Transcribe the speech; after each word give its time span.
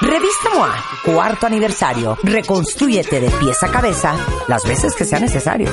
Revista 0.00 0.50
MOA, 0.54 0.84
cuarto 1.04 1.46
aniversario. 1.46 2.18
Reconstrúyete 2.22 3.20
de 3.20 3.30
pies 3.30 3.62
a 3.62 3.70
cabeza 3.70 4.14
las 4.48 4.64
veces 4.64 4.94
que 4.94 5.04
sea 5.04 5.20
necesario. 5.20 5.68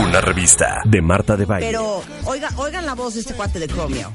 Una 0.00 0.20
revista 0.20 0.80
de 0.84 1.02
Marta 1.02 1.36
de 1.36 1.44
Baile. 1.44 1.66
Pero 1.66 2.02
oiga, 2.24 2.50
oigan 2.56 2.86
la 2.86 2.94
voz 2.94 3.14
de 3.14 3.20
este 3.20 3.34
cuate 3.34 3.58
de 3.58 3.68
Chromio. 3.68 4.12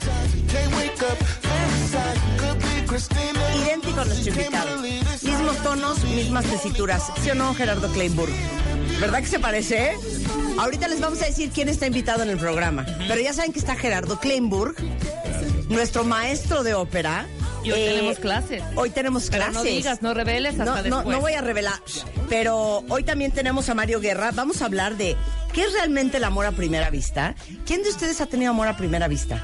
Idéntico 3.56 4.02
a 4.02 4.06
nuestro 4.06 4.30
invitado. 4.34 4.82
Mismos 4.82 5.58
tonos, 5.64 6.04
mismas 6.06 6.46
tesituras. 6.46 7.12
¿Sí 7.22 7.30
o 7.30 7.36
no, 7.36 7.54
Gerardo 7.54 7.92
Kleinburg? 7.92 8.32
¿Verdad 9.00 9.20
que 9.20 9.28
se 9.28 9.40
parece? 9.40 9.98
Ahorita 10.60 10.88
les 10.88 11.00
vamos 11.00 11.22
a 11.22 11.26
decir 11.26 11.52
quién 11.52 11.70
está 11.70 11.88
invitado 11.88 12.24
en 12.24 12.30
el 12.30 12.38
programa. 12.38 12.86
Pero 13.08 13.20
ya 13.22 13.34
saben 13.34 13.52
que 13.54 13.60
está 13.60 13.76
Gerardo 13.76 14.20
Kleinburg, 14.20 14.76
nuestro 15.70 16.04
maestro 16.04 16.64
de 16.64 16.74
ópera. 16.74 17.26
Y 17.64 17.72
hoy 17.72 17.80
Eh, 17.80 17.86
tenemos 17.96 18.20
clases. 18.20 18.64
Hoy 18.76 18.90
tenemos 18.90 19.24
Pero 19.30 19.38
clases. 19.38 19.54
no 19.56 19.64
digas, 19.64 20.02
no 20.02 20.14
reveles 20.14 20.52
hasta 20.60 20.66
No, 20.66 20.76
no, 20.78 20.84
después. 20.84 21.08
no 21.16 21.22
voy 21.22 21.34
a 21.34 21.42
revelar. 21.42 21.80
Pero 22.30 22.84
hoy 22.90 23.04
también 23.04 23.32
tenemos 23.32 23.70
a 23.70 23.76
Mario 23.76 24.00
Guerra. 24.00 24.32
Vamos 24.34 24.62
a 24.62 24.66
hablar 24.66 24.98
de 24.98 25.16
qué 25.54 25.64
es 25.64 25.74
realmente 25.74 26.18
el 26.18 26.24
amor 26.24 26.46
a 26.46 26.52
primera 26.52 26.90
vista. 26.90 27.36
¿Quién 27.66 27.84
de 27.84 27.90
ustedes 27.90 28.20
ha 28.22 28.26
tenido 28.26 28.52
amor 28.52 28.68
a 28.68 28.78
primera 28.78 29.08
vista? 29.08 29.42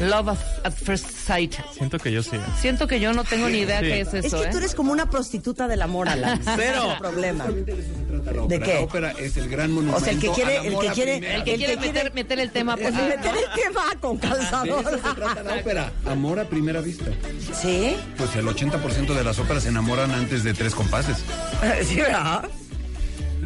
Love 0.00 0.30
at- 0.30 0.66
at 0.66 0.72
first 0.72 1.06
sight. 1.10 1.54
Siento 1.76 1.98
que 1.98 2.10
yo 2.10 2.22
sí. 2.22 2.36
Siento 2.60 2.86
que 2.86 2.98
yo 3.00 3.12
no 3.12 3.24
tengo 3.24 3.48
ni 3.48 3.58
idea 3.58 3.80
Sí. 3.80 3.86
qué 3.86 4.00
es 4.00 4.14
Es 4.14 4.24
eso, 4.26 4.40
que 4.40 4.48
¿eh? 4.48 4.50
tú 4.50 4.58
eres 4.58 4.74
como 4.74 4.92
una 4.92 5.08
prostituta 5.08 5.68
del 5.68 5.82
amor, 5.82 6.08
Alan. 6.08 6.40
Cero. 6.56 6.92
es 6.94 6.98
problema. 6.98 7.44
La 7.46 8.32
¿De 8.32 8.38
ópera. 8.40 8.64
qué? 8.66 8.74
La 8.74 8.80
ópera 8.80 9.10
es 9.12 9.36
el 9.36 9.48
gran 9.48 9.70
monumento. 9.72 9.98
O 9.98 10.00
sea, 10.04 10.12
el 10.12 10.18
que 10.20 10.30
quiere, 10.30 10.56
el 10.66 10.78
que 10.78 10.88
quiere, 10.92 11.34
El 11.36 11.44
que 11.44 11.54
quiere 11.56 11.76
meter, 11.76 12.12
meter 12.14 12.40
el 12.40 12.50
tema 12.50 12.76
pues, 12.76 12.88
el 12.94 12.94
que 12.94 13.16
meter 13.16 13.34
el 13.36 13.62
tema 13.62 13.82
con 14.00 14.18
De 14.18 14.26
eso 14.26 14.36
calzador. 14.36 14.84
se 14.90 15.14
trata 15.14 15.42
la 15.42 15.54
ópera. 15.60 15.92
Amor 16.06 16.40
a 16.40 16.44
primera 16.44 16.80
vista. 16.80 17.06
¿Sí? 17.60 17.96
Pues 18.16 18.34
el 18.36 18.46
80% 18.46 19.14
de 19.14 19.24
las 19.24 19.38
óperas 19.38 19.62
se 19.62 19.68
enamoran 19.68 20.10
antes 20.10 20.42
de 20.44 20.54
tres 20.54 20.74
compases. 20.74 21.18
Sí, 21.86 21.96
¿verdad? 21.96 22.48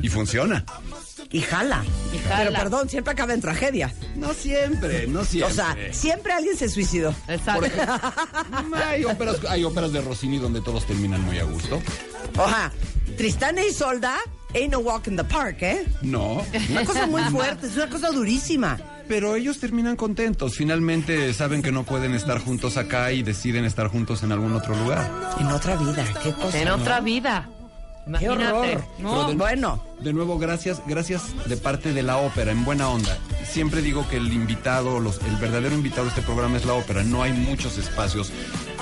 Y 0.01 0.09
funciona. 0.09 0.65
Y 1.31 1.41
jala. 1.41 1.85
Y 2.15 2.19
jala. 2.19 2.37
Pero 2.39 2.53
perdón, 2.53 2.89
siempre 2.89 3.13
acaba 3.13 3.35
en 3.35 3.41
tragedia. 3.41 3.93
No 4.17 4.33
siempre, 4.33 5.07
no 5.07 5.25
siempre. 5.25 5.53
O 5.53 5.55
sea, 5.55 5.77
siempre 5.93 6.33
alguien 6.33 6.57
se 6.57 6.69
suicidó. 6.69 7.15
Exacto. 7.29 7.67
hay 8.87 9.05
óperas, 9.05 9.37
hay 9.49 9.65
óperas 9.65 9.93
de 9.93 10.01
Rossini 10.01 10.39
donde 10.39 10.61
todos 10.63 10.87
terminan 10.87 11.23
muy 11.23 11.39
a 11.39 11.45
gusto. 11.45 11.83
Oja, 12.37 12.73
Tristán 13.17 13.59
y 13.59 13.69
Isolda, 13.69 14.17
ain't 14.55 14.73
no 14.73 14.79
walk 14.79 15.07
in 15.09 15.17
the 15.17 15.25
park, 15.25 15.63
¿eh? 15.63 15.87
No. 16.03 16.45
Una 16.71 16.85
cosa 16.85 17.07
muy 17.07 17.23
fuerte, 17.25 17.67
es 17.67 17.77
una 17.77 17.91
cosa 17.91 18.11
durísima. 18.11 18.79
Pero 19.07 19.37
ellos 19.37 19.59
terminan 19.59 19.97
contentos. 19.97 20.55
Finalmente 20.57 21.33
saben 21.33 21.63
que 21.63 21.73
no 21.73 21.85
pueden 21.85 22.15
estar 22.15 22.39
juntos 22.39 22.77
acá 22.77 23.11
y 23.13 23.23
deciden 23.23 23.65
estar 23.65 23.89
juntos 23.89 24.23
en 24.23 24.33
algún 24.33 24.53
otro 24.53 24.77
lugar. 24.77 25.11
En 25.41 25.47
otra 25.47 25.77
vida, 25.77 26.05
qué 26.23 26.33
cosa. 26.33 26.59
En 26.59 26.69
¿no? 26.69 26.75
otra 26.75 27.01
vida. 27.01 27.49
Qué 28.19 28.25
Imagínate. 28.25 28.53
horror. 28.53 28.85
No, 28.99 29.35
Bueno, 29.35 29.83
De 30.01 30.13
nuevo, 30.13 30.39
gracias, 30.39 30.81
gracias 30.87 31.23
de 31.47 31.57
parte 31.57 31.93
de 31.93 32.03
la 32.03 32.17
ópera, 32.19 32.53
en 32.53 32.65
buena 32.65 32.89
onda. 32.89 33.19
Siempre 33.51 33.83
digo 33.83 34.07
que 34.09 34.17
el 34.17 34.33
invitado, 34.33 35.01
los, 35.01 35.21
el 35.23 35.37
verdadero 35.37 35.75
invitado 35.75 36.05
de 36.05 36.09
este 36.11 36.23
programa 36.23 36.57
es 36.57 36.65
la 36.65 36.75
ópera. 36.75 37.03
No 37.03 37.23
hay 37.23 37.33
muchos 37.33 37.77
espacios 37.79 38.31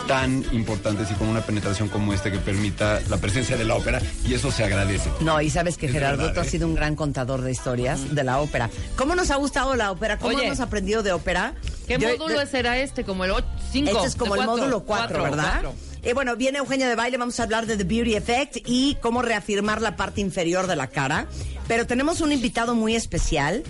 tan 0.06 0.44
importantes 0.52 1.10
y 1.10 1.14
con 1.14 1.28
una 1.28 1.40
penetración 1.40 1.88
como 1.88 2.12
este 2.12 2.30
que 2.30 2.38
permita 2.38 3.00
la 3.08 3.16
presencia 3.16 3.56
de 3.56 3.64
la 3.64 3.74
ópera 3.74 4.00
y 4.24 4.34
eso 4.34 4.52
se 4.52 4.62
agradece. 4.62 5.10
no, 5.20 5.40
y 5.40 5.50
sabes 5.50 5.76
que 5.78 5.86
Es 5.86 5.92
Gerardo, 5.92 6.18
verdad, 6.18 6.34
tú 6.34 6.40
has 6.40 6.46
¿eh? 6.46 6.50
sido 6.50 6.68
un 6.68 6.74
gran 6.76 6.94
contador 6.94 7.40
de 7.42 7.50
historias 7.50 8.14
de 8.14 8.22
la 8.22 8.38
ópera. 8.40 8.70
¿Cómo 8.96 9.16
nos 9.16 9.30
ha 9.32 9.36
gustado 9.36 9.74
la 9.74 9.90
ópera? 9.90 10.18
¿Cómo 10.18 10.36
Oye. 10.36 10.46
hemos 10.46 10.60
aprendido 10.60 11.02
de 11.02 11.12
ópera? 11.12 11.54
¿Qué 11.88 11.98
Yo- 11.98 12.10
módulo 12.18 12.40
yo- 12.42 12.46
será 12.46 12.78
este? 12.78 13.02
Como 13.04 13.24
el 13.24 13.32
5. 13.72 13.90
Este 13.90 14.06
es 14.06 14.14
como 14.16 14.36
el 14.36 14.44
módulo 14.46 14.80
4, 14.84 15.22
¿verdad? 15.22 15.62
Y 16.06 16.12
bueno, 16.12 16.36
viene 16.36 16.58
Eugenia 16.58 16.88
de 16.88 16.94
Baile, 16.94 17.16
vamos 17.16 17.40
a 17.40 17.42
hablar 17.42 17.66
de 17.66 17.76
The 17.76 17.82
Beauty 17.82 18.14
Effect 18.14 18.58
y 18.64 18.96
cómo 19.00 19.22
reafirmar 19.22 19.82
la 19.82 19.96
parte 19.96 20.20
inferior 20.20 20.68
de 20.68 20.76
la 20.76 20.86
cara. 20.86 21.26
Pero 21.66 21.84
tenemos 21.84 22.20
un 22.20 22.30
invitado 22.30 22.76
muy 22.76 22.94
especial. 22.94 23.64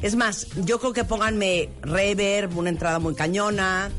Es 0.00 0.16
más, 0.16 0.46
yo 0.64 0.80
creo 0.80 0.94
que 0.94 1.04
pónganme 1.04 1.68
reverb, 1.82 2.56
una 2.56 2.70
entrada 2.70 2.98
muy 2.98 3.14
cañona. 3.14 3.90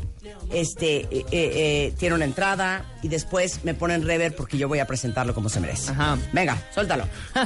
Este, 0.52 1.02
eh, 1.02 1.08
eh, 1.12 1.26
eh, 1.32 1.94
tiene 2.00 2.16
una 2.16 2.26
entrada 2.26 2.84
y 3.04 3.10
después 3.10 3.64
me 3.64 3.76
ponen 3.76 4.04
reverb 4.04 4.36
porque 4.36 4.58
yo 4.58 4.68
voy 4.68 4.80
a 4.80 4.88
presentarlo 4.88 5.36
como 5.36 5.50
se 5.50 5.60
merece. 5.60 5.92
Ajá. 5.92 6.18
Venga, 6.32 6.58
suéltalo. 6.74 7.06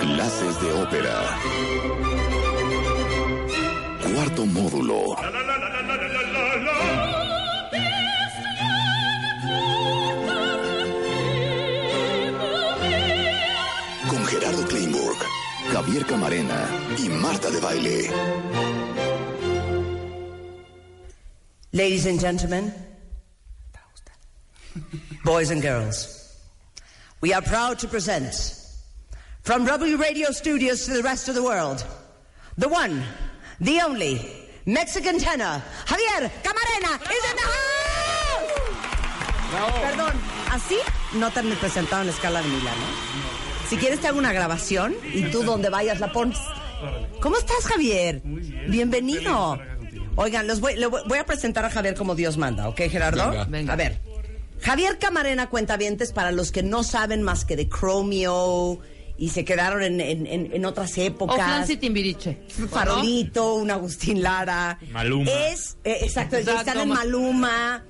Clases 0.00 0.60
de 0.60 0.72
ópera. 0.72 2.09
Cuarto 4.14 4.44
módulo. 4.44 5.14
Con 14.08 14.24
Gerardo 14.26 14.66
Kleinburg, 14.66 15.16
Javier 15.72 16.04
Camarena 16.06 16.68
y 16.98 17.08
Marta 17.08 17.50
de 17.50 17.60
Baile. 17.60 18.10
Ladies 21.72 22.06
and 22.06 22.18
gentlemen, 22.18 22.74
boys 25.24 25.50
and 25.50 25.62
girls, 25.62 26.36
we 27.20 27.32
are 27.32 27.42
proud 27.42 27.78
to 27.78 27.86
present 27.86 28.56
from 29.42 29.64
W 29.66 29.96
Radio 29.96 30.32
Studios 30.32 30.86
to 30.86 30.94
the 30.94 31.02
rest 31.02 31.28
of 31.28 31.36
the 31.36 31.42
world, 31.44 31.84
the 32.58 32.68
one, 32.68 33.04
the 33.60 33.82
only 33.82 34.20
Mexican 34.66 35.18
tenor, 35.18 35.62
Javier 35.86 36.30
Camarena 36.42 37.00
is 37.02 37.24
in 37.30 37.36
the 37.36 37.42
house! 37.42 37.70
Perdón, 39.82 40.12
así 40.50 40.76
no 41.14 41.30
te 41.30 41.40
han 41.40 41.50
presentado 41.56 42.02
en 42.02 42.08
la 42.08 42.12
escala 42.12 42.42
de 42.42 42.48
Milán, 42.48 42.74
¿no? 42.78 43.68
Si 43.68 43.76
quieres 43.76 44.00
te 44.00 44.08
hago 44.08 44.18
una 44.18 44.32
grabación 44.32 44.94
y 45.12 45.24
tú 45.24 45.42
donde 45.42 45.70
vayas 45.70 46.00
la 46.00 46.12
pones. 46.12 46.38
¿Cómo 47.20 47.36
estás, 47.36 47.66
Javier? 47.66 48.20
Muy 48.24 48.40
bien. 48.40 48.70
Bienvenido. 48.70 49.60
Oigan, 50.16 50.46
los 50.46 50.60
voy, 50.60 50.76
le 50.76 50.86
voy 50.86 51.02
voy 51.06 51.18
a 51.18 51.26
presentar 51.26 51.64
a 51.64 51.70
Javier 51.70 51.94
como 51.94 52.14
Dios 52.14 52.36
manda, 52.36 52.68
¿ok, 52.68 52.80
Gerardo? 52.90 53.30
Venga. 53.30 53.44
Venga. 53.44 53.72
A 53.72 53.76
ver. 53.76 54.00
Javier 54.60 54.98
Camarena 54.98 55.48
Cuentavientes, 55.48 56.12
para 56.12 56.32
los 56.32 56.52
que 56.52 56.62
no 56.62 56.82
saben 56.82 57.22
más 57.22 57.44
que 57.44 57.56
de 57.56 57.68
Chromio 57.68 58.80
y 59.20 59.28
se 59.28 59.44
quedaron 59.44 59.82
en, 59.82 60.00
en- 60.00 60.26
en- 60.26 60.50
en 60.52 60.64
otras 60.64 60.96
O 60.98 61.02
épocas. 61.02 61.36
Flancy 61.36 61.76
Timbiriche. 61.76 62.38
Farolito, 62.70 63.54
un 63.54 63.70
Agustín 63.70 64.22
Lara. 64.22 64.78
Maluma. 64.90 65.30
Es, 65.30 65.76
eh, 65.84 65.98
exacto, 66.02 66.36
Exacto, 66.36 66.60
están 66.60 66.80
en 66.80 66.88
ma- 66.88 66.94
Maluma. 66.96 67.84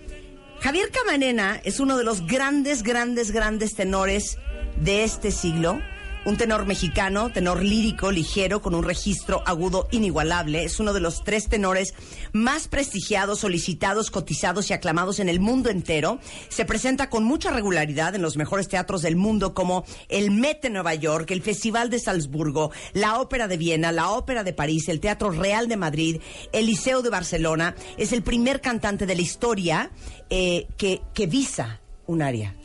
Javier 0.60 0.90
Camarena 0.90 1.60
es 1.64 1.80
uno 1.80 1.96
de 1.96 2.04
los 2.04 2.26
grandes, 2.26 2.82
grandes, 2.82 3.30
grandes 3.30 3.74
tenores 3.76 4.36
de 4.76 5.04
este 5.04 5.30
siglo. 5.30 5.80
Un 6.26 6.36
tenor 6.36 6.66
mexicano, 6.66 7.30
tenor 7.32 7.62
lírico, 7.62 8.12
ligero, 8.12 8.60
con 8.60 8.74
un 8.74 8.84
registro 8.84 9.42
agudo 9.46 9.88
inigualable. 9.90 10.64
Es 10.64 10.78
uno 10.78 10.92
de 10.92 11.00
los 11.00 11.24
tres 11.24 11.48
tenores 11.48 11.94
más 12.32 12.68
prestigiados, 12.68 13.40
solicitados, 13.40 14.10
cotizados 14.10 14.68
y 14.68 14.74
aclamados 14.74 15.18
en 15.18 15.30
el 15.30 15.40
mundo 15.40 15.70
entero. 15.70 16.18
Se 16.50 16.66
presenta 16.66 17.08
con 17.08 17.24
mucha 17.24 17.50
regularidad 17.50 18.14
en 18.14 18.20
los 18.20 18.36
mejores 18.36 18.68
teatros 18.68 19.00
del 19.00 19.16
mundo 19.16 19.54
como 19.54 19.84
el 20.10 20.30
Met 20.30 20.60
de 20.60 20.68
Nueva 20.68 20.94
York, 20.94 21.30
el 21.30 21.40
Festival 21.40 21.88
de 21.88 21.98
Salzburgo, 21.98 22.70
la 22.92 23.18
Ópera 23.18 23.48
de 23.48 23.56
Viena, 23.56 23.90
la 23.90 24.10
Ópera 24.10 24.44
de 24.44 24.52
París, 24.52 24.90
el 24.90 25.00
Teatro 25.00 25.30
Real 25.30 25.68
de 25.68 25.78
Madrid, 25.78 26.20
el 26.52 26.66
Liceo 26.66 27.00
de 27.00 27.08
Barcelona. 27.08 27.74
Es 27.96 28.12
el 28.12 28.22
primer 28.22 28.60
cantante 28.60 29.06
de 29.06 29.14
la 29.14 29.22
historia 29.22 29.90
eh, 30.28 30.66
que, 30.76 31.00
que 31.14 31.26
visa 31.26 31.80
un 32.06 32.20
área. 32.20 32.59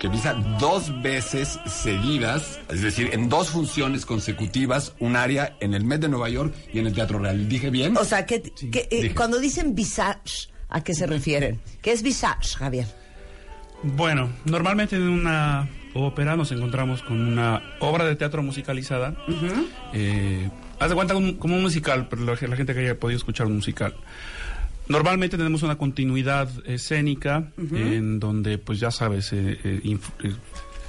Que 0.00 0.08
visa 0.08 0.32
dos 0.58 0.90
veces 1.02 1.60
seguidas, 1.66 2.58
es 2.70 2.80
decir, 2.80 3.10
en 3.12 3.28
dos 3.28 3.50
funciones 3.50 4.06
consecutivas, 4.06 4.94
un 4.98 5.14
área 5.14 5.56
en 5.60 5.74
el 5.74 5.84
Met 5.84 6.00
de 6.00 6.08
Nueva 6.08 6.30
York 6.30 6.54
y 6.72 6.78
en 6.78 6.86
el 6.86 6.94
Teatro 6.94 7.18
Real. 7.18 7.48
¿Dije 7.48 7.68
bien? 7.68 7.96
O 7.98 8.04
sea, 8.04 8.24
que, 8.24 8.40
que, 8.40 8.88
eh, 8.90 9.14
cuando 9.14 9.38
dicen 9.38 9.74
visage, 9.74 10.48
¿a 10.70 10.82
qué 10.82 10.94
se 10.94 11.06
refieren? 11.06 11.60
¿Qué 11.82 11.92
es 11.92 12.02
visage, 12.02 12.56
Javier? 12.56 12.86
Bueno, 13.82 14.30
normalmente 14.46 14.96
en 14.96 15.02
una 15.08 15.68
ópera 15.94 16.34
nos 16.34 16.50
encontramos 16.52 17.02
con 17.02 17.20
una 17.20 17.62
obra 17.80 18.04
de 18.06 18.16
teatro 18.16 18.42
musicalizada, 18.42 19.14
eh, 19.92 20.48
Haz 20.78 20.88
de 20.88 20.94
cuenta 20.94 21.14
un- 21.14 21.34
como 21.34 21.56
un 21.56 21.60
musical, 21.62 22.08
pero 22.08 22.22
la, 22.24 22.32
la 22.40 22.56
gente 22.56 22.72
que 22.72 22.80
haya 22.80 22.98
podido 22.98 23.18
escuchar 23.18 23.46
un 23.46 23.56
musical. 23.56 23.94
Normalmente 24.90 25.36
tenemos 25.38 25.62
una 25.62 25.78
continuidad 25.78 26.48
escénica 26.66 27.52
en 27.76 28.18
donde, 28.20 28.58
pues 28.58 28.80
ya 28.80 28.90
sabes, 28.90 29.32
eh, 29.32 29.58
eh, 29.64 29.98
eh, 30.24 30.32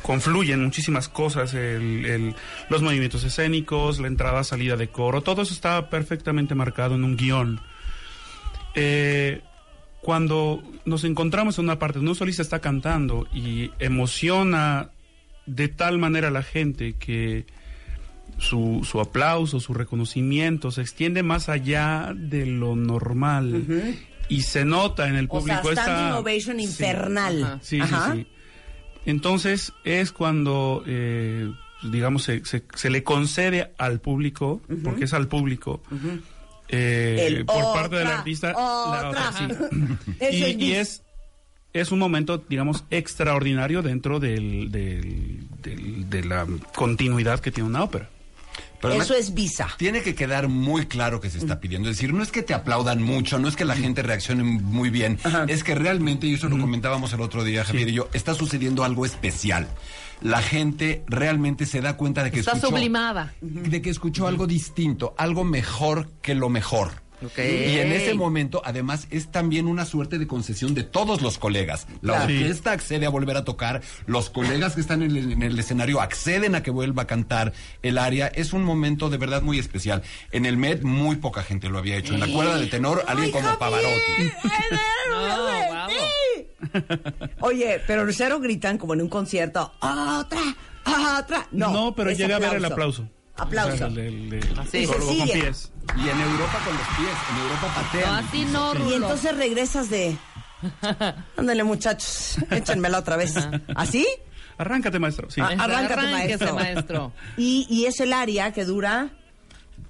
confluyen 0.01 0.63
muchísimas 0.63 1.07
cosas, 1.07 1.53
el- 1.53 2.05
el- 2.05 2.35
los 2.69 2.81
movimientos 2.81 3.23
escénicos, 3.23 3.99
la 3.99 4.07
entrada, 4.07 4.43
salida 4.43 4.75
de 4.75 4.87
coro, 4.89 5.21
todo 5.21 5.43
eso 5.43 5.53
está 5.53 5.89
perfectamente 5.91 6.55
marcado 6.55 6.95
en 6.95 7.03
un 7.03 7.15
guion. 7.15 7.61
Eh, 8.73 9.41
cuando 10.01 10.63
nos 10.85 11.03
encontramos 11.03 11.59
en 11.59 11.65
una 11.65 11.77
parte 11.77 11.99
donde 11.99 12.09
un 12.11 12.15
solista 12.17 12.41
está 12.41 12.59
cantando 12.59 13.27
y 13.31 13.69
emociona 13.77 14.89
de 15.45 15.67
tal 15.67 15.99
manera 15.99 16.29
a 16.29 16.31
la 16.31 16.41
gente 16.43 16.93
que 16.93 17.45
su, 18.41 18.81
su 18.83 18.99
aplauso, 18.99 19.59
su 19.59 19.73
reconocimiento 19.73 20.71
se 20.71 20.81
extiende 20.81 21.23
más 21.23 21.47
allá 21.49 22.11
de 22.15 22.45
lo 22.45 22.75
normal 22.75 23.63
y 24.27 24.41
se 24.41 24.65
nota 24.65 25.07
en 25.07 25.15
el 25.15 25.27
O 25.29 25.41
sea, 25.41 25.61
público 25.61 25.69
esta- 25.79 26.21
Sí. 26.23 26.51
infernal. 26.63 27.43
Ajá. 27.43 27.59
Sí, 27.61 27.79
Ajá. 27.79 28.11
sí, 28.13 28.19
sí. 28.21 28.27
Entonces 29.05 29.73
es 29.83 30.11
cuando, 30.11 30.83
eh, 30.85 31.51
digamos, 31.91 32.23
se, 32.23 32.43
se- 32.45 32.63
se 32.75 32.89
le 32.89 33.03
concede 33.03 33.71
al 33.77 33.99
público, 33.99 34.61
porque 34.83 35.05
es 35.05 35.13
al 35.13 35.27
público, 35.27 35.81
eh, 36.69 37.43
por 37.45 37.73
parte 37.73 37.95
del 37.97 38.07
artista, 38.07 38.51
otra. 38.51 39.01
la 39.01 39.09
otra, 39.09 39.31
sí. 39.33 39.45
Eso 40.19 40.37
y, 40.37 40.43
es 40.43 40.57
y 40.59 40.71
es, 40.73 41.03
es 41.73 41.91
un 41.91 41.99
momento, 41.99 42.37
digamos, 42.49 42.83
extraordinario 42.91 43.81
dentro 43.81 44.19
del, 44.19 44.71
del- 44.71 45.39
del- 45.61 46.09
de 46.09 46.23
la 46.23 46.45
continuidad 46.75 47.39
que 47.39 47.51
tiene 47.51 47.69
una 47.69 47.83
ópera. 47.83 48.09
Pero 48.81 48.95
Eso 48.95 49.13
además, 49.13 49.27
es 49.29 49.33
visa. 49.33 49.67
Tiene 49.77 50.01
que 50.01 50.15
quedar 50.15 50.47
muy 50.47 50.87
claro 50.87 51.21
que 51.21 51.29
se 51.29 51.37
está 51.37 51.59
pidiendo. 51.59 51.89
Es 51.89 51.97
decir, 51.97 52.13
no 52.13 52.23
es 52.23 52.31
que 52.31 52.41
te 52.41 52.53
aplaudan 52.53 53.01
mucho, 53.01 53.37
no 53.39 53.47
es 53.47 53.55
que 53.55 53.63
la 53.65 53.75
gente 53.75 54.01
reaccione 54.01 54.43
muy 54.43 54.89
bien, 54.89 55.19
es 55.47 55.63
que 55.63 55.75
realmente, 55.75 56.27
y 56.27 56.33
eso 56.33 56.49
lo 56.49 56.57
comentábamos 56.59 57.13
el 57.13 57.21
otro 57.21 57.43
día, 57.43 57.63
Javier 57.63 57.89
y 57.89 57.93
yo, 57.93 58.09
está 58.13 58.33
sucediendo 58.33 58.83
algo 58.83 59.05
especial. 59.05 59.67
La 60.21 60.41
gente 60.41 61.03
realmente 61.07 61.65
se 61.65 61.81
da 61.81 61.97
cuenta 61.97 62.23
de 62.23 62.31
que 62.31 62.39
Está 62.41 62.51
escuchó, 62.53 62.69
sublimada. 62.75 63.33
de 63.41 63.81
que 63.81 63.89
escuchó 63.89 64.27
algo 64.27 64.45
distinto, 64.47 65.15
algo 65.17 65.43
mejor 65.43 66.09
que 66.21 66.35
lo 66.35 66.49
mejor. 66.49 66.91
Y 67.21 67.77
en 67.79 67.91
ese 67.91 68.13
momento, 68.13 68.61
además, 68.65 69.07
es 69.11 69.29
también 69.31 69.67
una 69.67 69.85
suerte 69.85 70.17
de 70.17 70.27
concesión 70.27 70.73
de 70.73 70.83
todos 70.83 71.21
los 71.21 71.37
colegas. 71.37 71.87
La 72.01 72.13
Claro. 72.13 72.33
Orquesta 72.33 72.71
accede 72.71 73.05
a 73.05 73.09
volver 73.09 73.37
a 73.37 73.43
tocar, 73.43 73.81
los 74.05 74.29
colegas 74.29 74.75
que 74.75 74.81
están 74.81 75.01
en 75.03 75.15
el, 75.15 75.31
en 75.33 75.43
el 75.43 75.57
escenario 75.59 76.01
acceden 76.01 76.55
a 76.55 76.63
que 76.63 76.71
vuelva 76.71 77.03
a 77.03 77.07
cantar 77.07 77.53
el 77.83 77.97
aria. 77.97 78.27
Es 78.27 78.53
un 78.53 78.63
momento 78.63 79.09
de 79.09 79.17
verdad 79.17 79.41
muy 79.41 79.59
especial. 79.59 80.01
En 80.31 80.45
el 80.45 80.57
Met 80.57 80.83
muy 80.83 81.17
poca 81.17 81.43
gente 81.43 81.69
lo 81.69 81.77
había 81.77 81.97
hecho. 81.97 82.13
En 82.13 82.19
la 82.19 82.27
cuerda 82.27 82.57
de 82.57 82.67
tenor, 82.67 83.03
alguien 83.07 83.31
como 83.31 83.57
Pavarotti. 83.57 84.31
Oye, 87.41 87.81
pero 87.87 88.11
cero 88.11 88.39
gritan 88.39 88.77
como 88.77 88.93
en 88.93 89.01
un 89.01 89.09
concierto. 89.09 89.71
¡Otra! 89.79 90.41
¡Otra! 91.19 91.47
No, 91.51 91.71
No, 91.71 91.95
pero 91.95 92.11
llega 92.11 92.37
a 92.37 92.39
ver 92.39 92.55
el 92.55 92.65
aplauso. 92.65 93.07
Aplauso. 93.37 93.73
O 93.73 93.77
sea, 93.77 93.87
el- 93.87 93.97
el- 93.99 94.33
el- 94.33 94.59
Así. 94.59 94.85
con- 94.85 94.97
pies. 95.25 95.71
Y 95.97 96.09
en 96.09 96.21
Europa 96.21 96.59
con 96.63 96.73
los 96.77 96.87
pies, 96.97 97.17
en 97.31 97.37
Europa 97.41 97.67
No, 97.67 97.83
patean. 97.83 98.25
así 98.25 98.45
no, 98.45 98.73
Y 98.73 98.77
Rulo. 98.77 98.95
entonces 98.95 99.37
regresas 99.37 99.89
de. 99.89 100.15
Ándale, 101.37 101.63
muchachos, 101.63 102.37
échenmela 102.51 102.99
otra 102.99 103.17
vez. 103.17 103.33
¿Así? 103.75 104.07
Arráncate, 104.57 104.99
maestro. 104.99 105.29
Sí. 105.31 105.41
Ah, 105.41 105.47
arráncate, 105.57 105.93
Arránquese, 105.93 106.45
maestro. 106.51 106.53
maestro. 106.55 107.13
Y, 107.37 107.65
y 107.69 107.85
es 107.85 107.99
el 107.99 108.13
área 108.13 108.51
que 108.53 108.63
dura. 108.65 109.09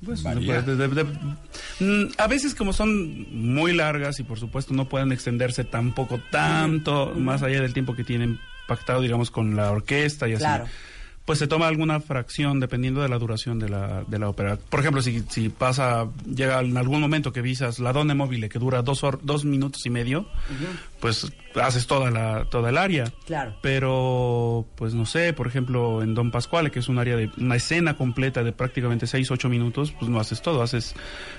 Pues, 0.05 0.23
de- 0.23 0.33
de- 0.87 1.03
mm, 1.81 2.11
a 2.17 2.27
veces 2.27 2.55
como 2.55 2.71
son 2.73 3.27
muy 3.53 3.73
largas 3.73 4.19
y 4.19 4.23
por 4.23 4.39
supuesto 4.39 4.73
no 4.73 4.87
pueden 4.87 5.11
extenderse 5.11 5.63
tampoco 5.65 6.19
tanto 6.31 7.13
más 7.17 7.43
allá 7.43 7.61
del 7.61 7.73
tiempo 7.73 7.93
que 7.95 8.03
tienen 8.05 8.39
pactado 8.67 9.01
digamos 9.01 9.29
con 9.29 9.55
la 9.57 9.69
orquesta 9.69 10.27
y 10.29 10.33
así 10.33 10.39
Claro. 10.41 10.65
Pues 11.31 11.39
se 11.39 11.47
toma 11.47 11.67
alguna 11.69 12.01
fracción 12.01 12.59
dependiendo 12.59 13.01
de 13.01 13.07
la 13.07 13.17
duración 13.17 13.57
de 13.57 13.69
la, 13.69 14.03
de 14.05 14.19
la 14.19 14.27
ópera 14.27 14.57
por 14.57 14.81
ejemplo 14.81 15.01
si, 15.01 15.23
si 15.29 15.47
pasa 15.47 16.07
llega 16.25 16.59
en 16.59 16.75
algún 16.75 16.99
momento 16.99 17.31
que 17.31 17.41
visas 17.41 17.79
la 17.79 17.93
Donne 17.93 18.15
Mobile 18.15 18.49
que 18.49 18.59
dura 18.59 18.81
dos, 18.81 19.01
dos 19.21 19.45
minutos 19.45 19.85
y 19.85 19.89
medio 19.89 20.27
pues 20.99 21.31
haces 21.55 21.87
toda 21.87 22.11
la 22.11 22.45
toda 22.49 22.69
el 22.69 22.77
área 22.77 23.13
Claro. 23.25 23.55
pero 23.61 24.65
pues 24.75 24.93
no 24.93 25.05
sé 25.05 25.31
por 25.31 25.47
ejemplo 25.47 26.03
en 26.03 26.13
Don 26.15 26.31
Pasquale 26.31 26.69
que 26.69 26.79
es 26.79 26.89
un 26.89 26.99
área 26.99 27.15
de 27.15 27.31
una 27.37 27.55
escena 27.55 27.95
completa 27.95 28.43
de 28.43 28.51
prácticamente 28.51 29.07
6 29.07 29.31
8 29.31 29.47
minutos 29.47 29.93
pues 29.97 30.11
no 30.11 30.19
haces 30.19 30.41
todo 30.41 30.61
haces 30.61 30.95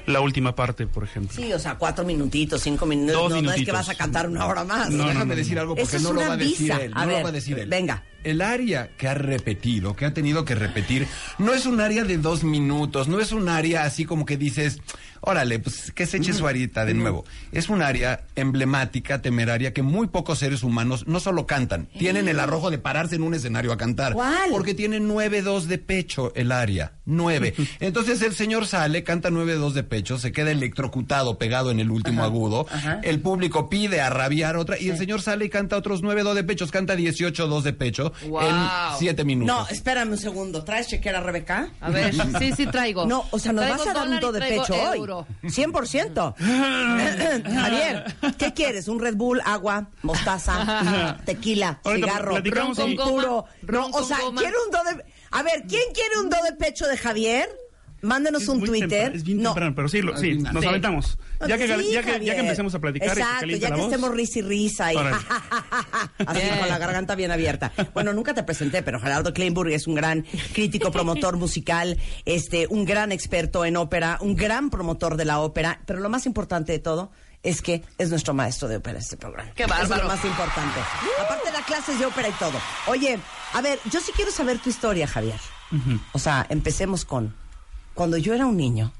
la 0.06 0.20
última 0.22 0.54
parte 0.54 0.86
por 0.86 1.04
ejemplo 1.04 1.36
Sí, 1.36 1.52
o 1.52 1.58
sea, 1.58 1.76
cuatro 1.76 2.04
minutitos, 2.04 2.62
cinco 2.62 2.86
minutos. 2.86 3.14
Dos 3.14 3.30
no, 3.32 3.42
no 3.42 3.52
es 3.52 3.62
que 3.64 3.72
vas 3.72 3.88
a 3.90 3.94
cantar 3.94 4.26
una 4.28 4.46
hora 4.46 4.64
más. 4.64 4.90
No, 4.90 5.04
no, 5.04 5.08
Déjame 5.08 5.26
no, 5.26 5.36
decir 5.36 5.58
algo 5.58 5.74
porque 5.74 5.96
Eso 5.96 6.12
no 6.12 6.20
lo 6.20 6.26
va 6.28 6.34
a 6.34 6.36
decir 6.36 6.58
visa. 6.68 6.76
él. 6.82 6.92
A 6.94 7.04
no 7.06 7.12
lo 7.12 7.22
va 7.22 7.28
a 7.28 7.32
decir 7.32 7.58
él. 7.58 7.68
venga. 7.68 8.02
El 8.24 8.40
área 8.40 8.90
que 8.96 9.08
ha 9.08 9.14
repetido, 9.14 9.96
que 9.96 10.06
ha 10.06 10.14
tenido 10.14 10.44
que 10.44 10.54
repetir, 10.54 11.06
no 11.38 11.54
es 11.54 11.66
un 11.66 11.80
área 11.80 12.04
de 12.04 12.18
dos 12.18 12.44
minutos, 12.44 13.08
no 13.08 13.20
es 13.20 13.32
un 13.32 13.48
área 13.48 13.84
así 13.84 14.04
como 14.04 14.24
que 14.26 14.36
dices, 14.36 14.80
órale, 15.22 15.58
pues 15.58 15.90
que 15.92 16.06
se 16.06 16.18
eche 16.18 16.32
su 16.32 16.46
arita 16.46 16.84
de 16.84 16.94
nuevo. 16.94 17.24
Es 17.50 17.68
un 17.68 17.80
área 17.82 18.24
emblemática, 18.36 19.22
temeraria, 19.22 19.72
que 19.72 19.82
muy 19.82 20.06
pocos 20.08 20.38
seres 20.38 20.62
humanos 20.62 21.06
no 21.06 21.18
solo 21.20 21.46
cantan, 21.46 21.86
tienen 21.98 22.28
el 22.28 22.38
arrojo 22.38 22.70
de 22.70 22.78
pararse 22.78 23.16
en 23.16 23.22
un 23.22 23.34
escenario 23.34 23.72
a 23.72 23.76
cantar. 23.76 24.12
¿Cuál? 24.12 24.50
Porque 24.50 24.74
tiene 24.74 25.00
nueve 25.00 25.42
dos 25.42 25.66
de 25.68 25.78
pecho 25.78 26.32
el 26.34 26.52
área. 26.52 26.92
Nueve. 27.04 27.54
Entonces 27.80 28.22
el 28.22 28.34
señor 28.34 28.66
sale, 28.66 29.02
canta 29.02 29.30
nueve 29.30 29.54
dos 29.54 29.74
de 29.74 29.82
pecho, 29.82 30.18
se 30.18 30.30
queda 30.32 30.50
electrocutado, 30.50 31.38
pegado 31.38 31.70
en 31.70 31.80
el 31.80 31.90
último 31.90 32.22
agudo. 32.24 32.66
ajá. 32.70 33.00
El 33.02 33.20
público 33.20 33.68
pide 33.68 34.00
a 34.00 34.10
rabiar 34.10 34.56
otra 34.56 34.78
y 34.78 34.90
el 34.90 34.98
señor 34.98 35.22
sale 35.22 35.46
y 35.46 35.48
canta 35.48 35.76
otros 35.76 36.02
nueve 36.02 36.22
dos 36.22 36.34
de 36.34 36.44
pechos, 36.44 36.70
canta 36.70 36.94
18 36.96 37.46
dos 37.48 37.64
de 37.64 37.72
pecho 37.72 38.12
Wow. 38.28 38.42
en 38.42 38.54
siete 38.98 39.24
minutos. 39.24 39.54
No, 39.56 39.68
espérame 39.68 40.10
un 40.12 40.18
segundo. 40.18 40.64
¿Traes 40.64 40.88
chequera, 40.88 41.20
Rebeca? 41.20 41.68
A 41.80 41.90
ver, 41.90 42.14
sí, 42.38 42.52
sí 42.56 42.66
traigo. 42.66 43.06
No, 43.06 43.24
o 43.30 43.38
sea, 43.38 43.52
nos 43.52 43.64
Traigo 43.64 43.84
vas 43.84 43.88
a 43.88 43.92
dar 43.98 44.08
un 44.08 44.20
do 44.20 44.32
de 44.32 44.40
pecho 44.40 44.74
euro. 44.74 45.11
hoy. 45.11 45.11
100%. 45.42 46.34
Javier, 47.54 48.14
¿qué 48.38 48.52
quieres? 48.52 48.88
¿Un 48.88 49.00
Red 49.00 49.16
Bull, 49.16 49.40
agua, 49.44 49.88
mostaza, 50.02 51.18
tequila, 51.24 51.80
Ahorita 51.84 52.06
cigarro, 52.06 52.38
ron 52.40 52.74
con 52.74 52.94
puro? 52.96 53.44
Ron 53.62 53.90
No, 53.90 53.98
o 53.98 54.02
sea, 54.04 54.18
goma. 54.20 54.40
quiero 54.40 54.56
un 54.64 54.70
do 54.70 54.78
de... 54.84 55.04
A 55.30 55.42
ver, 55.42 55.64
¿quién 55.68 55.92
quiere 55.94 56.18
un 56.20 56.28
do 56.28 56.36
de 56.44 56.52
pecho 56.52 56.86
de 56.86 56.96
Javier? 56.96 57.48
Mándenos 58.02 58.42
Es 58.42 58.48
un 58.48 58.60
Twitter. 58.64 58.88
temprano, 58.88 59.14
es 59.16 59.22
bien 59.24 59.42
no. 59.42 59.50
temprano, 59.50 59.74
pero 59.76 59.88
sí, 59.88 60.02
lo- 60.02 60.16
sí, 60.16 60.34
nos 60.34 60.60
Sí. 60.62 60.68
aventamos. 60.68 61.18
Ya 61.46 61.56
que, 61.56 61.66
Sí, 61.66 61.92
ya, 61.92 62.02
que, 62.02 62.24
ya 62.24 62.34
que 62.34 62.40
empecemos 62.40 62.74
a 62.74 62.78
platicar 62.80 63.08
y 63.08 63.10
se 63.14 63.20
Exacto, 63.20 63.40
caliente 63.40 63.62
ya 63.62 63.68
la 63.70 63.74
que 63.76 63.80
voz. 63.82 63.90
estemos 63.92 64.14
risa 64.14 64.38
y 64.38 64.42
risa 64.42 64.92
y 64.92 64.96
así 66.26 66.40
Bien. 66.40 66.58
con 66.58 66.68
la 66.68 66.78
garganta 66.78 67.14
bien 67.14 67.30
abierta. 67.30 67.72
Bueno, 67.94 68.12
nunca 68.12 68.34
te 68.34 68.42
presenté, 68.42 68.82
pero 68.82 69.00
Gerardo 69.00 69.32
Kleinburg 69.32 69.70
es 69.70 69.86
un 69.86 69.94
gran 69.94 70.24
crítico, 70.52 70.90
promotor 70.90 71.36
musical, 71.36 71.98
este, 72.24 72.66
un 72.68 72.84
gran 72.84 73.12
experto 73.12 73.64
en 73.64 73.76
ópera, 73.76 74.18
un 74.20 74.34
gran 74.36 74.70
promotor 74.70 75.16
de 75.16 75.24
la 75.24 75.40
ópera, 75.40 75.80
pero 75.86 76.00
lo 76.00 76.08
más 76.08 76.26
importante 76.26 76.72
de 76.72 76.78
todo 76.78 77.12
es 77.42 77.60
que 77.62 77.82
es 77.98 78.10
nuestro 78.10 78.34
maestro 78.34 78.68
de 78.68 78.76
ópera 78.76 78.98
este 79.00 79.16
programa. 79.16 79.50
Qué 79.54 79.64
Eso 79.64 79.74
es 79.74 79.80
bárbaro. 79.80 80.02
lo 80.04 80.08
más 80.08 80.24
importante. 80.24 80.78
Aparte 81.20 81.50
de 81.50 81.58
clases 81.64 81.98
de 81.98 82.06
ópera 82.06 82.28
y 82.28 82.32
todo. 82.32 82.58
Oye, 82.86 83.18
a 83.52 83.60
ver, 83.60 83.78
yo 83.90 84.00
sí 84.00 84.12
quiero 84.14 84.30
saber 84.30 84.58
tu 84.58 84.70
historia, 84.70 85.06
Javier. 85.06 85.40
O 86.12 86.18
sea, 86.18 86.46
empecemos 86.50 87.04
con 87.04 87.34
cuando 87.94 88.16
yo 88.18 88.34
era 88.34 88.46
un 88.46 88.56
niño. 88.56 88.92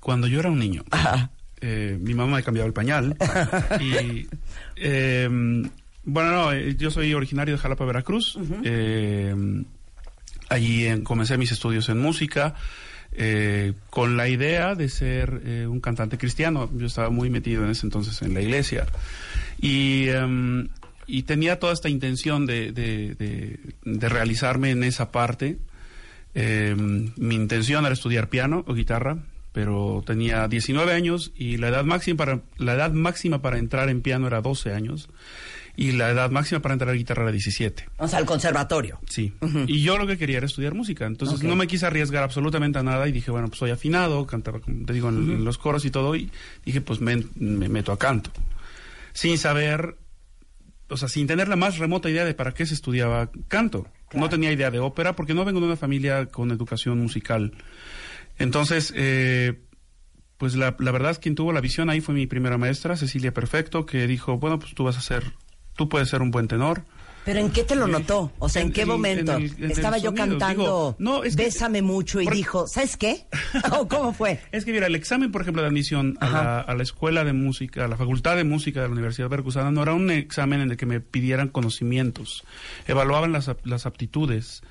Cuando 0.00 0.26
yo 0.26 0.38
era 0.40 0.50
un 0.50 0.58
niño, 0.58 0.84
Ajá. 0.90 1.30
eh, 1.60 1.98
mi 2.00 2.14
mamá 2.14 2.36
me 2.36 2.42
cambiaba 2.42 2.66
el 2.66 2.72
pañal. 2.72 3.16
y, 3.80 4.26
eh, 4.76 5.28
bueno, 6.04 6.30
no, 6.30 6.52
eh, 6.52 6.76
yo 6.76 6.90
soy 6.90 7.12
originario 7.14 7.56
de 7.56 7.60
Jalapa, 7.60 7.84
Veracruz. 7.84 8.38
Eh, 8.64 9.34
allí 10.48 10.86
eh, 10.86 11.02
comencé 11.02 11.36
mis 11.36 11.50
estudios 11.52 11.88
en 11.88 11.98
música. 11.98 12.54
eh, 13.18 13.72
con 13.90 14.16
la 14.18 14.28
idea 14.28 14.74
de 14.74 14.88
ser 14.90 15.30
un 15.68 15.80
cantante 15.80 16.18
cristiano. 16.18 16.68
Yo 16.74 16.86
estaba 16.86 17.08
muy 17.10 17.30
metido 17.30 17.64
en 17.64 17.70
ese 17.70 17.86
entonces 17.86 18.20
en 18.22 18.34
la 18.34 18.42
iglesia. 18.42 18.86
Y, 19.60 20.08
em, 20.08 20.68
y 21.06 21.22
tenía 21.22 21.58
toda 21.58 21.72
esta 21.72 21.88
intención 21.88 22.44
de, 22.46 22.72
de- 22.72 23.14
de- 23.14 23.58
de 23.84 24.08
realizarme 24.08 24.70
en 24.70 24.84
esa 24.84 25.10
parte. 25.12 25.56
Em, 26.38 27.12
mi 27.16 27.34
intención 27.34 27.86
era 27.86 27.94
estudiar 27.94 28.28
piano 28.28 28.62
o 28.66 28.74
guitarra, 28.74 29.16
pero 29.52 30.04
tenía 30.04 30.46
19 30.48 30.92
años 30.92 31.32
y 31.34 31.56
la 31.56 31.68
edad 31.68 31.84
máxima 31.84 32.18
para, 32.18 32.40
la 32.58 32.74
edad 32.74 32.92
máxima 32.92 33.40
para 33.40 33.56
entrar 33.56 33.88
en 33.88 34.02
piano 34.02 34.26
era 34.26 34.42
12 34.42 34.74
años 34.74 35.08
y 35.76 35.92
la 35.92 36.10
edad 36.10 36.30
máxima 36.30 36.60
para 36.60 36.74
entrar 36.74 36.90
a 36.90 36.92
guitarra 36.92 37.22
era 37.22 37.32
17. 37.32 37.88
O 37.96 38.06
sea, 38.06 38.18
al 38.18 38.26
conservatorio. 38.26 39.00
Sí. 39.08 39.32
Y 39.66 39.80
yo 39.80 39.96
lo 39.96 40.06
que 40.06 40.18
quería 40.18 40.36
era 40.36 40.44
estudiar 40.44 40.74
música. 40.74 41.06
Entonces 41.06 41.42
no 41.42 41.56
me 41.56 41.66
quise 41.66 41.86
arriesgar 41.86 42.22
absolutamente 42.22 42.78
a 42.78 42.82
nada 42.82 43.08
y 43.08 43.12
dije, 43.12 43.30
bueno, 43.30 43.48
pues 43.48 43.58
soy 43.58 43.70
afinado, 43.70 44.26
cantaba, 44.26 44.60
como 44.60 44.84
te 44.84 44.92
digo, 44.92 45.08
en, 45.08 45.30
en 45.30 45.44
los 45.44 45.56
coros 45.56 45.86
y 45.86 45.90
todo. 45.90 46.16
Y 46.16 46.30
dije, 46.66 46.82
pues 46.82 47.00
me, 47.00 47.24
me 47.36 47.70
meto 47.70 47.92
a 47.92 47.98
canto. 47.98 48.30
Sin 49.14 49.38
saber, 49.38 49.96
o 50.90 50.98
sea, 50.98 51.08
sin 51.08 51.26
tener 51.26 51.48
la 51.48 51.56
más 51.56 51.78
remota 51.78 52.10
idea 52.10 52.26
de 52.26 52.34
para 52.34 52.52
qué 52.52 52.66
se 52.66 52.74
estudiaba 52.74 53.30
canto. 53.48 53.86
Claro. 54.08 54.26
No 54.26 54.30
tenía 54.30 54.52
idea 54.52 54.70
de 54.70 54.78
ópera 54.78 55.16
porque 55.16 55.34
no 55.34 55.44
vengo 55.44 55.60
de 55.60 55.66
una 55.66 55.76
familia 55.76 56.26
con 56.26 56.50
educación 56.50 56.98
musical. 56.98 57.52
Entonces, 58.38 58.92
eh, 58.96 59.60
pues 60.36 60.54
la, 60.54 60.76
la 60.78 60.90
verdad, 60.92 61.18
quien 61.20 61.34
tuvo 61.34 61.52
la 61.52 61.60
visión 61.60 61.90
ahí 61.90 62.00
fue 62.00 62.14
mi 62.14 62.26
primera 62.26 62.58
maestra, 62.58 62.96
Cecilia 62.96 63.32
Perfecto, 63.32 63.86
que 63.86 64.06
dijo, 64.06 64.38
bueno, 64.38 64.58
pues 64.58 64.74
tú 64.74 64.84
vas 64.84 64.96
a 64.96 65.00
ser, 65.00 65.32
tú 65.74 65.88
puedes 65.88 66.08
ser 66.08 66.22
un 66.22 66.30
buen 66.30 66.48
tenor. 66.48 66.84
¿Pero 67.26 67.40
en 67.40 67.50
qué 67.50 67.64
te 67.64 67.74
lo 67.74 67.86
notó? 67.86 68.32
O 68.38 68.48
sea, 68.48 68.62
¿en, 68.62 68.68
En- 68.68 68.72
qué 68.72 68.82
en- 68.82 68.88
momento? 68.88 69.34
en 69.36 69.42
el- 69.42 69.54
en 69.58 69.64
el 69.64 69.70
Estaba 69.72 69.98
yo 69.98 70.14
cantando 70.14 70.62
digo, 70.62 70.96
no, 71.00 71.24
es 71.24 71.36
que- 71.36 71.42
Bésame 71.44 71.82
mucho 71.82 72.20
y 72.22 72.24
por- 72.24 72.34
dijo, 72.34 72.66
¿sabes 72.68 72.96
qué? 72.96 73.26
¿O 73.78 73.86
cómo 73.88 74.14
fue? 74.14 74.40
Es 74.52 74.64
que 74.64 74.72
mira, 74.72 74.86
el 74.86 74.94
examen, 74.94 75.30
por 75.32 75.42
ejemplo, 75.42 75.60
de 75.60 75.68
admisión 75.68 76.16
a 76.20 76.30
la, 76.30 76.60
a 76.60 76.74
la 76.74 76.82
escuela 76.82 77.24
de 77.24 77.34
música, 77.34 77.84
a 77.84 77.88
la 77.88 77.96
facultad 77.96 78.36
de 78.36 78.44
música 78.44 78.80
de 78.80 78.86
la 78.86 78.92
Universidad 78.94 79.28
Veracruzana, 79.28 79.70
no 79.70 79.82
era 79.82 79.92
un 79.92 80.10
examen 80.10 80.60
en 80.60 80.70
el 80.70 80.76
que 80.76 80.86
me 80.86 81.00
pidieran 81.00 81.48
conocimientos. 81.48 82.44
Evaluaban 82.86 83.32
las, 83.32 83.50
las 83.64 83.84
aptitudes. 83.86 84.62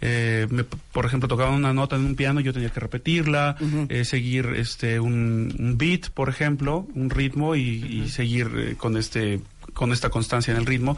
Eh, 0.00 0.46
me- 0.50 0.64
por 0.64 1.06
ejemplo, 1.06 1.28
tocaban 1.28 1.54
una 1.54 1.72
nota 1.72 1.96
en 1.96 2.04
un 2.04 2.16
piano, 2.16 2.40
yo 2.40 2.52
tenía 2.52 2.68
que 2.68 2.80
repetirla, 2.80 3.56
eh, 3.88 4.04
seguir 4.04 4.46
este 4.56 5.00
un, 5.00 5.54
un 5.58 5.78
beat, 5.78 6.10
por 6.10 6.28
ejemplo, 6.28 6.86
un 6.94 7.08
ritmo 7.10 7.54
y, 7.56 7.62
y 7.62 8.08
seguir 8.10 8.50
eh, 8.56 8.74
con 8.76 8.96
este 8.98 9.40
con 9.72 9.92
esta 9.92 10.10
constancia 10.10 10.52
en 10.52 10.58
el 10.58 10.66
ritmo. 10.66 10.96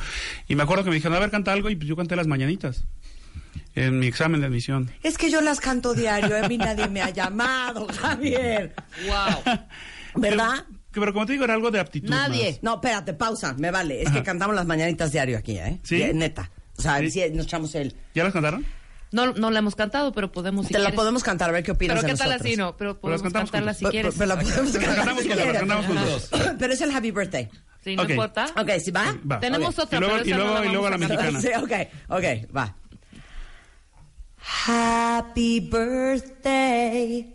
Y 0.49 0.55
me 0.57 0.63
acuerdo 0.63 0.85
que 0.85 0.91
me 0.91 0.97
dijeron, 0.97 1.17
a 1.17 1.21
ver, 1.21 1.31
canta 1.31 1.53
algo, 1.53 1.71
y 1.71 1.77
pues 1.77 1.89
yo 1.89 1.97
canté 1.97 2.17
las 2.17 2.27
mañanitas 2.27 2.85
en 3.75 3.99
mi 3.99 4.07
examen 4.07 4.41
de 4.41 4.47
admisión. 4.47 4.91
Es 5.03 5.19
que 5.19 5.31
yo 5.31 5.41
las 5.41 5.61
canto 5.61 5.95
diario, 5.95 6.43
a 6.43 6.49
mí 6.49 6.59
nadie 6.59 6.89
me 6.89 7.03
ha 7.03 7.11
llamado, 7.11 7.87
Javier. 8.01 8.75
Wow. 9.07 9.55
¿Verdad? 10.17 10.65
Pero 10.93 11.13
como 11.13 11.27
te 11.27 11.33
digo, 11.33 11.45
era 11.45 11.53
algo 11.55 11.71
de 11.71 11.79
aptitud. 11.79 12.09
Nadie. 12.09 12.53
más. 12.53 12.63
No, 12.63 12.75
espérate, 12.77 13.13
pausa, 13.13 13.55
me 13.59 13.71
vale. 13.71 14.03
Es 14.03 14.11
que 14.11 14.23
cantamos 14.23 14.57
las 14.57 14.65
mañanitas 14.67 15.13
diario 15.13 15.37
aquí, 15.37 15.59
¿eh? 15.59 15.79
¿Sí? 15.83 16.03
Neta. 16.15 16.51
O 16.79 16.83
sea, 16.83 16.99
Sí. 17.01 17.11
sí, 17.11 17.23
nos 17.35 17.45
echamos 17.47 17.75
el... 17.75 17.95
¿Ya 18.15 18.25
las 18.25 18.33
cantaron? 18.33 18.65
No, 19.13 19.33
no 19.35 19.51
la 19.51 19.59
hemos 19.61 19.77
cantado, 19.77 20.13
pero 20.13 20.33
podemos 20.33 20.67
si 20.67 20.73
Te 20.73 20.79
la 20.79 20.87
quieres. 20.87 20.97
podemos 20.97 21.23
cantar, 21.23 21.51
a 21.51 21.53
ver 21.53 21.63
qué 21.65 21.71
opinas 21.73 21.97
Pero 21.97 22.07
de 22.07 22.13
qué 22.13 22.19
tal 22.19 22.29
nosotros. 22.31 22.47
así, 22.51 22.57
no, 22.57 22.77
pero 22.77 22.91
las 22.93 22.99
podemos 23.01 23.23
cantamos 23.23 23.51
cantarla 23.51 23.73
juntos. 23.75 23.89
si 23.89 23.93
quieres. 23.93 24.15
Pero 24.17 24.27
la 24.27 24.41
podemos 24.41 24.73
cantar 24.73 24.97
cantamos 24.97 25.23
si 25.23 25.29
juntos, 25.29 25.37
la 25.37 25.43
quieres. 25.45 25.61
cantamos 25.61 25.87
juntos. 25.87 26.31
Pero 26.59 26.73
es 26.73 26.81
el 26.81 26.91
happy 26.97 27.11
birthday. 27.13 27.49
Sí, 27.87 27.95
no 27.95 28.03
Ok. 28.03 28.11
importa. 28.11 28.47
Ok, 28.57 28.69
¿sí 28.85 28.91
va? 28.91 29.15
Va. 29.31 29.39
Tenemos 29.39 29.79
Ok. 29.79 29.85
otra, 29.85 29.99
Y 29.99 30.01
luego- 30.01 30.17
pero 30.17 30.27
y 30.27 30.31
luego- 30.35 30.55
no 30.55 30.59
la 30.59 30.67
y 30.67 30.69
luego 30.71 30.91
la 30.91 30.99
mexicana. 30.99 31.41
Sí, 31.45 31.49
ok, 31.57 31.73
ok, 32.09 32.25
va. 32.57 32.75
Happy 34.39 35.61
birthday 35.61 37.33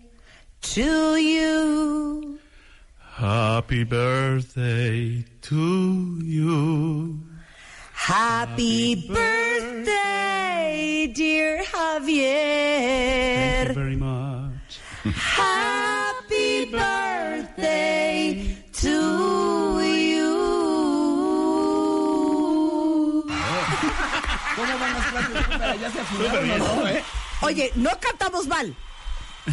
to 0.59 1.17
you. 1.17 2.37
Happy 2.99 3.85
birthday 3.85 5.23
to 5.41 6.19
you. 6.21 7.17
Happy 7.93 8.95
birthday, 9.07 11.07
dear 11.15 11.63
Thank 11.63 12.09
you 12.09 12.17
Javier. 12.17 13.73
very 13.73 13.95
much. 13.95 14.81
Happy 15.15 16.65
birthday 16.65 18.57
¿Cómo 24.61 24.79
van 24.79 24.93
las 24.93 25.05
clases? 25.07 25.81
Ya 25.81 25.91
se 25.91 25.99
afinaron, 25.99 26.59
¿no? 26.59 26.87
¿Eh? 26.87 27.03
Oye, 27.41 27.71
no 27.75 27.89
cantamos 27.99 28.47
mal. 28.47 28.75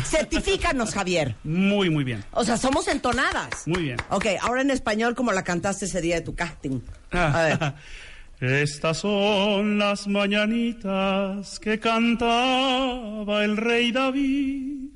Certifícanos, 0.04 0.92
Javier. 0.92 1.34
Muy, 1.44 1.88
muy 1.88 2.04
bien. 2.04 2.22
O 2.32 2.44
sea, 2.44 2.58
somos 2.58 2.88
entonadas. 2.88 3.66
Muy 3.66 3.84
bien. 3.84 3.96
Ok, 4.10 4.26
ahora 4.42 4.60
en 4.60 4.70
español 4.70 5.14
como 5.14 5.32
la 5.32 5.44
cantaste 5.44 5.86
ese 5.86 6.02
día 6.02 6.16
de 6.16 6.20
tu 6.20 6.34
casting. 6.34 6.80
A 7.12 7.42
ver. 7.42 7.74
Estas 8.62 8.98
son 8.98 9.78
las 9.78 10.06
mañanitas 10.06 11.58
que 11.58 11.80
cantaba 11.80 13.44
el 13.44 13.56
rey 13.56 13.90
David. 13.90 14.87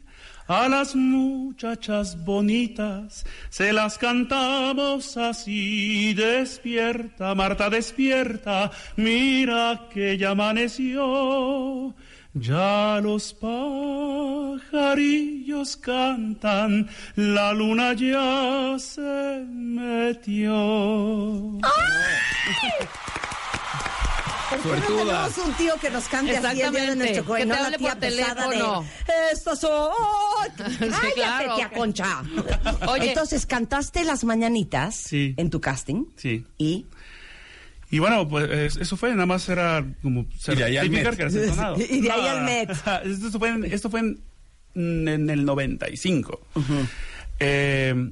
A 0.48 0.68
las 0.68 0.94
muchachas 0.94 2.24
bonitas 2.24 3.24
se 3.48 3.72
las 3.72 3.98
cantamos 3.98 5.16
así. 5.16 6.14
Despierta, 6.14 7.34
Marta, 7.34 7.70
despierta. 7.70 8.70
Mira 8.96 9.88
que 9.92 10.18
ya 10.18 10.30
amaneció. 10.30 11.94
Ya 12.34 12.98
los 13.02 13.34
pajarillos 13.34 15.76
cantan, 15.76 16.88
la 17.14 17.52
luna 17.52 17.92
ya 17.92 18.74
se 18.78 19.44
metió. 19.50 20.54
¿Por 24.62 24.74
qué 24.74 24.92
no 24.92 24.96
tenemos 24.98 25.38
un 25.38 25.52
tío 25.54 25.74
que 25.80 25.90
nos 25.90 26.08
cante 26.08 26.36
así 26.36 26.60
el 26.60 26.72
día 26.72 26.86
de 26.90 26.96
nuestro 26.96 27.24
No 27.38 27.44
la 27.70 27.76
tía 27.78 27.96
pesada 27.98 28.34
teléfono. 28.48 28.82
de... 29.06 29.12
Estas 29.32 29.60
son... 29.60 29.90
¡Cállate, 30.56 31.12
claro, 31.14 31.56
tía. 31.56 31.70
Concha! 31.70 32.22
Oye. 32.88 33.08
Entonces, 33.08 33.46
cantaste 33.46 34.04
las 34.04 34.24
mañanitas 34.24 34.94
Sí. 34.96 35.34
en 35.36 35.50
tu 35.50 35.60
casting. 35.60 36.04
Sí. 36.16 36.44
Y... 36.58 36.86
Y 37.90 37.98
bueno, 37.98 38.26
pues 38.26 38.50
es- 38.50 38.76
eso 38.76 38.96
fue, 38.96 39.10
nada 39.10 39.26
más 39.26 39.46
era 39.50 39.84
como 40.02 40.24
Y 40.48 40.54
de 40.56 40.64
ahí 40.64 40.76
al 40.78 40.88
Met. 40.88 41.14
que. 41.14 41.24
Y 41.94 42.00
de 42.00 42.10
ahí 42.10 42.26
al. 42.26 42.42
Met. 42.44 42.70
Esto 43.04 43.38
fue 43.38 43.48
en, 43.50 43.64
esto 43.66 43.90
fue 43.90 44.00
en, 44.00 44.18
en 44.74 45.28
el 45.28 45.44
95. 45.44 46.40
Eh, 47.40 48.10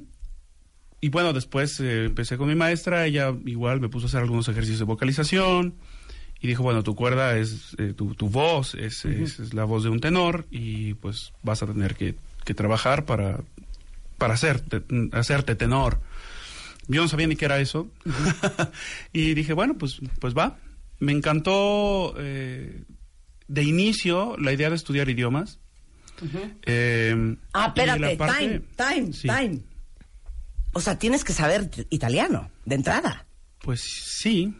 y 0.99 1.09
bueno, 1.09 1.33
después 1.33 1.79
eh, 1.79 2.05
empecé 2.05 2.37
con 2.37 2.47
mi 2.47 2.53
maestra, 2.53 3.07
ella 3.07 3.33
igual 3.45 3.79
me 3.81 3.89
puso 3.89 4.05
a 4.05 4.09
hacer 4.09 4.21
algunos 4.21 4.47
ejercicios 4.49 4.77
de 4.79 4.85
vocalización 4.85 5.73
y 6.41 6.47
dijo, 6.47 6.63
bueno, 6.63 6.81
tu 6.83 6.95
cuerda 6.95 7.37
es, 7.37 7.75
eh, 7.77 7.93
tu, 7.95 8.15
tu 8.15 8.29
voz 8.29 8.73
es, 8.75 9.05
es- 9.05 9.39
es 9.39 9.53
la 9.53 9.63
voz 9.63 9.83
de 9.83 9.89
un 9.89 9.99
tenor 9.99 10.47
y 10.49 10.95
pues 10.95 11.33
vas 11.43 11.61
a 11.63 11.67
tener 11.67 11.95
que, 11.95 12.15
que 12.43 12.53
trabajar 12.53 13.05
para, 13.05 13.41
para 14.17 14.33
hacerte, 14.33 14.81
hacerte 15.11 15.55
tenor. 15.55 15.99
Yo 16.87 17.01
no 17.01 17.07
sabía 17.07 17.27
ni 17.27 17.35
qué 17.35 17.45
era 17.45 17.59
eso. 17.59 17.89
y 19.13 19.33
dije, 19.35 19.53
bueno, 19.53 19.77
pues, 19.77 19.99
pues 20.19 20.35
va. 20.35 20.57
Me 20.99 21.11
encantó 21.11 22.15
eh, 22.17 22.83
de 23.47 23.63
inicio 23.63 24.35
la 24.37 24.51
idea 24.51 24.69
de 24.69 24.75
estudiar 24.75 25.09
idiomas. 25.09 25.59
Eh, 26.65 27.35
Ah, 27.53 27.67
espérate, 27.67 28.15
parte- 28.17 28.39
time, 28.39 28.61
time, 28.77 29.13
Sí. 29.13 29.27
time. 29.27 29.59
O 30.73 30.79
sea, 30.81 30.97
tienes 30.97 31.23
que 31.23 31.33
saber 31.33 31.69
italiano, 31.89 32.49
de 32.65 32.75
entrada. 32.75 33.25
Pues 33.59 33.81
sí. 33.81 34.53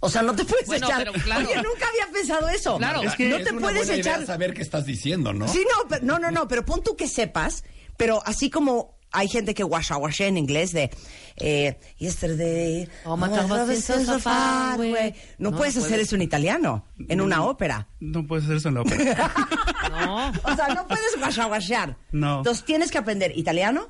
O 0.00 0.08
sea, 0.08 0.22
no 0.22 0.34
te 0.34 0.44
puedes 0.44 0.66
Bueno, 0.66 0.86
echar... 0.86 0.98
pero 0.98 1.12
claro. 1.24 1.46
Oye, 1.48 1.56
nunca 1.56 1.86
había 1.88 2.12
pensado 2.12 2.48
eso. 2.48 2.76
Claro. 2.78 3.02
Es 3.02 3.14
que 3.16 3.28
no 3.28 3.36
Es 3.36 3.44
te 3.44 3.50
una 3.52 3.60
puedes 3.60 3.86
buena 3.86 4.00
idea 4.00 4.12
echar... 4.14 4.26
saber 4.26 4.54
qué 4.54 4.62
estás 4.62 4.86
diciendo, 4.86 5.32
¿no? 5.32 5.48
Sí, 5.48 5.64
no, 5.76 5.88
pero, 5.88 6.04
no, 6.04 6.18
no, 6.18 6.30
no, 6.30 6.46
pero 6.48 6.64
pon 6.64 6.82
tú 6.82 6.94
que 6.96 7.08
sepas, 7.08 7.64
pero 7.96 8.22
así 8.24 8.48
como 8.50 8.96
hay 9.10 9.26
gente 9.26 9.54
que 9.54 9.64
washa 9.64 9.96
washa 9.96 10.26
en 10.26 10.36
inglés 10.36 10.72
de 10.72 10.90
eh, 11.36 11.78
yesterday, 11.96 12.86
Oh, 13.06 13.16
my 13.16 13.26
God, 13.28 13.72
so 13.80 14.04
so 14.04 14.18
far 14.20 14.74
away. 14.74 15.14
No, 15.38 15.50
No 15.50 15.56
puedes 15.56 15.76
hacer 15.78 15.98
eso 15.98 16.14
en 16.14 16.22
italiano, 16.22 16.84
en 17.08 17.20
una 17.20 17.42
ópera. 17.44 17.88
No 18.00 18.26
puedes 18.26 18.44
hacer 18.44 18.58
eso 18.58 18.68
en 18.68 18.74
la 18.74 18.80
ópera. 18.82 19.32
No. 19.90 20.28
O 20.44 20.54
sea, 20.54 20.68
no 20.74 20.86
puedes 20.86 21.16
washa 21.20 21.46
washear. 21.46 21.96
No. 22.12 22.38
Entonces 22.38 22.64
tienes 22.64 22.90
que 22.90 22.98
aprender 22.98 23.32
italiano, 23.36 23.88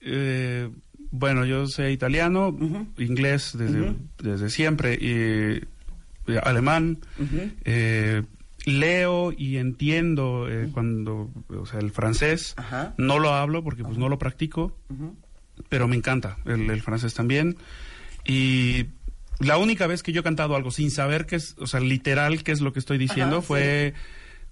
Eh, 0.00 0.70
bueno, 1.10 1.44
yo 1.44 1.66
sé 1.66 1.92
italiano, 1.92 2.56
inglés 2.98 3.52
desde, 3.56 3.94
desde 4.18 4.50
siempre, 4.50 4.94
y 4.94 5.60
alemán, 6.42 6.98
eh, 7.64 8.22
leo 8.64 9.32
y 9.32 9.56
entiendo 9.56 10.46
eh, 10.48 10.68
cuando, 10.72 11.30
o 11.48 11.66
sea, 11.66 11.80
el 11.80 11.90
francés. 11.90 12.54
Ajá. 12.56 12.94
No 12.98 13.18
lo 13.18 13.34
hablo 13.34 13.64
porque 13.64 13.82
pues 13.82 13.98
no 13.98 14.08
lo 14.08 14.18
practico, 14.18 14.76
pero 15.68 15.88
me 15.88 15.96
encanta 15.96 16.38
el, 16.44 16.70
el 16.70 16.82
francés 16.82 17.14
también. 17.14 17.56
Y 18.24 18.86
la 19.38 19.56
única 19.56 19.86
vez 19.86 20.02
que 20.02 20.12
yo 20.12 20.20
he 20.20 20.24
cantado 20.24 20.54
algo 20.54 20.70
sin 20.70 20.90
saber 20.90 21.26
qué 21.26 21.36
es, 21.36 21.56
o 21.58 21.66
sea, 21.66 21.80
literal 21.80 22.44
qué 22.44 22.52
es 22.52 22.60
lo 22.60 22.72
que 22.72 22.78
estoy 22.78 22.98
diciendo 22.98 23.38
Ajá, 23.38 23.46
fue 23.46 23.94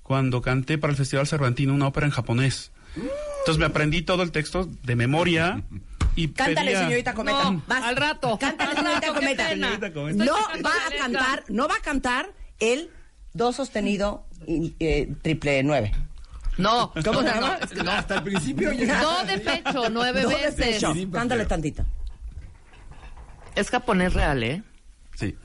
cuando 0.03 0.41
canté 0.41 0.79
para 0.79 0.91
el 0.93 0.97
Festival 0.97 1.27
Cervantino 1.27 1.75
una 1.75 1.87
ópera 1.87 2.07
en 2.07 2.13
japonés. 2.13 2.73
Entonces 2.97 3.59
me 3.59 3.67
aprendí 3.67 4.03
todo 4.03 4.23
el 4.23 4.33
texto 4.33 4.69
de 4.83 4.97
memoria 4.97 5.63
y 6.23 6.29
cántale, 6.29 6.71
pedía- 6.73 6.85
señorita 6.85 7.15
Cometa. 7.15 7.51
No, 7.51 7.63
al 7.69 7.97
rato. 7.97 8.39
Cántale, 8.39 8.71
Al 8.71 8.77
señorita 8.77 9.01
rato, 9.07 9.15
Cometa. 9.15 9.49
Señorita 9.49 9.93
Cometa. 9.93 10.25
No 10.25 10.35
va 10.63 10.71
a 10.87 10.99
cantar, 10.99 11.45
no 11.49 11.69
va 11.69 11.75
a 11.77 11.81
cantar 11.81 12.33
el 12.61 12.91
do 13.35 13.53
sostenido 13.53 14.27
eh, 14.47 15.15
triple 15.23 15.63
nueve. 15.63 15.93
No. 16.57 16.93
¿Cómo 17.05 17.21
se 17.23 17.29
no, 17.29 17.35
llama? 17.35 17.59
no. 17.85 17.91
Hasta 17.93 18.15
el 18.17 18.23
principio 18.25 18.73
ya. 18.73 19.01
Do 19.01 19.25
de 19.25 19.39
pecho, 19.39 19.89
nueve 19.91 20.23
Do 20.23 20.29
de 20.31 20.35
veces. 20.37 20.55
pecho. 20.55 20.93
Sí, 20.93 21.07
pero- 21.07 21.21
Cántale 21.21 21.45
tantito. 21.47 21.85
Es 23.55 23.71
japonés 23.71 24.13
real, 24.15 24.43
¿eh? 24.43 24.63
Sí. 25.15 25.37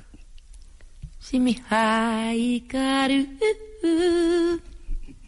Shimi 1.22 1.62
haikaru 1.70 3.28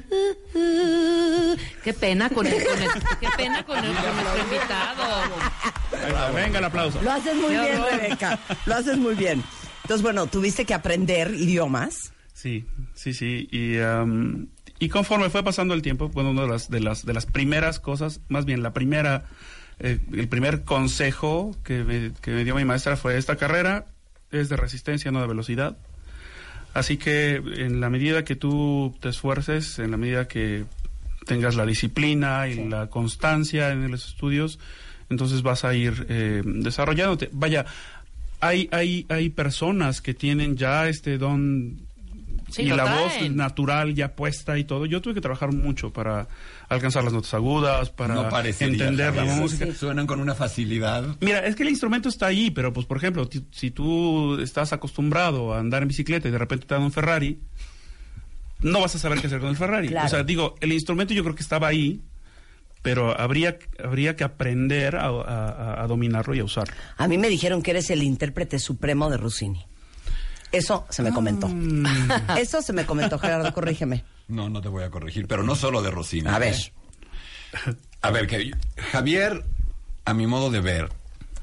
Qué 1.84 1.94
pena 1.94 2.30
con 2.30 2.46
el, 2.48 2.54
con 2.66 2.82
el- 2.82 2.90
qué 3.20 3.28
pena 3.38 3.64
con, 3.64 3.78
el, 3.84 3.94
con 3.94 4.16
nuestro 4.16 4.44
invitado. 4.44 6.34
Venga, 6.34 6.60
el 6.60 6.66
aplauso. 6.66 7.02
Lo 7.02 7.12
haces 7.12 7.36
muy 7.36 7.50
bien. 7.52 7.82
Rebeca. 7.92 8.40
Lo 8.66 8.76
haces 8.76 8.98
muy 8.98 9.16
bien. 9.16 9.44
Entonces, 9.84 10.02
bueno, 10.02 10.28
tuviste 10.28 10.66
que 10.66 10.74
aprender 10.74 11.34
idiomas. 11.34 12.12
Sí, 12.34 12.66
sí, 12.94 13.14
sí. 13.14 13.48
Y, 13.52 13.78
am, 13.80 14.48
y 14.80 14.90
conforme 14.90 15.30
fue 15.30 15.44
pasando 15.44 15.74
el 15.74 15.82
tiempo, 15.82 16.10
bueno, 16.10 16.32
una 16.32 16.42
de 16.44 16.48
las, 16.50 16.70
de 16.70 16.80
las, 16.82 17.06
de 17.06 17.14
las 17.14 17.26
primeras 17.26 17.80
cosas, 17.80 18.20
más 18.28 18.44
bien 18.46 18.62
la 18.64 18.74
primera, 18.74 19.24
eh, 19.80 20.00
el 20.14 20.28
primer 20.28 20.64
consejo 20.66 21.56
que 21.64 21.84
me, 21.84 22.12
que 22.22 22.32
me 22.32 22.44
dio 22.44 22.56
mi 22.56 22.66
maestra 22.66 22.98
fue 22.98 23.18
esta 23.18 23.38
carrera 23.38 23.86
es 24.30 24.50
de 24.50 24.58
resistencia, 24.58 25.10
no 25.12 25.22
de 25.22 25.28
velocidad. 25.28 25.78
Así 26.78 26.98
que 26.98 27.38
en 27.38 27.80
la 27.80 27.90
medida 27.90 28.24
que 28.24 28.36
tú 28.36 28.96
te 29.00 29.10
esfuerces, 29.10 29.80
en 29.80 29.90
la 29.90 29.98
medida 29.98 30.28
que 30.28 30.66
tengas 31.26 31.56
la 31.56 31.66
disciplina 31.66 32.48
y 32.48 32.70
la 32.70 32.86
constancia 32.86 33.72
en 33.72 33.90
los 33.90 34.08
estudios, 34.08 34.60
entonces 35.10 35.42
vas 35.42 35.66
a 35.66 35.74
ir 35.74 36.06
eh, 36.08 36.44
desarrollándote. 36.46 37.32
Vaya, 37.34 37.66
hay, 38.42 38.70
hay, 38.72 39.08
hay 39.10 39.30
personas 39.32 40.02
que 40.02 40.14
tienen 40.14 40.56
ya 40.56 40.88
este 40.88 41.18
don 41.18 41.87
Sí, 42.50 42.62
y 42.64 42.70
la 42.70 42.86
traen. 42.86 43.02
voz 43.28 43.32
natural 43.36 43.94
ya 43.94 44.16
puesta 44.16 44.58
y 44.58 44.64
todo. 44.64 44.86
Yo 44.86 45.02
tuve 45.02 45.14
que 45.14 45.22
trabajar 45.22 45.52
mucho 45.52 45.92
para 45.92 46.28
alcanzar 46.70 47.04
las 47.04 47.12
notas 47.14 47.34
agudas, 47.34 47.90
para 47.90 48.14
no 48.16 48.30
entender 48.60 49.16
la 49.16 49.26
música. 49.26 49.68
Suenan 49.74 50.08
con 50.08 50.20
una 50.22 50.34
facilidad. 50.34 51.18
Mira, 51.20 51.46
es 51.46 51.56
que 51.56 51.64
el 51.64 51.70
instrumento 51.70 52.08
está 52.10 52.28
ahí, 52.28 52.50
pero 52.52 52.72
pues 52.72 52.86
por 52.86 52.98
ejemplo, 52.98 53.30
si 53.52 53.72
tú 53.72 54.40
estás 54.40 54.72
acostumbrado 54.74 55.54
a 55.54 55.60
andar 55.60 55.82
en 55.82 55.90
bicicleta 55.90 56.28
y 56.28 56.32
de 56.32 56.38
repente 56.38 56.66
te 56.66 56.74
dan 56.74 56.84
un 56.84 56.92
Ferrari, 56.92 57.40
no 58.62 58.82
vas 58.82 58.96
a 58.96 59.00
saber 59.00 59.20
qué 59.20 59.28
hacer 59.28 59.40
con 59.40 59.50
el 59.50 59.58
Ferrari. 59.58 59.90
Claro. 59.90 60.08
O 60.08 60.10
sea, 60.10 60.24
digo, 60.24 60.56
el 60.62 60.72
instrumento 60.74 61.14
yo 61.14 61.24
creo 61.24 61.36
que 61.36 61.44
estaba 61.44 61.68
ahí, 61.68 62.02
pero 62.82 63.20
habría, 63.20 63.58
habría 63.84 64.16
que 64.16 64.24
aprender 64.24 64.96
a, 64.96 65.08
a- 65.10 65.84
a 65.84 65.88
dominarlo 65.88 66.34
y 66.34 66.40
a 66.40 66.44
usarlo. 66.44 66.74
A 66.98 67.08
mí 67.08 67.18
me 67.18 67.28
dijeron 67.30 67.62
que 67.62 67.72
eres 67.72 67.90
el 67.90 68.04
intérprete 68.04 68.58
supremo 68.60 69.10
de 69.10 69.18
Rossini. 69.18 69.66
Eso 70.52 70.86
se 70.90 71.04
me 71.04 71.12
comentó. 71.12 71.50
Eso 72.38 72.62
se 72.62 72.74
me 72.74 72.86
comentó, 72.86 73.20
Gerardo, 73.20 73.54
corrígeme. 73.54 74.04
No, 74.28 74.50
no 74.50 74.62
te 74.62 74.70
voy 74.70 74.84
a 74.84 74.90
corregir, 74.90 75.28
pero 75.28 75.44
no 75.44 75.56
solo 75.56 75.82
de 75.82 75.92
Rossini. 75.92 76.30
A 76.30 76.40
ver. 76.40 76.56
¿eh? 76.56 77.76
A 78.02 78.12
ver, 78.12 78.28
que 78.28 78.52
Javier, 78.92 79.44
a 80.06 80.14
mi 80.14 80.28
modo 80.28 80.50
de 80.50 80.62
ver, 80.62 80.90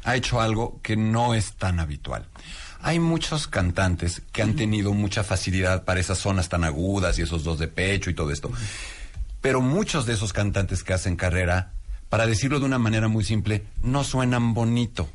ha 0.04 0.16
hecho 0.16 0.40
algo 0.40 0.80
que 0.82 0.96
no 0.96 1.34
es 1.34 1.54
tan 1.54 1.80
habitual. 1.80 2.26
Hay 2.80 2.98
muchos 2.98 3.46
cantantes 3.46 4.22
que 4.30 4.42
han 4.42 4.56
tenido 4.56 4.92
mucha 4.92 5.24
facilidad 5.24 5.84
para 5.84 6.00
esas 6.00 6.18
zonas 6.18 6.50
tan 6.50 6.64
agudas 6.64 7.18
y 7.18 7.22
esos 7.22 7.42
dos 7.42 7.58
de 7.58 7.68
pecho 7.68 8.10
y 8.10 8.14
todo 8.14 8.30
esto. 8.30 8.50
Pero 9.40 9.62
muchos 9.62 10.04
de 10.04 10.12
esos 10.12 10.34
cantantes 10.34 10.84
que 10.84 10.92
hacen 10.92 11.16
carrera, 11.16 11.72
para 12.10 12.26
decirlo 12.26 12.60
de 12.60 12.66
una 12.66 12.78
manera 12.78 13.08
muy 13.08 13.24
simple, 13.24 13.64
no 13.82 14.04
suenan 14.04 14.52
bonito. 14.52 15.08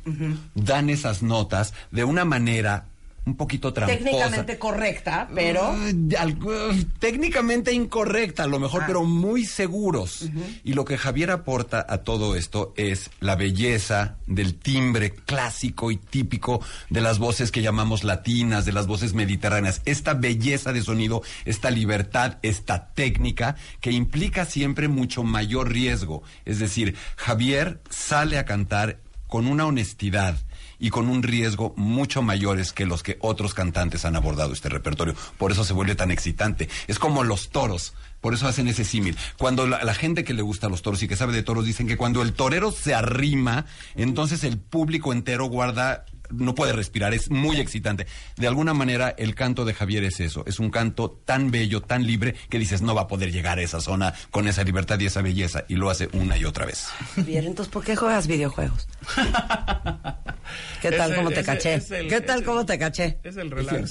Dan 0.54 0.90
esas 0.90 1.22
notas 1.22 1.72
de 1.92 2.02
una 2.02 2.24
manera 2.24 2.86
un 3.26 3.36
poquito 3.36 3.72
tramposa. 3.72 3.98
Técnicamente 4.02 4.58
correcta, 4.58 5.28
pero... 5.34 5.72
Ay, 5.72 6.08
algo- 6.18 6.70
técnicamente 6.98 7.72
incorrecta, 7.72 8.44
a 8.44 8.46
lo 8.46 8.58
mejor, 8.58 8.82
Ah. 8.82 8.86
pero 8.86 9.04
muy 9.04 9.44
seguros. 9.44 10.28
Y 10.64 10.72
lo 10.72 10.84
que 10.84 10.96
Javier 10.96 11.30
aporta 11.30 11.84
a 11.88 11.98
todo 11.98 12.34
esto 12.34 12.72
es 12.76 13.10
la 13.20 13.36
belleza 13.36 14.16
del 14.26 14.54
timbre 14.54 15.10
clásico 15.12 15.90
y 15.90 15.96
típico 15.96 16.60
de 16.88 17.00
las 17.02 17.18
voces 17.18 17.50
que 17.52 17.62
llamamos 17.62 18.04
latinas, 18.04 18.64
de 18.64 18.72
las 18.72 18.86
voces 18.86 19.12
mediterráneas. 19.12 19.82
Esta 19.84 20.14
belleza 20.14 20.72
de 20.72 20.82
sonido, 20.82 21.22
esta 21.44 21.70
libertad, 21.70 22.38
esta 22.42 22.88
técnica 22.94 23.54
que 23.80 23.92
implica 23.92 24.44
siempre 24.44 24.88
mucho 24.88 25.22
mayor 25.22 25.70
riesgo. 25.70 26.22
Es 26.46 26.58
decir, 26.58 26.96
Javier 27.16 27.80
sale 27.90 28.38
a 28.38 28.44
cantar 28.44 28.98
con 29.26 29.46
una 29.46 29.66
honestidad 29.66 30.36
y 30.80 30.90
con 30.90 31.08
un 31.08 31.22
riesgo 31.22 31.74
mucho 31.76 32.22
mayores 32.22 32.72
que 32.72 32.86
los 32.86 33.02
que 33.02 33.18
otros 33.20 33.54
cantantes 33.54 34.04
han 34.04 34.16
abordado 34.16 34.52
este 34.52 34.68
repertorio. 34.68 35.14
Por 35.38 35.52
eso 35.52 35.62
se 35.62 35.74
vuelve 35.74 35.94
tan 35.94 36.10
excitante. 36.10 36.68
Es 36.88 36.98
como 36.98 37.22
los 37.22 37.50
toros. 37.50 37.92
Por 38.20 38.34
eso 38.34 38.46
hacen 38.48 38.68
ese 38.68 38.84
símil. 38.84 39.16
Cuando 39.38 39.66
la, 39.66 39.82
la 39.84 39.94
gente 39.94 40.24
que 40.24 40.34
le 40.34 40.42
gusta 40.42 40.68
los 40.68 40.82
toros 40.82 41.02
y 41.02 41.08
que 41.08 41.16
sabe 41.16 41.32
de 41.32 41.42
toros 41.42 41.64
dicen 41.64 41.86
que 41.86 41.96
cuando 41.96 42.22
el 42.22 42.32
torero 42.32 42.72
se 42.72 42.94
arrima, 42.94 43.66
entonces 43.94 44.44
el 44.44 44.58
público 44.58 45.12
entero 45.12 45.46
guarda, 45.46 46.04
no 46.30 46.54
puede 46.54 46.72
respirar, 46.72 47.14
es 47.14 47.30
muy 47.30 47.58
excitante. 47.60 48.06
De 48.36 48.46
alguna 48.46 48.74
manera 48.74 49.14
el 49.18 49.34
canto 49.34 49.64
de 49.64 49.74
Javier 49.74 50.04
es 50.04 50.20
eso, 50.20 50.44
es 50.46 50.58
un 50.58 50.70
canto 50.70 51.10
tan 51.24 51.50
bello, 51.50 51.80
tan 51.82 52.06
libre, 52.06 52.34
que 52.48 52.58
dices 52.58 52.82
no 52.82 52.94
va 52.94 53.02
a 53.02 53.08
poder 53.08 53.32
llegar 53.32 53.58
a 53.58 53.62
esa 53.62 53.80
zona 53.80 54.14
con 54.30 54.48
esa 54.48 54.62
libertad 54.64 54.98
y 55.00 55.06
esa 55.06 55.22
belleza, 55.22 55.64
y 55.68 55.74
lo 55.76 55.90
hace 55.90 56.08
una 56.12 56.36
y 56.36 56.44
otra 56.44 56.66
vez. 56.66 56.88
Bien, 57.16 57.44
entonces, 57.44 57.72
¿por 57.72 57.84
qué 57.84 57.96
juegas 57.96 58.26
videojuegos? 58.26 58.88
¿Qué 60.82 60.90
tal? 60.92 61.14
¿Cómo 61.14 61.30
te 61.30 61.42
caché? 61.44 61.74
es 61.74 61.90
el- 61.90 62.08
¿Qué 62.08 62.20
tal? 62.20 62.42
¿Cómo 62.42 62.64
te 62.66 62.78
caché? 62.78 63.18
Es 63.22 63.36
el 63.36 63.50
relax. 63.50 63.90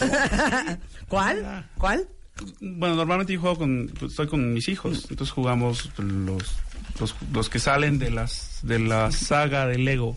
¿Cuál? 1.08 1.65
¿Cuál? 1.78 2.08
Bueno, 2.62 2.95
normalmente 2.95 3.34
yo 3.34 3.41
juego 3.41 3.58
con, 3.58 3.91
pues, 3.99 4.12
estoy 4.12 4.28
con 4.28 4.54
mis 4.54 4.67
hijos, 4.69 5.08
entonces 5.10 5.32
jugamos 5.34 5.89
los, 5.97 6.56
los, 6.99 7.15
los 7.34 7.49
que 7.49 7.60
salen 7.60 7.99
de 7.99 8.12
las 8.12 8.60
de 8.63 8.80
la 8.80 9.12
saga 9.12 9.67
de 9.67 9.78
Lego, 9.78 10.15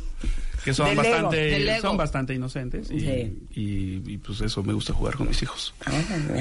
que 0.64 0.72
son 0.74 0.94
bastante 0.96 1.58
Lego. 1.58 1.80
son 1.82 1.96
bastante 1.96 2.34
inocentes 2.34 2.90
y, 2.90 3.00
Sí. 3.00 3.38
y- 3.54 4.12
y, 4.12 4.18
pues 4.18 4.40
eso 4.40 4.62
me 4.62 4.72
gusta 4.72 4.92
jugar 4.92 5.16
con 5.16 5.28
mis 5.28 5.42
hijos. 5.42 5.74
Ah, 5.86 5.92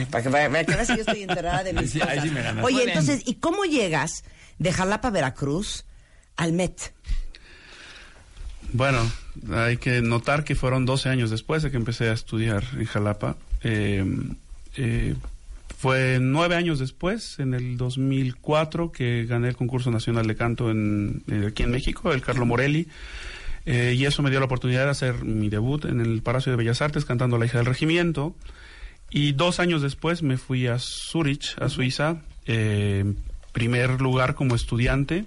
Para 0.09 0.23
que, 0.23 0.29
veas 0.29 0.87
si 0.87 0.93
yo 0.95 1.01
estoy 1.01 1.23
enterada 1.23 1.63
de 1.63 1.73
mis 1.79 1.91
Sí, 1.91 1.99
cosas. 1.99 2.23
sí. 2.23 2.29
Oye, 2.29 2.53
Muy 2.61 2.73
bien. 2.75 2.89
entonces, 2.89 3.21
¿y 3.25 3.35
cómo 3.35 3.63
llegas 3.65 4.23
de 4.59 4.71
Jalapa, 4.71 5.09
Veracruz, 5.09 5.85
al 6.37 6.53
Met? 6.53 6.93
Bueno, 8.73 8.99
hay 9.53 9.77
que 9.77 10.01
notar 10.01 10.43
que 10.43 10.55
fueron 10.55 10.85
12 10.85 11.09
años 11.09 11.29
después 11.29 11.61
de 11.63 11.71
que 11.71 11.77
empecé 11.77 12.09
a 12.09 12.13
estudiar 12.13 12.63
en 12.77 12.85
Jalapa. 12.85 13.35
Eh, 13.63 14.05
eh, 14.77 15.15
fue 15.77 16.19
nueve 16.21 16.55
años 16.55 16.79
después, 16.79 17.39
en 17.39 17.53
el 17.53 17.75
2004, 17.75 18.91
que 18.91 19.25
gané 19.25 19.49
el 19.49 19.55
concurso 19.57 19.91
nacional 19.91 20.25
de 20.27 20.35
canto 20.35 20.69
en, 20.71 21.23
eh, 21.29 21.47
aquí 21.49 21.63
en 21.63 21.71
México, 21.71 22.13
el 22.13 22.21
Carlo 22.21 22.45
Morelli. 22.45 22.87
Eh, 23.65 23.93
y 23.95 24.05
eso 24.05 24.23
me 24.23 24.29
dio 24.29 24.39
la 24.39 24.45
oportunidad 24.45 24.85
de 24.85 24.91
hacer 24.91 25.23
mi 25.23 25.49
debut 25.49 25.85
en 25.85 26.01
el 26.01 26.21
Palacio 26.21 26.51
de 26.51 26.57
Bellas 26.57 26.81
Artes 26.81 27.05
cantando 27.05 27.37
La 27.37 27.45
hija 27.45 27.57
del 27.57 27.67
regimiento. 27.67 28.35
Y 29.11 29.33
dos 29.33 29.59
años 29.59 29.81
después 29.81 30.23
me 30.23 30.37
fui 30.37 30.67
a 30.67 30.79
Zurich, 30.79 31.55
a 31.59 31.67
Suiza, 31.67 32.21
eh, 32.45 32.99
en 33.01 33.17
primer 33.51 33.99
lugar 33.99 34.35
como 34.35 34.55
estudiante. 34.55 35.25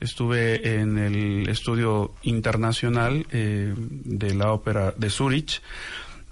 Estuve 0.00 0.80
en 0.80 0.96
el 0.96 1.48
estudio 1.48 2.14
internacional 2.22 3.26
eh, 3.30 3.74
de 3.76 4.34
la 4.34 4.52
ópera 4.52 4.94
de 4.96 5.10
Zurich, 5.10 5.60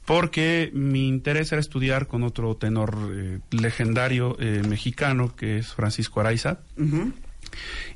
porque 0.06 0.70
mi 0.72 1.06
interés 1.06 1.52
era 1.52 1.60
estudiar 1.60 2.06
con 2.06 2.22
otro 2.22 2.56
tenor 2.56 2.96
eh, 3.12 3.40
legendario 3.50 4.36
mexicano, 4.66 5.36
que 5.36 5.58
es 5.58 5.74
Francisco 5.74 6.20
Araiza. 6.20 6.60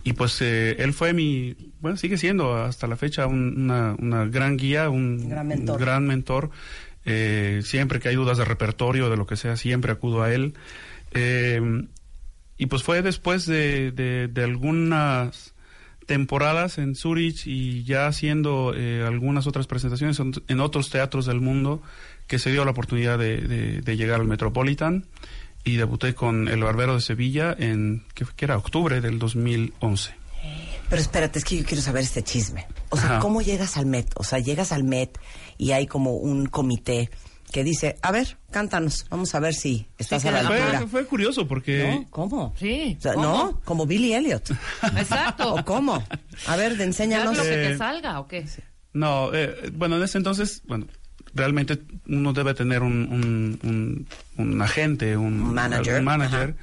Y 0.04 0.14
pues 0.14 0.40
eh, 0.40 0.76
él 0.78 0.92
fue 0.92 1.12
mi, 1.12 1.54
bueno, 1.80 1.96
sigue 1.96 2.16
siendo 2.16 2.56
hasta 2.56 2.86
la 2.86 2.96
fecha 2.96 3.26
un- 3.26 3.54
una, 3.64 3.94
una 3.98 4.24
gran 4.26 4.56
guía, 4.56 4.88
un 4.90 5.28
Gran 5.28 5.48
mentor. 5.48 5.76
un 5.76 5.80
gran 5.80 6.06
mentor. 6.06 6.50
Eh, 7.04 7.60
siempre 7.64 7.98
que 8.00 8.08
hay 8.08 8.14
dudas 8.14 8.38
de 8.38 8.44
repertorio, 8.44 9.10
de 9.10 9.16
lo 9.16 9.26
que 9.26 9.36
sea, 9.36 9.56
siempre 9.56 9.92
acudo 9.92 10.22
a 10.22 10.32
él. 10.32 10.54
Eh, 11.12 11.60
y 12.58 12.66
pues 12.66 12.82
fue 12.82 13.02
después 13.02 13.46
de, 13.46 13.90
de- 13.92 14.28
de 14.28 14.44
algunas 14.44 15.54
temporadas 16.06 16.78
en 16.78 16.94
Zurich 16.96 17.46
y 17.46 17.84
ya 17.84 18.06
haciendo 18.06 18.74
eh, 18.76 19.04
algunas 19.06 19.46
otras 19.46 19.66
presentaciones 19.66 20.18
en, 20.18 20.32
en 20.48 20.60
otros 20.60 20.90
teatros 20.90 21.24
del 21.26 21.40
mundo 21.40 21.82
que 22.26 22.38
se 22.38 22.50
dio 22.50 22.64
la 22.64 22.72
oportunidad 22.72 23.18
de 23.18 23.96
llegar 23.96 24.20
al 24.20 24.26
Metropolitan 24.26 25.04
y 25.64 25.76
debuté 25.76 26.14
con 26.14 26.48
El 26.48 26.62
Barbero 26.62 26.94
de 26.94 27.00
Sevilla 27.00 27.54
en, 27.58 28.04
que, 28.14 28.24
que 28.36 28.44
era 28.44 28.56
octubre 28.56 29.00
del 29.00 29.18
2011. 29.18 30.14
Pero 30.88 31.02
espérate, 31.02 31.38
es 31.38 31.44
que 31.44 31.56
yo 31.58 31.64
quiero 31.64 31.82
saber 31.82 32.02
este 32.02 32.22
chisme. 32.24 32.66
O 32.88 32.96
sea, 32.96 33.06
Ajá. 33.06 33.18
¿cómo 33.20 33.42
llegas 33.42 33.76
al 33.76 33.86
Met? 33.86 34.08
O 34.16 34.24
sea, 34.24 34.38
llegas 34.40 34.72
al 34.72 34.82
Met 34.84 35.18
y 35.56 35.70
hay 35.72 35.86
como 35.86 36.14
un 36.16 36.46
comité 36.46 37.10
que 37.52 37.62
dice, 37.64 37.96
a 38.02 38.10
ver, 38.12 38.38
cántanos, 38.50 39.06
vamos 39.10 39.34
a 39.34 39.40
ver 39.40 39.54
si 39.54 39.86
estás 39.98 40.22
Sí, 40.22 40.28
a 40.28 40.32
la 40.32 40.44
Fue, 40.46 40.60
altura. 40.62 40.86
fue 40.88 41.04
curioso 41.06 41.46
porque... 41.48 41.84
¿No? 42.00 42.06
¿Cómo? 42.10 42.54
Sí, 42.58 42.96
O 42.98 43.02
sea, 43.02 43.14
¿cómo? 43.14 43.26
¿No? 43.26 43.60
Como 43.64 43.86
Billy 43.86 44.14
Elliot. 44.14 44.50
Exacto. 44.96 45.54
¿O 45.54 45.64
cómo? 45.64 46.02
A 46.46 46.56
ver, 46.56 46.72
de 46.72 46.78
¿Ya 46.78 46.84
enséñanos. 46.84 47.36
lo 47.36 47.42
que 47.42 47.48
te 47.50 47.72
Eh, 47.72 47.76
salga 47.78 48.18
o 48.20 48.26
qué? 48.28 48.44
No, 48.92 49.32
eh, 49.34 49.70
bueno, 49.72 49.96
en 49.96 50.02
ese 50.02 50.18
entonces, 50.18 50.62
bueno, 50.66 50.86
realmente 51.34 51.80
uno 52.08 52.32
debe 52.32 52.54
tener 52.54 52.82
un, 52.82 53.08
un, 53.10 53.58
un- 53.62 54.06
un 54.36 54.62
agente, 54.62 55.16
un 55.16 55.54
manager. 55.54 55.98
un 55.98 56.04
manager. 56.04 56.56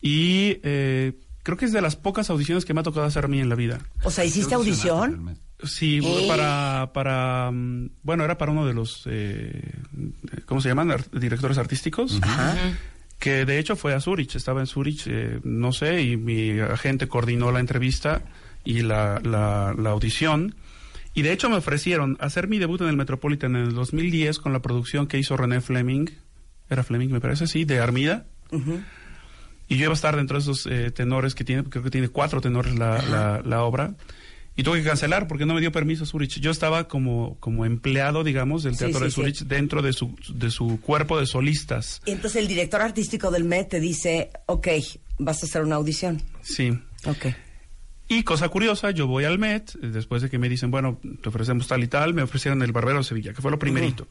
Y 0.00 0.58
eh, 0.62 1.12
creo 1.42 1.56
que 1.58 1.64
es 1.66 1.72
de 1.72 1.80
las 1.82 1.96
pocas 1.96 2.30
audiciones 2.30 2.64
que 2.64 2.74
me 2.74 2.80
ha 2.80 2.84
tocado 2.84 3.06
hacer 3.06 3.24
a 3.24 3.28
mí 3.28 3.40
en 3.40 3.48
la 3.48 3.54
vida. 3.54 3.80
O 4.02 4.10
sea, 4.10 4.24
¿hiciste 4.24 4.54
audición? 4.54 5.38
Sí, 5.62 6.00
¿Eh? 6.02 6.24
para, 6.26 6.90
para, 6.94 7.50
mm, 7.50 7.90
bueno, 8.02 8.24
era 8.24 8.38
para 8.38 8.52
uno 8.52 8.66
de 8.66 8.72
los, 8.72 9.02
eh, 9.06 9.72
¿cómo 10.46 10.60
se 10.62 10.68
llaman? 10.68 10.90
Ar- 10.90 11.10
directores 11.12 11.58
artísticos. 11.58 12.18
Ajá. 12.22 12.56
Que 13.18 13.44
de 13.44 13.58
hecho 13.58 13.76
fue 13.76 13.92
a 13.92 14.00
Zurich, 14.00 14.34
estaba 14.36 14.60
en 14.60 14.66
Zurich, 14.66 15.02
eh, 15.06 15.40
no 15.44 15.72
sé, 15.72 16.00
y 16.02 16.16
mi 16.16 16.58
agente 16.60 17.06
coordinó 17.08 17.52
la 17.52 17.60
entrevista 17.60 18.22
y 18.64 18.80
la, 18.80 19.20
la, 19.22 19.74
la 19.76 19.90
audición. 19.90 20.54
Y 21.14 21.22
de 21.22 21.32
hecho 21.32 21.50
me 21.50 21.56
ofrecieron 21.56 22.16
hacer 22.20 22.48
mi 22.48 22.58
debut 22.58 22.80
en 22.82 22.88
el 22.88 22.96
Metropolitan 22.96 23.56
en 23.56 23.62
el 23.62 23.74
2010 23.74 24.38
con 24.38 24.52
la 24.52 24.62
producción 24.62 25.06
que 25.06 25.18
hizo 25.18 25.36
René 25.36 25.60
Fleming, 25.60 26.06
era 26.70 26.84
Fleming 26.84 27.08
me 27.08 27.20
parece, 27.20 27.46
sí, 27.48 27.64
de 27.64 27.80
Armida. 27.80 28.26
Y 29.68 29.76
yo 29.76 29.84
iba 29.84 29.92
a 29.92 29.94
estar 29.94 30.16
dentro 30.16 30.36
de 30.36 30.42
esos 30.42 30.66
eh, 30.66 30.90
tenores 30.90 31.34
que 31.34 31.44
tiene, 31.44 31.64
creo 31.64 31.82
que 31.82 31.90
tiene 31.90 32.08
cuatro 32.08 32.40
tenores 32.40 32.76
la, 32.76 33.02
la, 33.02 33.42
la 33.44 33.62
obra. 33.64 33.94
Y 34.56 34.62
tuve 34.62 34.82
que 34.82 34.88
cancelar 34.88 35.26
porque 35.26 35.46
no 35.46 35.54
me 35.54 35.60
dio 35.60 35.72
permiso 35.72 36.04
Zurich. 36.04 36.38
Yo 36.40 36.50
estaba 36.50 36.86
como, 36.86 37.36
como 37.40 37.64
empleado, 37.64 38.24
digamos, 38.24 38.62
del 38.62 38.76
Teatro 38.76 38.98
sí, 38.98 39.04
de 39.04 39.10
sí. 39.10 39.14
Zurich 39.14 39.38
dentro 39.44 39.80
de 39.80 39.92
su, 39.92 40.14
de 40.34 40.50
su 40.50 40.80
cuerpo 40.80 41.18
de 41.18 41.26
solistas. 41.26 42.02
Y 42.04 42.12
entonces 42.12 42.42
el 42.42 42.48
director 42.48 42.82
artístico 42.82 43.30
del 43.30 43.44
Met 43.44 43.68
te 43.68 43.80
dice, 43.80 44.30
ok, 44.46 44.68
vas 45.18 45.42
a 45.42 45.46
hacer 45.46 45.62
una 45.62 45.76
audición. 45.76 46.20
Sí. 46.42 46.78
Ok. 47.06 47.26
Y 48.12 48.24
cosa 48.24 48.48
curiosa, 48.48 48.90
yo 48.90 49.06
voy 49.06 49.22
al 49.24 49.38
Met, 49.38 49.72
después 49.80 50.20
de 50.20 50.28
que 50.28 50.36
me 50.38 50.48
dicen, 50.48 50.72
bueno, 50.72 50.98
te 51.22 51.28
ofrecemos 51.28 51.68
tal 51.68 51.84
y 51.84 51.86
tal, 51.86 52.12
me 52.12 52.22
ofrecieron 52.22 52.60
el 52.62 52.72
Barbero 52.72 52.98
de 52.98 53.04
Sevilla, 53.04 53.32
que 53.32 53.40
fue 53.40 53.52
lo 53.52 53.58
primerito. 53.60 54.08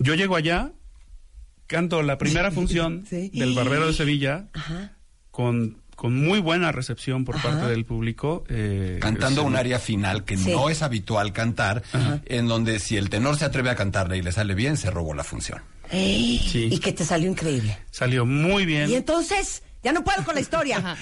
Yo 0.00 0.14
llego 0.16 0.34
allá, 0.34 0.72
canto 1.68 2.02
la 2.02 2.18
primera 2.18 2.50
función 2.52 3.04
Sí. 3.08 3.30
del 3.32 3.54
Barbero 3.54 3.86
de 3.86 3.92
Sevilla 3.92 4.48
Ajá. 4.52 4.96
con, 5.30 5.78
con 5.94 6.16
muy 6.16 6.40
buena 6.40 6.72
recepción 6.72 7.24
por 7.24 7.40
parte 7.40 7.66
del 7.66 7.84
público. 7.84 8.42
eh, 8.48 8.98
Cantando 9.00 9.44
un 9.44 9.54
área 9.54 9.78
final 9.78 10.24
que 10.24 10.36
Sí. 10.36 10.50
no 10.50 10.68
es 10.68 10.82
habitual 10.82 11.32
cantar, 11.32 11.84
en 12.26 12.48
donde 12.48 12.80
si 12.80 12.96
el 12.96 13.10
tenor 13.10 13.36
se 13.36 13.44
atreve 13.44 13.70
a 13.70 13.76
cantarle 13.76 14.18
y 14.18 14.22
le 14.22 14.32
sale 14.32 14.56
bien, 14.56 14.76
se 14.76 14.90
robó 14.90 15.14
la 15.14 15.22
función. 15.22 15.62
Ey, 15.90 16.38
Sí. 16.50 16.68
Y 16.70 16.78
que 16.80 16.92
te 16.92 17.04
salió 17.04 17.30
increíble. 17.30 17.78
Salió 17.92 18.26
muy 18.26 18.66
bien. 18.66 18.90
Y 18.90 18.94
entonces, 18.96 19.62
ya 19.84 19.92
no 19.92 20.02
puedo 20.02 20.24
con 20.24 20.34
la 20.34 20.40
historia. 20.40 20.96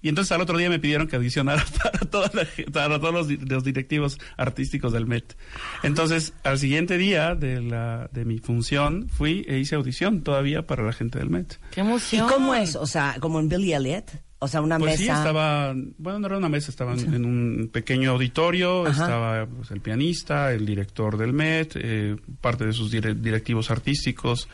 Y 0.00 0.08
entonces 0.08 0.30
al 0.32 0.40
otro 0.40 0.56
día 0.56 0.70
me 0.70 0.78
pidieron 0.78 1.08
que 1.08 1.16
audicionara 1.16 1.64
para, 1.82 1.98
toda 2.00 2.30
la 2.34 2.46
para 2.72 2.98
todos 3.00 3.12
los, 3.14 3.28
di- 3.28 3.36
los 3.38 3.64
directivos 3.64 4.18
artísticos 4.36 4.92
del 4.92 5.06
Met. 5.06 5.36
Entonces, 5.82 6.34
al 6.44 6.58
siguiente 6.58 6.98
día 6.98 7.34
de, 7.34 7.60
la, 7.62 8.08
de 8.12 8.24
mi 8.24 8.38
función, 8.38 9.08
fui 9.08 9.44
e 9.48 9.58
hice 9.58 9.74
audición 9.74 10.22
todavía 10.22 10.66
para 10.66 10.84
la 10.84 10.92
gente 10.92 11.18
del 11.18 11.30
Met. 11.30 11.58
¡Qué 11.72 11.80
¿Y 11.80 11.84
emoción! 11.84 12.28
cómo 12.28 12.54
es? 12.54 12.76
O 12.76 12.86
sea, 12.86 13.16
como 13.20 13.40
en 13.40 13.48
Billy 13.48 13.72
Elliot. 13.72 14.08
O 14.40 14.46
sea, 14.46 14.60
una 14.60 14.78
Pues 14.78 15.00
mesa. 15.00 15.02
sí, 15.14 15.18
estaba, 15.18 15.74
bueno, 15.98 16.20
no 16.20 16.26
era 16.28 16.38
una 16.38 16.48
mesa, 16.48 16.70
estaban 16.70 16.96
en 17.12 17.24
un 17.24 17.70
pequeño 17.72 18.12
auditorio, 18.12 18.86
Ajá. 18.86 19.02
estaba 19.02 19.46
pues, 19.46 19.72
el 19.72 19.80
pianista, 19.80 20.52
el 20.52 20.64
director 20.64 21.16
del 21.16 21.32
Met, 21.32 21.72
eh, 21.74 22.14
parte 22.40 22.64
de 22.64 22.72
sus 22.72 22.92
dire- 22.92 23.16
directivos 23.20 23.72
artísticos, 23.72 24.48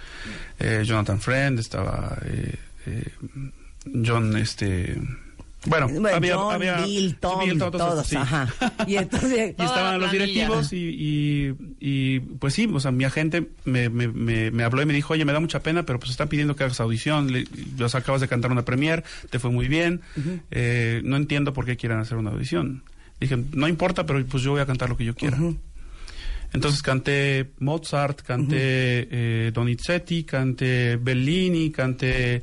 eh, 0.58 0.84
Jonathan 0.86 1.20
Friend, 1.20 1.58
estaba 1.58 2.16
eh, 2.24 2.54
eh, 2.86 3.12
John, 4.06 4.34
este, 4.38 4.96
bueno, 5.66 5.88
Bueno, 5.88 6.08
había, 6.16 6.36
John, 6.36 6.54
había 6.54 6.84
Bill, 6.84 7.16
Tom, 7.16 7.44
Bill, 7.44 7.58
todos, 7.58 8.06
sí. 8.06 8.16
ajá. 8.16 8.48
Y 8.86 8.96
entonces- 8.96 9.54
y 9.58 9.62
estaban 9.62 10.00
los 10.00 10.10
directivos 10.12 10.72
y, 10.72 10.76
y, 10.76 11.54
y, 11.80 12.20
pues 12.20 12.54
sí, 12.54 12.68
o 12.72 12.80
sea, 12.80 12.90
mi 12.90 13.04
agente 13.04 13.48
me, 13.64 13.88
me, 13.88 14.08
me, 14.08 14.50
me 14.50 14.62
habló 14.64 14.82
y 14.82 14.86
me 14.86 14.92
dijo, 14.94 15.12
oye, 15.14 15.24
me 15.24 15.32
da 15.32 15.40
mucha 15.40 15.60
pena, 15.60 15.84
pero 15.84 15.98
pues 15.98 16.10
están 16.10 16.28
pidiendo 16.28 16.54
que 16.56 16.64
hagas 16.64 16.80
audición, 16.80 17.32
le, 17.32 17.44
ya 17.76 17.86
acabas 17.86 18.20
de 18.20 18.28
cantar 18.28 18.50
una 18.52 18.64
premier, 18.64 19.04
te 19.30 19.38
fue 19.38 19.50
muy 19.50 19.68
bien, 19.68 20.00
eh, 20.50 21.00
no 21.04 21.16
entiendo 21.16 21.52
por 21.52 21.64
qué 21.64 21.76
quieren 21.76 21.98
hacer 21.98 22.16
una 22.18 22.30
audición. 22.30 22.82
Dije, 23.20 23.38
no 23.52 23.68
importa, 23.68 24.04
pero 24.06 24.24
pues 24.26 24.42
yo 24.42 24.50
voy 24.50 24.60
a 24.60 24.66
cantar 24.66 24.88
lo 24.88 24.96
que 24.96 25.04
yo 25.04 25.14
quiera. 25.14 25.38
Entonces 26.52 26.82
canté 26.82 27.50
Mozart, 27.58 28.20
canté 28.22 28.56
eh, 28.58 29.50
Donizetti, 29.52 30.24
canté 30.24 30.96
Bellini, 30.96 31.70
canté... 31.70 32.42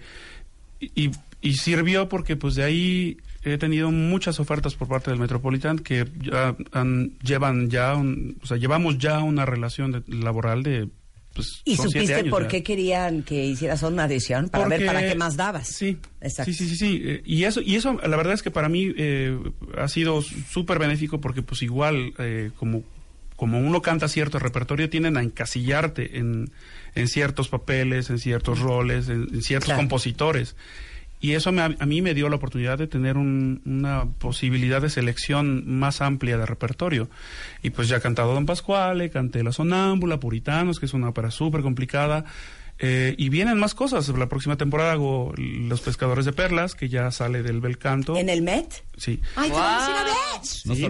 Y, 0.80 1.06
y 1.06 1.12
sirvió 1.56 2.08
porque 2.10 2.36
pues 2.36 2.56
de 2.56 2.64
ahí 2.64 3.18
he 3.44 3.58
tenido 3.58 3.90
muchas 3.92 4.40
ofertas 4.40 4.76
por 4.76 4.88
parte 4.88 5.10
del 5.10 5.20
Metropolitan 5.20 5.80
que 5.80 6.06
ya 6.22 6.56
han- 6.72 7.18
llevan 7.24 7.70
ya, 7.70 7.96
un- 7.96 8.38
o 8.42 8.46
sea, 8.46 8.58
llevamos 8.58 8.98
ya 9.00 9.20
una 9.20 9.46
relación 9.46 9.92
de- 9.92 10.04
laboral 10.08 10.64
de... 10.64 10.90
Pues, 11.34 11.62
¿Y 11.64 11.78
supiste 11.78 12.14
años 12.14 12.30
por 12.30 12.44
ya. 12.44 12.48
qué 12.50 12.62
querían 12.62 13.24
que 13.24 13.46
hicieras 13.46 13.82
una 13.84 14.04
audición? 14.04 14.50
Para 14.50 14.68
ver 14.68 14.86
para 14.86 15.00
qué 15.08 15.16
más 15.16 15.38
dabas. 15.38 15.68
Sí, 15.70 15.98
Exacto. 16.20 16.52
sí, 16.52 16.58
sí, 16.58 16.70
sí, 16.70 16.76
sí. 16.76 17.02
Eh, 17.06 17.22
Y 17.26 17.46
eso, 17.46 17.62
y 17.62 17.76
eso, 17.76 17.94
la 18.06 18.18
verdad 18.18 18.34
es 18.34 18.44
que 18.44 18.52
para 18.52 18.68
mí 18.68 18.94
eh, 18.98 19.40
ha 19.78 19.88
sido 19.88 20.22
súper 20.22 20.78
benéfico 20.78 21.22
porque 21.22 21.42
pues 21.42 21.62
igual, 21.62 22.14
eh, 22.20 22.52
como, 22.58 22.84
como 23.38 23.60
uno 23.60 23.82
canta 23.82 24.10
cierto 24.10 24.40
repertorio, 24.40 24.90
tienden 24.90 25.16
a 25.16 25.24
encasillarte 25.24 26.18
en, 26.20 26.52
en 26.96 27.08
ciertos 27.08 27.48
papeles, 27.48 28.10
en 28.10 28.20
ciertos 28.20 28.60
roles, 28.60 29.08
en, 29.08 29.30
en 29.34 29.42
ciertos 29.42 29.68
Claro. 29.68 29.80
compositores. 29.80 30.58
Y 31.22 31.34
eso 31.34 31.52
me- 31.52 31.62
a 31.62 31.86
mí 31.86 32.02
me 32.02 32.14
dio 32.16 32.28
la 32.30 32.36
oportunidad 32.38 32.80
de 32.80 32.88
tener 32.88 33.16
un- 33.16 33.62
una 33.66 34.06
posibilidad 34.18 34.82
de 34.82 34.90
selección 34.90 35.64
más 35.80 36.02
amplia 36.02 36.38
de 36.38 36.48
repertorio. 36.48 37.10
Y 37.62 37.70
pues 37.70 37.88
ya 37.88 37.98
he 37.98 38.02
cantado 38.02 38.34
Don 38.34 38.48
Pascuale, 38.48 39.12
canté 39.12 39.44
La 39.44 39.52
Sonámbula, 39.52 40.20
Puritanos, 40.20 40.80
que 40.80 40.88
es 40.88 40.94
una 40.96 41.10
ópera 41.10 41.30
súper 41.30 41.62
complicada. 41.62 42.26
Eh, 42.84 43.14
y 43.18 43.30
vienen 43.30 43.60
más 43.60 43.76
cosas. 43.76 44.08
La 44.10 44.28
próxima 44.28 44.58
temporada 44.58 44.94
hago 44.94 45.34
Los 45.38 45.82
Pescadores 45.82 46.26
de 46.26 46.34
Perlas, 46.34 46.74
que 46.74 46.90
ya 46.90 47.12
sale 47.12 47.44
del 47.44 47.62
bel 47.62 47.78
canto. 47.78 48.18
¿En 48.18 48.28
el 48.28 48.42
Met? 48.42 48.84
Sí. 48.98 49.22
¡Ay, 49.36 49.50
te 49.52 49.56
vamos 49.56 49.84
a 49.84 49.90
ir 49.92 49.96
a 49.98 50.04
ver! 50.04 50.16
No 50.66 50.76
Sí, 50.76 50.86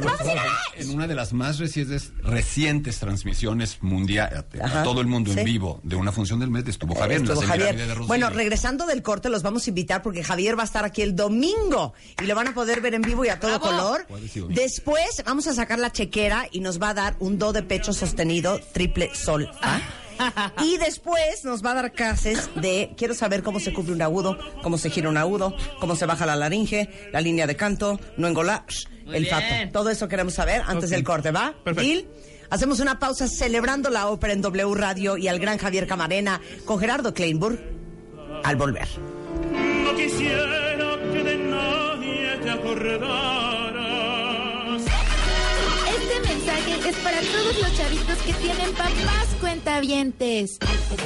en 0.78 0.90
una 0.90 1.08
de 1.08 1.16
las 1.16 1.34
más 1.34 1.60
recientes, 1.60 2.14
recientes 2.24 3.00
transmisiones 3.00 3.84
mundial 3.84 4.46
a 4.60 4.66
Ajá, 4.66 4.84
todo 4.84 5.02
el 5.02 5.08
mundo 5.08 5.34
sí. 5.34 5.40
en 5.40 5.46
vivo 5.46 5.82
de 5.84 5.98
una 5.98 6.14
función 6.14 6.40
del 6.40 6.50
mes 6.50 6.66
estuvo 6.68 6.96
Javier 6.96 7.20
en 7.22 7.28
la 7.28 7.34
Estuvo 7.34 7.48
Javier. 7.50 7.76
de. 7.76 7.94
Bueno, 8.06 8.30
regresando 8.30 8.86
del 8.86 9.02
corte, 9.02 9.30
los 9.30 9.44
vamos 9.44 9.68
a 9.68 9.70
invitar 9.70 10.02
porque 10.02 10.24
Javier 10.24 10.58
va 10.58 10.62
a 10.64 10.66
estar 10.66 10.86
aquí 10.86 11.02
el 11.02 11.16
domingo 11.16 11.94
y 12.22 12.26
lo 12.26 12.36
van 12.36 12.48
a 12.48 12.54
poder 12.54 12.80
ver 12.80 12.94
en 12.94 13.02
vivo 13.02 13.26
y 13.26 13.30
a 13.30 13.40
todo 13.40 13.60
¡Bravo! 13.60 13.66
color. 13.66 14.08
Después 14.50 15.22
vamos 15.26 15.48
a 15.48 15.54
sacar 15.54 15.78
la 15.80 15.92
chequera 15.92 16.48
y 16.52 16.62
nos 16.62 16.82
va 16.82 16.90
a 16.90 16.94
dar 16.94 17.16
un 17.20 17.38
do 17.38 17.52
de 17.52 17.64
pecho 17.64 17.92
sostenido 17.92 18.60
triple 18.74 19.14
sol. 19.14 19.50
¿ah? 19.62 19.82
Y 20.64 20.78
después 20.78 21.44
nos 21.44 21.64
va 21.66 21.72
a 21.72 21.76
dar 21.76 21.92
clases 21.94 22.50
de 22.56 22.94
quiero 22.98 23.14
saber 23.14 23.44
cómo 23.44 23.60
se 23.60 23.74
cubre 23.74 23.94
un 23.94 24.02
agudo, 24.02 24.38
cómo 24.64 24.78
se 24.78 24.90
gira 24.90 25.10
un 25.10 25.18
agudo, 25.18 25.56
cómo 25.80 25.96
se 25.96 26.06
baja 26.06 26.26
la 26.26 26.36
laringe, 26.36 26.90
la 27.12 27.22
línea 27.22 27.48
de 27.48 27.56
canto, 27.56 28.00
no 28.18 28.28
engolar, 28.28 28.64
Muy 29.06 29.16
el 29.18 29.24
bien. 29.24 29.36
fato. 29.36 29.72
Todo 29.72 29.90
eso 29.90 30.08
queremos 30.08 30.34
saber 30.34 30.62
antes 30.68 30.90
del 30.90 31.04
corte, 31.04 31.32
¿va? 31.32 31.54
Perfecto. 31.64 32.10
Hacemos 32.50 32.80
una 32.82 33.00
pausa 33.00 33.28
celebrando 33.28 33.90
la 33.90 34.08
ópera 34.10 34.34
en 34.34 34.42
W 34.42 34.74
Radio 34.76 35.16
y 35.18 35.28
al 35.30 35.40
gran 35.40 35.58
Javier 35.58 35.88
Camarena 35.88 36.42
con 36.66 36.80
Gerardo 36.80 37.14
Kleinburg 37.14 37.60
al 38.44 38.56
volver. 38.58 38.88
No 39.84 39.96
quisiera 39.96 40.76
que 41.14 41.24
de 41.24 41.38
nadie 41.38 42.38
te 42.44 42.50
acordaras. 42.50 43.91
Es 46.86 46.96
para 46.98 47.22
todos 47.22 47.60
los 47.60 47.78
chavitos 47.78 48.18
que 48.26 48.34
tienen 48.34 48.72
papás 48.74 49.28
cuentavientes. 49.40 50.58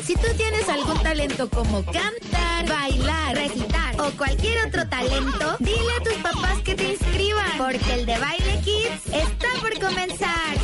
Si 0.06 0.14
tú 0.16 0.28
tienes 0.38 0.70
algún 0.70 1.02
talento 1.04 1.50
como 1.50 1.84
cantar, 1.86 2.68
bailar, 2.68 3.36
recitar 3.36 4.00
o 4.00 4.10
cualquier 4.12 4.68
otro 4.68 4.88
talento, 4.88 5.58
dile 5.60 5.94
a 6.00 6.04
tus 6.04 6.14
papás 6.14 6.62
que 6.64 6.76
te 6.76 6.94
inscriban, 6.94 7.58
porque 7.58 7.94
el 7.94 8.06
de 8.06 8.18
Baile 8.18 8.62
Kids 8.64 9.14
está 9.14 9.48
por 9.60 9.78
comenzar. 9.80 10.56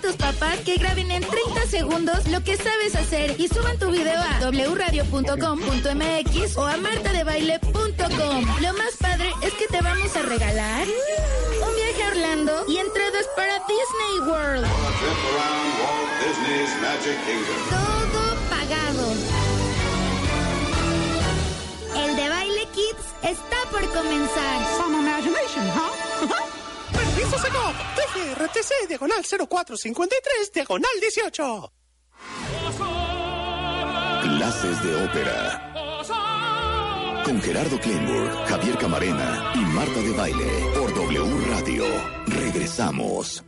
Tus 0.00 0.16
papás 0.16 0.58
que 0.60 0.76
graben 0.76 1.10
en 1.10 1.22
30 1.22 1.66
segundos 1.68 2.26
lo 2.28 2.42
que 2.42 2.56
sabes 2.56 2.94
hacer 2.94 3.34
y 3.38 3.48
suban 3.48 3.78
tu 3.78 3.90
video 3.90 4.20
a 4.20 4.38
wradio.com.mx 4.50 6.56
o 6.56 6.66
a 6.66 6.76
martadebaile.com. 6.76 8.46
Lo 8.60 8.72
más 8.74 8.96
padre 8.98 9.32
es 9.42 9.52
que 9.54 9.66
te 9.66 9.80
vamos 9.80 10.14
a 10.16 10.22
regalar 10.22 10.86
un 10.86 11.74
viaje 11.74 12.02
a 12.02 12.08
Orlando 12.08 12.64
y 12.68 12.76
entradas 12.78 13.26
para 13.36 13.54
Disney 13.66 14.20
World. 14.28 14.66
Todo 17.70 18.36
pagado. 18.48 19.12
El 21.96 22.14
de 22.16 22.28
Baile 22.28 22.68
Kids 22.72 23.14
está 23.22 23.56
por 23.70 23.84
comenzar. 23.92 24.60
TGRTC, 27.30 28.88
diagonal 28.88 29.22
0453, 29.24 30.52
diagonal 30.52 30.90
18. 31.00 31.72
Clases 34.22 34.82
de 34.82 35.04
ópera. 35.04 35.66
Con 37.24 37.40
Gerardo 37.40 37.78
Kleinburg, 37.78 38.46
Javier 38.48 38.78
Camarena 38.78 39.52
y 39.54 39.58
Marta 39.58 40.00
de 40.00 40.12
Baile 40.12 40.72
por 40.74 40.92
W 40.92 41.44
Radio. 41.50 41.84
Regresamos. 42.26 43.44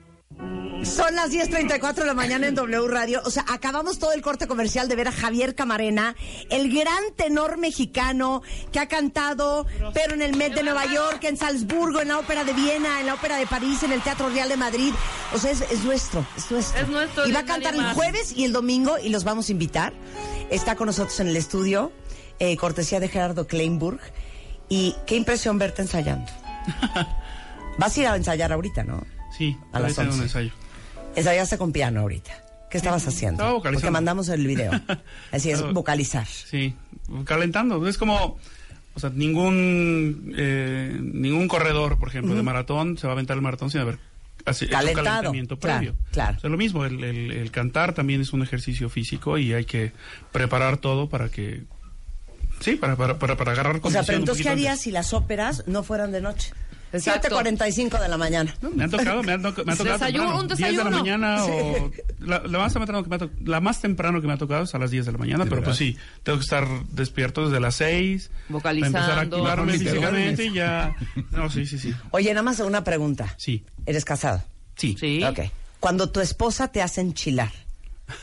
Son 0.84 1.14
las 1.14 1.30
10.34 1.30 1.94
de 1.94 2.06
la 2.06 2.14
mañana 2.14 2.48
en 2.48 2.56
W 2.56 2.88
Radio. 2.88 3.22
O 3.24 3.30
sea, 3.30 3.44
acabamos 3.48 4.00
todo 4.00 4.12
el 4.12 4.20
corte 4.20 4.48
comercial 4.48 4.88
de 4.88 4.96
ver 4.96 5.06
a 5.06 5.12
Javier 5.12 5.54
Camarena, 5.54 6.16
el 6.50 6.74
gran 6.76 7.04
tenor 7.14 7.56
mexicano 7.56 8.42
que 8.72 8.80
ha 8.80 8.88
cantado, 8.88 9.64
pero 9.94 10.14
en 10.14 10.22
el 10.22 10.36
Met 10.36 10.54
de 10.54 10.64
Nueva 10.64 10.86
York, 10.86 11.22
en 11.22 11.36
Salzburgo, 11.36 12.00
en 12.00 12.08
la 12.08 12.18
Ópera 12.18 12.42
de 12.42 12.52
Viena, 12.52 12.98
en 12.98 13.06
la 13.06 13.14
Ópera 13.14 13.36
de 13.36 13.46
París, 13.46 13.84
en 13.84 13.92
el 13.92 14.02
Teatro 14.02 14.28
Real 14.28 14.48
de 14.48 14.56
Madrid. 14.56 14.92
O 15.32 15.38
sea, 15.38 15.52
es, 15.52 15.60
es 15.60 15.84
nuestro, 15.84 16.26
es 16.36 16.50
nuestro. 16.50 16.80
Es 16.80 16.88
nuestro, 16.88 17.28
Y 17.28 17.32
va 17.32 17.40
a 17.40 17.44
cantar 17.44 17.74
el 17.74 17.84
jueves 17.94 18.32
y 18.36 18.44
el 18.44 18.52
domingo 18.52 18.98
y 18.98 19.10
los 19.10 19.22
vamos 19.22 19.48
a 19.48 19.52
invitar. 19.52 19.92
Está 20.50 20.74
con 20.74 20.86
nosotros 20.86 21.18
en 21.20 21.28
el 21.28 21.36
estudio, 21.36 21.92
eh, 22.40 22.56
cortesía 22.56 22.98
de 22.98 23.08
Gerardo 23.08 23.46
Kleinburg. 23.46 24.00
Y 24.68 24.96
qué 25.06 25.14
impresión 25.14 25.58
verte 25.58 25.82
ensayando. 25.82 26.30
Vas 27.78 27.96
a 27.96 28.00
ir 28.00 28.06
a 28.08 28.16
ensayar 28.16 28.52
ahorita, 28.52 28.82
¿no? 28.82 29.02
Sí, 29.50 29.56
A 29.72 29.80
las 29.80 29.98
ahorita 29.98 30.02
en 30.02 30.08
un 30.08 30.12
11. 30.14 30.22
ensayo. 30.24 30.50
Ensayaste 31.16 31.58
con 31.58 31.72
piano 31.72 32.00
ahorita. 32.00 32.32
¿Qué 32.70 32.78
estabas 32.78 33.06
haciendo? 33.06 33.42
estaba 33.42 33.52
vocalizando. 33.52 33.80
Porque 33.80 33.90
mandamos 33.90 34.28
el 34.28 34.46
video. 34.46 34.70
Así 35.32 35.50
es, 35.50 35.60
vocalizar. 35.72 36.26
Sí, 36.26 36.74
calentando. 37.24 37.86
Es 37.86 37.98
como, 37.98 38.38
o 38.94 39.00
sea, 39.00 39.10
ningún 39.10 40.32
eh, 40.36 40.96
ningún 41.00 41.48
corredor, 41.48 41.98
por 41.98 42.08
ejemplo, 42.08 42.34
de 42.34 42.42
maratón 42.42 42.96
se 42.96 43.06
va 43.06 43.12
a 43.12 43.14
aventar 43.14 43.36
el 43.36 43.42
maratón 43.42 43.70
sin 43.70 43.80
haber 43.82 43.98
así, 44.46 44.66
Calentado, 44.68 45.04
calentamiento 45.06 45.58
claro, 45.58 45.78
previo. 45.78 45.94
claro. 46.12 46.36
O 46.38 46.40
sea, 46.40 46.50
lo 46.50 46.56
mismo, 46.56 46.84
el, 46.86 47.04
el- 47.04 47.30
el 47.32 47.50
cantar 47.50 47.92
también 47.94 48.20
es 48.22 48.32
un 48.32 48.42
ejercicio 48.42 48.88
físico 48.88 49.36
y 49.38 49.52
hay 49.52 49.64
que 49.66 49.92
preparar 50.32 50.78
todo 50.78 51.08
para 51.10 51.28
que, 51.28 51.64
sí, 52.60 52.76
para, 52.76 52.96
para, 52.96 53.18
para, 53.18 53.36
para 53.36 53.52
agarrar 53.52 53.80
O 53.82 53.90
sea, 53.90 54.02
pero 54.02 54.16
entonces, 54.18 54.44
¿qué 54.44 54.50
harías 54.50 54.72
antes. 54.72 54.84
si 54.84 54.90
las 54.92 55.12
óperas 55.12 55.64
no 55.66 55.82
fueran 55.82 56.10
de 56.10 56.22
noche? 56.22 56.52
Exacto. 56.92 57.40
7.45 57.40 58.00
de 58.00 58.08
la 58.08 58.16
mañana. 58.18 58.54
Me 58.74 58.84
han 58.84 58.90
tocado, 58.90 59.22
me 59.22 59.32
han, 59.32 59.40
toca- 59.42 59.64
me 59.64 59.72
han 59.72 59.78
tocado 59.78 59.98
Desayuno, 59.98 60.24
temprano, 60.24 60.40
un 60.40 60.48
10 60.48 60.58
de 60.58 60.64
la 60.64 60.68
desayuno. 60.84 60.98
mañana 60.98 61.44
o 61.44 61.90
la, 62.20 62.38
la 62.40 62.58
más 62.58 62.72
temprano 62.74 63.02
que 63.02 63.08
me 63.08 63.16
ha 63.16 63.18
to- 63.18 63.30
la 63.44 63.60
más 63.60 63.80
temprano 63.80 64.20
que 64.20 64.26
me 64.26 64.32
ha 64.34 64.36
tocado 64.36 64.64
es 64.64 64.74
a 64.74 64.78
las 64.78 64.90
10 64.90 65.06
de 65.06 65.12
la 65.12 65.18
mañana, 65.18 65.44
pero 65.46 65.62
pues 65.62 65.76
sí, 65.76 65.96
tengo 66.22 66.38
que 66.38 66.42
estar 66.44 66.66
despierto 66.90 67.46
desde 67.46 67.60
las 67.60 67.74
6 67.76 68.30
Vocalizando. 68.50 68.98
empezar 68.98 69.18
a 69.18 69.22
activarme 69.22 69.72
físicamente 69.78 70.44
y 70.46 70.52
ya 70.52 70.94
No, 71.30 71.48
sí, 71.50 71.64
sí, 71.66 71.78
sí. 71.78 71.94
Oye, 72.10 72.28
nada 72.30 72.42
más 72.42 72.60
una 72.60 72.84
pregunta. 72.84 73.34
Sí. 73.38 73.64
¿Eres 73.86 74.04
casado? 74.04 74.42
Sí. 74.76 74.94
Sí. 75.00 75.22
Ok. 75.24 75.40
Cuando 75.80 76.10
tu 76.10 76.20
esposa 76.20 76.68
te 76.68 76.82
hace 76.82 77.00
enchilar, 77.00 77.50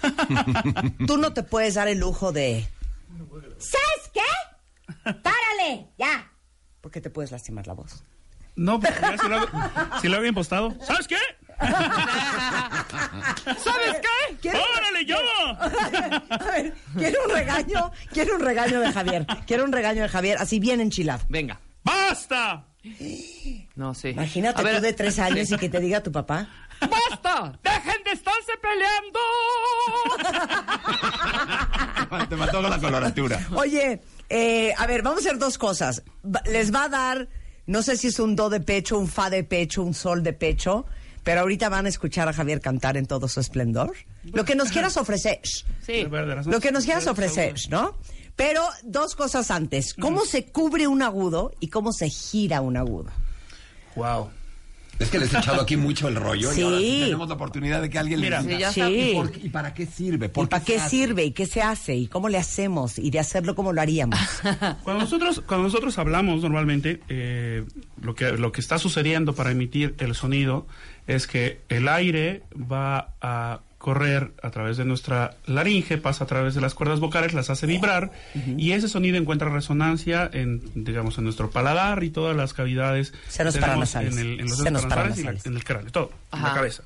tú 1.08 1.18
no 1.18 1.34
te 1.34 1.44
puedes 1.44 1.74
dar 1.76 1.88
el 1.88 2.00
lujo 2.00 2.32
de... 2.32 2.68
¿Sabes 3.58 4.12
qué? 4.14 4.22
¡Párale! 5.04 5.88
¡Ya! 5.98 6.32
Porque 6.82 7.02
te 7.02 7.10
puedes 7.10 7.32
lastimar 7.32 7.68
la 7.68 7.74
voz. 7.74 8.04
No, 8.60 8.78
porque 8.80 9.00
ya 9.02 9.18
si 9.18 9.28
lo 9.30 9.36
hago, 9.38 9.48
si 10.02 10.08
lo 10.10 10.14
hago 10.16 10.24
bien 10.24 10.36
postado. 10.36 10.76
¿Sabes 10.86 11.08
qué? 11.08 11.16
¿Sabes 13.64 13.96
qué? 14.02 14.36
¿Quieres- 14.42 14.62
¡Órale, 14.78 15.06
yo! 15.06 15.16
A 16.30 16.38
ver, 16.52 16.74
quiero 16.98 17.24
un 17.26 17.32
regaño, 17.32 17.92
quiero 18.12 18.36
un 18.36 18.42
regaño 18.42 18.80
de 18.82 18.92
Javier. 18.92 19.26
Quiero 19.48 19.64
un 19.64 19.72
regaño 19.72 20.02
de 20.04 20.10
Javier, 20.10 20.38
así 20.40 20.60
bien 20.60 20.82
enchilado. 20.82 21.24
Venga. 21.30 21.60
¡Basta! 21.84 22.66
No 23.76 23.94
sé. 23.94 24.10
Imagínate 24.12 24.60
A 24.60 24.64
ver, 24.64 24.76
tú 24.78 24.82
de 24.82 24.94
tres 24.94 25.20
años 25.20 25.50
y 25.52 25.58
que 25.58 25.70
te 25.70 25.80
diga 25.80 26.02
tu 26.04 26.12
papá. 26.12 26.48
¡Basta! 26.82 27.54
¡Dejen 27.64 28.04
de 28.04 28.12
estarse 28.12 28.52
peleando! 28.62 29.20
Te 32.30 32.36
mató 32.36 32.62
con 32.62 32.70
la 32.70 32.78
coloratura. 32.80 33.40
Oye, 33.56 34.02
eh, 34.30 34.74
a 34.78 34.86
ver, 34.86 35.02
vamos 35.02 35.20
a 35.20 35.28
hacer 35.28 35.38
dos 35.40 35.58
cosas. 35.58 36.04
Les 36.46 36.74
va 36.74 36.84
a 36.86 36.90
dar, 36.90 37.28
no 37.70 37.84
sé 37.84 37.98
si 37.98 38.08
es 38.08 38.20
un 38.20 38.36
do 38.36 38.50
de 38.50 38.62
pecho, 38.62 38.98
un 38.98 39.08
fa 39.08 39.30
de 39.30 39.44
pecho, 39.44 39.84
un 39.84 39.94
sol 39.94 40.24
de 40.24 40.34
pecho, 40.34 40.88
pero 41.24 41.42
ahorita 41.42 41.70
van 41.70 41.86
a 41.86 41.90
escuchar 41.90 42.28
a 42.28 42.34
Javier 42.34 42.62
cantar 42.62 42.98
en 42.98 43.06
todo 43.06 43.28
su 43.28 43.40
esplendor. 43.40 43.94
Lo 44.24 44.44
que 44.44 44.56
nos 44.56 44.72
quieras 44.72 44.98
ofrecer. 44.98 45.40
Sí. 45.86 46.04
Lo 46.46 46.60
que 46.60 46.72
nos 46.72 46.84
quieras 46.84 47.06
ofrecer, 47.06 47.54
¿no? 47.70 47.96
Pero 48.36 48.64
dos 48.84 49.14
cosas 49.14 49.52
antes. 49.52 49.94
¿Cómo 49.94 50.26
se 50.26 50.46
cubre 50.46 50.88
un 50.88 51.04
agudo 51.04 51.52
y 51.60 51.68
cómo 51.68 51.94
se 51.94 52.10
gira 52.10 52.62
un 52.62 52.76
agudo? 52.76 53.12
Wow. 53.96 54.32
Es 55.00 55.10
que 55.10 55.18
les 55.18 55.34
he 55.34 55.38
echado 55.38 55.62
aquí 55.62 55.78
mucho 55.78 56.08
el 56.10 56.16
rollo 56.16 56.52
Sí. 56.52 56.60
y 56.60 56.64
ahora 56.64 56.78
sí 56.78 57.00
tenemos 57.06 57.30
la 57.30 57.36
oportunidad 57.36 57.82
de 57.82 57.90
que 57.90 57.98
alguien 58.00 58.20
Mira. 58.20 58.42
les 58.42 58.48
diga. 58.58 58.72
Sí. 58.74 58.82
¿Y, 58.82 59.14
por 59.16 59.32
qué- 59.32 59.40
y 59.46 59.50
para 59.50 59.74
qué 59.74 59.86
sirve? 59.86 60.26
¿Y 60.26 60.30
¿Por 60.30 60.50
para 60.50 60.64
qué 60.64 60.74
se 60.74 60.80
hace? 60.80 60.90
sirve? 60.90 61.24
¿Y 61.26 61.32
qué 61.32 61.46
se 61.46 61.62
hace? 61.62 61.96
¿Y 61.96 62.08
cómo 62.08 62.28
le 62.30 62.38
hacemos? 62.38 63.00
Y 63.00 63.10
de 63.10 63.20
hacerlo 63.20 63.56
como 63.56 63.72
lo 63.74 63.82
haríamos. 63.82 64.20
Cuando 64.84 65.04
nosotros, 65.04 65.42
cuando 65.48 65.64
nosotros 65.68 65.98
hablamos 65.98 66.42
normalmente, 66.42 67.00
eh, 67.10 67.64
lo, 68.02 68.14
que, 68.14 68.34
lo 68.34 68.52
que 68.52 68.60
está 68.62 68.78
sucediendo 68.78 69.34
para 69.34 69.52
emitir 69.52 69.96
el 70.00 70.16
sonido 70.16 70.68
es 71.08 71.28
que 71.28 71.62
el 71.70 71.88
aire 71.88 72.44
va 72.54 73.14
a 73.22 73.62
correr 73.80 74.34
a 74.44 74.52
través 74.52 74.78
de 74.78 74.86
nuestra 74.86 75.38
laringe, 75.48 75.98
pasa 75.98 76.26
a 76.26 76.28
través 76.28 76.54
de 76.54 76.62
las 76.62 76.76
cuerdas 76.76 77.00
vocales, 77.00 77.34
las 77.34 77.50
hace 77.50 77.66
vibrar 77.66 78.12
y 78.58 78.74
ese 78.74 78.88
sonido 78.90 79.18
encuentra 79.18 79.50
resonancia 79.50 80.30
en, 80.32 80.62
digamos, 80.76 81.18
en 81.18 81.24
nuestro 81.24 81.50
paladar 81.50 82.04
y 82.04 82.10
todas 82.12 82.36
las 82.38 82.54
cavidades 82.54 83.14
Senos 83.30 83.56
que 83.56 83.62
tenemos 83.62 83.90
paranasales. 83.94 84.14
en, 84.14 84.20
el, 84.20 84.40
en 84.42 84.48
los 84.50 84.58
Senos 84.58 84.86
paranasales 84.86 85.20
y 85.20 85.24
la- 85.48 85.52
en 85.52 85.56
el 85.58 85.64
cráneo, 85.64 85.92
todo, 85.92 86.12
en 86.34 86.42
la 86.42 86.48
Ajá. 86.48 86.56
cabeza. 86.58 86.84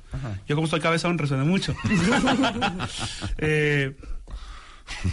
Yo 0.48 0.54
como 0.54 0.64
estoy 0.66 0.80
cabezón 0.80 1.18
resuena 1.18 1.44
mucho. 1.44 1.74
Eh, 3.38 3.94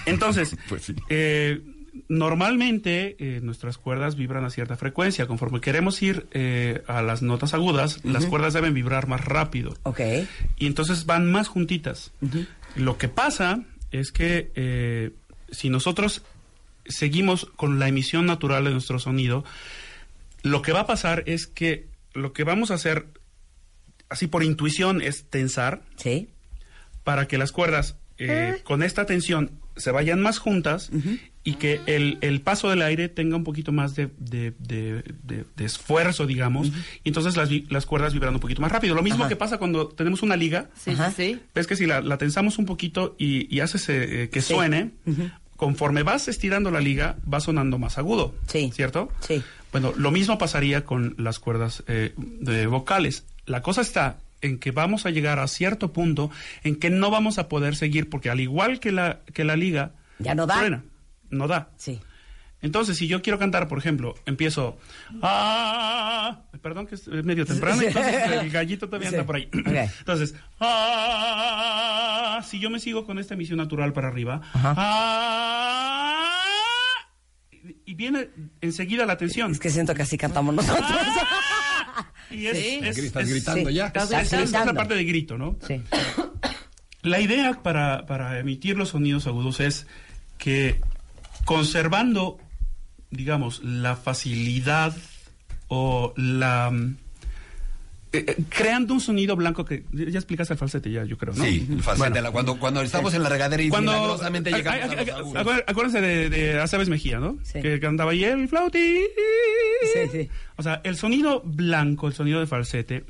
entonces, 0.06 0.56
Pues 0.70 0.84
sí. 0.84 0.96
eh, 1.10 1.62
normalmente 2.08 3.16
eh, 3.20 3.40
nuestras 3.42 3.78
cuerdas 3.78 4.16
vibran 4.16 4.46
a 4.46 4.50
cierta 4.50 4.78
frecuencia. 4.78 5.28
Conforme 5.28 5.62
queremos 5.62 6.02
ir 6.02 6.28
eh, 6.32 6.84
a 6.88 7.02
las 7.02 7.22
notas 7.22 7.54
agudas, 7.54 8.04
las 8.04 8.26
cuerdas 8.26 8.54
deben 8.54 8.74
vibrar 8.74 9.08
más 9.08 9.24
rápido. 9.26 9.76
¿Ok? 9.84 10.00
Y 10.58 10.68
entonces 10.68 11.06
van 11.06 11.30
más 11.30 11.48
juntitas. 11.48 12.12
Lo 12.76 12.98
que 12.98 13.08
pasa 13.08 13.64
es 13.92 14.12
que 14.12 14.52
eh, 14.56 15.12
si 15.52 15.70
nosotros 15.70 16.24
seguimos 16.86 17.46
con 17.56 17.80
la 17.80 17.88
emisión 17.88 18.26
natural 18.26 18.64
de 18.64 18.72
nuestro 18.72 19.00
sonido, 19.00 19.44
lo 20.44 20.62
que 20.62 20.72
va 20.72 20.82
a 20.82 20.88
pasar 20.88 21.24
es 21.28 21.48
que 21.48 21.88
lo 22.14 22.34
que 22.34 22.44
vamos 22.44 22.72
a 22.72 22.76
hacer, 22.76 23.06
así 24.10 24.28
por 24.28 24.44
intuición, 24.44 25.02
es 25.02 25.26
tensar 25.26 25.82
¿Sí? 25.98 26.30
para 27.04 27.28
que 27.28 27.38
las 27.38 27.52
cuerdas 27.52 27.96
eh, 28.18 28.62
con 28.64 28.84
esta 28.84 29.06
tensión 29.06 29.61
se 29.82 29.92
vayan 29.92 30.22
más 30.22 30.38
juntas 30.40 30.90
y 31.44 31.56
que 31.56 31.82
el, 31.88 32.18
el 32.22 32.40
paso 32.42 32.70
del 32.70 32.82
aire 32.84 33.10
tenga 33.10 33.36
un 33.36 33.44
poquito 33.44 33.72
más 33.72 33.96
de, 33.96 34.10
de- 34.20 34.54
de- 34.60 35.04
de- 35.24 35.46
de 35.56 35.66
esfuerzo, 35.66 36.26
digamos, 36.28 36.68
y 37.04 37.10
entonces 37.10 37.36
las, 37.36 37.50
vi- 37.50 37.66
las 37.70 37.86
cuerdas 37.86 38.14
vibran 38.14 38.34
un 38.36 38.40
poquito 38.40 38.62
más 38.62 38.72
rápido. 38.72 38.96
Lo 38.96 39.02
mismo 39.04 39.24
Ajá. 39.24 39.30
que 39.30 39.36
pasa 39.36 39.58
cuando 39.58 39.88
tenemos 39.90 40.22
una 40.22 40.36
liga, 40.38 40.70
Sí, 40.78 40.92
Ajá. 40.92 41.12
sí, 41.12 41.40
ves 41.54 41.68
que 41.68 41.76
si 41.76 41.86
la, 41.88 42.00
la 42.02 42.18
tensamos 42.18 42.58
un 42.60 42.66
poquito 42.66 43.16
y, 43.20 43.54
y 43.54 43.60
haces 43.60 43.90
eh, 43.90 44.30
que 44.32 44.42
Sí. 44.42 44.54
suene, 44.54 44.92
conforme 45.58 46.04
vas 46.04 46.28
estirando 46.28 46.72
la 46.72 46.80
liga, 46.80 47.18
va 47.32 47.40
sonando 47.40 47.78
más 47.78 47.98
agudo, 47.98 48.34
Sí. 48.48 48.72
¿cierto? 48.74 49.10
Sí. 49.20 49.42
Bueno, 49.72 49.94
lo 49.96 50.12
mismo 50.12 50.38
pasaría 50.38 50.86
con 50.86 51.16
las 51.18 51.40
cuerdas 51.40 51.84
eh, 51.88 52.14
de 52.18 52.68
vocales. 52.68 53.26
La 53.46 53.62
cosa 53.62 53.82
está 53.82 54.18
en 54.42 54.60
que 54.60 54.72
vamos 54.72 55.06
a 55.06 55.10
llegar 55.12 55.40
a 55.40 55.48
cierto 55.48 55.94
punto 55.94 56.30
en 56.64 56.76
que 56.76 56.90
no 56.90 57.10
vamos 57.12 57.38
a 57.40 57.48
poder 57.48 57.76
seguir 57.76 58.10
porque 58.10 58.30
al 58.30 58.40
igual 58.40 58.80
que 58.80 58.92
la 58.92 59.20
que 59.34 59.44
la 59.44 59.56
liga 59.56 59.92
Ya 60.20 60.36
no 60.36 60.46
da. 60.48 60.82
no 61.30 61.48
da. 61.48 61.70
Sí. 61.78 62.00
Entonces, 62.64 62.96
si 62.96 63.08
yo 63.08 63.24
quiero 63.24 63.40
cantar, 63.40 63.68
por 63.68 63.80
ejemplo, 63.80 64.14
empiezo 64.28 64.78
ah, 65.24 66.42
perdón 66.62 66.86
que 66.86 66.94
es 66.94 67.08
medio 67.08 67.44
temprano, 67.46 67.82
entonces 67.82 68.16
el 68.42 68.52
gallito 68.52 68.86
todavía 68.88 69.10
Sí. 69.10 69.16
anda 69.16 69.26
por 69.26 69.36
ahí. 69.38 69.50
Entonces, 70.00 70.36
ah, 70.60 72.42
si 72.48 72.60
yo 72.60 72.70
me 72.70 72.80
sigo 72.80 73.04
con 73.06 73.18
esta 73.18 73.34
emisión 73.34 73.58
natural 73.58 73.94
para 73.94 74.10
arriba, 74.10 74.42
Ajá. 74.54 74.76
ah, 74.78 76.36
y 77.86 77.94
viene 77.96 78.30
enseguida 78.62 79.06
la 79.06 79.18
tensión. 79.18 79.52
Es 79.52 79.60
que 79.60 79.70
siento 79.72 79.94
que 79.96 80.04
así 80.04 80.18
cantamos 80.18 80.54
nosotros. 80.56 80.86
Y 82.32 82.48
es, 82.48 82.58
Sí. 82.58 82.80
es- 82.84 82.98
Estás 82.98 83.24
es- 83.24 83.30
gritando 83.30 83.70
sí. 83.70 83.76
ya. 83.76 83.88
Estás 83.88 84.12
es- 84.12 84.34
esa 84.34 84.74
parte 84.74 84.96
de 84.96 85.04
grito, 85.04 85.38
¿no? 85.38 85.58
Sí. 85.68 85.82
La 87.02 87.20
idea 87.20 87.62
para, 87.64 88.06
para 88.06 88.40
emitir 88.40 88.78
los 88.78 88.90
sonidos 88.90 89.26
agudos 89.28 89.60
es 89.60 89.88
que 90.38 90.80
conservando, 91.46 92.38
digamos, 93.10 93.64
la 93.64 93.96
facilidad 93.96 94.96
o 95.68 96.14
la... 96.16 96.72
eh, 98.14 98.26
eh, 98.28 98.36
creando 98.50 98.94
un 98.94 99.00
sonido 99.00 99.36
blanco 99.36 99.64
que... 99.64 99.84
Ya 99.92 100.18
explicaste 100.20 100.54
el 100.54 100.60
falsete 100.60 100.92
ya, 100.92 101.06
yo 101.06 101.18
creo, 101.18 101.34
¿no? 101.34 101.44
Sí, 101.44 101.66
el 101.72 101.82
falsete, 101.82 102.22
la- 102.22 102.32
cuando, 102.32 102.60
cuando 102.60 102.82
estamos 102.82 103.14
en 103.14 103.24
la 103.24 103.30
regadera 103.30 103.64
y 103.64 103.70
Cuando, 103.70 103.92
milagrosamente 103.94 104.54
a- 104.54 104.58
llegamos 104.58 104.82
a- 104.82 104.84
a 104.84 104.96
los 104.96 105.10
a- 105.10 105.18
agudos. 105.18 105.46
acuér- 105.46 105.64
acuérdense 105.68 106.02
de, 106.02 106.30
de 106.30 106.60
Aceves 106.60 106.90
Mejía, 106.90 107.20
¿no? 107.20 107.38
Sí. 107.44 107.62
Que 107.62 107.80
cantaba 107.80 108.12
ahí 108.12 108.24
el 108.24 108.48
flauti. 108.50 109.02
Sí, 109.94 110.00
sí. 110.12 110.30
O 110.58 110.64
sea, 110.64 110.82
el 110.84 110.96
sonido 110.98 111.42
blanco, 111.46 112.08
el 112.08 112.14
sonido 112.14 112.40
de 112.40 112.48
falsete, 112.48 113.06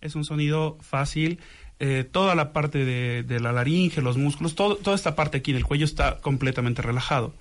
es 0.00 0.14
un 0.14 0.24
sonido 0.24 0.78
fácil. 0.80 1.40
eh, 1.80 2.04
toda 2.10 2.34
la 2.34 2.52
parte 2.52 2.84
de, 2.84 3.22
de 3.22 3.38
la 3.40 3.52
laringe, 3.52 4.02
los 4.02 4.16
músculos, 4.16 4.56
todo, 4.56 4.74
toda 4.76 4.96
esta 4.96 5.14
parte 5.14 5.38
aquí 5.38 5.52
del 5.52 5.64
cuello 5.64 5.84
está 5.84 6.18
completamente 6.20 6.82
relajado. 6.82 7.34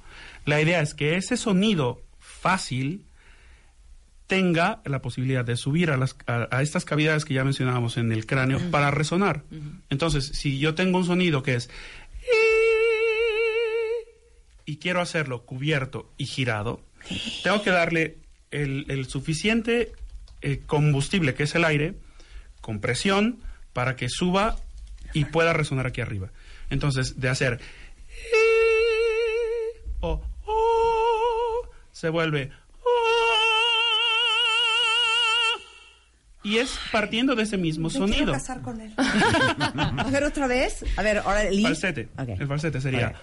La 0.46 0.62
idea 0.62 0.80
es 0.82 0.94
que 0.94 1.16
ese 1.16 1.38
sonido 1.38 2.04
fácil 2.20 3.04
tenga 4.28 4.82
la 4.86 5.02
posibilidad 5.02 5.44
de 5.44 5.56
subir 5.56 5.90
a, 5.90 5.98
las, 5.98 6.16
a, 6.28 6.48
a 6.52 6.62
estas 6.62 6.86
cavidades 6.86 7.26
que 7.26 7.34
ya 7.34 7.44
mencionábamos 7.44 7.98
en 7.98 8.12
el 8.12 8.26
cráneo 8.26 8.60
para 8.72 8.92
resonar. 8.92 9.44
Entonces, 9.90 10.32
si 10.34 10.60
yo 10.60 10.76
tengo 10.76 10.98
un 10.98 11.06
sonido 11.06 11.44
que 11.44 11.56
es 11.56 11.70
y 14.66 14.78
quiero 14.78 15.00
hacerlo 15.00 15.44
cubierto 15.46 16.12
y 16.18 16.26
girado, 16.26 16.82
tengo 17.44 17.62
que 17.64 17.70
darle 17.70 18.18
el, 18.52 18.86
el 18.90 19.08
suficiente 19.08 19.94
eh, 20.42 20.62
combustible, 20.66 21.34
que 21.34 21.44
es 21.44 21.56
el 21.56 21.64
aire, 21.64 21.96
con 22.60 22.82
presión, 22.82 23.40
para 23.72 23.96
que 23.96 24.10
suba 24.10 24.58
y 25.14 25.26
pueda 25.26 25.54
resonar 25.54 25.88
aquí 25.88 26.02
arriba. 26.02 26.32
Entonces, 26.70 27.20
de 27.20 27.30
hacer 27.30 27.62
o, 30.00 30.22
se 31.92 32.10
vuelve 32.10 32.52
y 36.48 36.58
es 36.60 36.80
partiendo 36.92 37.36
de 37.36 37.44
ese 37.44 37.58
mismo 37.58 37.88
Me 37.90 37.94
sonido. 37.94 38.32
casar 38.34 38.62
con 38.62 38.80
él. 38.80 38.94
A 38.98 40.08
ver, 40.12 40.24
otra 40.24 40.48
vez. 40.48 40.86
A 40.96 41.02
ver, 41.02 41.18
ahora 41.20 41.44
el 41.44 41.62
Falsete. 41.62 42.10
Ok. 42.18 42.30
El 42.40 42.48
falsete 42.48 42.80
sería. 42.82 43.10
Ok. 43.10 43.16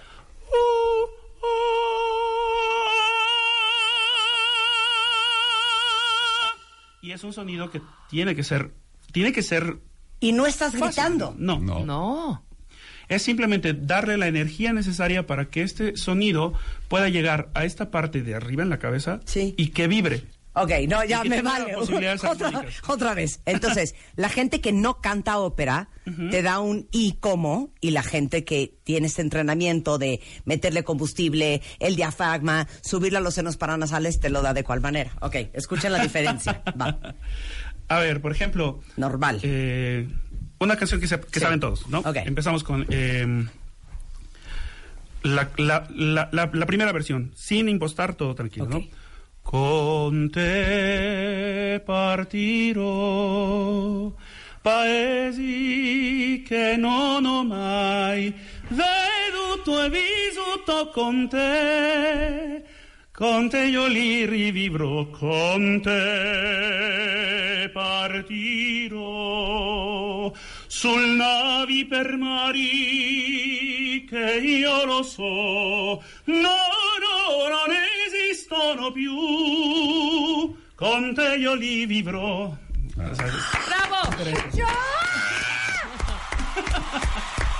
Y 7.01 7.11
es 7.11 7.23
un 7.23 7.33
sonido 7.33 7.69
que 7.69 7.81
tiene 8.09 8.35
que 8.35 8.43
ser, 8.43 8.71
tiene 9.11 9.31
que 9.31 9.43
ser 9.43 9.77
Y 10.19 10.31
no 10.31 10.45
estás 10.47 10.71
fácil. 10.73 10.87
gritando. 10.87 11.35
No, 11.37 11.59
No. 11.59 11.85
No. 11.85 12.43
es 13.07 13.21
simplemente 13.21 13.73
darle 13.73 14.17
la 14.17 14.27
energía 14.27 14.73
necesaria 14.73 15.27
para 15.27 15.45
que 15.45 15.61
este 15.61 15.95
sonido 15.95 16.53
pueda 16.87 17.07
llegar 17.09 17.49
a 17.53 17.63
esta 17.63 17.91
parte 17.91 18.23
de 18.23 18.33
arriba 18.33 18.63
en 18.63 18.69
la 18.71 18.79
cabeza 18.79 19.19
Sí. 19.25 19.53
y 19.57 19.67
que 19.69 19.87
vibre. 19.87 20.23
Ok, 20.55 20.71
no, 20.87 21.03
ya 21.03 21.23
me 21.23 21.41
vale. 21.41 21.75
Otra, 21.75 22.65
otra 22.87 23.13
vez. 23.13 23.41
Entonces, 23.45 23.93
la 24.15 24.29
gente 24.29 24.61
que 24.61 24.71
no 24.71 25.01
canta 25.01 25.37
ópera 25.39 25.89
te 26.31 26.41
da 26.41 26.59
un 26.59 26.87
y 26.91 27.13
como, 27.19 27.73
y 27.81 27.91
la 27.91 28.03
gente 28.03 28.45
que 28.45 28.77
tiene 28.83 29.07
este 29.07 29.21
entrenamiento 29.21 29.97
de 29.97 30.21
meterle 30.45 30.83
combustible, 30.83 31.61
el 31.79 31.95
diafragma, 31.95 32.67
subirle 32.81 33.17
a 33.17 33.21
los 33.21 33.33
senos 33.33 33.57
paranasales, 33.57 34.19
te 34.19 34.29
lo 34.29 34.41
da 34.41 34.53
de 34.53 34.63
cuál 34.63 34.79
manera. 34.81 35.11
Ok, 35.21 35.35
escuchen 35.53 35.91
la 35.91 35.99
diferencia. 35.99 36.61
Va. 36.81 36.97
A 37.87 37.99
ver, 37.99 38.21
por 38.21 38.31
ejemplo, 38.31 38.79
Normal. 38.97 39.39
eh, 39.43 40.07
una 40.59 40.75
canción 40.77 40.99
que, 41.01 41.07
se- 41.07 41.19
que 41.19 41.27
Sí. 41.33 41.39
saben 41.41 41.59
todos, 41.59 41.87
¿no? 41.89 41.99
Ok. 41.99 42.15
Empezamos 42.25 42.63
con 42.63 42.85
eh, 42.89 43.45
la, 45.23 45.49
la- 45.57 45.87
la- 45.89 46.29
la- 46.31 46.49
la 46.53 46.65
primera 46.65 46.91
versión, 46.91 47.31
sin 47.35 47.67
impostar, 47.67 48.13
todo 48.15 48.35
tranquilo. 48.35 48.67
¿no? 48.67 48.83
Con 49.45 50.29
te 50.31 51.79
partirò. 51.85 52.83
Paesi 54.59 56.43
che 56.43 56.75
non 56.75 57.23
ho 57.25 57.43
mai 57.43 58.33
veduto 58.69 59.83
e 59.83 59.89
vissuto 59.91 60.89
con 60.91 61.29
te. 61.29 62.63
Con 63.13 63.47
te 63.47 63.65
io 63.65 63.85
li 63.85 64.25
rivivrò 64.25 65.05
con 65.11 65.79
te 65.83 67.69
partirò. 67.71 69.05
Sul 70.65 71.09
navi 71.09 71.85
per 71.85 72.17
mari 72.17 74.05
che 74.09 74.39
io 74.39 74.85
lo 74.85 75.03
so 75.03 75.23
no 75.23 76.01
no 76.25 77.47
non 77.49 77.71
esistono 78.45 78.91
più. 78.91 80.55
Con 80.75 81.13
te 81.15 81.35
io 81.37 81.55
li 81.55 81.85
vivrò. 81.85 82.53
¡Bravo! 82.95 83.13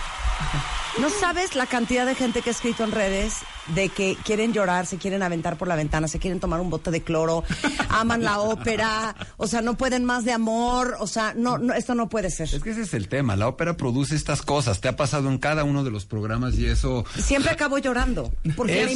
No 0.99 1.09
sabes 1.09 1.55
la 1.55 1.65
cantidad 1.65 2.05
de 2.05 2.15
gente 2.15 2.41
que 2.41 2.49
ha 2.49 2.53
escrito 2.53 2.85
en 2.85 2.91
redes 2.93 3.39
de 3.75 3.89
que 3.89 4.15
quieren 4.23 4.53
llorar, 4.53 4.85
se 4.85 4.97
quieren 4.97 5.23
aventar 5.23 5.57
por 5.57 5.67
la 5.67 5.75
ventana, 5.75 6.07
se 6.07 6.19
quieren 6.19 6.39
tomar 6.39 6.61
un 6.61 6.69
bote 6.69 6.89
de 6.89 7.01
cloro, 7.03 7.43
aman 7.89 8.23
la 8.23 8.39
ópera, 8.39 9.13
o 9.35 9.45
sea, 9.45 9.61
no 9.61 9.75
pueden 9.75 10.05
más 10.05 10.23
de 10.23 10.31
amor, 10.31 10.95
o 10.99 11.07
sea, 11.07 11.33
no, 11.35 11.57
no 11.57 11.73
esto 11.73 11.95
no 11.95 12.07
puede 12.07 12.29
ser. 12.31 12.47
Es 12.53 12.63
que 12.63 12.69
ese 12.71 12.83
es 12.83 12.93
el 12.93 13.09
tema. 13.09 13.35
La 13.35 13.49
ópera 13.49 13.75
produce 13.75 14.15
estas 14.15 14.41
cosas. 14.41 14.79
Te 14.79 14.87
ha 14.87 14.95
pasado 14.95 15.27
en 15.29 15.37
cada 15.37 15.65
uno 15.65 15.83
de 15.83 15.91
los 15.91 16.05
programas 16.05 16.55
y 16.55 16.65
eso. 16.67 17.03
Siempre 17.21 17.51
acabo 17.51 17.77
llorando, 17.77 18.31
porque 18.55 18.85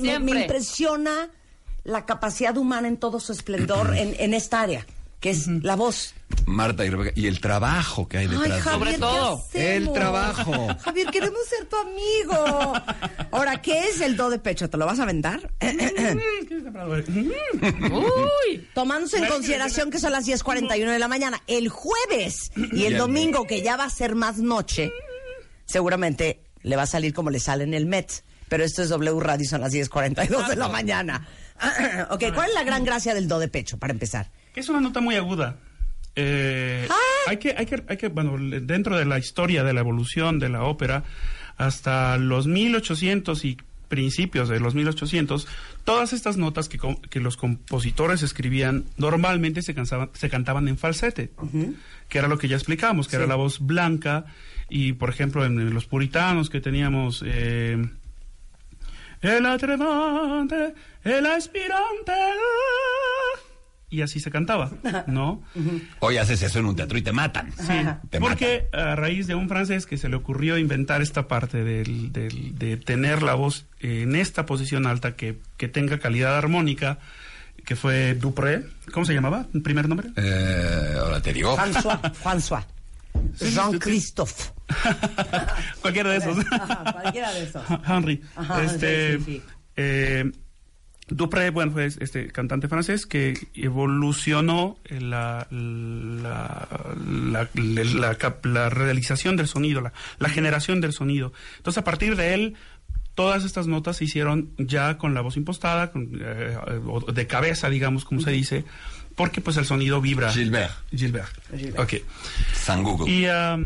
me- 0.00 0.18
me 0.18 0.32
impresiona 0.42 1.28
la 1.84 2.04
capacidad 2.06 2.56
humana 2.56 2.88
en 2.88 2.96
todo 2.96 3.20
su 3.20 3.30
esplendor 3.32 3.94
en, 3.96 4.16
en 4.18 4.34
esta 4.34 4.62
área, 4.62 4.84
que 5.20 5.30
es 5.30 5.46
la 5.48 5.76
voz. 5.76 6.14
Marta 6.46 6.84
y 6.84 6.90
Rebeca. 6.90 7.12
Y 7.18 7.26
el 7.26 7.40
trabajo 7.40 8.06
que 8.08 8.18
hay 8.18 8.26
Ay, 8.26 8.30
detrás. 8.32 8.56
de- 8.56 8.60
Javier, 8.62 8.78
Sobre 8.78 8.92
¿qué 8.92 8.98
todo, 8.98 9.44
el 9.54 9.92
trabajo. 9.92 10.76
Javier, 10.84 11.06
queremos 11.10 11.40
ser 11.48 11.66
tu 11.66 11.76
amigo. 11.76 12.74
Ahora, 13.32 13.60
¿qué 13.62 13.88
es 13.88 14.00
el 14.00 14.16
do 14.16 14.28
de 14.30 14.38
pecho? 14.38 14.68
¿Te 14.68 14.76
lo 14.76 14.86
vas 14.86 14.98
a 15.00 15.04
aventar? 15.04 15.52
¡Uy! 17.90 18.68
Tomándose 18.74 19.18
en 19.18 19.26
consideración 19.26 19.90
que 19.90 19.98
son 19.98 20.12
las 20.12 20.26
10.41 20.26 20.90
de 20.92 20.98
la 20.98 21.08
mañana. 21.08 21.42
El 21.46 21.68
jueves 21.68 22.50
y 22.54 22.84
el 22.84 22.96
domingo, 22.96 23.46
que 23.46 23.62
ya 23.62 23.76
va 23.76 23.84
a 23.84 23.90
ser 23.90 24.14
más 24.14 24.38
noche, 24.38 24.90
seguramente 25.64 26.40
le 26.62 26.76
va 26.76 26.82
a 26.82 26.86
salir 26.86 27.12
como 27.14 27.30
le 27.30 27.40
sale 27.40 27.64
en 27.64 27.74
el 27.74 27.86
Met. 27.86 28.22
Pero 28.48 28.62
esto 28.64 28.82
es 28.82 28.88
W 28.90 29.18
Radio, 29.20 29.48
son 29.48 29.60
las 29.60 29.72
10.42 29.72 30.48
de 30.48 30.56
la 30.56 30.68
mañana. 30.68 31.26
ok, 32.10 32.24
¿cuál 32.34 32.48
es 32.50 32.54
la 32.54 32.62
gran 32.64 32.84
gracia 32.84 33.12
del 33.14 33.26
do 33.28 33.38
de 33.40 33.48
pecho, 33.48 33.76
para 33.78 33.92
empezar? 33.92 34.30
Es 34.56 34.68
una 34.68 34.80
nota 34.80 35.00
muy 35.00 35.14
aguda. 35.14 35.56
Eh, 36.16 36.88
Ah. 36.90 36.94
hay, 37.30 37.36
que, 37.36 37.54
hay, 37.56 37.66
que, 37.66 37.82
hay 37.86 37.96
que, 37.96 38.08
bueno, 38.08 38.36
dentro 38.38 38.96
de 38.96 39.04
la 39.04 39.18
historia 39.18 39.62
de 39.64 39.72
la 39.72 39.80
evolución 39.80 40.38
de 40.38 40.48
la 40.48 40.64
ópera, 40.64 41.04
hasta 41.56 42.16
los 42.18 42.46
1800 42.46 43.44
y 43.44 43.58
principios 43.88 44.48
de 44.48 44.58
los 44.58 44.74
1800, 44.74 45.46
todas 45.84 46.12
estas 46.12 46.36
notas 46.36 46.68
que, 46.68 47.20
los 47.20 47.36
compositores 47.36 48.22
escribían 48.22 48.84
normalmente 48.96 49.62
se, 49.62 49.74
cansaban, 49.74 50.10
se 50.12 50.28
cantaban 50.28 50.68
en 50.68 50.76
falsete, 50.76 51.30
que 52.08 52.18
era 52.18 52.28
lo 52.28 52.38
que 52.38 52.48
ya 52.48 52.56
explicamos, 52.56 53.08
que 53.08 53.16
era 53.16 53.26
la 53.26 53.36
voz 53.36 53.60
blanca, 53.60 54.24
y 54.68 54.94
por 54.94 55.10
ejemplo 55.10 55.44
en, 55.44 55.72
los 55.72 55.86
puritanos 55.86 56.50
que 56.50 56.60
teníamos... 56.60 57.22
Eh, 57.24 57.84
el 59.22 59.46
atrevante, 59.46 60.74
el 61.02 61.26
aspirante. 61.26 62.12
Y 63.88 64.02
así 64.02 64.18
se 64.18 64.32
cantaba, 64.32 64.70
¿no? 65.06 65.42
Hoy 66.00 66.16
haces 66.16 66.42
eso 66.42 66.58
en 66.58 66.66
un 66.66 66.74
teatro 66.74 66.98
y 66.98 67.02
te 67.02 67.12
matan. 67.12 67.52
Sí, 67.56 67.72
Te 68.10 68.18
porque 68.18 68.66
a 68.72 68.96
raíz 68.96 69.26
de 69.28 69.36
un 69.36 69.48
francés 69.48 69.86
que 69.86 69.96
se 69.96 70.08
le 70.08 70.16
ocurrió 70.16 70.58
inventar 70.58 71.02
esta 71.02 71.28
parte 71.28 71.62
del, 71.62 72.12
del- 72.12 72.58
de 72.58 72.76
tener 72.78 73.22
la 73.22 73.34
voz 73.34 73.66
en 73.80 74.16
esta 74.16 74.44
posición 74.44 74.86
alta 74.86 75.14
que, 75.14 75.38
que 75.56 75.68
tenga 75.68 75.98
calidad 76.00 76.36
armónica, 76.36 76.98
que 77.64 77.76
fue 77.76 78.14
Dupré, 78.14 78.64
¿cómo 78.92 79.06
se 79.06 79.14
llamaba? 79.14 79.46
¿El 79.54 79.62
primer 79.62 79.88
nombre? 79.88 80.08
Eh, 80.16 80.94
ahora 80.98 81.20
te 81.22 81.32
digo. 81.32 81.56
François, 81.56 82.00
François. 82.22 82.64
Jean-Christophe. 83.40 84.50
Cualquiera 85.80 86.10
de 86.10 86.16
esos. 86.18 86.38
Ajá, 86.50 86.92
cualquiera 86.92 87.32
de 87.32 87.42
esos. 87.44 87.62
Henry. 87.86 88.20
Ajá, 88.34 88.62
este, 88.64 89.18
sí, 89.18 89.24
sí, 89.24 89.32
sí. 89.36 89.42
eh, 89.76 90.30
Dupré, 91.08 91.50
bueno, 91.50 91.70
fue 91.70 91.86
este 91.86 92.28
cantante 92.32 92.66
francés 92.66 93.06
que 93.06 93.38
evolucionó 93.54 94.76
la, 94.90 95.46
la, 95.50 96.68
la, 97.54 98.18
la 98.42 98.68
realización 98.68 99.36
del 99.36 99.46
sonido, 99.46 99.80
la, 99.80 99.92
la 100.18 100.28
generación 100.28 100.80
del 100.80 100.92
sonido. 100.92 101.32
Entonces, 101.58 101.78
a 101.78 101.84
partir 101.84 102.16
de 102.16 102.34
él, 102.34 102.54
todas 103.14 103.44
estas 103.44 103.68
notas 103.68 103.98
se 103.98 104.04
hicieron 104.04 104.50
ya 104.58 104.98
con 104.98 105.14
la 105.14 105.20
voz 105.20 105.36
impostada, 105.36 105.92
con, 105.92 106.10
eh, 106.20 106.56
de 107.12 107.26
cabeza, 107.28 107.70
digamos, 107.70 108.04
como 108.04 108.20
se 108.20 108.32
dice, 108.32 108.64
porque 109.14 109.40
pues 109.40 109.56
el 109.58 109.64
sonido 109.64 110.00
vibra. 110.00 110.32
Gilbert. 110.32 110.72
Gilbert. 110.90 111.30
Ok. 111.78 111.94
San 112.52 112.82
Google. 112.82 113.12
Y, 113.12 113.26
ah, 113.26 113.58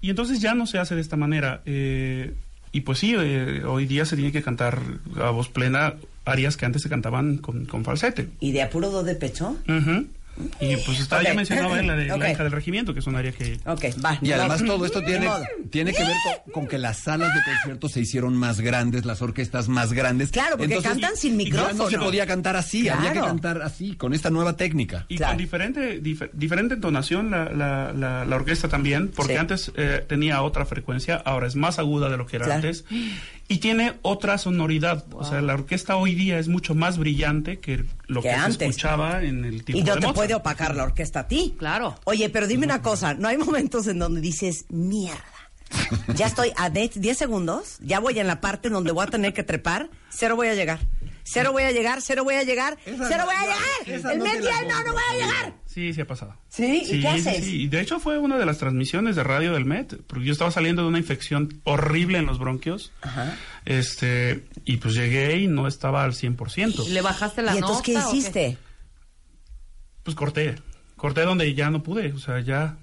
y 0.00 0.08
entonces 0.08 0.40
ya 0.40 0.54
no 0.54 0.66
se 0.66 0.78
hace 0.78 0.94
de 0.94 1.02
esta 1.02 1.16
manera. 1.16 1.60
eh, 1.66 2.34
y 2.70 2.82
pues 2.82 2.98
sí, 2.98 3.14
eh, 3.18 3.62
hoy 3.64 3.86
día 3.86 4.04
se 4.04 4.14
tiene 4.16 4.30
que 4.30 4.42
cantar 4.42 4.78
a 5.16 5.30
voz 5.30 5.48
plena 5.48 5.94
arias 6.28 6.56
que 6.56 6.66
antes 6.66 6.82
se 6.82 6.88
cantaban 6.88 7.38
con, 7.38 7.64
con 7.66 7.84
falsete. 7.84 8.28
¿Y 8.40 8.52
de 8.52 8.62
apuro 8.62 8.90
do 8.90 9.02
de 9.02 9.14
pecho? 9.14 9.56
Y 10.60 10.76
pues 10.86 11.00
está, 11.00 11.16
Ok. 11.18 11.24
ya 11.24 11.34
mencionaba 11.34 11.82
la 11.82 11.96
de 11.96 12.06
la 12.16 12.30
hija 12.30 12.44
del 12.44 12.52
regimiento, 12.52 12.94
que 12.94 13.00
es 13.00 13.06
un 13.08 13.16
área 13.16 13.32
que... 13.32 13.58
Ok, 13.66 13.86
va. 14.04 14.20
Y 14.22 14.30
además 14.30 14.62
todo 14.64 14.86
esto 14.86 15.02
tiene, 15.02 15.28
tiene 15.68 15.92
que 15.92 15.98
ver 16.04 16.14
con, 16.44 16.52
con 16.52 16.66
que 16.68 16.78
las 16.78 16.98
salas 16.98 17.34
de 17.34 17.40
conciertos 17.42 17.90
se 17.90 18.00
hicieron 18.02 18.36
más 18.36 18.60
grandes, 18.60 19.04
las 19.04 19.20
orquestas 19.20 19.68
más 19.68 19.92
grandes. 19.92 20.30
Claro, 20.30 20.56
porque 20.56 20.78
cantan 20.80 21.16
sin 21.16 21.36
ya 21.40 21.50
no 21.50 21.58
se 21.64 21.64
micrófono. 21.74 22.04
podía 22.04 22.24
cantar 22.24 22.54
así, 22.54 22.88
había 22.88 23.12
que 23.12 23.18
cantar 23.18 23.62
así, 23.62 23.96
con 23.96 24.14
esta 24.14 24.30
nueva 24.30 24.54
técnica. 24.56 25.06
Y 25.08 25.16
Claro. 25.16 25.32
con 25.32 25.38
diferente 25.38 26.00
dif- 26.00 26.30
diferente 26.32 26.74
entonación 26.74 27.32
la, 27.32 27.46
la, 27.46 27.92
la, 27.92 28.24
la 28.24 28.36
orquesta 28.36 28.68
también, 28.68 29.08
porque 29.08 29.32
Sí. 29.32 29.38
antes 29.40 29.72
eh, 29.76 30.04
tenía 30.08 30.40
otra 30.42 30.64
frecuencia, 30.66 31.16
ahora 31.16 31.48
es 31.48 31.56
más 31.56 31.80
aguda 31.80 32.08
de 32.10 32.16
lo 32.16 32.26
que 32.26 32.36
era 32.36 32.44
Claro. 32.44 32.60
antes, 32.68 32.84
y 33.48 33.58
tiene 33.58 33.94
otra 34.02 34.36
sonoridad. 34.38 35.06
O 35.12 35.24
sea, 35.24 35.40
la 35.40 35.54
orquesta 35.54 35.96
hoy 35.96 36.14
día 36.14 36.38
es 36.38 36.48
mucho 36.48 36.74
más 36.74 36.98
brillante 36.98 37.58
que 37.60 37.84
lo 38.06 38.20
Que 38.22 38.28
que, 38.28 38.34
antes. 38.34 38.56
se 38.58 38.64
escuchaba 38.66 39.22
en 39.22 39.44
el 39.44 39.64
tiempo 39.64 39.80
Y 39.80 39.84
no 39.84 39.94
de 39.94 40.00
te 40.00 40.06
Mozart. 40.06 40.14
puede 40.16 40.34
opacar 40.34 40.74
la 40.76 40.84
orquesta 40.84 41.20
a 41.20 41.28
ti. 41.28 41.54
Claro. 41.58 41.94
Oye, 42.04 42.28
pero 42.28 42.46
dime 42.46 42.66
una 42.66 42.82
cosa, 42.82 43.14
¿no 43.14 43.26
hay 43.28 43.38
momentos 43.38 43.86
en 43.86 43.98
donde 43.98 44.20
dices, 44.20 44.66
mierda? 44.68 45.22
Ya 46.14 46.26
estoy 46.26 46.50
a 46.56 46.70
10 46.70 47.00
10 47.00 47.16
segundos, 47.18 47.76
ya 47.80 48.00
voy 48.00 48.18
en 48.18 48.26
la 48.26 48.40
parte 48.40 48.68
en 48.68 48.74
donde 48.74 48.92
voy 48.92 49.04
a 49.04 49.06
tener 49.10 49.34
que 49.34 49.42
trepar, 49.42 49.90
cero 50.08 50.34
voy 50.36 50.48
a 50.48 50.54
llegar. 50.54 50.78
Cero 51.30 51.52
voy 51.52 51.62
a 51.64 51.72
llegar, 51.72 52.00
cero 52.02 52.24
voy 52.24 52.34
a 52.36 52.42
llegar, 52.42 52.78
Esa 52.86 53.06
cero 53.08 53.24
no- 53.24 53.26
voy 53.26 53.34
a 53.34 53.40
llegar. 53.42 54.12
El 54.12 54.18
no 54.18 54.24
no, 54.24 54.84
no 54.84 54.92
voy 54.92 55.02
a 55.10 55.14
llegar. 55.14 55.54
Sí, 55.66 55.92
sí 55.92 56.00
ha 56.00 56.06
pasado. 56.06 56.34
¿Sí? 56.48 56.82
¿Y 56.90 57.00
qué 57.00 57.08
haces? 57.08 57.44
Sí, 57.44 57.62
Y 57.62 57.68
de 57.68 57.80
hecho 57.80 58.00
fue 58.00 58.18
una 58.18 58.36
de 58.38 58.46
las 58.46 58.58
transmisiones 58.58 59.14
de 59.16 59.22
radio 59.24 59.52
del 59.52 59.64
Met, 59.64 60.00
porque 60.06 60.24
yo 60.24 60.32
estaba 60.32 60.50
saliendo 60.50 60.82
de 60.82 60.88
una 60.88 60.98
infección 60.98 61.60
horrible 61.64 62.18
en 62.18 62.26
los 62.26 62.38
bronquios. 62.38 62.92
Este, 63.64 64.44
y 64.64 64.78
pues 64.78 64.94
llegué 64.94 65.36
y 65.38 65.46
no 65.48 65.68
estaba 65.68 66.04
al 66.04 66.12
100%. 66.14 66.88
¿Le 66.88 67.00
bajaste 67.02 67.42
la 67.42 67.54
¿Y 67.54 67.58
entonces 67.58 67.82
qué 67.82 67.92
nota 67.94 68.08
hiciste? 68.16 68.58
Pues 70.02 70.16
corté. 70.16 70.56
Corté 70.96 71.22
donde 71.22 71.54
ya 71.54 71.70
no 71.70 71.82
pude, 71.82 72.12
o 72.12 72.18
sea, 72.18 72.40
ya 72.40 72.76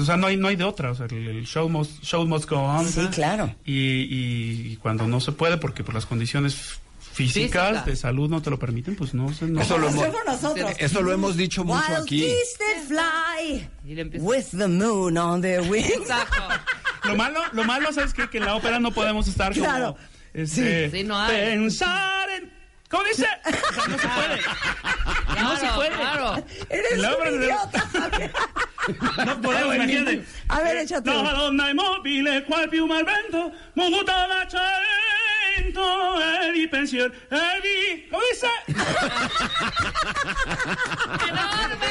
o 0.00 0.04
sea, 0.04 0.16
no 0.16 0.28
hay 0.28 0.36
no 0.36 0.48
hay 0.48 0.56
de 0.56 0.64
otra, 0.64 0.90
o 0.90 0.94
sea, 0.94 1.06
el, 1.06 1.26
el 1.28 1.46
show 1.46 1.68
must 1.68 2.02
show 2.02 2.24
must 2.26 2.48
go 2.48 2.58
on. 2.60 2.86
Sí, 2.86 3.06
claro. 3.08 3.54
Y, 3.64 3.74
y- 3.74 4.72
y 4.72 4.76
cuando 4.76 5.06
no 5.08 5.20
se 5.20 5.32
puede 5.32 5.56
porque 5.58 5.82
por 5.84 5.94
las 5.94 6.06
condiciones 6.06 6.80
físicas 7.16 7.68
Física. 7.70 7.82
de 7.86 7.96
salud 7.96 8.28
no 8.28 8.42
te 8.42 8.50
lo 8.50 8.58
permiten, 8.58 8.94
pues 8.94 9.14
no, 9.14 9.32
se- 9.32 9.46
no. 9.46 9.60
Eso 9.62 9.78
lo 9.78 9.88
hemos, 9.88 10.06
nosotros. 10.26 10.70
eso 10.78 11.00
lo 11.02 11.12
hemos 11.12 11.36
dicho 11.36 11.64
mucho 11.64 11.80
Wild 11.88 12.02
aquí. 12.02 12.28
fly 12.86 13.68
with 14.20 14.46
the 14.56 14.68
moon 14.68 15.16
on 15.16 15.40
their 15.40 15.62
wings. 15.62 16.08
Lo 17.04 17.14
malo, 17.16 17.40
lo 17.52 17.64
malo, 17.64 17.92
¿sabes 17.92 18.12
qué? 18.12 18.28
Que 18.28 18.38
en 18.38 18.44
la 18.44 18.56
ópera 18.56 18.78
no 18.80 18.90
podemos 18.90 19.26
estar 19.28 19.52
como... 19.54 19.64
Claro. 19.64 19.96
Este, 20.34 20.90
Sí, 20.90 21.04
no 21.04 21.18
hay. 21.18 21.34
Pensar 21.52 22.28
en... 22.30 22.52
¿Cómo 22.90 23.02
dice? 23.04 23.26
O 23.46 23.50
sea, 23.74 23.86
no 23.88 23.98
se 23.98 24.08
puede. 24.08 24.36
no 25.42 25.54
se 25.56 25.60
Claro, 25.60 25.74
puede. 25.76 25.90
claro. 25.90 26.44
Eres 26.68 26.98
la 26.98 27.16
un 27.16 27.24
de- 27.40 27.44
idiota. 27.46 27.90
No 29.26 29.40
podemos, 29.40 29.74
imagínate. 29.74 30.24
A 30.48 30.60
ver, 30.60 30.76
échate. 30.76 31.10
La 31.10 31.32
donna 31.32 31.70
è 31.70 31.74
mobile, 31.74 32.44
qual 32.44 32.68
piuma 32.68 32.98
al 32.98 33.04
vento, 33.04 33.50
muta 33.74 34.28
momento 35.56 36.18
pensión, 36.68 37.12
¿Cómo 38.10 38.22
dice? 38.30 38.48
¡Enorme! 41.28 41.86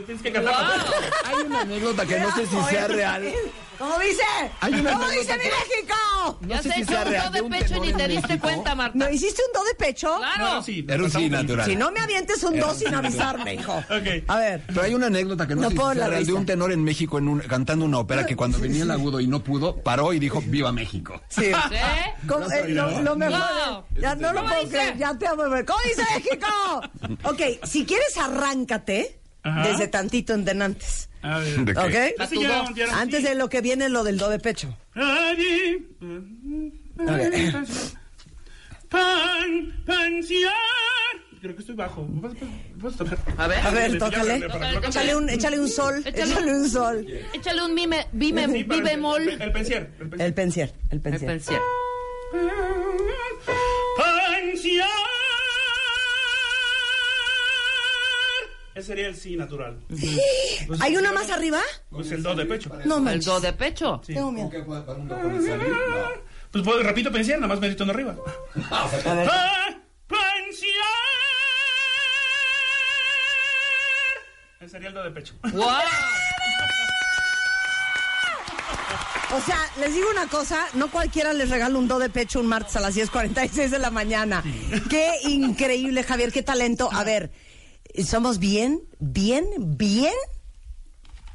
Tienes 0.00 0.22
que 0.22 0.32
cantar. 0.32 0.54
¡Wow! 0.54 0.92
Hay 1.24 1.46
una 1.46 1.60
anécdota 1.62 2.06
que 2.06 2.18
no 2.20 2.34
sé 2.34 2.46
si 2.46 2.62
sea 2.70 2.88
real. 2.88 3.32
¿Cómo 3.78 3.98
dice? 3.98 4.22
Hay 4.60 4.74
una 4.74 4.92
¿Cómo 4.92 5.08
dice 5.10 5.32
mi 5.32 5.44
México? 5.44 6.38
No 6.40 6.48
ya 6.48 6.62
sé 6.62 6.68
se 6.68 6.74
si 6.76 6.84
sea 6.84 7.02
un 7.02 7.08
real 7.08 7.24
do 7.26 7.30
de 7.32 7.38
de 7.38 7.42
un 7.42 7.50
pecho 7.50 7.80
ni 7.80 7.92
te 7.92 8.06
diste 8.08 8.28
México. 8.28 8.46
cuenta, 8.46 8.74
Marta. 8.76 8.96
¿No 8.96 9.10
hiciste 9.10 9.42
un 9.44 9.52
do 9.60 9.64
de 9.66 9.74
pecho? 9.74 10.16
Claro. 10.18 10.54
No, 10.54 10.62
sí, 10.62 10.86
Era 10.88 11.02
un 11.02 11.10
sí 11.10 11.28
natural. 11.28 11.66
Si 11.66 11.74
no 11.74 11.90
me 11.90 11.98
avientes 12.00 12.42
un 12.44 12.60
do 12.60 12.72
sin 12.74 12.94
avisarme, 12.94 13.54
hijo. 13.54 13.82
A 14.28 14.36
ver. 14.36 14.62
Pero 14.68 14.82
hay 14.82 14.94
una 14.94 15.06
anécdota 15.08 15.48
que 15.48 15.56
no, 15.56 15.62
No 15.62 15.70
sé 15.70 15.74
si 15.76 15.82
sea 15.82 15.94
la 15.94 16.06
real 16.08 16.26
de 16.26 16.32
un 16.32 16.46
tenor 16.46 16.70
en 16.70 16.84
México 16.84 17.18
en 17.18 17.26
un- 17.28 17.40
cantando 17.40 17.84
una 17.84 17.98
ópera 17.98 18.24
que 18.24 18.36
cuando 18.36 18.58
venía 18.60 18.84
el 18.84 18.90
agudo 18.92 19.18
y 19.18 19.26
no 19.26 19.42
pudo, 19.42 19.74
paró 19.76 20.12
y 20.12 20.20
dijo, 20.20 20.40
¡Viva 20.46 20.70
México! 20.70 21.20
Sí. 21.28 21.46
¿Sí? 21.46 21.76
¿Cómo- 22.28 22.46
eh, 22.52 22.68
lo, 22.68 23.00
lo 23.02 23.16
mejor. 23.16 23.84
Ya 23.98 24.14
no 24.14 24.32
lo 24.32 24.40
¿Cómo 24.42 24.48
puedo 24.48 24.62
dice? 24.64 24.76
creer. 24.76 24.96
Ya 24.98 25.18
te 25.18 25.26
amo. 25.26 25.42
¿Cómo 25.42 25.78
dice 25.84 26.02
México? 26.14 26.46
ok, 27.28 27.64
si 27.66 27.84
quieres, 27.84 28.16
arráncate 28.16 29.18
Ajá. 29.44 29.68
desde 29.68 29.88
tantito 29.88 30.34
en 30.34 30.44
denantes. 30.44 31.08
A 31.22 31.38
ver. 31.38 31.56
¿De 31.64 31.74
qué? 31.74 31.80
¿Ok? 31.80 32.18
Ya 32.18 32.26
sí, 32.26 32.40
ya- 32.42 32.64
ya 32.74 32.84
era 32.84 33.00
Antes 33.00 33.22
de 33.24 33.34
lo 33.34 33.48
que 33.48 33.60
viene 33.60 33.88
lo 33.88 34.02
del 34.04 34.18
do 34.18 34.28
de 34.28 34.38
pecho. 34.38 34.76
Allí. 34.94 35.88
Pan, 38.88 39.82
pensier. 39.86 40.50
Creo 41.40 41.54
que 41.56 41.60
estoy 41.62 41.74
bajo. 41.74 42.06
A 43.38 43.46
ver. 43.48 43.58
A 43.66 43.70
ver, 43.70 43.98
tócale. 43.98 44.46
Échale 44.86 45.16
un, 45.16 45.28
échale 45.28 45.58
un 45.60 45.68
sol. 45.68 46.02
Échale 46.06 46.30
Échale 46.32 46.52
un 46.52 46.68
sol. 46.70 47.06
Échale 47.32 47.62
un 47.62 47.74
mime, 47.74 48.06
bime, 48.12 48.46
Sí, 48.46 48.64
mi 48.64 48.80
bemol. 48.80 49.22
El, 49.28 49.42
el 49.42 49.52
pensier. 49.52 49.90
El 49.98 50.08
pensier. 50.08 50.26
El 50.28 50.34
pensier. 50.34 50.72
El 50.90 50.96
El 50.96 51.00
pensier. 51.00 51.30
pensier. 51.30 51.60
Ese 58.74 58.86
sería 58.86 59.06
el 59.08 59.16
sí 59.16 59.36
natural. 59.36 59.78
Pues, 60.66 60.80
¿Hay 60.80 60.96
una 60.96 61.12
más 61.12 61.30
arriba? 61.30 61.60
Pues 61.90 62.10
el 62.10 62.22
do 62.22 62.34
de 62.34 62.46
pecho. 62.46 62.70
No 62.84 62.96
El 62.96 63.02
manches. 63.02 63.24
do 63.26 63.40
de 63.40 63.52
pecho. 63.52 64.00
Tengo 64.06 64.32
miedo. 64.32 64.50
Pues 66.50 66.64
puedo, 66.64 66.82
repito 66.82 67.10
pensier, 67.12 67.38
nada 67.38 67.48
más 67.48 67.60
medito 67.60 67.82
en 67.84 67.90
arriba. 67.90 68.16
A 68.70 68.86
ver. 68.88 69.02
Pe- 69.02 70.16
Pensier. 70.42 70.72
Ese 74.60 74.68
sería 74.70 74.88
el 74.88 74.94
do 74.94 75.02
de 75.02 75.10
pecho. 75.10 75.34
¡Wow! 75.52 75.66
O 79.34 79.40
sea, 79.40 79.58
les 79.80 79.94
digo 79.94 80.10
una 80.10 80.26
cosa, 80.28 80.66
no 80.74 80.90
cualquiera 80.90 81.32
les 81.32 81.48
regala 81.48 81.78
un 81.78 81.88
do 81.88 81.98
de 81.98 82.10
pecho 82.10 82.38
un 82.38 82.46
martes 82.46 82.76
a 82.76 82.80
las 82.80 82.94
10.46 82.94 83.70
de 83.70 83.78
la 83.78 83.90
mañana. 83.90 84.42
Qué 84.90 85.10
increíble, 85.24 86.02
Javier, 86.04 86.30
qué 86.32 86.42
talento. 86.42 86.90
A 86.92 87.02
ver, 87.02 87.30
somos 88.06 88.38
bien, 88.38 88.80
bien, 88.98 89.44
bien, 89.58 90.12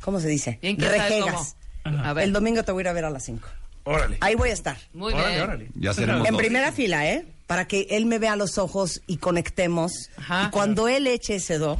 ¿cómo 0.01 0.19
se 0.19 0.27
dice? 0.27 0.59
Bien, 0.61 0.75
¿quién 0.75 0.89
sabe 0.89 1.03
Rejegas. 1.09 1.55
A 1.83 2.13
ver. 2.13 2.25
El 2.25 2.33
domingo 2.33 2.63
te 2.63 2.71
voy 2.71 2.81
a 2.81 2.83
ir 2.83 2.87
a 2.89 2.93
ver 2.93 3.05
a 3.05 3.09
las 3.09 3.23
5. 3.25 3.47
Órale. 3.85 4.17
Ahí 4.19 4.35
voy 4.35 4.49
a 4.49 4.53
estar. 4.53 4.77
Muy 4.93 5.13
órale, 5.13 5.29
bien. 5.29 5.41
órale. 5.43 5.69
Ya 5.75 5.93
seremos 5.93 6.27
En 6.27 6.33
dos. 6.33 6.41
primera 6.41 6.71
fila, 6.73 7.09
¿eh? 7.09 7.25
Para 7.47 7.65
que 7.67 7.87
él 7.91 8.05
me 8.05 8.19
vea 8.19 8.33
a 8.33 8.35
los 8.35 8.57
ojos 8.57 9.01
y 9.07 9.17
conectemos. 9.17 10.09
Ajá. 10.17 10.47
Y 10.47 10.51
cuando 10.51 10.89
él 10.89 11.07
eche 11.07 11.35
ese 11.35 11.57
do, 11.57 11.77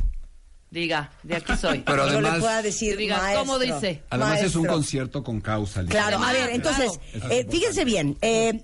Diga, 0.70 1.12
de 1.24 1.38
aquí 1.38 1.56
soy. 1.56 1.80
Pero 1.80 2.06
yo 2.08 2.20
le 2.20 2.28
además- 2.28 2.40
pueda 2.40 2.62
decir, 2.62 2.92
Que 2.98 3.04
diga, 3.04 3.18
maestro, 3.20 3.40
¿cómo 3.40 3.58
dice? 3.60 4.04
Además 4.10 4.42
es 4.42 4.54
un 4.56 4.64
maestro. 4.64 4.74
concierto 4.74 5.24
con 5.24 5.40
causa. 5.40 5.84
Claro, 5.86 6.18
a 6.18 6.28
Además, 6.30 6.34
ver, 6.34 6.50
entonces, 6.56 7.00
claro. 7.14 7.32
eh, 7.34 7.48
fíjense 7.50 7.86
bien, 7.86 8.18
eh, 8.22 8.62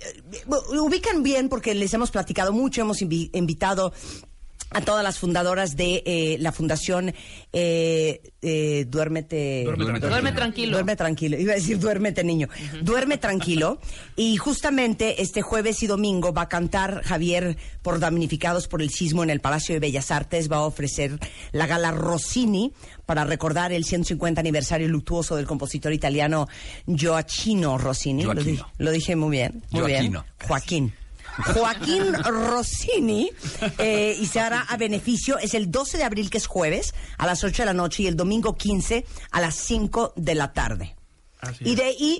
ubican 0.80 1.24
bien 1.24 1.48
porque 1.48 1.74
les 1.74 1.94
hemos 1.94 2.12
platicado 2.12 2.52
mucho, 2.52 2.82
hemos 2.82 3.02
invi- 3.02 3.30
invitado 3.34 3.94
a 4.74 4.82
todas 4.82 5.04
las 5.04 5.20
fundadoras 5.20 5.76
de 5.76 6.04
eh, 6.06 6.38
la 6.40 6.52
fundación 6.52 7.14
eh, 7.54 8.22
eh, 8.42 8.86
Duérmete... 8.90 9.64
Duerme 9.64 9.86
tranquilo. 9.86 10.10
Duerme 10.10 10.32
tranquilo. 10.34 10.72
Duerme 10.74 10.96
tranquilo, 10.96 11.40
iba 11.40 11.52
a 11.54 11.56
decir 11.56 11.80
duérmete 11.80 12.24
niño, 12.24 12.48
duerme 12.82 13.18
tranquilo 13.18 13.80
y 14.16 14.38
justamente 14.38 15.22
este 15.22 15.42
jueves 15.42 15.82
y 15.84 15.88
domingo 15.88 16.34
va 16.34 16.44
a 16.44 16.50
cantar 16.50 17.02
Javier 17.04 17.58
por 17.82 18.00
damnificados 18.00 18.68
por 18.68 18.82
el 18.82 18.90
sismo 18.90 19.24
en 19.24 19.30
el 19.30 19.40
Palacio 19.40 19.74
de 19.76 19.80
Bellas 19.80 20.12
Artes, 20.12 20.52
va 20.52 20.58
a 20.58 20.62
ofrecer 20.62 21.18
la 21.52 21.68
gala 21.68 21.92
Rossini 21.92 22.74
para 23.06 23.24
recordar 23.24 23.72
el 23.72 23.86
150 23.86 24.40
aniversario 24.42 24.88
luctuoso 24.88 25.36
del 25.36 25.46
compositor 25.46 25.94
italiano 25.94 26.48
Gioacchino 26.88 27.78
Rossini, 27.78 28.24
Lo, 28.24 28.32
Gioacchino. 28.34 28.66
di- 28.78 28.84
lo 28.84 28.92
dije 28.92 29.16
muy 29.16 29.32
bien, 29.32 29.64
muy 29.72 29.86
bien. 29.88 30.18
Joaquín. 30.48 30.94
Joaquín 31.54 32.14
Rossini 32.24 33.30
eh, 33.78 34.16
y 34.20 34.26
se 34.28 34.40
hará 34.40 34.62
a 34.62 34.78
beneficio, 34.78 35.38
es 35.38 35.54
el 35.54 35.72
12 35.72 35.98
de 35.98 36.04
abril 36.04 36.30
que 36.30 36.38
es 36.38 36.48
jueves 36.48 36.94
a 37.18 37.26
las 37.26 37.44
8 37.44 37.64
de 37.64 37.66
la 37.66 37.74
noche 37.74 38.04
y 38.04 38.08
el 38.08 38.16
domingo 38.16 38.56
15 38.56 39.06
a 39.32 39.42
las 39.42 39.56
5 39.56 40.14
de 40.16 40.36
la 40.36 40.54
tarde. 40.54 40.96
Así 41.40 41.70
Y 41.70 41.76
de 41.76 41.84
ahí, 41.84 42.20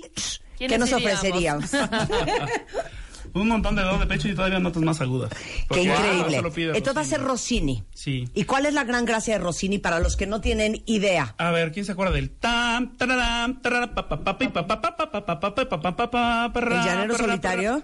¿qué 0.58 0.66
¿Quiénes 0.68 0.78
nos 0.78 0.88
iríamos? 0.90 1.14
ofreceríamos? 1.14 1.70
un 3.34 3.48
montón 3.48 3.74
de 3.76 3.82
dolor 3.82 4.00
de 4.00 4.06
pecho 4.06 4.28
y 4.28 4.34
todavía 4.34 4.58
notas 4.58 4.82
más 4.82 5.00
agudas. 5.00 5.30
Qué 5.70 5.82
increíble. 5.82 6.38
Entonces 6.74 6.96
va 6.96 7.00
a 7.00 7.04
ser 7.04 7.20
Rossini. 7.20 7.82
Sí. 7.92 8.28
¿Y 8.34 8.44
cuál 8.44 8.66
es 8.66 8.74
la 8.74 8.84
gran 8.84 9.04
gracia 9.04 9.34
de 9.34 9.40
Rossini 9.40 9.78
para 9.78 9.98
los 9.98 10.16
que 10.16 10.26
no 10.26 10.40
tienen 10.40 10.82
idea? 10.86 11.34
A 11.38 11.50
ver, 11.50 11.72
¿quién 11.72 11.84
se 11.84 11.92
acuerda 11.92 12.14
del 12.14 12.30
tam, 12.30 12.96
tararam, 12.96 13.60
¿El 16.54 16.84
llanero 16.84 17.16
solitario? 17.18 17.82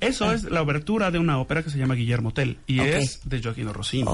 Eso, 0.00 0.32
es 0.32 0.44
la 0.44 0.62
obertura 0.62 1.10
de 1.10 1.18
una 1.18 1.38
ópera 1.38 1.62
que 1.62 1.70
se 1.70 1.78
llama 1.78 1.94
Guillermo 1.94 2.32
Tell 2.32 2.58
y 2.66 2.80
es 2.80 3.20
de 3.24 3.42
Joaquino 3.42 3.72
Rossini. 3.72 4.08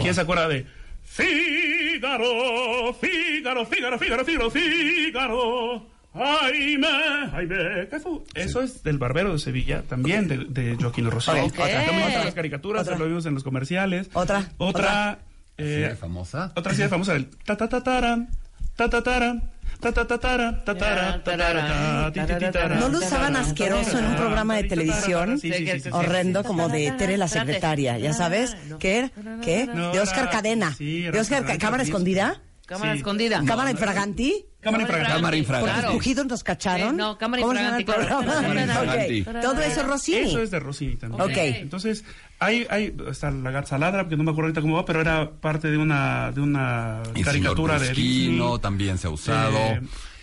¿Quién 0.00 0.14
se 0.14 0.20
acuerda 0.20 0.48
de 0.48 0.66
Fígaro, 1.02 2.94
Fígaro, 2.94 3.66
Fígaro, 3.66 3.98
Fígaro, 3.98 4.24
Fígaro, 4.24 4.50
Fígaro? 4.50 5.91
Ay, 6.14 6.76
me, 6.76 6.86
ay, 7.32 7.46
me, 7.46 7.88
¿qué 7.88 7.98
fue? 7.98 8.18
Eso 8.34 8.60
es 8.62 8.82
del 8.82 8.98
Barbero 8.98 9.32
de 9.32 9.38
Sevilla, 9.38 9.82
también 9.82 10.28
de, 10.28 10.38
de 10.48 10.76
Joaquín 10.76 11.10
Rossini. 11.10 11.40
Ok. 11.40 11.52
Otra, 11.54 11.66
otra 12.06 12.24
las 12.24 12.34
caricaturas, 12.34 12.82
Otra. 12.82 12.98
lo 12.98 13.06
vimos 13.06 13.24
en 13.26 13.34
los 13.34 13.42
comerciales. 13.44 14.10
Otra, 14.12 14.44
Otra. 14.58 15.18
Sí, 15.58 15.64
eh, 15.64 15.96
famosa. 15.98 16.52
otra 16.56 16.72
serie 16.74 16.88
famosa 16.88 17.12
del 17.12 17.26
ta 17.44 17.56
ta 17.56 17.68
ta 17.68 17.82
taran, 17.82 18.28
ta 18.74 18.88
ta 18.90 19.02
taran, 19.02 19.42
ta 19.80 19.92
ta 19.92 20.06
ta 20.06 20.18
taran, 20.18 20.64
ta 20.64 20.74
tara, 20.74 21.22
ta 21.22 21.36
tara, 21.36 21.66
ta, 21.66 22.12
ti, 22.12 22.20
ti, 22.20 22.44
ti, 22.46 22.50
tara. 22.52 22.76
¿No 22.76 22.88
lo 22.88 22.98
usaban 22.98 23.36
asqueroso 23.36 23.98
en 23.98 24.06
un 24.06 24.16
programa 24.16 24.56
de 24.56 24.64
televisión? 24.64 25.38
Sí, 25.38 25.52
sí, 25.52 25.66
sí, 25.66 25.80
sí. 25.80 25.88
Horrendo, 25.92 26.42
como 26.42 26.68
de 26.68 26.90
Tere 26.92 27.16
la 27.16 27.28
secretaria, 27.28 27.98
¿ya 27.98 28.12
sabes? 28.12 28.56
¿Qué 28.78 28.98
era? 28.98 29.10
¿Qué? 29.42 29.66
De 29.66 30.00
Oscar 30.00 30.30
Cadena. 30.30 30.74
sí, 30.74 31.02
¿De 31.02 31.20
Oscar 31.20 31.44
Cámara 31.58 31.84
sí. 31.84 31.90
Escondida? 31.90 32.40
Cámara 32.66 32.92
Sí. 32.92 32.98
escondida. 32.98 33.42
¿Cámara 33.44 33.70
infraganti? 33.70 34.46
Cámara 34.60 34.82
infragante. 34.84 35.12
Cámara 35.12 35.36
infragante. 35.36 35.70
¿Por 35.70 35.80
Claro. 35.80 35.88
escogidos 35.92 36.26
nos 36.26 36.44
cacharon? 36.44 36.90
Sí, 36.90 36.96
no, 36.96 37.18
Cámara 37.18 37.42
¿Cómo 37.42 37.54
se 37.54 37.62
llama 37.62 37.74
el 37.76 37.80
infragante, 37.82 38.08
claro. 38.08 38.24
programa? 38.24 38.48
Cámara 38.48 39.04
Ok. 39.04 39.10
infragante. 39.10 39.46
Todo 39.48 39.60
eso 39.62 39.80
es 39.80 39.86
Rossini. 39.86 40.18
Eso 40.20 40.42
es 40.42 40.50
de 40.52 40.60
Rossini 40.60 40.96
también. 40.96 41.20
Ok. 41.22 41.36
Entonces, 41.36 42.04
hay, 42.38 42.66
hay, 42.70 42.94
está 43.10 43.30
la 43.32 43.50
Gatza 43.50 43.76
Ladra, 43.78 44.08
que 44.08 44.16
no 44.16 44.22
me 44.22 44.30
acuerdo 44.30 44.46
ahorita 44.48 44.60
cómo 44.60 44.76
va, 44.76 44.84
pero 44.84 45.00
era 45.00 45.30
parte 45.32 45.70
de 45.70 45.76
una, 45.78 46.30
de 46.32 46.40
una 46.40 47.02
Y 47.14 47.22
caricatura 47.22 47.74
de 47.74 47.86
señor 47.86 47.96
Disney. 47.96 48.26
Brusquino 48.28 48.58
también 48.60 48.98
se 48.98 49.08
ha 49.08 49.10
usado. 49.10 49.56
Eh, 49.58 49.80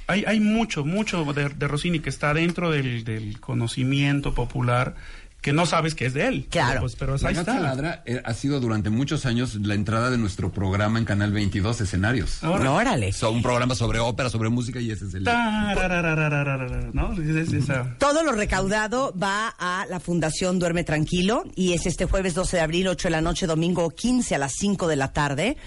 hay, 0.08 0.24
hay 0.26 0.40
mucho, 0.40 0.86
mucho 0.86 1.24
de, 1.34 1.50
de 1.50 1.68
Rossini 1.68 2.00
que 2.00 2.10
está 2.10 2.34
dentro 2.34 2.72
del, 2.72 3.04
del 3.04 3.40
conocimiento 3.42 4.34
popular 4.34 4.96
que 5.42 5.54
no 5.54 5.66
sabes 5.66 5.96
que 5.96 6.06
es 6.06 6.14
de 6.14 6.28
él. 6.28 6.48
Claro. 6.50 6.82
Pues, 6.82 6.96
pero 6.98 7.18
La 7.18 7.30
ahí 7.30 7.36
Gata 7.36 7.52
está. 7.54 7.64
Ladra 7.64 8.04
eh, 8.06 8.22
ha 8.26 8.34
sido 8.34 8.60
durante 8.60 8.90
muchos 8.90 9.26
años 9.26 9.56
la 9.56 9.74
entrada 9.74 10.10
de 10.10 10.18
nuestro 10.18 10.52
programa 10.52 11.00
en 11.00 11.06
Canal 11.06 11.32
22 11.32 11.80
escenarios. 11.82 12.44
Ahora- 12.44 12.64
No, 12.66 12.76
órale. 12.76 13.14
So, 13.14 13.32
un 13.32 13.42
programa 13.42 13.74
sobre 13.76 14.00
ópera, 14.00 14.30
sobre 14.30 14.50
música 14.50 14.80
y 14.82 14.92
ese 14.92 15.06
es 15.06 15.14
el... 15.14 15.24
¿no? 16.94 17.14
Es- 17.14 17.48
es- 17.48 17.54
esa- 17.54 17.96
Todo 17.98 18.24
lo 18.24 18.32
recaudado 18.34 19.14
va 19.22 19.54
a 19.58 19.86
la 19.90 20.00
Fundación 20.00 20.60
Duerme 20.60 20.84
Tranquilo 20.84 21.44
y 21.56 21.74
es 21.74 21.86
este 21.86 22.06
jueves 22.06 22.34
12 22.36 22.58
de 22.58 22.64
abril, 22.64 22.88
8 22.88 23.08
de 23.08 23.12
la 23.12 23.22
noche, 23.22 23.48
domingo 23.48 23.90
15 23.92 24.36
a 24.36 24.38
las 24.38 24.54
5 24.58 24.88
de 24.88 24.96
la 24.96 25.14
tarde. 25.14 25.58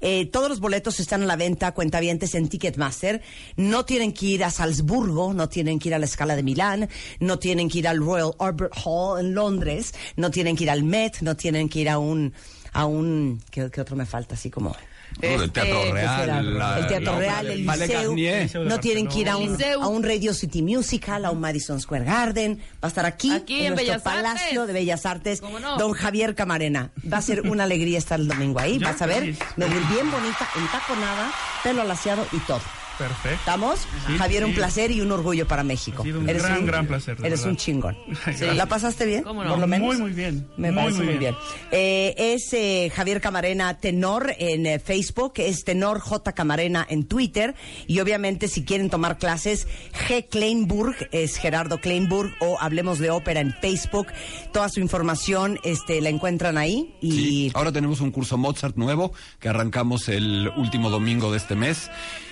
Eh, 0.00 0.26
todos 0.26 0.48
los 0.48 0.60
boletos 0.60 1.00
están 1.00 1.22
a 1.22 1.26
la 1.26 1.36
venta, 1.36 1.72
cuentavientes 1.72 2.34
en 2.34 2.48
Ticketmaster. 2.48 3.22
No 3.56 3.84
tienen 3.84 4.12
que 4.12 4.26
ir 4.26 4.44
a 4.44 4.50
Salzburgo, 4.50 5.34
no 5.34 5.48
tienen 5.48 5.78
que 5.78 5.88
ir 5.88 5.94
a 5.94 5.98
la 5.98 6.06
Escala 6.06 6.36
de 6.36 6.42
Milán, 6.42 6.88
no 7.18 7.38
tienen 7.38 7.68
que 7.68 7.78
ir 7.78 7.88
al 7.88 7.98
Royal 7.98 8.32
Albert 8.38 8.72
Hall 8.84 9.20
en 9.20 9.34
Londres, 9.34 9.94
no 10.16 10.30
tienen 10.30 10.56
que 10.56 10.64
ir 10.64 10.70
al 10.70 10.82
Met, 10.82 11.20
no 11.20 11.36
tienen 11.36 11.68
que 11.68 11.80
ir 11.80 11.88
a 11.88 11.98
un... 11.98 12.32
A 12.72 12.86
un 12.86 13.42
¿qué, 13.50 13.68
qué 13.68 13.80
otro 13.80 13.96
me 13.96 14.06
falta? 14.06 14.34
Así 14.34 14.48
como... 14.48 14.76
El 15.22 15.50
Teatro 15.52 15.80
Este, 15.80 15.92
Real, 15.92 16.46
el 16.78 16.86
Teatro 16.86 17.12
la 17.12 17.18
Real, 17.18 17.46
el 17.46 17.66
Liceu. 17.66 18.64
No 18.64 18.80
tienen 18.80 19.06
que 19.08 19.20
ir 19.20 19.28
a 19.28 19.36
un, 19.36 19.56
a 19.80 19.86
un 19.88 20.02
Radio 20.02 20.34
City 20.34 20.62
Musical, 20.62 21.24
a 21.24 21.30
un 21.30 21.40
Madison 21.40 21.80
Square 21.80 22.04
Garden. 22.04 22.58
Va 22.58 22.62
a 22.82 22.88
estar 22.88 23.06
aquí, 23.06 23.30
Aquí 23.32 23.60
en, 23.60 23.66
en 23.66 23.74
nuestro 23.74 23.86
Bellas 23.86 24.02
Palacio 24.02 24.60
Artes. 24.62 24.66
de 24.66 24.72
Bellas 24.72 25.06
Artes. 25.06 25.42
Don 25.78 25.92
Javier 25.92 26.34
Camarena. 26.34 26.90
Va 27.12 27.18
a 27.18 27.22
ser 27.22 27.42
una 27.42 27.64
alegría 27.64 27.98
estar 27.98 28.18
el 28.20 28.28
domingo 28.28 28.58
ahí. 28.60 28.78
Vas 28.90 29.00
a 29.02 29.06
ver, 29.06 29.34
me 29.56 29.66
voy 29.66 29.78
bien 29.92 30.10
bonita, 30.10 30.48
entaconada, 30.56 31.30
pelo 31.62 31.82
alaciado 31.82 32.26
y 32.32 32.38
todo. 32.40 32.60
Perfecto. 33.00 33.30
¿Estamos? 33.38 33.80
Sí, 34.06 34.18
Javier, 34.18 34.44
un 34.44 34.50
sí. 34.50 34.56
placer 34.56 34.90
y 34.90 35.00
un 35.00 35.10
orgullo 35.10 35.46
para 35.48 35.64
México. 35.64 36.02
Ha 36.02 36.04
sido 36.04 36.20
un 36.20 36.26
gran, 36.26 36.66
gran 36.66 36.86
placer, 36.86 37.16
Eres 37.20 37.30
verdad. 37.40 37.46
un 37.48 37.56
chingón. 37.56 37.96
¿La 38.54 38.66
pasaste 38.66 39.06
bien? 39.06 39.22
¿Cómo 39.24 39.42
no? 39.42 39.50
Por 39.50 39.58
lo 39.60 39.66
menos. 39.66 39.86
Muy, 39.86 39.96
muy 39.96 40.10
bien. 40.12 40.46
Me 40.56 40.70
Muy, 40.70 40.82
parece 40.82 40.96
muy 40.98 41.06
muy 41.06 41.16
bien. 41.18 41.34
bien. 41.34 41.70
Eh, 41.72 42.14
es 42.34 42.52
eh, 42.52 42.92
Javier 42.94 43.20
Camarena 43.20 43.78
Tenor 43.78 44.34
en 44.38 44.66
eh, 44.66 44.78
Facebook, 44.78 45.32
es 45.36 45.64
Tenor 45.64 46.00
J 46.00 46.32
Camarena 46.32 46.86
en 46.88 47.04
Twitter 47.04 47.54
y 47.86 48.00
obviamente 48.00 48.48
si 48.48 48.64
quieren 48.64 48.90
tomar 48.90 49.16
clases, 49.18 49.66
G 50.08 50.26
Kleinburg 50.28 51.08
es 51.12 51.36
Gerardo 51.36 51.80
Kleinburg 51.80 52.32
o 52.40 52.58
Hablemos 52.60 52.98
de 52.98 53.10
Ópera 53.10 53.40
en 53.40 53.54
Facebook. 53.54 54.08
Toda 54.52 54.68
su 54.68 54.80
información 54.80 55.58
este, 55.64 56.00
la 56.02 56.10
encuentran 56.10 56.58
ahí 56.58 56.94
y 57.00 57.10
Sí, 57.12 57.50
Ahora 57.54 57.72
tenemos 57.72 58.00
un 58.00 58.10
curso 58.10 58.36
Mozart 58.36 58.76
nuevo 58.76 59.12
que 59.38 59.48
arrancamos 59.48 60.08
el 60.08 60.50
último 60.56 60.90
domingo 60.90 61.30
de 61.32 61.38
este 61.38 61.54
mes. 61.54 61.90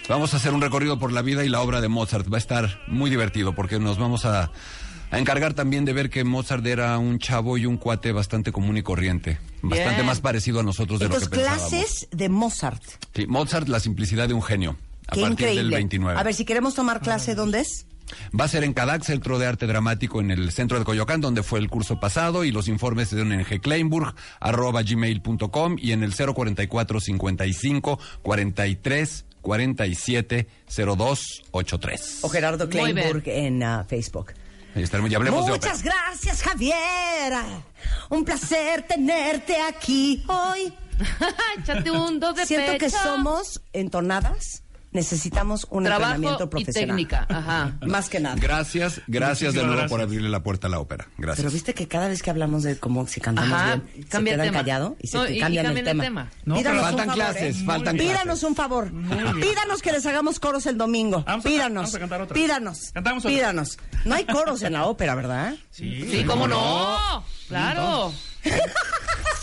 Vamos 0.08 0.32
a 0.32 0.38
hacer 0.38 0.54
un 0.54 0.60
recorrido 0.62 0.98
por 0.98 1.12
la 1.12 1.20
vida 1.22 1.44
y 1.44 1.48
la 1.48 1.60
obra 1.60 1.80
de 1.80 1.88
Mozart. 1.88 2.32
Va 2.32 2.36
a 2.36 2.38
estar 2.38 2.80
muy 2.86 3.10
divertido 3.10 3.54
porque 3.54 3.78
nos 3.78 3.98
vamos 3.98 4.24
a, 4.24 4.50
a 5.10 5.18
encargar 5.18 5.52
también 5.52 5.84
de 5.84 5.92
ver 5.92 6.08
que 6.08 6.24
Mozart 6.24 6.64
era 6.66 6.96
un 6.98 7.18
chavo 7.18 7.58
y 7.58 7.66
un 7.66 7.76
cuate 7.76 8.12
bastante 8.12 8.50
común 8.50 8.78
y 8.78 8.82
corriente. 8.82 9.38
Bastante 9.60 9.94
Bien. 9.96 10.06
más 10.06 10.20
parecido 10.20 10.60
a 10.60 10.62
nosotros 10.62 10.98
de 11.00 11.06
entonces 11.06 11.28
lo 11.28 11.32
que 11.32 11.36
pensábamos. 11.38 11.68
clases 11.70 12.08
de 12.10 12.28
Mozart. 12.30 12.82
Sí, 13.14 13.26
Mozart, 13.26 13.68
la 13.68 13.80
simplicidad 13.80 14.28
de 14.28 14.34
un 14.34 14.42
genio. 14.42 14.76
A 15.08 15.14
Qué 15.14 15.20
partir 15.20 15.32
increíble. 15.32 15.62
del 15.62 15.70
29. 15.72 16.18
A 16.18 16.22
ver, 16.22 16.34
si 16.34 16.44
queremos 16.46 16.74
tomar 16.74 17.00
clase, 17.00 17.34
¿dónde 17.34 17.60
es? 17.60 17.86
Va 18.38 18.46
a 18.46 18.48
ser 18.48 18.64
en 18.64 18.72
CADAC, 18.72 19.02
Centro 19.04 19.38
de 19.38 19.46
Arte 19.46 19.66
Dramático, 19.66 20.20
en 20.20 20.30
el 20.30 20.50
centro 20.52 20.78
de 20.78 20.84
Coyoacán, 20.86 21.20
donde 21.20 21.42
fue 21.42 21.58
el 21.58 21.68
curso 21.68 22.00
pasado, 22.00 22.44
y 22.44 22.50
los 22.52 22.66
informes 22.68 23.08
se 23.08 23.16
dan 23.16 23.32
en 23.32 23.42
gkleinburg, 23.44 24.14
arroba 24.40 24.82
gmail.com 24.82 25.76
y 25.78 25.92
en 25.92 26.02
el 26.02 26.14
044 26.14 27.00
55 27.00 27.98
43 28.22 29.24
47 29.40 30.46
0283. 30.68 32.18
O 32.22 32.28
Gerardo. 32.28 32.68
Kleinburg 32.68 33.22
en 33.26 33.62
ah, 33.62 33.84
Facebook. 33.88 34.32
Ahí 34.74 34.82
estaremos, 34.82 35.10
y 35.10 35.14
hablemos 35.14 35.46
de. 35.46 35.52
Muchas 35.52 35.82
gracias, 35.82 36.42
Javier. 36.42 37.32
Un 38.10 38.24
placer 38.24 38.82
tenerte 38.82 39.60
aquí 39.60 40.24
hoy. 40.28 40.72
Échate 41.58 41.90
un 41.90 42.20
dos 42.20 42.36
de 42.36 42.46
Siento 42.46 42.76
que 42.78 42.90
somos 42.90 43.60
entonadas. 43.72 44.62
Necesitamos 44.90 45.66
un 45.70 45.84
Trabajo 45.84 46.14
entrenamiento 46.14 46.44
y 46.44 46.48
profesional. 46.48 46.96
técnica. 46.96 47.26
Ajá. 47.28 47.76
Más 47.86 48.08
que 48.08 48.20
nada. 48.20 48.36
Gracias, 48.40 49.02
gracias 49.06 49.52
de 49.52 49.60
nuevo 49.60 49.72
gracias. 49.74 49.90
por 49.90 50.00
abrirle 50.00 50.30
la 50.30 50.42
puerta 50.42 50.66
a 50.66 50.70
la 50.70 50.80
ópera. 50.80 51.08
Gracias. 51.18 51.36
Pero 51.44 51.50
viste 51.52 51.74
que 51.74 51.86
cada 51.86 52.08
vez 52.08 52.22
que 52.22 52.30
hablamos 52.30 52.62
de 52.62 52.78
cómo 52.78 53.06
si 53.06 53.20
cantamos 53.20 53.52
Ajá, 53.52 53.76
bien, 53.76 54.06
se 54.10 54.24
quedan 54.24 54.40
tema. 54.46 54.52
callados 54.58 54.92
y 55.00 55.08
se 55.08 55.16
No, 55.18 55.28
y- 55.28 55.36
y 55.36 55.40
cambian, 55.40 55.66
cambian 55.66 55.72
el 55.72 55.78
el 55.78 55.84
tema. 55.84 56.04
tema. 56.04 56.30
No, 56.46 56.56
Pídanos 56.56 56.64
pero 56.64 56.74
un 56.78 56.84
faltan 56.98 57.06
favor, 57.06 57.14
clases, 57.34 57.56
¿eh? 57.60 57.64
faltan 57.66 57.96
Pídanos 57.98 58.22
clases. 58.24 58.42
un 58.44 58.54
favor. 58.56 58.90
bien. 58.90 59.40
Pídanos 59.40 59.82
que 59.82 59.92
les 59.92 60.06
hagamos 60.06 60.40
coros 60.40 60.66
el 60.66 60.78
domingo. 60.78 61.22
Vamos 61.26 61.44
a- 61.44 61.48
Pídanos. 61.48 61.74
vamos 61.82 61.94
a 61.94 61.98
cantar 61.98 62.22
otra. 62.22 62.34
Pídanos. 62.34 62.90
Cantamos 62.94 63.24
otra. 63.26 63.36
Pídanos. 63.36 63.78
No 64.06 64.14
hay 64.14 64.24
coros 64.24 64.62
en 64.62 64.72
la 64.72 64.86
ópera, 64.86 65.14
¿verdad? 65.14 65.54
Sí, 65.70 66.08
Sí, 66.10 66.24
¿cómo 66.24 66.48
no? 66.48 67.24
Claro. 67.48 68.12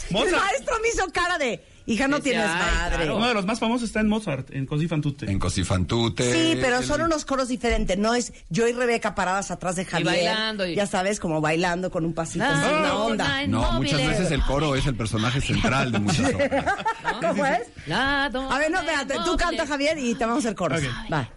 El 0.09 0.31
maestro 0.31 0.75
me 0.81 0.87
hizo 0.89 1.07
cara 1.11 1.37
de, 1.37 1.63
hija, 1.86 2.07
no 2.07 2.19
tienes 2.19 2.45
madre. 2.47 2.95
claro. 2.97 3.17
Uno 3.17 3.27
de 3.27 3.33
los 3.33 3.45
más 3.45 3.59
famosos 3.59 3.88
está 3.88 3.99
en 3.99 4.07
Mozart, 4.09 4.49
en 4.51 4.65
Così 4.67 4.88
fan 4.88 5.01
tutte. 5.01 5.29
En 5.29 5.39
Cosifantute. 5.39 6.31
Sí, 6.33 6.57
pero 6.61 6.79
el- 6.79 6.86
son 6.86 7.01
unos 7.01 7.25
coros 7.25 7.47
diferentes. 7.47 7.97
No 7.97 8.13
es 8.15 8.33
yo 8.49 8.67
y 8.67 8.73
Rebeca 8.73 9.15
paradas 9.15 9.51
atrás 9.51 9.75
de 9.75 9.86
Javier. 9.86 10.07
bailando 10.07 10.65
y- 10.67 10.75
Ya 10.75 10.88
sabes, 10.88 11.19
como 11.19 11.41
bailando 11.41 11.91
con 11.91 12.05
un 12.05 12.13
pasito, 12.13 12.45
La- 12.45 12.59
así, 12.59 12.69
una 12.73 12.88
no, 12.88 13.05
onda. 13.05 13.47
no, 13.47 13.61
No, 13.61 13.71
muchas 13.73 14.05
veces 14.05 14.31
el 14.31 14.41
coro 14.43 14.75
es 14.75 14.86
el 14.88 14.95
personaje 14.95 15.41
central 15.41 15.91
de 15.91 15.99
muchas 15.99 16.33
óperas. 16.33 16.65
¿Cómo 17.21 17.45
es? 17.45 17.61
A 17.91 18.29
ver, 18.59 18.71
no, 18.71 18.79
espérate. 18.79 19.15
Tú 19.25 19.38
canta, 19.38 19.65
Javier, 19.67 19.97
y 19.97 20.15
te 20.15 20.25
vamos 20.25 20.43
a 20.45 20.47
hacer 20.47 20.55
coros. 20.55 20.79
Ok. 20.81 21.13
Va. 21.13 21.29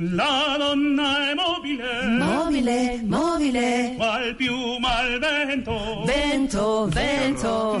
La 0.00 0.54
donna 0.56 1.28
è 1.28 1.34
mobile, 1.34 2.06
Móvile, 2.06 3.00
móvile. 3.04 3.94
qual 3.96 4.36
piuma 4.36 4.98
al 4.98 5.18
vento, 5.18 6.04
Vento, 6.06 6.86
vento. 6.86 7.80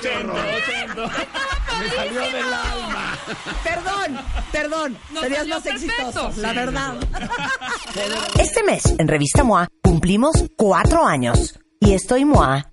cento. 0.00 1.10
Perdón, 3.62 4.18
perdón. 4.50 4.98
Nos 5.12 5.22
Serías 5.22 5.46
más 5.46 5.62
perfecto. 5.62 5.92
exitoso, 6.02 6.40
la 6.40 6.52
verdad. 6.52 6.94
Este 8.40 8.62
mes, 8.64 8.82
en 8.98 9.06
Revista 9.06 9.44
MOA, 9.44 9.68
cumplimos 9.82 10.32
cuatro 10.56 11.06
años. 11.06 11.58
Y 11.80 11.92
estoy 11.92 12.24
MOA 12.24 12.72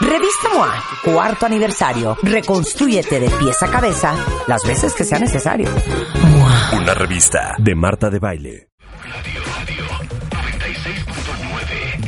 Revista 0.00 0.48
MOA, 0.54 0.84
cuarto 1.04 1.46
aniversario. 1.46 2.16
Reconstrúyete 2.22 3.20
de 3.20 3.30
pies 3.30 3.62
a 3.62 3.70
cabeza 3.70 4.14
las 4.46 4.62
veces 4.64 4.92
que 4.94 5.04
sea 5.04 5.18
necesario. 5.18 5.68
Una 6.72 6.94
revista 6.94 7.54
de 7.58 7.74
Marta 7.74 8.10
de 8.10 8.18
Baile. 8.18 8.68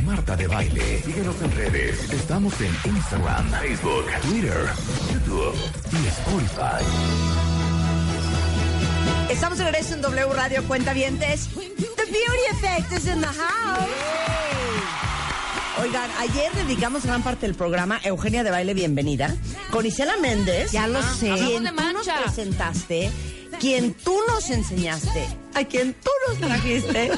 Marta 0.04 0.36
de 0.36 0.46
Baile. 0.46 1.02
Síguenos 1.02 1.42
en 1.42 1.52
redes. 1.52 2.12
Estamos 2.12 2.60
en 2.60 2.74
Instagram, 2.84 3.50
Facebook, 3.50 4.06
Twitter, 4.22 4.68
YouTube 5.12 5.54
y 5.92 6.06
Spotify. 6.08 6.84
Estamos 9.30 9.58
de 9.58 9.64
regreso 9.64 9.94
en 9.94 10.02
W 10.02 10.32
Radio 10.34 10.64
Cuentavientes. 10.64 11.48
The 11.54 12.04
Beauty 12.04 12.44
Effect 12.52 12.92
is 12.92 13.06
in 13.06 13.20
the 13.20 13.26
house. 13.26 14.37
Oigan, 15.80 16.10
ayer 16.18 16.50
dedicamos 16.54 17.04
gran 17.04 17.22
parte 17.22 17.46
del 17.46 17.54
programa 17.54 18.00
Eugenia 18.02 18.42
de 18.42 18.50
Baile 18.50 18.74
Bienvenida 18.74 19.34
con 19.70 19.86
Isela 19.86 20.16
Méndez. 20.16 20.72
Ya 20.72 20.86
lo 20.88 21.00
sé. 21.02 21.30
hablamos 21.30 21.48
Quien 21.60 21.64
tú 21.64 21.92
nos 21.92 22.08
presentaste, 22.24 23.10
quien 23.60 23.94
tú 23.94 24.18
nos 24.28 24.50
enseñaste, 24.50 25.24
a 25.54 25.64
quien 25.64 25.94
tú 25.94 26.10
nos 26.28 26.38
trajiste, 26.38 27.10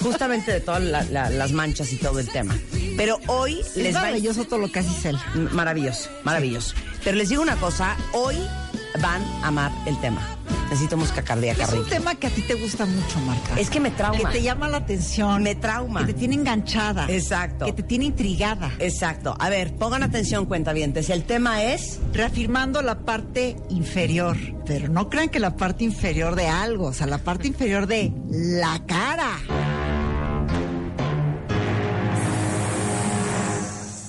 justamente 0.00 0.52
de 0.52 0.60
todas 0.60 0.82
la- 0.82 1.04
la- 1.04 1.30
las 1.30 1.52
manchas 1.52 1.92
y 1.92 1.96
todo 1.96 2.18
el 2.18 2.28
tema. 2.28 2.56
Pero 2.96 3.18
hoy 3.28 3.56
les 3.76 3.86
Es 3.88 3.94
va 3.96 4.00
maravilloso 4.00 4.44
todo 4.44 4.58
lo 4.58 4.70
que 4.72 4.80
hace 4.80 4.90
Isela. 4.90 5.24
Maravilloso, 5.52 6.10
maravilloso. 6.24 6.74
Pero 7.04 7.16
les 7.16 7.28
digo 7.28 7.42
una 7.42 7.56
cosa, 7.56 7.96
hoy 8.12 8.36
van 9.00 9.22
a 9.42 9.48
amar 9.48 9.72
el 9.86 9.98
tema. 10.00 10.38
Necesito 10.72 10.96
música 10.96 11.20
cardíaca, 11.20 11.64
Es 11.64 11.72
un 11.74 11.86
tema 11.86 12.14
que 12.14 12.28
a 12.28 12.30
ti 12.30 12.40
te 12.40 12.54
gusta 12.54 12.86
mucho, 12.86 13.20
Marta. 13.20 13.60
Es 13.60 13.68
que 13.68 13.78
me 13.78 13.90
trauma. 13.90 14.16
Que 14.16 14.38
te 14.38 14.42
llama 14.42 14.70
la 14.70 14.78
atención. 14.78 15.42
Me 15.42 15.54
trauma. 15.54 16.00
Que 16.00 16.14
te 16.14 16.20
tiene 16.20 16.36
enganchada. 16.36 17.04
Exacto. 17.10 17.66
Que 17.66 17.74
te 17.74 17.82
tiene 17.82 18.06
intrigada. 18.06 18.72
Exacto. 18.78 19.36
A 19.38 19.50
ver, 19.50 19.74
pongan 19.74 20.02
atención, 20.02 20.46
cuentavientes. 20.46 21.10
El 21.10 21.24
tema 21.24 21.62
es... 21.62 22.00
Reafirmando 22.14 22.80
la 22.80 23.00
parte 23.00 23.54
inferior. 23.68 24.38
Pero 24.64 24.88
no 24.88 25.10
crean 25.10 25.28
que 25.28 25.40
la 25.40 25.56
parte 25.56 25.84
inferior 25.84 26.36
de 26.36 26.48
algo. 26.48 26.86
O 26.86 26.92
sea, 26.94 27.06
la 27.06 27.18
parte 27.18 27.48
inferior 27.48 27.86
de 27.86 28.10
la 28.30 28.82
cara. 28.86 29.40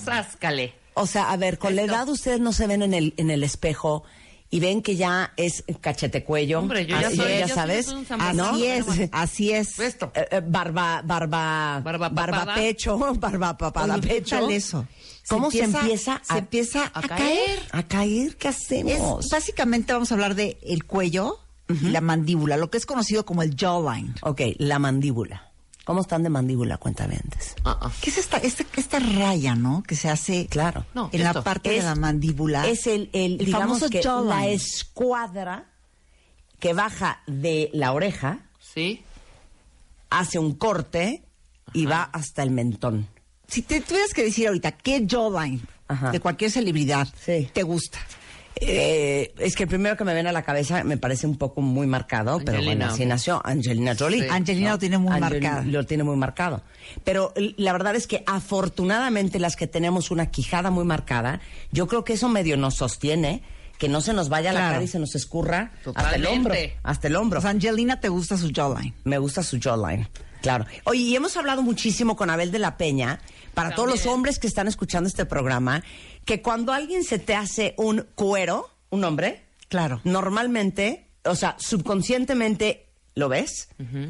Sáscale. 0.05 0.75
O 0.93 1.07
sea, 1.07 1.29
a 1.29 1.35
ver, 1.35 1.57
con 1.57 1.75
la 1.75 1.81
edad 1.81 2.07
ustedes 2.07 2.39
no 2.39 2.53
se 2.53 2.67
ven 2.67 2.83
en 2.83 2.93
el, 2.93 3.13
en 3.17 3.31
el 3.31 3.43
espejo 3.43 4.05
y 4.53 4.59
ven 4.59 4.83
que 4.83 4.95
ya 4.95 5.33
es 5.35 5.63
cachete 5.81 6.23
cuello. 6.23 6.59
Hombre, 6.59 6.85
yo 6.85 6.99
ya 6.99 7.07
Así- 7.07 7.15
soy- 7.17 7.39
ya 7.39 7.47
sabes. 7.47 7.87
Así 8.19 8.65
es, 8.67 8.85
así 9.11 9.51
es. 9.51 9.79
Esto. 9.79 10.11
Eh, 10.13 10.27
eh, 10.29 10.41
barba, 10.45 11.01
barba, 11.03 11.81
Barba 11.83 12.09
barba, 12.09 12.53
pecho, 12.53 12.97
barba 13.19 13.57
papada 13.57 13.95
Oye, 13.95 14.07
pecho. 14.07 14.35
¿qué 14.37 14.41
tal 14.43 14.51
eso? 14.51 14.87
¿Cómo 15.27 15.49
se 15.49 15.63
empieza, 15.63 16.21
se 16.23 16.37
empieza 16.37 16.91
a, 16.93 17.01
caer. 17.01 17.59
a 17.71 17.81
caer? 17.83 18.37
¿Qué 18.37 18.49
hacemos? 18.49 19.25
Es, 19.25 19.31
básicamente 19.31 19.91
vamos 19.91 20.11
a 20.11 20.15
hablar 20.15 20.35
de 20.35 20.59
el 20.61 20.83
cuello 20.83 21.39
y 21.69 21.89
la 21.89 22.01
mandíbula, 22.01 22.55
lo 22.57 22.69
que 22.69 22.77
es 22.77 22.85
conocido 22.85 23.25
como 23.25 23.41
el 23.41 23.55
jawline. 23.55 24.13
Ok, 24.21 24.41
la 24.59 24.77
mandíbula. 24.77 25.49
¿Cómo 25.85 26.01
están 26.01 26.23
de 26.23 26.29
mandíbula, 26.29 26.77
cuentavientes? 26.77 27.55
¿Qué 28.01 28.09
es 28.09 28.17
esta, 28.17 28.37
esta, 28.37 28.63
esta 28.77 28.99
raya, 28.99 29.55
no? 29.55 29.83
Que 29.83 29.95
se 29.97 30.09
hace 30.09 30.47
Claro. 30.47 30.85
No, 30.93 31.09
en 31.11 31.21
esto. 31.21 31.39
la 31.39 31.43
parte 31.43 31.75
Es- 31.75 31.83
de 31.83 31.89
la 31.89 31.95
mandíbula. 31.95 32.67
Es 32.67 32.87
el, 32.87 33.09
el, 33.11 33.33
El 33.33 33.37
digamos 33.45 33.79
famoso 33.79 33.89
que 33.89 33.97
la 34.01 34.03
jawline. 34.03 34.49
escuadra 34.53 35.65
que 36.59 36.73
baja 36.73 37.21
de 37.27 37.69
la 37.73 37.91
oreja, 37.91 38.39
Sí. 38.59 39.03
hace 40.09 40.39
un 40.39 40.53
corte 40.55 41.23
y 41.73 41.85
va 41.85 42.03
hasta 42.03 42.43
el 42.43 42.51
mentón. 42.51 43.07
Si 43.47 43.61
te 43.61 43.81
tuvieras 43.81 44.13
que 44.13 44.23
decir 44.23 44.47
ahorita 44.47 44.71
qué 44.71 45.05
jawline 45.05 45.61
Ajá. 45.89 46.11
de 46.11 46.19
cualquier 46.21 46.49
celebridad 46.49 47.07
Sí. 47.25 47.49
te 47.53 47.63
gusta. 47.63 47.99
Eh, 48.61 49.33
es 49.39 49.55
que 49.55 49.63
el 49.63 49.69
primero 49.69 49.97
que 49.97 50.03
me 50.03 50.13
viene 50.13 50.29
a 50.29 50.31
la 50.31 50.43
cabeza 50.43 50.83
me 50.83 50.97
parece 50.97 51.25
un 51.27 51.37
poco 51.37 51.61
muy 51.61 51.87
marcado, 51.87 52.39
pero 52.45 52.57
bueno, 52.59 52.69
Angelina. 52.85 52.93
así 52.93 53.05
nació 53.05 53.41
Angelina 53.45 53.95
Jolie. 53.97 54.21
Sí. 54.23 54.27
Angelina 54.29 54.71
lo 54.71 54.77
tiene 54.77 54.97
muy 54.99 55.11
Angelina 55.13 55.49
marcado. 55.51 55.71
Lo 55.71 55.85
tiene 55.85 56.03
muy 56.03 56.15
marcado. 56.15 56.61
Pero 57.03 57.33
la 57.57 57.73
verdad 57.73 57.95
es 57.95 58.07
que 58.07 58.23
afortunadamente 58.27 59.39
las 59.39 59.55
que 59.55 59.67
tenemos 59.67 60.11
una 60.11 60.27
quijada 60.31 60.69
muy 60.69 60.85
marcada, 60.85 61.41
yo 61.71 61.87
creo 61.87 62.03
que 62.03 62.13
eso 62.13 62.29
medio 62.29 62.55
nos 62.55 62.75
sostiene, 62.75 63.41
que 63.79 63.89
no 63.89 64.01
se 64.01 64.13
nos 64.13 64.29
vaya 64.29 64.53
la 64.53 64.59
Claro. 64.59 64.73
cara 64.75 64.83
y 64.83 64.87
se 64.87 64.99
nos 64.99 65.15
escurra 65.15 65.71
hasta 65.95 66.15
el 66.15 66.25
hombro. 66.27 66.53
Hasta 66.83 67.07
el 67.07 67.15
hombro. 67.15 67.39
O 67.39 67.41
sea, 67.41 67.51
Angelina 67.51 67.99
te 67.99 68.09
gusta 68.09 68.37
su 68.37 68.51
jawline. 68.53 68.93
Me 69.03 69.17
gusta 69.17 69.41
su 69.43 69.59
jawline. 69.59 70.07
Claro. 70.43 70.65
Oye, 70.83 70.99
y 71.01 71.15
hemos 71.15 71.35
hablado 71.37 71.63
muchísimo 71.63 72.15
con 72.15 72.29
Abel 72.29 72.51
de 72.51 72.59
la 72.59 72.77
Peña, 72.77 73.19
para 73.55 73.73
todos 73.73 73.89
los 73.89 74.05
hombres 74.05 74.37
que 74.39 74.45
están 74.47 74.67
escuchando 74.67 75.07
este 75.07 75.25
programa, 75.25 75.83
que 76.25 76.41
cuando 76.43 76.71
alguien 76.73 77.03
se 77.03 77.17
te 77.17 77.33
hace 77.33 77.73
un 77.77 78.05
cuero, 78.13 78.69
un 78.91 79.03
hombre, 79.05 79.45
Claro. 79.69 80.01
normalmente, 80.03 81.09
o 81.23 81.33
sea, 81.35 81.55
subconscientemente 81.59 82.89
lo 83.15 83.29
ves. 83.29 83.69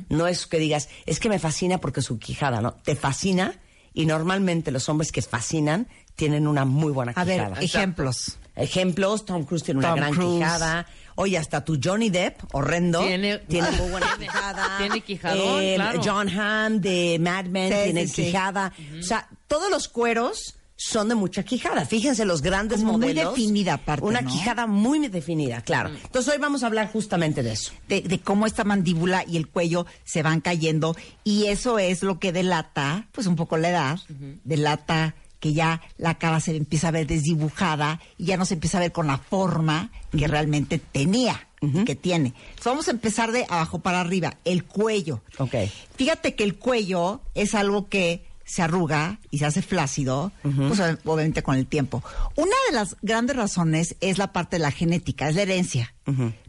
No 0.09 0.27
es 0.27 0.47
que 0.47 0.57
digas, 0.59 0.89
es 1.05 1.19
que 1.19 1.29
me 1.29 1.39
fascina 1.39 1.77
porque 1.79 2.01
su 2.01 2.17
quijada, 2.19 2.61
¿no? 2.61 2.73
Te 2.73 2.95
fascina 2.95 3.59
y 3.93 4.05
normalmente 4.05 4.71
los 4.71 4.89
hombres 4.89 5.11
que 5.11 5.21
fascinan 5.21 5.87
tienen 6.15 6.47
una 6.47 6.65
muy 6.65 6.91
buena 6.91 7.11
A 7.15 7.23
ver, 7.23 7.39
quijada. 7.41 7.61
ejemplos. 7.61 8.37
Ejemplos, 8.55 9.25
Tom 9.25 9.43
Cruise 9.45 9.63
tiene 9.63 9.79
una 9.79 9.95
gran 9.95 10.13
Cruise. 10.13 10.35
quijada. 10.37 10.87
Oye, 11.15 11.37
hasta 11.37 11.63
tu 11.63 11.79
Johnny 11.83 12.09
Depp, 12.09 12.41
horrendo, 12.53 13.01
Tiene- 13.01 13.37
tiene 13.39 13.71
muy 13.79 13.89
buena 13.91 14.07
Tiene- 14.17 14.25
quijada. 14.31 14.75
tiene 14.79 15.01
quijadón, 15.01 15.61
Eh, 15.61 15.73
claro. 15.75 16.01
John 16.03 16.29
Hamm 16.29 16.79
de 16.81 17.17
Mad 17.19 17.45
Men 17.45 17.71
Sí, 17.71 17.77
tiene 17.85 18.07
sí, 18.07 18.13
sí. 18.13 18.23
quijada. 18.25 18.73
O 18.99 19.03
sea, 19.03 19.27
todos 19.47 19.69
los 19.69 19.87
cueros 19.87 20.55
son 20.75 21.07
de 21.07 21.15
mucha 21.15 21.43
quijada. 21.43 21.85
Fíjense 21.85 22.25
los 22.25 22.41
grandes 22.41 22.79
Como 22.79 22.93
muy 22.97 23.01
modelos. 23.13 23.35
definida 23.35 23.75
aparte, 23.75 24.03
Una 24.05 24.21
¿no? 24.21 24.29
quijada 24.29 24.67
muy 24.67 25.07
definida, 25.07 25.61
claro. 25.61 25.89
Entonces 25.89 26.33
hoy 26.33 26.39
vamos 26.41 26.63
a 26.63 26.65
hablar 26.65 26.91
justamente 26.91 27.41
de 27.43 27.53
eso. 27.53 27.71
de, 27.87 28.01
de 28.01 28.19
cómo 28.19 28.45
esta 28.47 28.63
mandíbula 28.65 29.23
y 29.25 29.37
el 29.37 29.47
cuello 29.47 29.85
se 30.03 30.23
van 30.23 30.41
cayendo 30.41 30.95
y 31.23 31.45
eso 31.45 31.79
es 31.79 32.01
lo 32.03 32.19
que 32.19 32.33
delata, 32.33 33.07
pues 33.13 33.27
un 33.27 33.35
poco 33.37 33.55
la 33.55 33.69
edad, 33.69 33.99
delata 34.43 35.15
que 35.43 35.51
ya 35.51 35.81
la 35.97 36.17
cara 36.17 36.39
se 36.39 36.55
empieza 36.55 36.87
a 36.87 36.91
ver 36.91 37.05
desdibujada 37.05 37.99
y 38.17 38.23
ya 38.27 38.37
no 38.37 38.45
se 38.45 38.53
empieza 38.53 38.77
a 38.77 38.79
ver 38.79 38.93
con 38.93 39.07
la 39.07 39.17
forma 39.17 39.91
que 40.17 40.25
realmente 40.25 40.79
tenía, 40.79 41.49
y 41.59 41.83
que 41.83 41.95
tiene. 41.95 42.27
Entonces, 42.27 42.63
vamos 42.63 42.87
a 42.87 42.91
empezar 42.91 43.33
de 43.33 43.45
abajo 43.49 43.79
para 43.79 43.99
arriba, 43.99 44.37
el 44.45 44.63
cuello. 44.63 45.21
Ok. 45.39 45.55
Fíjate 45.97 46.35
que 46.35 46.45
el 46.45 46.55
cuello 46.55 47.19
es 47.35 47.55
algo 47.55 47.89
que 47.89 48.23
se 48.45 48.61
arruga 48.61 49.19
y 49.31 49.39
se 49.39 49.45
hace 49.45 49.61
flácido, 49.61 50.31
pues 50.41 50.79
ob- 50.79 50.99
obviamente 51.05 51.43
con 51.43 51.55
el 51.55 51.65
tiempo. 51.65 52.03
Una 52.35 52.55
de 52.69 52.75
las 52.75 52.97
grandes 53.01 53.35
razones 53.35 53.95
es 54.01 54.17
la 54.17 54.33
parte 54.33 54.57
de 54.57 54.61
la 54.63 54.71
genética, 54.71 55.29
es 55.29 55.35
la 55.35 55.43
herencia. 55.43 55.93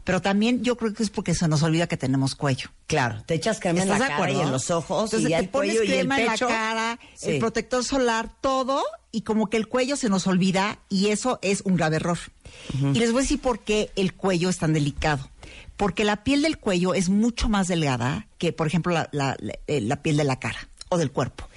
Pero 0.03 0.21
también 0.21 0.61
yo 0.63 0.75
creo 0.75 0.93
que 0.93 1.01
es 1.03 1.09
porque 1.09 1.33
se 1.33 1.47
nos 1.47 1.63
olvida 1.63 1.87
que 1.87 1.95
tenemos 1.95 2.35
cuello. 2.35 2.69
Claro, 2.87 3.23
te 3.25 3.35
echas 3.35 3.59
crema 3.61 3.81
en 3.81 3.87
la 3.87 3.95
¿Estás 3.95 4.09
de 4.09 4.15
cara 4.17 4.31
y 4.31 4.39
en 4.41 4.51
los 4.51 4.69
ojos 4.69 5.05
Entonces 5.13 5.29
y 5.29 5.33
te 5.33 5.39
el 5.39 5.49
pones 5.49 5.75
cuello 5.75 5.83
y 5.83 5.87
el 5.93 5.99
crema 5.99 6.19
en 6.21 6.27
pecho. 6.31 6.49
la 6.49 6.55
cara, 6.55 6.99
Sí. 7.15 7.31
el 7.31 7.39
protector 7.39 7.83
solar, 7.83 8.29
todo, 8.41 8.83
y 9.13 9.21
como 9.21 9.49
que 9.49 9.55
el 9.55 9.67
cuello 9.69 9.95
se 9.95 10.09
nos 10.09 10.27
olvida 10.27 10.79
y 10.89 11.07
eso 11.07 11.39
es 11.41 11.61
un 11.61 11.77
grave 11.77 11.95
error. 11.95 12.19
Y 12.73 12.99
les 12.99 13.11
voy 13.13 13.19
a 13.19 13.23
decir 13.23 13.39
por 13.39 13.59
qué 13.59 13.89
el 13.95 14.13
cuello 14.13 14.49
es 14.49 14.57
tan 14.57 14.73
delicado. 14.73 15.29
Porque 15.77 16.03
la 16.05 16.23
piel 16.23 16.41
del 16.41 16.57
cuello 16.57 16.93
es 16.93 17.09
mucho 17.09 17.49
más 17.49 17.67
delgada 17.67 18.27
que, 18.37 18.51
por 18.53 18.67
ejemplo, 18.67 18.93
la, 18.93 19.09
la- 19.11 19.35
la- 19.39 19.53
eh, 19.67 19.81
la 19.81 20.01
piel 20.01 20.15
de 20.17 20.23
la 20.25 20.37
cara 20.39 20.69
o 20.89 20.97
del 20.97 21.11
cuerpo. 21.11 21.47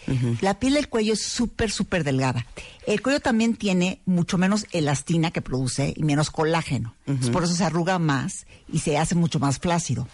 La 0.40 0.58
piel 0.58 0.74
del 0.74 0.88
cuello 0.88 1.12
es 1.12 1.20
súper, 1.22 1.70
súper 1.70 2.02
delgada. 2.02 2.46
El 2.86 3.02
cuello 3.02 3.20
también 3.20 3.56
tiene 3.56 4.00
mucho 4.06 4.38
menos 4.38 4.66
elastina 4.72 5.30
que 5.30 5.42
produce 5.42 5.92
y 5.94 6.02
menos 6.02 6.30
colágeno. 6.30 6.94
Entonces, 7.06 7.30
por 7.30 7.44
eso 7.44 7.54
se 7.54 7.64
arruga 7.64 7.98
más 7.98 8.46
y 8.72 8.78
se 8.78 8.96
hace 8.96 9.14
mucho 9.14 9.38
más 9.38 9.58
flácido. 9.58 10.08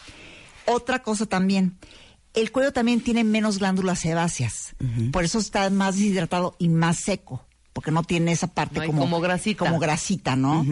Otra 0.67 1.03
cosa 1.03 1.27
también, 1.27 1.77
el 2.33 2.51
cuello 2.51 2.73
también 2.73 3.01
tiene 3.01 3.23
menos 3.23 3.59
glándulas 3.59 4.01
sebáceas. 4.01 4.75
Por 5.12 5.25
eso 5.25 5.39
está 5.39 5.71
más 5.71 5.95
deshidratado 5.95 6.57
y 6.59 6.69
más 6.69 6.97
seco. 6.99 7.47
Porque 7.73 7.91
no 7.91 8.05
tiene 8.05 8.31
esa 8.31 8.47
parte 8.49 8.81
No 8.81 8.87
como, 8.87 9.01
como 9.01 9.21
grasita. 9.21 9.59
como 9.59 9.81
grasita, 9.81 10.37
¿no? 10.37 10.65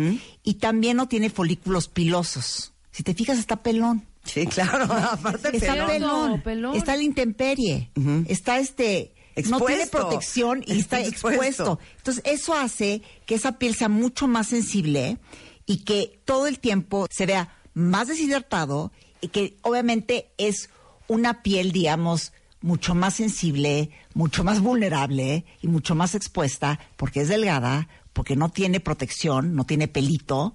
Y 0.45 0.55
también 0.55 0.97
no 0.97 1.09
tiene 1.09 1.30
folículos 1.30 1.88
pilosos. 1.88 2.72
Si 2.93 3.03
te 3.03 3.12
fijas, 3.14 3.38
está 3.38 3.57
pelón. 3.57 4.07
Sí, 4.24 4.46
claro. 4.54 4.84
Aparte 4.84 5.56
Está 5.56 5.72
pelón. 5.72 5.88
pelón. 5.88 6.42
pelón. 6.42 6.76
Está 6.76 6.96
la 6.96 7.02
intemperie. 7.02 7.90
Está 8.26 8.58
este. 8.58 9.14
No 9.48 9.58
tiene 9.60 9.82
Expuesto. 9.82 9.98
protección 10.08 10.62
y 10.66 10.78
está 10.80 10.98
Está 11.00 11.08
expuesto. 11.08 11.42
expuesto. 11.44 11.78
Entonces, 11.96 12.22
eso 12.26 12.54
hace 12.54 13.00
que 13.24 13.34
esa 13.34 13.58
piel 13.58 13.74
sea 13.74 13.88
mucho 13.88 14.28
más 14.28 14.48
sensible 14.48 15.16
y 15.64 15.84
que 15.84 16.20
todo 16.26 16.46
el 16.46 16.58
tiempo 16.58 17.06
se 17.10 17.24
vea 17.24 17.56
más 17.72 18.08
deshidratado 18.08 18.92
y 19.22 19.28
que 19.28 19.56
obviamente 19.62 20.32
es 20.36 20.68
una 21.08 21.42
piel, 21.42 21.72
digamos, 21.72 22.32
mucho 22.60 22.94
más 22.94 23.14
sensible, 23.14 23.88
mucho 24.12 24.44
más 24.44 24.60
vulnerable 24.60 25.46
y 25.62 25.66
mucho 25.66 25.94
más 25.94 26.14
expuesta 26.14 26.78
porque 26.96 27.22
es 27.22 27.28
delgada, 27.28 27.88
porque 28.12 28.36
no 28.36 28.50
tiene 28.50 28.80
protección, 28.80 29.54
no 29.54 29.64
tiene 29.64 29.88
pelito 29.88 30.52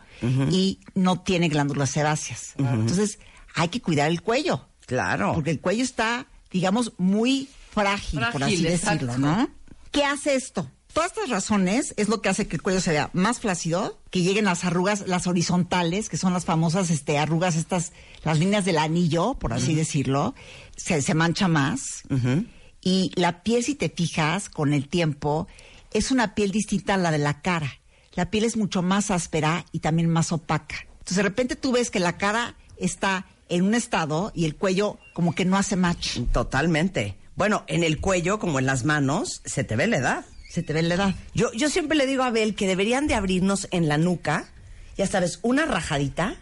y 0.51 0.81
no 0.93 1.21
tiene 1.21 1.49
glándulas 1.49 1.89
sebáceas. 1.89 2.53
Entonces, 2.59 3.17
hay 3.57 3.69
que 3.69 3.81
cuidar 3.81 4.09
el 4.09 4.21
cuello. 4.21 4.69
Claro. 4.85 5.33
Porque 5.33 5.51
el 5.51 5.59
cuello 5.59 5.83
está, 5.83 6.27
digamos, 6.51 6.93
muy 6.97 7.49
frágil, 7.71 8.21
por 8.31 8.43
así 8.43 8.61
decirlo, 8.61 9.13
exacto. 9.13 9.17
¿no? 9.17 9.49
¿Qué 9.91 10.05
hace 10.05 10.35
esto? 10.35 10.71
Todas 10.93 11.11
estas 11.11 11.29
razones 11.29 11.93
es 11.97 12.07
lo 12.07 12.21
que 12.21 12.29
hace 12.29 12.47
que 12.47 12.55
el 12.55 12.61
cuello 12.61 12.79
se 12.79 12.91
vea 12.91 13.09
más 13.13 13.39
flácido, 13.39 13.99
que 14.11 14.21
lleguen 14.21 14.45
las 14.45 14.63
arrugas, 14.63 15.07
las 15.07 15.27
horizontales, 15.27 16.07
que 16.07 16.17
son 16.17 16.33
las 16.33 16.45
famosas 16.45 16.89
este, 16.91 17.17
arrugas, 17.17 17.55
estas, 17.55 17.93
las 18.23 18.39
líneas 18.39 18.63
del 18.63 18.77
anillo, 18.77 19.33
por 19.33 19.53
así 19.53 19.75
decirlo, 19.75 20.35
se, 20.75 21.01
se 21.01 21.13
mancha 21.13 21.47
más. 21.47 22.03
Y 22.81 23.11
la 23.15 23.43
piel, 23.43 23.63
si 23.63 23.75
te 23.75 23.89
fijas, 23.89 24.49
con 24.49 24.73
el 24.73 24.87
tiempo, 24.87 25.47
es 25.91 26.11
una 26.11 26.35
piel 26.35 26.51
distinta 26.51 26.93
a 26.93 26.97
la 26.97 27.11
de 27.11 27.17
la 27.17 27.41
cara. 27.41 27.79
La 28.13 28.29
piel 28.29 28.45
es 28.45 28.55
mucho 28.55 28.81
más 28.81 29.11
áspera 29.11 29.65
y 29.71 29.79
también 29.79 30.09
más 30.09 30.31
opaca. 30.31 30.77
Entonces, 30.99 31.17
de 31.17 31.23
repente 31.23 31.55
tú 31.55 31.71
ves 31.71 31.91
que 31.91 31.99
la 31.99 32.17
cara 32.17 32.55
está 32.77 33.25
en 33.49 33.63
un 33.63 33.75
estado 33.75 34.31
y 34.35 34.45
el 34.45 34.55
cuello 34.55 34.97
como 35.13 35.33
que 35.35 35.45
no 35.45 35.57
hace 35.57 35.75
match. 35.75 36.19
Totalmente. 36.33 37.15
Bueno, 37.35 37.63
en 37.67 37.83
el 37.83 37.99
cuello, 38.01 38.39
como 38.39 38.59
en 38.59 38.65
las 38.65 38.83
manos, 38.85 39.41
se 39.45 39.63
te 39.63 39.75
ve 39.75 39.87
la 39.87 39.97
edad. 39.97 40.25
Se 40.49 40.63
te 40.63 40.73
ve 40.73 40.81
la 40.81 40.95
edad. 40.95 41.15
Yo, 41.33 41.51
yo 41.53 41.69
siempre 41.69 41.97
le 41.97 42.05
digo 42.07 42.23
a 42.23 42.27
Abel 42.27 42.55
que 42.55 42.67
deberían 42.67 43.07
de 43.07 43.13
abrirnos 43.15 43.67
en 43.71 43.87
la 43.87 43.97
nuca, 43.97 44.49
ya 44.97 45.05
sabes, 45.05 45.39
una 45.43 45.65
rajadita, 45.65 46.35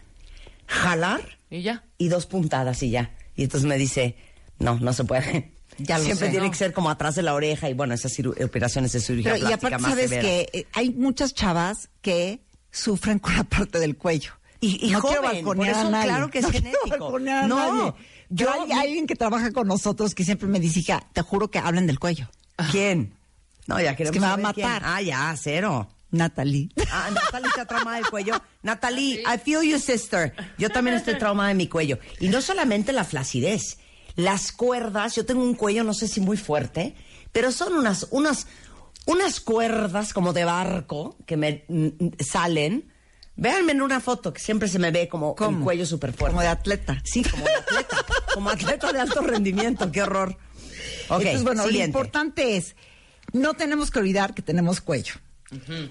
jalar 0.66 1.38
Y 1.50 1.62
ya. 1.62 1.84
y 1.98 2.08
dos 2.08 2.26
puntadas 2.26 2.82
y 2.82 2.90
ya. 2.90 3.14
Y 3.34 3.44
entonces 3.44 3.68
me 3.68 3.76
dice, 3.78 4.16
no, 4.58 4.78
no 4.80 4.92
se 4.92 5.04
puede. 5.04 5.52
Ya 5.78 5.98
lo 5.98 6.04
Siempre 6.04 6.28
sé. 6.28 6.30
tiene 6.32 6.46
No. 6.46 6.52
que 6.52 6.56
ser 6.58 6.72
como 6.72 6.88
atrás 6.88 7.16
de 7.16 7.22
la 7.22 7.34
oreja 7.34 7.68
y 7.68 7.74
bueno, 7.74 7.92
esas 7.92 8.16
operaciones 8.42 8.92
de 8.92 9.00
cirugía 9.00 9.34
Pero 9.34 9.50
y 9.50 9.52
aparte 9.52 9.78
más 9.78 9.90
sabes 9.90 10.10
que 10.10 10.48
eh, 10.52 10.66
hay 10.72 10.90
muchas 10.90 11.34
chavas 11.34 11.90
que 12.00 12.40
sufren 12.70 13.18
con 13.18 13.36
la 13.36 13.44
parte 13.56 13.78
del 13.78 13.96
cuello. 13.96 14.32
Y- 14.60 14.86
y 14.86 14.90
no 14.90 15.00
quiero 15.02 15.22
balconear 15.22 15.44
por 15.56 15.66
eso 15.80 15.86
a 15.88 15.90
nadie. 15.90 16.08
claro 16.08 16.30
que 16.30 16.38
es 16.38 16.44
No 16.44 16.50
quiero 16.50 16.64
genético. 16.66 16.98
balconear 17.04 17.44
a 17.44 17.46
No, 17.48 17.56
nadie. 17.74 17.94
yo- 18.30 18.50
hay 18.52 18.72
alguien 18.72 19.06
que 19.06 19.14
trabaja 19.16 19.50
con 19.52 19.68
nosotros 19.68 20.14
que 20.14 20.24
siempre 20.24 20.48
me 20.48 20.60
dice, 20.60 20.80
hija, 20.80 21.02
te 21.12 21.22
juro 21.22 21.50
que 21.50 21.58
hablan 21.58 21.86
del 21.86 21.98
cuello. 21.98 22.28
¿Quién? 22.70 23.12
No, 23.66 23.80
ya 23.80 23.94
queremos 23.96 24.12
que 24.14 24.20
me 24.20 24.26
va 24.26 24.48
a 24.50 24.52
quién. 24.54 24.66
matar. 24.68 24.82
Ah, 24.84 25.02
ya, 25.02 25.34
cero. 25.38 25.88
Natalie. 26.12 26.68
Ah, 26.90 27.10
Natalie 27.12 27.48
está 27.48 27.66
traumada 27.66 27.96
del 27.98 28.06
cuello. 28.08 28.40
Natalie, 28.62 29.22
I 29.22 29.38
feel 29.38 29.62
you, 29.62 29.78
sister. 29.78 30.32
Yo 30.56 30.70
también 30.70 30.96
estoy 30.96 31.18
traumada 31.18 31.48
de 31.48 31.56
mi 31.56 31.66
cuello. 31.68 31.98
Y 32.20 32.28
no 32.28 32.40
solamente 32.40 32.92
la 32.92 33.04
flacidez, 33.04 33.78
las 34.14 34.52
cuerdas. 34.52 35.16
Yo 35.16 35.26
tengo 35.26 35.42
un 35.42 35.54
cuello, 35.54 35.82
no 35.84 35.92
sé 35.92 36.06
si 36.08 36.20
muy 36.20 36.36
fuerte, 36.36 36.94
pero 37.32 37.50
son 37.52 37.74
unas, 37.74 38.06
unas, 38.12 38.46
unas 39.04 39.40
cuerdas 39.40 40.12
como 40.14 40.32
de 40.32 40.44
barco 40.44 41.16
que 41.26 41.36
me 41.36 41.64
mm, 41.68 41.88
salen. 42.24 42.90
Véanme 43.36 43.72
en 43.72 43.82
una 43.82 44.00
foto 44.00 44.32
que 44.32 44.40
siempre 44.40 44.66
se 44.68 44.78
me 44.78 44.90
ve 44.90 45.08
como 45.08 45.34
¿Cómo? 45.34 45.64
cuello 45.64 45.84
súper 45.86 46.12
fuerte. 46.12 46.32
Como 46.32 46.40
de 46.40 46.48
atleta. 46.48 47.00
Sí, 47.04 47.22
como 47.22 47.44
de 47.44 47.54
atleta. 47.54 47.96
como 48.34 48.50
atleta 48.50 48.92
de 48.92 49.00
alto 49.00 49.20
rendimiento. 49.20 49.90
Qué 49.92 50.02
horror. 50.02 50.36
Entonces, 51.02 51.42
bueno, 51.44 51.66
lo 51.66 51.84
importante 51.84 52.56
es, 52.56 52.74
no 53.32 53.54
tenemos 53.54 53.90
que 53.90 53.98
olvidar 53.98 54.34
que 54.34 54.42
tenemos 54.42 54.80
cuello. 54.80 55.14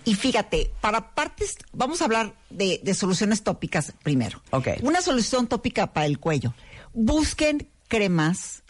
Y 0.04 0.16
fíjate, 0.16 0.72
para 0.82 1.16
partes, 1.16 1.56
vamos 1.72 2.02
a 2.02 2.06
hablar 2.06 2.36
de, 2.50 2.82
de 2.84 2.94
soluciones 2.94 3.42
tópicas 3.44 3.94
primero. 4.04 4.42
Ok. 4.50 4.68
Una 4.82 5.02
solución 5.02 5.48
tópica 5.48 5.94
para 5.94 6.08
el 6.08 6.20
cuello. 6.20 6.54
Busquen 6.94 7.70
cremas 7.88 8.64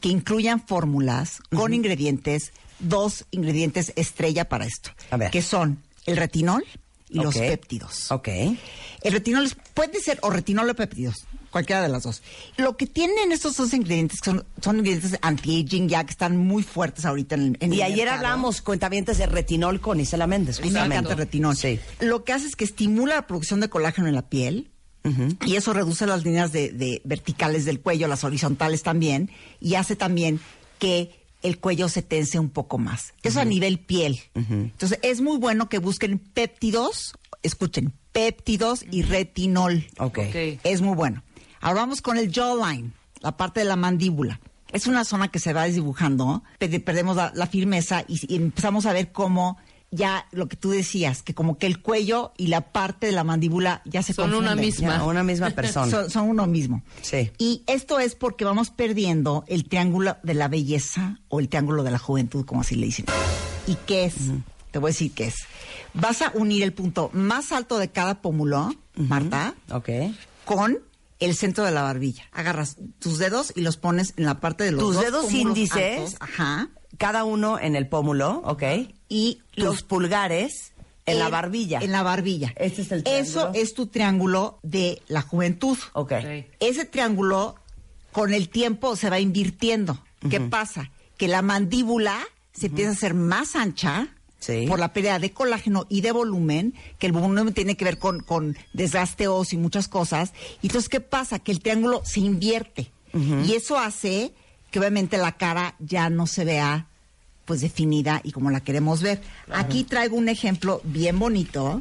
que 0.00 0.08
incluyan 0.08 0.60
fórmulas 0.66 1.38
con 1.54 1.72
ingredientes, 1.72 2.52
dos 2.80 3.24
ingredientes 3.30 3.92
estrella 3.96 4.48
para 4.48 4.66
esto, 4.66 4.90
A 5.10 5.16
ver. 5.16 5.30
que 5.30 5.40
son 5.40 5.82
el 6.04 6.16
retinol 6.16 6.64
los 7.08 7.34
Ok. 7.36 7.42
péptidos. 7.42 8.10
Ok. 8.10 8.28
El 8.28 9.12
retinol 9.12 9.44
es- 9.46 9.56
puede 9.74 10.00
ser 10.00 10.18
o 10.22 10.30
retinol 10.30 10.68
o 10.70 10.74
péptidos, 10.74 11.26
cualquiera 11.50 11.80
de 11.82 11.88
las 11.88 12.02
dos. 12.02 12.22
Lo 12.56 12.76
que 12.76 12.86
tienen 12.86 13.30
estos 13.30 13.56
dos 13.56 13.72
ingredientes 13.72 14.20
que 14.20 14.30
son, 14.30 14.44
son 14.60 14.78
ingredientes 14.78 15.18
anti-aging 15.22 15.88
ya 15.88 16.04
que 16.04 16.10
están 16.10 16.36
muy 16.36 16.62
fuertes 16.62 17.04
ahorita 17.04 17.36
en 17.36 17.40
el 17.42 17.56
en 17.60 17.72
Y 17.72 17.76
el 17.76 17.82
ayer 17.82 17.96
mercado. 18.06 18.16
hablamos 18.16 18.60
cuentavientes 18.62 19.18
de 19.18 19.26
retinol 19.26 19.80
con 19.80 20.00
Isela 20.00 20.26
Méndez. 20.26 20.58
Me 20.58 20.64
justamente. 20.64 20.94
encanta 20.96 21.12
el 21.12 21.18
retinol. 21.18 21.56
Sí. 21.56 21.78
Lo 22.00 22.24
que 22.24 22.32
hace 22.32 22.46
es 22.48 22.56
que 22.56 22.64
estimula 22.64 23.14
la 23.14 23.26
producción 23.26 23.60
de 23.60 23.68
colágeno 23.68 24.08
en 24.08 24.14
la 24.14 24.28
piel. 24.28 24.70
Y 25.46 25.54
eso 25.54 25.72
reduce 25.72 26.04
las 26.04 26.24
líneas 26.24 26.50
de, 26.50 26.70
de 26.70 27.00
verticales 27.04 27.64
del 27.64 27.80
cuello, 27.80 28.08
las 28.08 28.24
horizontales 28.24 28.82
también, 28.82 29.30
y 29.60 29.76
hace 29.76 29.94
también 29.94 30.40
que 30.80 31.24
el 31.42 31.58
cuello 31.58 31.88
se 31.88 32.02
tense 32.02 32.38
un 32.38 32.50
poco 32.50 32.78
más. 32.78 33.14
Eso 33.22 33.40
a 33.40 33.44
nivel 33.44 33.78
piel. 33.78 34.20
Entonces 34.34 34.98
es 35.02 35.20
muy 35.20 35.38
bueno 35.38 35.68
que 35.68 35.78
busquen 35.78 36.18
péptidos, 36.18 37.14
escuchen, 37.42 37.92
péptidos 38.12 38.84
y 38.90 39.02
retinol. 39.02 39.86
Ok. 39.98 40.18
Es 40.64 40.80
muy 40.80 40.94
bueno. 40.94 41.22
Ahora 41.60 41.80
vamos 41.80 42.02
con 42.02 42.16
el 42.18 42.32
jawline, 42.32 42.92
la 43.20 43.36
parte 43.36 43.60
de 43.60 43.66
la 43.66 43.76
mandíbula. 43.76 44.40
Es 44.72 44.86
una 44.86 45.04
zona 45.04 45.28
que 45.28 45.38
se 45.38 45.52
va 45.52 45.64
desdibujando, 45.64 46.42
pe- 46.58 46.80
perdemos 46.80 47.16
la, 47.16 47.32
la 47.34 47.46
firmeza 47.46 48.04
y, 48.08 48.20
y 48.32 48.36
empezamos 48.36 48.84
a 48.86 48.92
ver 48.92 49.12
cómo 49.12 49.58
ya 49.90 50.26
lo 50.32 50.48
que 50.48 50.56
tú 50.56 50.70
decías, 50.70 51.22
que 51.22 51.34
como 51.34 51.58
que 51.58 51.66
el 51.66 51.80
cuello 51.80 52.32
y 52.36 52.48
la 52.48 52.72
parte 52.72 53.06
de 53.06 53.12
la 53.12 53.24
mandíbula 53.24 53.82
ya 53.84 54.02
se 54.02 54.12
Son 54.12 54.30
una 54.34 54.48
confunden. 54.50 54.64
misma. 54.66 54.88
Ya, 54.98 55.04
una 55.04 55.22
misma 55.22 55.50
persona. 55.50 55.90
Son, 55.90 56.10
son 56.10 56.28
uno 56.28 56.46
mismo. 56.46 56.82
Sí. 57.02 57.30
Y 57.38 57.62
esto 57.66 57.98
es 58.00 58.14
porque 58.14 58.44
vamos 58.44 58.70
perdiendo 58.70 59.44
el 59.46 59.68
triángulo 59.68 60.16
de 60.22 60.34
la 60.34 60.48
belleza 60.48 61.20
o 61.28 61.40
el 61.40 61.48
triángulo 61.48 61.82
de 61.82 61.90
la 61.92 61.98
juventud, 61.98 62.44
como 62.44 62.60
así 62.62 62.74
le 62.74 62.86
dicen. 62.86 63.06
¿Y 63.66 63.76
qué 63.86 64.04
es? 64.06 64.14
Te 64.70 64.78
voy 64.78 64.88
a 64.88 64.92
decir 64.92 65.12
qué 65.12 65.28
es. 65.28 65.36
Vas 65.94 66.20
a 66.22 66.30
unir 66.34 66.62
el 66.62 66.72
punto 66.72 67.08
más 67.14 67.52
alto 67.52 67.78
de 67.78 67.88
cada 67.90 68.20
pómulo, 68.20 68.74
Marta, 68.96 69.54
Ok. 69.70 69.88
con 70.44 70.78
el 71.20 71.34
centro 71.34 71.64
de 71.64 71.70
la 71.70 71.82
barbilla. 71.82 72.24
Agarras 72.32 72.76
tus 72.98 73.18
dedos 73.18 73.52
y 73.56 73.62
los 73.62 73.78
pones 73.78 74.12
en 74.18 74.26
la 74.26 74.38
parte 74.40 74.64
de 74.64 74.72
los 74.72 74.80
Tus 74.82 74.94
dos 74.96 75.04
dedos 75.04 75.32
índices. 75.32 75.98
altos. 76.00 76.16
Ajá. 76.20 76.68
Cada 76.98 77.24
uno 77.24 77.58
en 77.58 77.76
el 77.76 77.88
pómulo, 77.88 78.42
ok. 78.44 78.62
Y 79.08 79.40
Los 79.54 79.82
pulgares 79.82 80.72
en 81.06 81.18
la 81.20 81.28
barbilla. 81.28 81.78
En 81.80 81.92
la 81.92 82.02
barbilla. 82.02 82.52
Este 82.56 82.82
es 82.82 82.90
el 82.92 83.00
Eso 83.06 83.40
triángulo. 83.40 83.52
es 83.54 83.74
tu 83.74 83.86
triángulo 83.86 84.58
de 84.62 85.02
la 85.08 85.22
juventud. 85.22 85.78
Ok. 85.92 86.12
Ese 86.60 86.84
triángulo 86.84 87.54
con 88.12 88.34
el 88.34 88.48
tiempo 88.48 88.96
se 88.96 89.08
va 89.10 89.20
invirtiendo. 89.20 90.02
¿Qué 90.28 90.40
pasa? 90.40 90.90
Que 91.16 91.28
la 91.28 91.42
mandíbula 91.42 92.18
se 92.52 92.66
empieza 92.66 92.90
a 92.90 92.94
hacer 92.94 93.14
más 93.14 93.54
ancha 93.54 94.08
Sí. 94.38 94.66
por 94.68 94.78
la 94.78 94.92
pérdida 94.92 95.18
de 95.18 95.32
colágeno 95.32 95.86
y 95.88 96.02
de 96.02 96.12
volumen, 96.12 96.74
que 96.98 97.06
el 97.06 97.12
volumen 97.12 97.54
tiene 97.54 97.76
que 97.76 97.84
ver 97.86 97.98
con, 97.98 98.20
con 98.20 98.56
desgaste 98.74 99.28
óseo 99.28 99.58
y 99.58 99.62
muchas 99.62 99.88
cosas. 99.88 100.32
Y 100.62 100.66
entonces, 100.66 100.88
¿qué 100.88 101.00
pasa? 101.00 101.38
Que 101.38 101.52
el 101.52 101.60
triángulo 101.60 102.02
se 102.04 102.20
invierte. 102.20 102.90
Y 103.44 103.54
eso 103.54 103.78
hace 103.78 104.32
que 104.70 104.78
obviamente 104.78 105.16
la 105.16 105.32
cara 105.38 105.74
ya 105.78 106.10
no 106.10 106.26
se 106.26 106.44
vea 106.44 106.86
pues 107.46 107.62
definida 107.62 108.20
y 108.22 108.32
como 108.32 108.50
la 108.50 108.60
queremos 108.60 109.00
ver. 109.00 109.22
Aquí 109.50 109.84
traigo 109.84 110.16
un 110.16 110.28
ejemplo 110.28 110.82
bien 110.84 111.18
bonito 111.18 111.80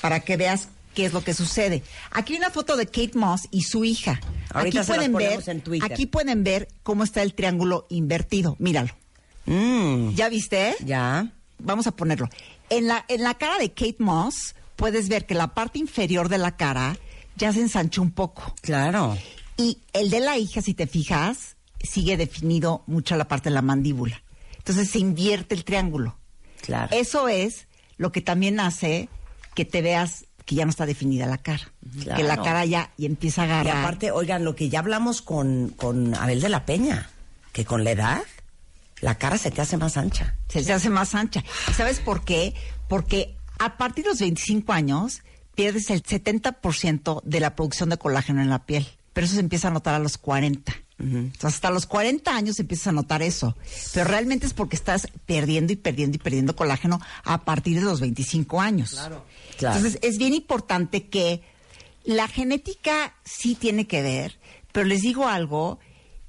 para 0.00 0.20
que 0.20 0.36
veas 0.36 0.68
qué 0.94 1.06
es 1.06 1.12
lo 1.12 1.24
que 1.24 1.34
sucede. 1.34 1.82
Aquí 2.12 2.34
hay 2.34 2.38
una 2.38 2.50
foto 2.50 2.76
de 2.76 2.86
Kate 2.86 3.12
Moss 3.14 3.48
y 3.50 3.62
su 3.62 3.84
hija. 3.84 4.20
Ahorita 4.52 4.82
aquí 4.82 4.88
pueden 4.88 5.12
ver, 5.14 5.40
aquí 5.82 6.06
pueden 6.06 6.44
ver 6.44 6.68
cómo 6.82 7.02
está 7.02 7.22
el 7.22 7.34
triángulo 7.34 7.86
invertido. 7.88 8.56
Míralo. 8.58 8.94
Mm, 9.46 10.14
¿Ya 10.14 10.28
viste? 10.28 10.76
ya. 10.84 11.32
Vamos 11.58 11.86
a 11.86 11.90
ponerlo. 11.90 12.28
En 12.70 12.86
la, 12.86 13.04
en 13.08 13.22
la 13.22 13.34
cara 13.34 13.58
de 13.58 13.72
Kate 13.72 13.96
Moss 13.98 14.54
puedes 14.76 15.08
ver 15.08 15.26
que 15.26 15.34
la 15.34 15.48
parte 15.48 15.78
inferior 15.78 16.28
de 16.28 16.38
la 16.38 16.56
cara 16.56 16.96
ya 17.36 17.52
se 17.52 17.60
ensanchó 17.60 18.02
un 18.02 18.12
poco. 18.12 18.54
Claro. 18.62 19.16
Y 19.56 19.78
el 19.92 20.08
de 20.10 20.20
la 20.20 20.38
hija, 20.38 20.62
si 20.62 20.72
te 20.72 20.86
fijas, 20.86 21.56
sigue 21.82 22.16
definido 22.16 22.82
mucho 22.86 23.16
la 23.16 23.28
parte 23.28 23.50
de 23.50 23.54
la 23.54 23.62
mandíbula. 23.62 24.22
Entonces 24.60 24.90
se 24.90 24.98
invierte 24.98 25.54
el 25.54 25.64
triángulo. 25.64 26.16
Claro. 26.62 26.94
Eso 26.96 27.28
es 27.28 27.66
lo 27.96 28.12
que 28.12 28.20
también 28.20 28.60
hace 28.60 29.08
que 29.54 29.64
te 29.64 29.82
veas 29.82 30.26
que 30.46 30.54
ya 30.54 30.64
no 30.64 30.70
está 30.70 30.86
definida 30.86 31.26
la 31.26 31.38
cara. 31.38 31.70
Claro. 32.02 32.16
Que 32.16 32.22
la 32.26 32.36
cara 32.42 32.64
ya 32.64 32.90
y 32.96 33.06
empieza 33.06 33.42
a 33.42 33.46
Y 33.46 33.50
agarrar. 33.50 33.76
aparte, 33.78 34.10
oigan, 34.10 34.44
lo 34.44 34.54
que 34.56 34.68
ya 34.68 34.78
hablamos 34.80 35.22
con, 35.22 35.70
con 35.76 36.14
Abel 36.14 36.40
de 36.40 36.48
la 36.48 36.64
Peña, 36.66 37.10
que 37.52 37.64
con 37.64 37.84
la 37.84 37.90
edad 37.92 38.22
la 39.00 39.16
cara 39.16 39.38
se 39.38 39.50
te 39.50 39.60
hace 39.62 39.76
más 39.76 39.96
ancha. 39.96 40.36
se, 40.48 40.62
se 40.62 40.72
hace 40.72 40.90
más 40.90 41.14
ancha. 41.14 41.42
¿Y 41.68 41.72
¿Sabes 41.72 42.00
por 42.00 42.24
qué? 42.24 42.54
Porque 42.88 43.36
a 43.58 43.76
partir 43.76 44.04
de 44.04 44.10
los 44.10 44.20
25 44.20 44.72
años 44.72 45.22
pierdes 45.54 45.90
el 45.90 46.02
70% 46.02 47.22
de 47.24 47.40
la 47.40 47.54
producción 47.54 47.88
de 47.90 47.96
colágeno 47.98 48.40
en 48.42 48.50
la 48.50 48.64
piel. 48.66 48.86
Pero 49.12 49.24
eso 49.26 49.34
se 49.34 49.40
empieza 49.40 49.68
a 49.68 49.70
notar 49.72 49.94
a 49.94 49.98
los 49.98 50.18
40. 50.18 50.72
Entonces, 51.00 51.54
hasta 51.54 51.70
los 51.70 51.86
40 51.86 52.34
años 52.34 52.60
empiezas 52.60 52.88
a 52.88 52.92
notar 52.92 53.22
eso. 53.22 53.56
Pero 53.94 54.04
realmente 54.06 54.46
es 54.46 54.52
porque 54.52 54.76
estás 54.76 55.08
perdiendo 55.26 55.72
y 55.72 55.76
perdiendo 55.76 56.16
y 56.16 56.18
perdiendo 56.18 56.54
colágeno 56.54 57.00
a 57.24 57.44
partir 57.44 57.78
de 57.78 57.84
los 57.84 58.00
25 58.00 58.60
años. 58.60 58.90
Claro. 58.90 59.24
Entonces, 59.54 59.98
es 60.02 60.18
bien 60.18 60.34
importante 60.34 61.08
que 61.08 61.42
la 62.04 62.28
genética 62.28 63.14
sí 63.24 63.54
tiene 63.54 63.86
que 63.86 64.02
ver, 64.02 64.38
pero 64.72 64.86
les 64.86 65.02
digo 65.02 65.26
algo, 65.28 65.78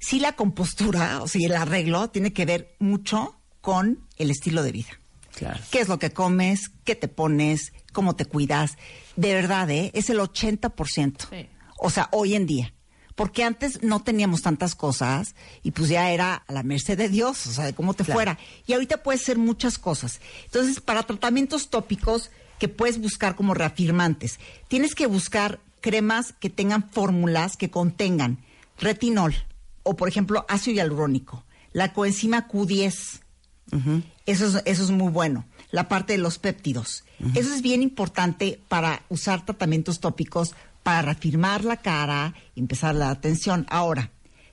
sí 0.00 0.20
la 0.20 0.32
compostura, 0.32 1.22
o 1.22 1.28
sea, 1.28 1.40
el 1.46 1.56
arreglo 1.56 2.10
tiene 2.10 2.32
que 2.32 2.44
ver 2.44 2.74
mucho 2.78 3.38
con 3.60 4.06
el 4.16 4.30
estilo 4.30 4.62
de 4.62 4.72
vida. 4.72 5.00
Claro. 5.34 5.60
¿Qué 5.70 5.80
es 5.80 5.88
lo 5.88 5.98
que 5.98 6.12
comes? 6.12 6.70
¿Qué 6.84 6.94
te 6.94 7.08
pones? 7.08 7.72
¿Cómo 7.92 8.16
te 8.16 8.26
cuidas? 8.26 8.76
De 9.16 9.34
verdad, 9.34 9.70
¿eh? 9.70 9.90
Es 9.94 10.10
el 10.10 10.18
80%. 10.18 11.28
Sí. 11.30 11.48
O 11.78 11.90
sea, 11.90 12.08
hoy 12.12 12.34
en 12.34 12.46
día. 12.46 12.74
Porque 13.14 13.44
antes 13.44 13.82
no 13.82 14.02
teníamos 14.02 14.42
tantas 14.42 14.74
cosas 14.74 15.34
y 15.62 15.72
pues 15.72 15.88
ya 15.88 16.10
era 16.10 16.34
a 16.46 16.52
la 16.52 16.62
merced 16.62 16.96
de 16.96 17.08
Dios, 17.08 17.46
o 17.46 17.52
sea, 17.52 17.64
de 17.66 17.74
cómo 17.74 17.94
te 17.94 18.04
Claro. 18.04 18.16
fuera. 18.16 18.38
Y 18.66 18.72
ahorita 18.72 19.02
puede 19.02 19.18
ser 19.18 19.38
muchas 19.38 19.78
cosas. 19.78 20.20
Entonces, 20.44 20.80
para 20.80 21.02
tratamientos 21.02 21.68
tópicos 21.70 22.30
que 22.58 22.68
puedes 22.68 23.00
buscar 23.00 23.36
como 23.36 23.54
reafirmantes, 23.54 24.38
tienes 24.68 24.94
que 24.94 25.06
buscar 25.06 25.60
cremas 25.80 26.32
que 26.38 26.48
tengan 26.48 26.88
fórmulas 26.90 27.56
que 27.56 27.70
contengan 27.70 28.38
retinol 28.78 29.34
o, 29.82 29.96
por 29.96 30.08
ejemplo, 30.08 30.46
ácido 30.48 30.76
hialurónico, 30.76 31.44
la 31.72 31.92
coenzima 31.92 32.48
Q10. 32.48 33.20
Eso 34.26 34.46
es, 34.46 34.62
eso 34.64 34.82
es 34.84 34.90
muy 34.90 35.10
bueno. 35.10 35.44
La 35.70 35.88
parte 35.88 36.12
de 36.12 36.18
los 36.18 36.38
péptidos. 36.38 37.04
Eso 37.34 37.54
es 37.54 37.62
bien 37.62 37.82
importante 37.82 38.60
para 38.68 39.02
usar 39.08 39.44
tratamientos 39.44 40.00
tópicos 40.00 40.54
para 40.82 41.02
reafirmar 41.02 41.64
la 41.64 41.76
cara 41.76 42.34
y 42.54 42.60
empezar 42.60 42.94
la 42.94 43.10
atención. 43.10 43.66
Ahora, 43.70 44.10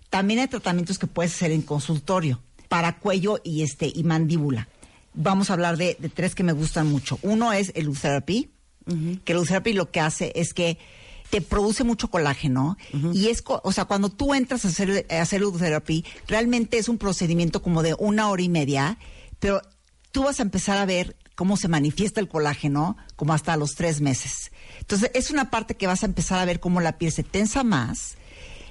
también 0.09 0.39
hay 0.39 0.47
tratamientos 0.47 0.99
que 0.99 1.07
puedes 1.07 1.33
hacer 1.33 1.51
en 1.51 1.61
consultorio 1.61 2.41
para 2.67 2.97
cuello 2.99 3.39
y 3.43 3.63
este 3.63 3.91
y 3.93 4.03
mandíbula. 4.03 4.67
Vamos 5.13 5.49
a 5.49 5.53
hablar 5.53 5.77
de, 5.77 5.97
de 5.99 6.09
tres 6.09 6.35
que 6.35 6.43
me 6.43 6.53
gustan 6.53 6.87
mucho. 6.87 7.19
Uno 7.21 7.51
es 7.51 7.71
el 7.75 7.85
Lutherapy, 7.85 8.51
que 9.23 9.33
el 9.33 9.37
Lutherapy 9.37 9.73
lo 9.73 9.91
que 9.91 9.99
hace 9.99 10.31
es 10.35 10.53
que 10.53 10.77
te 11.29 11.41
produce 11.41 11.83
mucho 11.83 12.09
colágeno 12.09 12.77
y 13.13 13.27
es, 13.27 13.43
o 13.45 13.71
sea, 13.71 13.85
cuando 13.85 14.09
tú 14.09 14.33
entras 14.33 14.65
a 14.65 14.69
hacer, 14.69 15.05
a 15.09 15.21
hacer 15.21 15.41
Lutherapy, 15.41 16.03
realmente 16.27 16.77
es 16.77 16.89
un 16.89 16.97
procedimiento 16.97 17.61
como 17.61 17.83
de 17.83 17.95
una 17.99 18.29
hora 18.29 18.41
y 18.41 18.49
media, 18.49 18.97
pero 19.39 19.61
tú 20.11 20.23
vas 20.23 20.39
a 20.39 20.43
empezar 20.43 20.77
a 20.77 20.85
ver 20.85 21.15
cómo 21.39 21.55
se 21.55 21.69
manifiesta 21.69 22.19
el 22.19 22.27
colágeno 22.27 22.97
como 23.15 23.31
hasta 23.31 23.55
los 23.55 23.75
tres 23.75 24.01
meses. 24.01 24.51
Entonces, 24.79 25.09
es 25.13 25.31
una 25.31 25.49
parte 25.49 25.77
que 25.77 25.87
vas 25.87 26.03
a 26.03 26.05
empezar 26.05 26.37
a 26.37 26.43
ver 26.43 26.59
cómo 26.59 26.81
la 26.81 26.97
piel 26.97 27.13
se 27.13 27.23
tensa 27.23 27.63
más. 27.63 28.17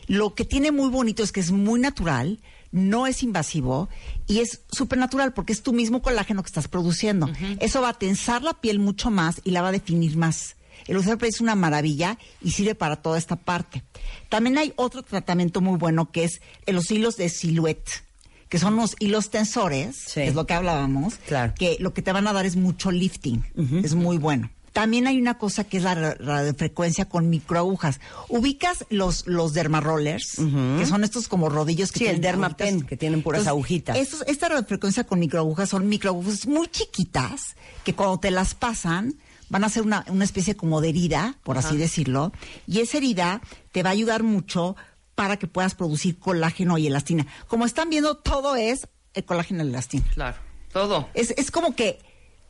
Lo 0.07 0.35
que 0.35 0.45
tiene 0.45 0.71
muy 0.71 0.91
bonito 0.91 1.23
es 1.23 1.33
que 1.33 1.41
es 1.41 1.51
muy 1.51 1.81
natural, 1.81 2.43
no 2.71 3.07
es 3.07 3.23
invasivo 3.23 3.89
y 4.27 4.41
es 4.41 4.61
súper 4.71 4.99
natural 4.99 5.33
porque 5.33 5.55
es 5.55 5.63
tu 5.63 5.73
mismo 5.73 6.03
colágeno 6.03 6.43
que 6.43 6.49
estás 6.49 6.69
produciendo. 6.69 7.31
Eso 7.59 7.81
va 7.81 7.89
a 7.89 7.99
tensar 7.99 8.43
la 8.43 8.53
piel 8.53 8.81
mucho 8.81 9.11
más 9.11 9.41
y 9.45 9.53
la 9.53 9.63
va 9.63 9.69
a 9.69 9.73
definir 9.73 10.19
más. 10.19 10.57
El 10.87 10.97
Lucerapy 10.97 11.29
es 11.29 11.41
una 11.41 11.55
maravilla 11.55 12.19
y 12.43 12.51
sirve 12.51 12.75
para 12.75 12.97
toda 12.97 13.17
esta 13.17 13.37
parte. 13.37 13.83
También 14.29 14.59
hay 14.59 14.75
otro 14.77 15.03
tratamiento 15.03 15.63
muy 15.63 15.79
bueno 15.79 16.13
que 16.13 16.25
es 16.25 16.43
los 16.67 16.91
hilos 16.91 17.17
de 17.17 17.31
silhouette, 17.31 18.05
que 18.49 18.59
son 18.59 18.75
unos 18.75 18.97
hilos 18.99 19.31
tensores, 19.31 20.13
que 20.15 20.27
es 20.29 20.35
lo 20.35 20.47
que 20.47 20.55
hablábamos, 20.55 21.15
que 21.59 21.77
lo 21.81 21.93
que 21.95 22.03
te 22.03 22.13
van 22.13 22.27
a 22.27 22.33
dar 22.33 22.47
es 22.47 22.57
mucho 22.57 22.91
lifting, 22.91 23.45
es 23.85 23.95
muy 23.95 24.19
bueno. 24.19 24.51
También 24.73 25.09
hay 25.09 25.21
una 25.21 25.39
cosa 25.39 25.65
que 25.65 25.79
es 25.79 25.83
la 25.83 25.95
ra- 25.97 26.15
radiofrecuencia 26.15 27.07
con 27.09 27.29
microagujas. 27.31 27.99
Ubicas 28.29 28.85
los, 28.91 29.27
los 29.27 29.53
dermarollers, 29.53 30.37
que 30.79 30.87
son 30.87 31.03
estos 31.03 31.27
como 31.27 31.49
rodillos 31.49 31.91
que 31.91 31.99
Sí, 32.01 32.05
el 32.05 32.21
tienen 32.21 32.23
Dermapen, 32.41 32.83
que 32.83 32.97
tienen 32.97 33.23
puras 33.23 33.47
agujitas. 33.49 33.97
estos- 33.97 34.23
esta 34.29 34.49
radiofrecuencia 34.49 35.05
con 35.05 35.19
microagujas 35.19 35.71
son 35.71 35.89
microagujas 35.89 36.47
muy 36.47 36.69
chiquitas 36.69 37.57
que 37.85 37.95
cuando 37.95 38.19
te 38.21 38.31
las 38.31 38.55
pasan 38.55 39.15
van 39.49 39.65
a 39.65 39.69
hacer 39.69 39.83
una, 39.83 40.05
una 40.11 40.25
especie 40.25 40.57
como 40.57 40.81
de 40.81 40.91
herida, 40.91 41.39
por 41.43 41.57
así 41.59 41.69
Ajá. 41.69 41.77
decirlo, 41.79 42.33
y 42.67 42.81
esa 42.81 42.99
herida 42.99 43.41
te 43.73 43.83
va 43.83 43.89
a 43.89 43.93
ayudar 43.95 44.23
mucho 44.23 44.77
para 45.19 45.37
que 45.37 45.49
puedas 45.49 45.75
producir 45.75 46.17
colágeno 46.17 46.79
y 46.79 46.87
elastina. 46.87 47.27
Como 47.49 47.65
están 47.65 47.91
viendo, 47.91 48.19
todo 48.19 48.55
es 48.55 48.87
el 49.15 49.25
colágeno 49.25 49.63
y 49.63 49.65
la 49.65 49.71
elastina. 49.71 50.07
Claro, 50.15 50.37
todo. 50.73 51.09
Es, 51.13 51.35
es 51.37 51.51
como 51.51 51.75
que 51.75 51.99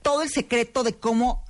todo 0.03 0.21
el 0.21 0.29
secreto 0.29 0.83
de 0.83 0.93
cómo 0.93 1.47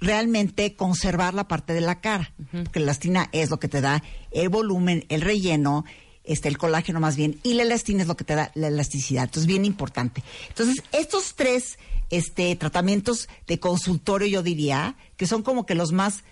realmente 0.00 0.74
conservar 0.74 1.34
la 1.34 1.46
parte 1.46 1.74
de 1.74 1.82
la 1.82 2.00
cara. 2.00 2.32
Porque 2.50 2.80
la 2.80 2.84
elastina 2.84 3.28
es 3.32 3.50
lo 3.50 3.60
que 3.60 3.68
te 3.68 3.82
da 3.82 4.02
el 4.30 4.48
volumen, 4.48 5.04
el 5.10 5.20
relleno, 5.20 5.84
este, 6.24 6.48
el 6.48 6.56
colágeno 6.56 7.00
más 7.00 7.16
bien, 7.16 7.38
y 7.42 7.52
la 7.52 7.64
elastina 7.64 8.00
es 8.00 8.08
lo 8.08 8.16
que 8.16 8.24
te 8.24 8.34
da 8.34 8.50
la 8.54 8.68
elasticidad. 8.68 9.24
Entonces, 9.24 9.46
bien 9.46 9.66
importante. 9.66 10.22
Entonces, 10.48 10.82
estos 10.92 11.34
tres 11.34 11.78
este, 12.08 12.56
tratamientos 12.56 13.28
de 13.46 13.60
consultorio, 13.60 14.26
yo 14.26 14.42
diría, 14.42 14.96
que 15.18 15.26
son 15.26 15.42
como 15.42 15.66
que 15.66 15.74
los 15.74 15.92
más 15.92 16.24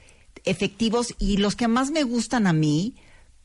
efectivos 0.44 1.14
y 1.18 1.36
los 1.36 1.56
que 1.56 1.68
más 1.68 1.90
me 1.90 2.04
gustan 2.04 2.46
a 2.46 2.54
mí 2.54 2.94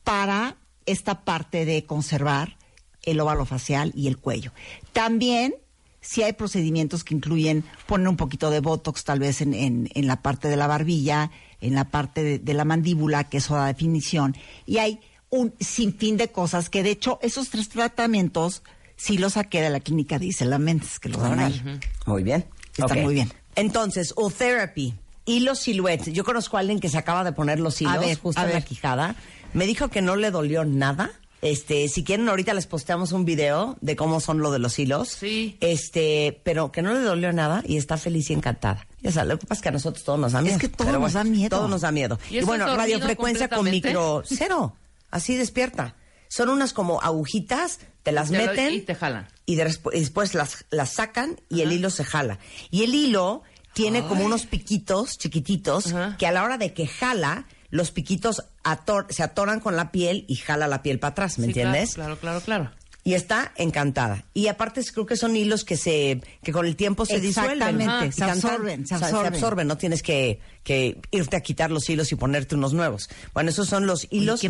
para 0.05 0.55
esta 0.85 1.23
parte 1.23 1.65
de 1.65 1.85
conservar 1.85 2.57
el 3.03 3.19
óvalo 3.19 3.45
facial 3.45 3.91
y 3.95 4.07
el 4.07 4.17
cuello. 4.17 4.51
También, 4.93 5.55
si 6.01 6.23
hay 6.23 6.33
procedimientos 6.33 7.03
que 7.03 7.13
incluyen 7.15 7.63
poner 7.87 8.07
un 8.07 8.17
poquito 8.17 8.49
de 8.49 8.59
botox, 8.59 9.03
tal 9.03 9.19
vez 9.19 9.41
en, 9.41 9.53
en- 9.53 9.89
en 9.93 10.07
la 10.07 10.21
parte 10.21 10.47
de 10.47 10.57
la 10.57 10.67
barbilla, 10.67 11.31
en 11.61 11.75
la 11.75 11.85
parte 11.85 12.23
de, 12.23 12.39
de 12.39 12.53
la 12.53 12.65
mandíbula, 12.65 13.25
que 13.25 13.37
eso 13.37 13.55
da 13.55 13.67
definición. 13.67 14.35
Y 14.65 14.77
hay 14.77 14.99
un 15.29 15.53
sinfín 15.59 16.17
de 16.17 16.29
cosas 16.29 16.69
que, 16.69 16.83
de 16.83 16.91
hecho, 16.91 17.19
esos 17.21 17.49
tres 17.49 17.69
tratamientos 17.69 18.61
sí 18.95 19.17
los 19.17 19.33
saqué 19.33 19.61
de 19.61 19.69
la 19.69 19.79
clínica 19.79 20.19
de 20.19 20.27
Isela 20.27 20.57
Méndez, 20.59 20.99
que 20.99 21.09
los 21.09 21.21
dan 21.21 21.39
ahí. 21.39 21.61
Muy 22.05 22.23
bien. 22.23 22.45
Está 22.77 22.95
muy 23.03 23.13
bien. 23.13 23.31
Entonces, 23.55 24.13
U-Therapy, 24.17 24.93
hilo 25.25 25.55
silhouette. 25.55 26.11
Yo 26.11 26.23
conozco 26.23 26.57
a 26.57 26.59
alguien 26.59 26.79
que 26.79 26.89
se 26.89 26.97
acaba 26.97 27.23
de 27.23 27.31
poner 27.31 27.59
los 27.59 27.81
hilos 27.81 27.93
A 27.93 27.97
ver, 27.99 28.17
justo 28.19 28.39
a 28.39 28.45
en 28.45 28.53
la 28.53 28.61
quijada. 28.61 29.15
Me 29.55 29.65
dijo 29.65 29.87
que 29.89 30.01
no 30.01 30.15
le 30.15 30.29
dolió 30.31 30.65
nada. 30.65 31.11
Este, 31.41 31.87
si 31.89 32.03
quieren 32.03 32.27
ahorita 32.27 32.53
les 32.53 32.65
posteamos 32.65 33.11
un 33.11 33.23
video 33.23 33.77
de 33.81 33.95
cómo 33.95 34.19
son 34.19 34.39
lo 34.39 34.51
de 34.51 34.57
los 34.59 34.77
hilos. 34.79 35.09
Sí. 35.09 35.57
Este, 35.61 36.41
pero 36.43 36.71
que 36.71 36.81
no 36.81 36.93
le 36.93 36.99
dolió 37.01 37.31
nada 37.33 37.61
y 37.65 37.77
está 37.77 37.97
feliz 37.97 38.29
y 38.29 38.33
encantada. 38.33 38.87
Ya 39.01 39.11
sabes, 39.11 39.29
lo 39.29 39.39
que 39.39 39.45
pasa 39.45 39.59
es 39.59 39.63
que 39.63 39.69
a 39.69 39.71
nosotros 39.73 40.03
todo 40.03 40.17
nos 40.17 40.31
da 40.33 40.41
miedo. 40.41 40.55
Es 40.55 40.61
que 40.61 40.69
todo 40.69 40.87
Pero 40.87 40.99
nos 40.99 41.13
da 41.13 41.23
miedo. 41.23 41.49
Todo 41.57 41.67
nos 41.67 41.81
da 41.81 41.91
miedo. 41.91 42.19
¿Y 42.29 42.41
bueno, 42.41 42.75
radiofrecuencia 42.75 43.47
con 43.49 43.65
micro 43.69 44.23
cero. 44.25 44.75
Así 45.11 45.35
despierta. 45.35 45.95
Son 46.27 46.49
unas 46.49 46.73
como 46.73 47.01
agujitas, 47.01 47.79
te 48.01 48.11
las 48.11 48.31
Te 48.31 48.37
meten 48.39 48.73
y 48.73 48.81
te 48.81 48.95
jalan. 48.95 49.27
y, 49.45 49.55
de 49.55 49.67
respu- 49.69 49.91
y 49.93 49.99
después 49.99 50.33
las, 50.33 50.65
las 50.71 50.89
sacan 50.89 51.39
y 51.49 51.61
el 51.61 51.71
hilo 51.71 51.91
se 51.91 52.03
jala. 52.03 52.39
Y 52.71 52.83
el 52.83 52.95
hilo 52.95 53.43
tiene 53.73 54.03
como 54.07 54.25
unos 54.25 54.45
piquitos 54.47 55.17
chiquititos 55.17 55.93
Ajá. 55.93 56.17
que 56.17 56.25
a 56.25 56.31
la 56.31 56.43
hora 56.43 56.57
de 56.57 56.73
que 56.73 56.87
jala, 56.87 57.45
los 57.75 57.91
piquitos 57.91 58.45
ator- 58.63 59.07
se 59.09 59.21
atoran 59.23 59.59
con 59.59 59.75
la 59.75 59.91
piel 59.91 60.23
y 60.27 60.35
jala 60.35 60.67
la 60.67 60.81
piel 60.81 60.97
para 60.99 61.11
atrás, 61.11 61.37
¿me 61.39 61.45
Sí, 61.45 61.49
entiendes? 61.51 61.95
Claro, 61.95 62.17
claro, 62.17 62.39
claro. 62.41 62.71
Y 63.03 63.13
está 63.13 63.51
encantada. 63.57 64.23
Y 64.33 64.47
aparte 64.47 64.81
creo 64.91 65.05
que 65.05 65.15
son 65.15 65.35
hilos 65.35 65.63
que 65.63 65.77
se 65.77 66.21
que 66.41 66.51
con 66.51 66.65
el 66.65 66.75
tiempo 66.75 67.05
se 67.05 67.19
disuelven. 67.19 67.79
Exactamente, 67.81 68.11
se 68.13 68.23
absorben, 68.23 68.87
se 68.87 68.95
o 68.95 68.97
sea, 68.97 69.07
absorben. 69.09 69.33
no 69.67 69.77
tienes 69.77 70.01
que, 70.01 70.39
que 70.63 70.97
irte 71.11 71.35
a 71.35 71.41
quitar 71.41 71.69
los 71.69 71.87
hilos 71.87 72.11
y 72.11 72.15
ponerte 72.15 72.55
unos 72.55 72.73
nuevos. 72.73 73.07
Bueno, 73.33 73.51
esos 73.51 73.67
son 73.67 73.85
los 73.85 74.07
hilos 74.09 74.41
qué 74.41 74.49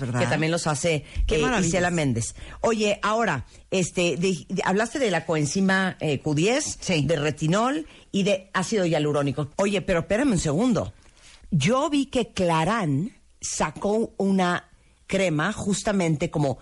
¿verdad? 0.00 0.20
que 0.20 0.26
también 0.26 0.52
los 0.52 0.66
hace 0.66 1.04
Qué 1.26 1.34
eh. 1.36 1.66
Isela 1.66 1.90
Méndez. 1.90 2.34
Oye, 2.62 2.98
ahora, 3.02 3.44
este, 3.70 4.16
de- 4.16 4.46
de- 4.48 4.62
hablaste 4.64 4.98
de 4.98 5.10
la 5.10 5.26
coenzima 5.26 5.98
eh, 6.00 6.22
Q10, 6.22 6.78
Sí. 6.80 7.02
de 7.04 7.16
retinol 7.16 7.86
y 8.10 8.22
de 8.22 8.48
ácido 8.54 8.86
hialurónico. 8.86 9.50
Oye, 9.56 9.82
pero 9.82 10.00
espérame 10.00 10.32
un 10.32 10.38
segundo. 10.38 10.94
Yo 11.52 11.88
vi 11.90 12.06
que 12.06 12.32
Clarán 12.32 13.12
sacó 13.40 14.14
una 14.16 14.70
crema 15.06 15.52
justamente 15.52 16.30
como 16.30 16.58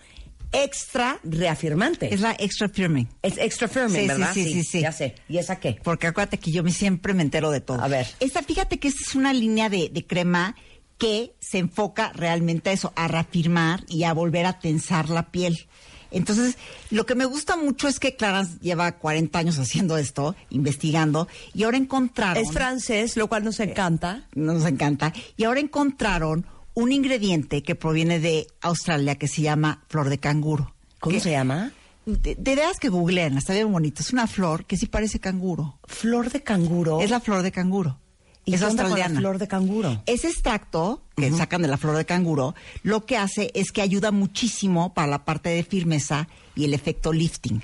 extra 0.53 1.21
reafirmante. 1.23 2.13
Es 2.13 2.21
la 2.21 2.33
extra 2.39 2.69
firming. 2.69 3.09
Es 3.23 3.39
extra 3.39 3.69
firming, 3.69 3.95
Sí, 3.95 4.01
sí, 4.03 4.09
¿verdad? 4.09 4.35
sí, 4.35 4.45
sí, 4.53 4.65
sí. 4.65 4.81
Ya 4.81 4.91
sé. 4.91 5.15
¿Y 5.29 5.39
esa 5.39 5.61
qué? 5.61 5.79
Porque 5.83 6.09
acuérdate 6.09 6.39
que 6.39 6.51
yo 6.51 6.65
me 6.65 6.73
siempre 6.73 7.15
me 7.15 7.23
entero 7.23 7.51
de 7.53 7.61
todo. 7.61 7.81
A 7.81 7.87
ver. 7.87 8.09
Esta, 8.19 8.43
fíjate 8.43 8.81
que 8.81 8.89
esta 8.89 9.01
es 9.09 9.15
una 9.15 9.33
línea 9.33 9.69
de, 9.69 9.91
de 9.91 10.05
crema 10.07 10.57
que 10.99 11.35
se 11.39 11.59
enfoca 11.59 12.13
realmente 12.13 12.71
a 12.71 12.73
eso, 12.73 12.93
a 12.97 13.07
reafirmar 13.07 13.85
y 13.89 14.03
a 14.03 14.13
volver 14.13 14.45
a 14.45 14.59
tensar 14.59 15.09
la 15.09 15.31
piel. 15.31 15.69
Entonces, 16.11 16.57
lo 16.91 17.07
que 17.07 17.15
me 17.15 17.25
gusta 17.25 17.57
mucho 17.57 17.87
es 17.89 18.01
que 18.01 18.17
Clarence 18.17 18.59
lleva 18.61 18.93
40 18.93 19.39
años 19.39 19.59
haciendo 19.59 19.97
esto, 19.97 20.35
investigando, 20.51 21.29
y 21.55 21.63
ahora 21.65 21.77
encontraron... 21.77 22.43
Es 22.43 22.53
francés, 22.53 23.17
lo 23.17 23.29
cual 23.29 23.45
nos 23.45 23.61
encanta. 23.61 24.25
nos 24.35 24.65
encanta. 24.67 25.13
Y 25.37 25.45
ahora 25.45 25.61
encontraron 25.61 26.47
un 26.75 26.93
ingrediente 26.93 27.63
que 27.63 27.75
proviene 27.75 28.21
de 28.21 28.47
Australia 28.61 29.17
que 29.17 29.29
se 29.29 29.43
llama 29.43 29.85
flor 29.89 30.09
de 30.09 30.19
canguro. 30.19 30.75
¿Cómo 31.01 31.15
Que- 31.15 31.21
se 31.21 31.31
llama? 31.33 31.73
De, 32.07 32.35
de 32.35 32.55
veras 32.57 32.79
que 32.81 32.89
googleen, 32.89 33.37
está 33.39 33.53
bien 33.53 33.71
bonito. 33.71 34.03
Es 34.03 34.13
una 34.13 34.27
flor 34.27 34.65
que 34.65 34.77
sí 34.77 34.87
parece 34.87 35.21
canguro. 35.21 35.79
Flor 35.85 36.31
de 36.31 36.43
canguro. 36.43 37.01
Es 37.01 37.11
la 37.11 37.21
flor 37.21 37.43
de 37.43 37.53
canguro. 37.53 37.99
¿Y 38.45 38.55
es 38.55 38.61
con 38.63 38.75
la 38.77 38.83
australiana. 38.83 39.21
flor 39.21 39.39
de 39.39 39.47
canguro? 39.49 40.03
Ese 40.07 40.29
extracto 40.29 41.03
que 41.17 41.31
sacan 41.33 41.61
de 41.63 41.69
la 41.69 41.77
flor 41.77 41.97
de 41.97 42.07
canguro, 42.07 42.55
lo 42.83 43.05
que 43.05 43.17
hace 43.19 43.51
es 43.55 43.73
que 43.73 43.83
ayuda 43.83 44.11
muchísimo 44.11 44.95
para 44.95 45.07
la 45.07 45.25
parte 45.27 45.51
de 45.51 45.63
firmeza 45.63 46.29
y 46.57 46.65
el 46.65 46.73
efecto 46.75 47.13
lifting. 47.13 47.63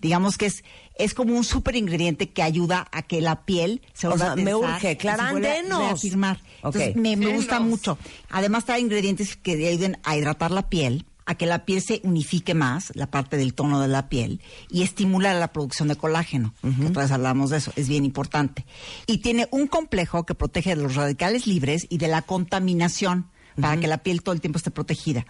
Digamos 0.00 0.38
que 0.38 0.46
es, 0.46 0.64
es 0.98 1.12
como 1.12 1.36
un 1.36 1.44
super 1.44 1.76
ingrediente 1.76 2.30
que 2.30 2.42
ayuda 2.42 2.88
a 2.92 3.02
que 3.02 3.20
la 3.20 3.44
piel 3.44 3.82
se 3.92 4.06
O 4.06 4.10
vuelva 4.10 4.24
sea, 4.26 4.32
a 4.32 4.36
me 4.36 4.54
urge. 4.54 4.96
Clara, 4.96 5.30
reafirmar. 5.32 6.40
Entonces, 6.56 6.90
Ok. 6.90 6.96
me, 6.96 7.16
me 7.16 7.34
gusta 7.36 7.60
mucho. 7.60 7.98
Además, 8.30 8.64
trae 8.64 8.80
ingredientes 8.80 9.36
que 9.36 9.52
ayuden 9.68 9.98
a 10.04 10.16
hidratar 10.16 10.50
la 10.50 10.68
piel, 10.70 11.04
a 11.26 11.34
que 11.34 11.46
la 11.46 11.64
piel 11.64 11.82
se 11.82 12.00
unifique 12.04 12.54
más, 12.54 12.92
la 12.94 13.10
parte 13.10 13.36
del 13.36 13.52
tono 13.52 13.80
de 13.80 13.88
la 13.88 14.08
piel, 14.08 14.40
y 14.70 14.82
estimula 14.82 15.34
la 15.34 15.52
producción 15.52 15.88
de 15.88 15.96
colágeno, 15.96 16.54
que 16.62 16.86
otra 16.86 17.02
vez 17.02 17.12
hablamos 17.12 17.50
de 17.50 17.58
eso, 17.58 17.72
es 17.76 17.88
bien 17.88 18.04
importante. 18.04 18.64
Y 19.06 19.18
tiene 19.18 19.48
un 19.50 19.66
complejo 19.66 20.24
que 20.24 20.34
protege 20.34 20.76
de 20.76 20.82
los 20.82 20.94
radicales 20.94 21.46
libres 21.46 21.86
y 21.90 21.98
de 21.98 22.08
la 22.08 22.22
contaminación, 22.22 23.28
para 23.60 23.76
que 23.78 23.86
la 23.88 23.98
piel 23.98 24.22
todo 24.22 24.34
el 24.34 24.40
tiempo 24.40 24.58
esté 24.58 24.70
protegida. 24.70 25.24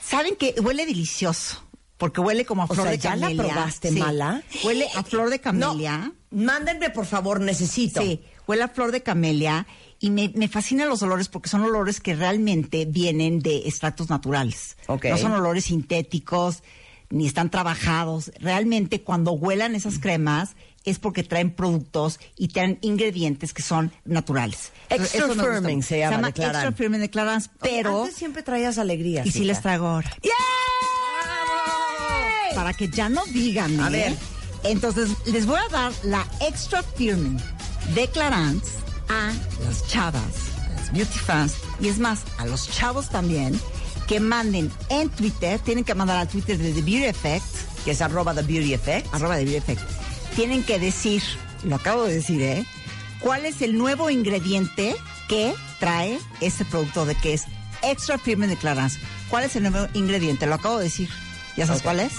¿Saben 0.00 0.36
que 0.36 0.54
huele 0.62 0.86
delicioso? 0.86 1.62
Porque 1.96 2.20
huele 2.20 2.44
como 2.44 2.62
a 2.62 2.64
O 2.66 2.68
flor 2.68 2.82
sea, 2.86 2.90
de 2.92 2.98
¿ya 2.98 3.16
la 3.16 3.26
camelia. 3.28 3.42
probaste, 3.54 3.92
Sí. 3.92 3.98
mala? 3.98 4.42
Huele 4.64 4.86
a 4.94 5.02
flor 5.02 5.30
de 5.30 5.40
camelia. 5.40 6.12
No, 6.30 6.44
mándenme, 6.44 6.90
por 6.90 7.06
favor, 7.06 7.40
necesito. 7.40 8.00
Sí, 8.00 8.20
huele 8.46 8.62
a 8.62 8.68
flor 8.68 8.92
de 8.92 9.02
camelia 9.02 9.66
y 10.00 10.10
me, 10.10 10.32
me 10.34 10.48
fascinan 10.48 10.88
los 10.88 11.02
olores 11.02 11.28
porque 11.28 11.48
son 11.48 11.62
olores 11.62 12.00
que 12.00 12.14
realmente 12.14 12.84
vienen 12.84 13.40
de 13.40 13.68
extractos 13.68 14.10
naturales. 14.10 14.76
Ok. 14.86 15.06
No 15.06 15.18
son 15.18 15.32
olores 15.32 15.64
sintéticos 15.64 16.62
ni 17.10 17.26
están 17.26 17.50
trabajados. 17.50 18.30
Realmente 18.38 19.02
cuando 19.02 19.32
huelan 19.32 19.74
esas 19.74 19.98
cremas 19.98 20.56
es 20.84 20.98
porque 20.98 21.22
traen 21.24 21.50
productos 21.50 22.20
y 22.36 22.48
traen 22.48 22.78
ingredientes 22.80 23.52
que 23.52 23.62
son 23.62 23.92
naturales. 24.04 24.72
Extra 24.88 25.28
firming 25.28 25.82
se 25.82 25.98
llama 25.98 26.28
de 26.28 26.32
Clarins. 26.32 26.56
Extra 26.56 26.72
firming 26.72 27.00
de 27.00 27.10
Clarins, 27.10 27.50
pero... 27.60 28.02
Antes 28.02 28.16
siempre 28.16 28.42
traías 28.42 28.78
alegría. 28.78 29.22
Y 29.24 29.30
sí 29.30 29.44
les 29.44 29.60
traigo 29.60 29.86
ahora. 29.86 30.10
Para 32.54 32.72
que 32.72 32.88
ya 32.88 33.08
no 33.08 33.24
digan, 33.26 33.78
A 33.80 33.88
¿eh? 33.88 33.90
ver. 33.90 34.16
Entonces, 34.64 35.10
les 35.26 35.46
voy 35.46 35.58
a 35.60 35.68
dar 35.70 35.92
la 36.02 36.26
extra 36.40 36.82
firming 36.82 37.38
de 37.94 38.08
Clarins 38.08 38.64
a 39.08 39.32
las 39.64 39.86
chavas, 39.88 40.22
a 40.66 40.80
las 40.80 40.92
beauty 40.92 41.18
fans, 41.18 41.54
y 41.80 41.88
es 41.88 41.98
más, 41.98 42.20
a 42.38 42.46
los 42.46 42.68
chavos 42.70 43.08
también, 43.08 43.58
que 44.06 44.20
manden 44.20 44.70
en 44.88 45.08
Twitter, 45.10 45.58
tienen 45.60 45.84
que 45.84 45.94
mandar 45.94 46.16
al 46.18 46.28
Twitter 46.28 46.56
de 46.58 46.72
The 46.72 46.80
Beauty 46.82 47.04
Effect, 47.04 47.44
Que 47.84 47.90
es 47.92 48.00
arroba 48.02 48.34
The 48.34 48.42
Beauty 48.42 48.74
Effect. 48.74 49.12
arroba 49.14 49.36
The 49.36 49.44
Beauty 49.44 49.56
Effect, 49.58 49.80
tienen 50.36 50.62
que 50.64 50.78
decir, 50.78 51.22
lo 51.64 51.76
acabo 51.76 52.04
de 52.04 52.14
decir, 52.14 52.40
¿eh? 52.42 52.64
¿Cuál 53.20 53.46
es 53.46 53.62
el 53.62 53.76
nuevo 53.76 54.10
ingrediente 54.10 54.94
que 55.28 55.52
trae 55.80 56.18
ese 56.40 56.64
producto 56.64 57.04
de 57.04 57.14
que 57.16 57.34
es 57.34 57.44
extra 57.82 58.16
firme 58.18 58.46
de 58.46 58.56
Clarins? 58.56 58.98
¿Cuál 59.28 59.44
es 59.44 59.56
el 59.56 59.64
nuevo 59.64 59.88
ingrediente? 59.94 60.46
Lo 60.46 60.54
acabo 60.54 60.78
de 60.78 60.84
decir. 60.84 61.08
¿Ya 61.56 61.66
sabes 61.66 61.82
cuál 61.82 61.98
es? 62.00 62.12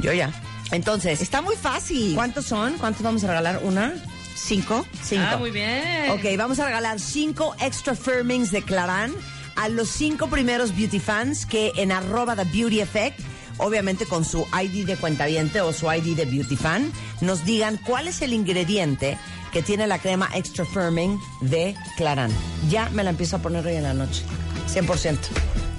Yo 0.00 0.12
ya. 0.14 0.32
Entonces, 0.70 1.20
Está 1.20 1.42
muy 1.42 1.54
fácil. 1.56 2.14
¿cuántos 2.14 2.46
son? 2.46 2.78
¿Cuántos 2.78 3.02
vamos 3.02 3.22
a 3.24 3.26
regalar? 3.28 3.60
¿Una? 3.62 3.92
Cinco. 4.38 4.86
Cinco. 5.02 5.24
Ah, 5.28 5.36
muy 5.36 5.50
bien. 5.50 6.10
Ok, 6.10 6.24
vamos 6.36 6.58
a 6.58 6.64
regalar 6.66 7.00
cinco 7.00 7.54
extra 7.60 7.94
firmings 7.94 8.50
de 8.50 8.62
Clarán 8.62 9.12
a 9.56 9.68
los 9.68 9.88
cinco 9.88 10.28
primeros 10.28 10.74
beauty 10.76 11.00
fans 11.00 11.44
que 11.46 11.72
en 11.76 11.92
arroba 11.92 12.36
The 12.36 12.44
Beauty 12.44 12.80
Effect 12.80 13.20
obviamente 13.58 14.06
con 14.06 14.24
su 14.24 14.46
ID 14.52 14.86
de 14.86 14.96
cuentaviente 14.96 15.60
o 15.60 15.72
su 15.72 15.92
ID 15.92 16.16
de 16.16 16.24
beauty 16.24 16.56
fan, 16.56 16.92
nos 17.20 17.44
digan 17.44 17.76
cuál 17.84 18.06
es 18.08 18.22
el 18.22 18.32
ingrediente 18.32 19.18
que 19.52 19.62
tiene 19.62 19.86
la 19.86 19.98
crema 19.98 20.28
extra 20.34 20.64
firming 20.64 21.18
de 21.40 21.74
Clarán. 21.96 22.30
Ya 22.68 22.88
me 22.90 23.02
la 23.02 23.10
empiezo 23.10 23.36
a 23.36 23.38
poner 23.40 23.66
hoy 23.66 23.74
en 23.74 23.82
la 23.82 23.94
noche. 23.94 24.22
100%. 24.72 25.16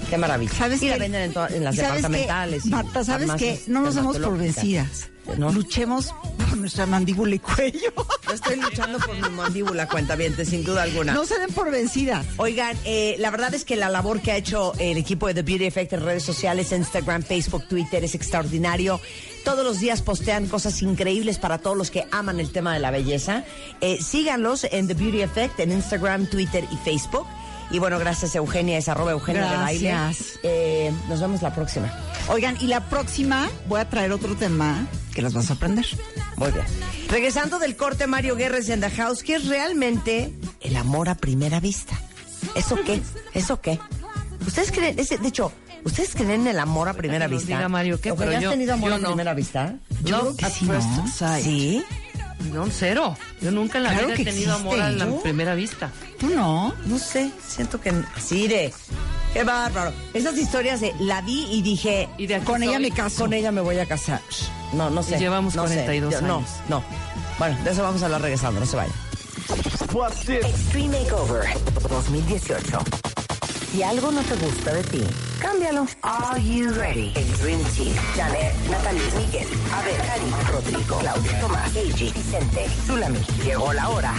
Qué 0.10 0.18
maravilla. 0.18 0.52
¿Sabes 0.54 0.82
y 0.82 0.88
la 0.90 0.96
qué? 0.96 1.00
venden 1.02 1.32
en, 1.32 1.56
en 1.56 1.64
las 1.64 1.76
¿Y 1.76 1.78
sabes 1.78 1.96
departamentales. 2.02 2.64
qué? 2.64 2.68
y 2.68 2.72
Marta, 2.72 3.04
¿sabes 3.04 3.32
qué? 3.38 3.62
No 3.68 3.82
nos 3.82 3.96
demos 3.96 4.18
por 4.18 4.38
vencidas. 4.38 5.10
¿No? 5.38 5.52
Luchemos 5.52 6.14
por 6.38 6.58
nuestra 6.58 6.86
mandíbula 6.86 7.36
y 7.36 7.40
cuello. 7.40 7.94
Yo 8.28 8.34
estoy 8.34 8.58
luchando 8.58 9.00
por 9.00 9.16
mi 9.16 9.30
mandíbula, 9.30 9.88
cuentaviente, 9.88 10.46
sin 10.46 10.64
duda 10.64 10.84
alguna. 10.84 11.14
No 11.14 11.26
se 11.26 11.40
den 11.40 11.52
por 11.52 11.72
vencidas. 11.72 12.26
Oigan, 12.38 12.78
eh, 12.86 13.16
la 13.20 13.32
verdad 13.32 13.54
es 13.54 13.66
que 13.66 13.76
la 13.76 13.90
labor 13.90 14.22
que 14.22 14.32
ha 14.32 14.38
hecho 14.38 14.74
el 14.80 14.98
equipo 14.98 15.28
de 15.28 15.34
The 15.34 15.44
Beauty 15.44 15.66
Effect 15.66 15.94
en 15.94 16.02
redes 16.02 16.24
sociales, 16.24 16.72
Instagram, 16.72 17.24
Facebook, 17.24 17.68
Twitter, 17.68 18.04
es 18.04 18.16
extraordinario. 18.16 19.00
Todos 19.44 19.64
los 19.64 19.80
días 19.80 20.02
postean 20.02 20.48
cosas 20.48 20.82
increíbles 20.82 21.38
para 21.38 21.60
todos 21.60 21.78
los 21.78 21.92
que 21.92 22.06
aman 22.12 22.40
el 22.40 22.52
tema 22.52 22.74
de 22.74 22.80
la 22.80 22.92
belleza. 22.92 23.46
Eh, 23.82 24.00
síganlos 24.02 24.66
en 24.66 24.88
The 24.88 24.94
Beauty 24.94 25.22
Effect 25.22 25.60
en 25.60 25.72
Instagram, 25.72 26.28
Twitter 26.28 26.66
y 26.72 26.78
Facebook. 26.78 27.26
Y 27.72 27.80
bueno, 27.80 28.00
gracias 28.00 28.34
Eugenia, 28.36 28.78
es 28.78 28.88
arroba 28.90 29.12
Eugenia 29.12 29.50
de 29.52 29.58
Baile. 29.58 29.90
Gracias. 29.90 30.40
Eh, 30.44 30.92
nos 31.08 31.20
vemos 31.22 31.42
la 31.42 31.54
próxima. 31.54 31.92
Oigan, 32.28 32.58
y 32.60 32.68
la 32.68 32.82
próxima 32.90 33.48
voy 33.68 33.80
a 33.80 33.90
traer 33.90 34.12
otro 34.12 34.36
tema 34.36 34.88
que 35.14 35.22
las 35.22 35.34
vas 35.34 35.50
a 35.52 35.54
aprender. 35.54 35.86
Muy 36.36 36.52
bien. 36.52 36.66
Regresando 37.10 37.60
del 37.60 37.76
corte, 37.76 38.08
Mario 38.08 38.36
Guerres 38.36 38.70
en 38.70 38.82
The 38.82 38.90
House, 38.92 39.22
¿qué 39.24 39.36
es 39.36 39.46
realmente 39.48 40.34
el 40.62 40.76
amor 40.76 41.10
a 41.10 41.16
primera 41.16 41.60
vista? 41.60 42.00
¿Eso 42.56 42.76
qué? 42.86 43.02
¿Eso 43.34 43.62
qué? 43.62 43.80
¿Ustedes 44.48 44.72
creen, 44.72 44.98
ese- 44.98 45.18
de 45.18 45.28
hecho, 45.28 45.52
¿ustedes 45.84 46.16
creen 46.16 46.32
en 46.42 46.48
el 46.48 46.60
amor 46.60 46.88
a 46.90 46.94
primera 46.94 47.28
vista? 47.28 47.48
diga 47.58 47.68
Mario 47.70 48.00
qué, 48.00 48.10
Eugenia, 48.10 48.26
pero 48.28 48.38
¿has 48.38 48.44
yo- 48.46 48.50
tenido 48.52 48.74
amor 48.74 48.90
yo 48.92 48.96
a 48.96 49.00
no. 49.00 49.08
primera 49.10 49.34
vista? 49.34 49.76
Yo 50.04 50.20
creo 50.22 50.36
que 50.38 50.50
sí, 50.50 50.66
¿no? 50.66 51.08
¿Sí? 51.42 51.84
No, 52.54 52.68
cero. 52.72 53.16
Yo 53.42 53.52
nunca 53.52 53.78
en 53.78 53.84
la 53.84 53.90
Claro 53.92 54.08
vida 54.08 54.22
he 54.22 54.26
tenido 54.26 54.56
amor 54.56 54.80
a 54.80 54.90
la 54.92 55.06
¿Yo? 55.06 55.22
primera 55.22 55.56
vista. 55.56 55.92
¿Tú 56.20 56.30
no? 56.30 56.74
No 56.86 56.98
sé, 57.00 57.32
siento 57.46 57.80
que 57.82 57.94
así 58.16 58.48
de... 58.48 58.74
Qué 59.34 59.44
bárbaro. 59.44 59.92
Esas 60.14 60.38
historias 60.38 60.82
de 60.82 60.94
la 61.00 61.22
vi 61.22 61.46
y 61.52 61.62
dije, 61.62 62.10
Y 62.18 62.26
de 62.28 62.36
aquí 62.36 62.46
Con 62.46 62.64
ella 62.64 62.80
me 62.80 62.90
caso. 62.92 63.22
con 63.24 63.34
ella 63.34 63.52
me 63.52 63.62
voy 63.62 63.78
a 63.78 63.86
casar. 63.86 64.22
No, 64.74 64.90
no 64.90 65.04
sé. 65.04 65.18
Y 65.18 65.20
llevamos 65.20 65.54
no 65.56 65.68
sé. 65.68 65.74
42 65.76 66.14
Yo- 66.14 66.22
No, 66.22 66.38
años. 66.38 66.50
no. 66.68 66.84
Bueno, 67.38 67.58
de 67.64 67.72
eso 67.72 67.84
vamos 67.84 68.02
a 68.02 68.06
hablar 68.06 68.22
regresando, 68.22 68.60
no 68.60 68.66
se 68.66 68.76
vayan. 68.78 68.94
Extreme 70.28 71.00
Makeover 71.00 71.46
2018. 71.90 72.80
Si 73.72 73.84
algo 73.84 74.12
no 74.12 74.22
te 74.22 74.36
gusta 74.36 74.74
de 74.74 74.84
ti, 74.84 75.02
cámbialo. 75.40 75.86
Are 76.02 76.42
you 76.42 76.74
ready? 76.74 77.12
El 77.16 77.32
Dream 77.38 77.64
Team. 77.76 77.94
Janet, 78.16 78.56
Natalie, 78.68 79.02
Miguel, 79.16 79.48
Abel, 79.72 79.96
Karim, 80.08 80.34
Rodrigo, 80.52 80.98
Claudia, 80.98 81.40
Tomás, 81.40 81.76
Eiji, 81.76 82.12
Vicente, 82.12 82.68
Zulami. 82.88 83.20
Llegó 83.44 83.72
la 83.74 83.90
hora 83.90 84.14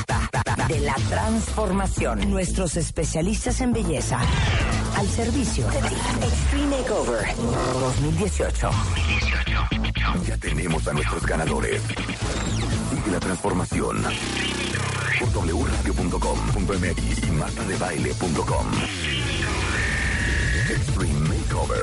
de 0.68 0.80
la 0.80 0.94
transformación. 0.94 2.30
Nuestros 2.30 2.76
especialistas 2.76 3.60
en 3.60 3.72
belleza 3.72 4.20
al 4.96 5.08
servicio 5.08 5.66
de 5.66 5.78
ti. 5.88 5.94
Extreme 6.22 6.78
Makeover 6.78 7.34
2018. 7.80 8.70
Ya 10.28 10.36
tenemos 10.36 10.86
a 10.86 10.92
nuestros 10.92 11.26
ganadores. 11.26 11.82
Sigue 11.82 13.10
la 13.10 13.18
transformación 13.18 14.04
por 15.34 15.44
wradio.com.mx 15.44 17.24
y 17.26 17.30
martadebaile.com. 17.32 18.66
Extreme 20.70 21.28
Makeover. 21.28 21.82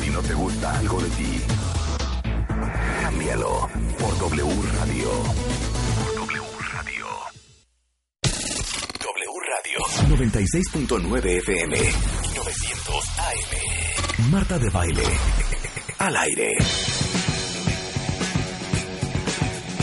Si 0.00 0.10
no 0.10 0.20
te 0.22 0.32
gusta 0.34 0.78
algo 0.78 1.00
de 1.00 1.10
ti, 1.10 1.40
cámbialo 3.02 3.68
por 3.98 4.18
W 4.18 4.62
Radio. 4.78 5.10
W 6.16 6.42
Radio. 6.72 7.06
W 9.00 9.32
Radio 9.50 9.78
96.9 10.16 11.38
FM 11.38 11.76
y 11.76 12.34
900 12.34 13.18
AM. 13.18 14.30
Marta 14.30 14.58
de 14.58 14.70
Baile. 14.70 15.04
Al 15.98 16.16
aire. 16.16 16.50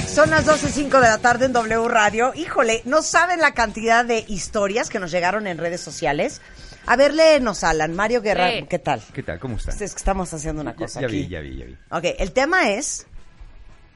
Son 0.07 0.30
las 0.30 0.45
12.05 0.45 0.99
de 0.99 1.07
la 1.07 1.20
tarde 1.20 1.45
en 1.45 1.53
W 1.53 1.88
Radio. 1.88 2.34
Híjole, 2.36 2.82
no 2.86 3.01
saben 3.01 3.39
la 3.39 3.53
cantidad 3.53 4.03
de 4.03 4.26
historias 4.28 4.89
que 4.89 4.99
nos 4.99 5.12
llegaron 5.12 5.47
en 5.47 5.57
redes 5.57 5.80
sociales. 5.80 6.41
A 6.88 6.96
ver, 6.96 7.14
léenos, 7.14 7.64
Alan. 7.64 7.94
Mario 7.96 8.22
Guerra, 8.22 8.50
Sí. 8.52 8.66
¿qué 8.70 8.80
tal? 8.80 9.02
¿Qué 9.14 9.24
tal? 9.24 9.40
¿Cómo 9.40 9.56
está? 9.58 9.72
Es 9.72 9.78
que 9.78 9.86
estamos 9.86 10.34
haciendo 10.34 10.62
una 10.62 10.76
cosa 10.76 11.02
ya 11.02 11.08
aquí. 11.08 11.18
vi, 11.24 11.28
ya 11.28 11.40
vi, 11.40 11.58
ya 11.58 11.66
vi. 11.66 11.78
Ok, 11.92 12.16
el 12.20 12.32
tema 12.32 12.70
es, 12.72 13.08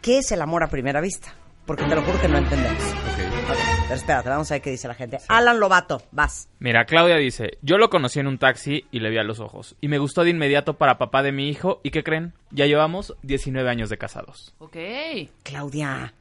¿qué 0.01 0.19
es 0.19 0.31
el 0.31 0.41
amor 0.41 0.63
a 0.63 0.67
primera 0.67 1.01
vista? 1.01 1.33
Porque 1.65 1.83
te 1.85 1.95
lo 1.95 2.03
juro 2.03 2.21
que 2.21 2.27
no 2.27 2.37
entendemos. 2.37 2.83
Ok. 2.83 3.21
Ok, 3.47 3.57
pero 3.83 3.95
espérate, 3.95 4.29
vamos 4.29 4.49
a 4.49 4.55
ver 4.55 4.61
qué 4.63 4.71
dice 4.71 4.87
la 4.87 4.95
gente. 4.95 5.19
Alan 5.27 5.59
Lobato, 5.59 6.01
vas. 6.11 6.47
Mira, 6.59 6.85
Claudia 6.85 7.17
dice, 7.17 7.57
yo 7.61 7.77
lo 7.77 7.89
conocí 7.91 8.19
en 8.19 8.25
un 8.27 8.37
taxi 8.39 8.85
y 8.91 8.99
le 9.01 9.09
vi 9.11 9.17
a 9.19 9.23
los 9.23 9.39
ojos. 9.39 9.75
Y 9.81 9.87
me 9.87 9.99
gustó 9.99 10.23
de 10.23 10.31
inmediato 10.31 10.77
para 10.77 10.97
papá 10.97 11.21
de 11.21 11.31
mi 11.31 11.49
hijo. 11.49 11.79
¿Y 11.83 11.91
qué 11.91 12.03
creen? 12.03 12.33
Ya 12.49 12.65
llevamos 12.65 13.15
19 13.21 13.69
años 13.69 13.89
de 13.89 13.97
casados. 13.99 14.53
Ok. 14.59 14.77
Claudia. 15.43 16.13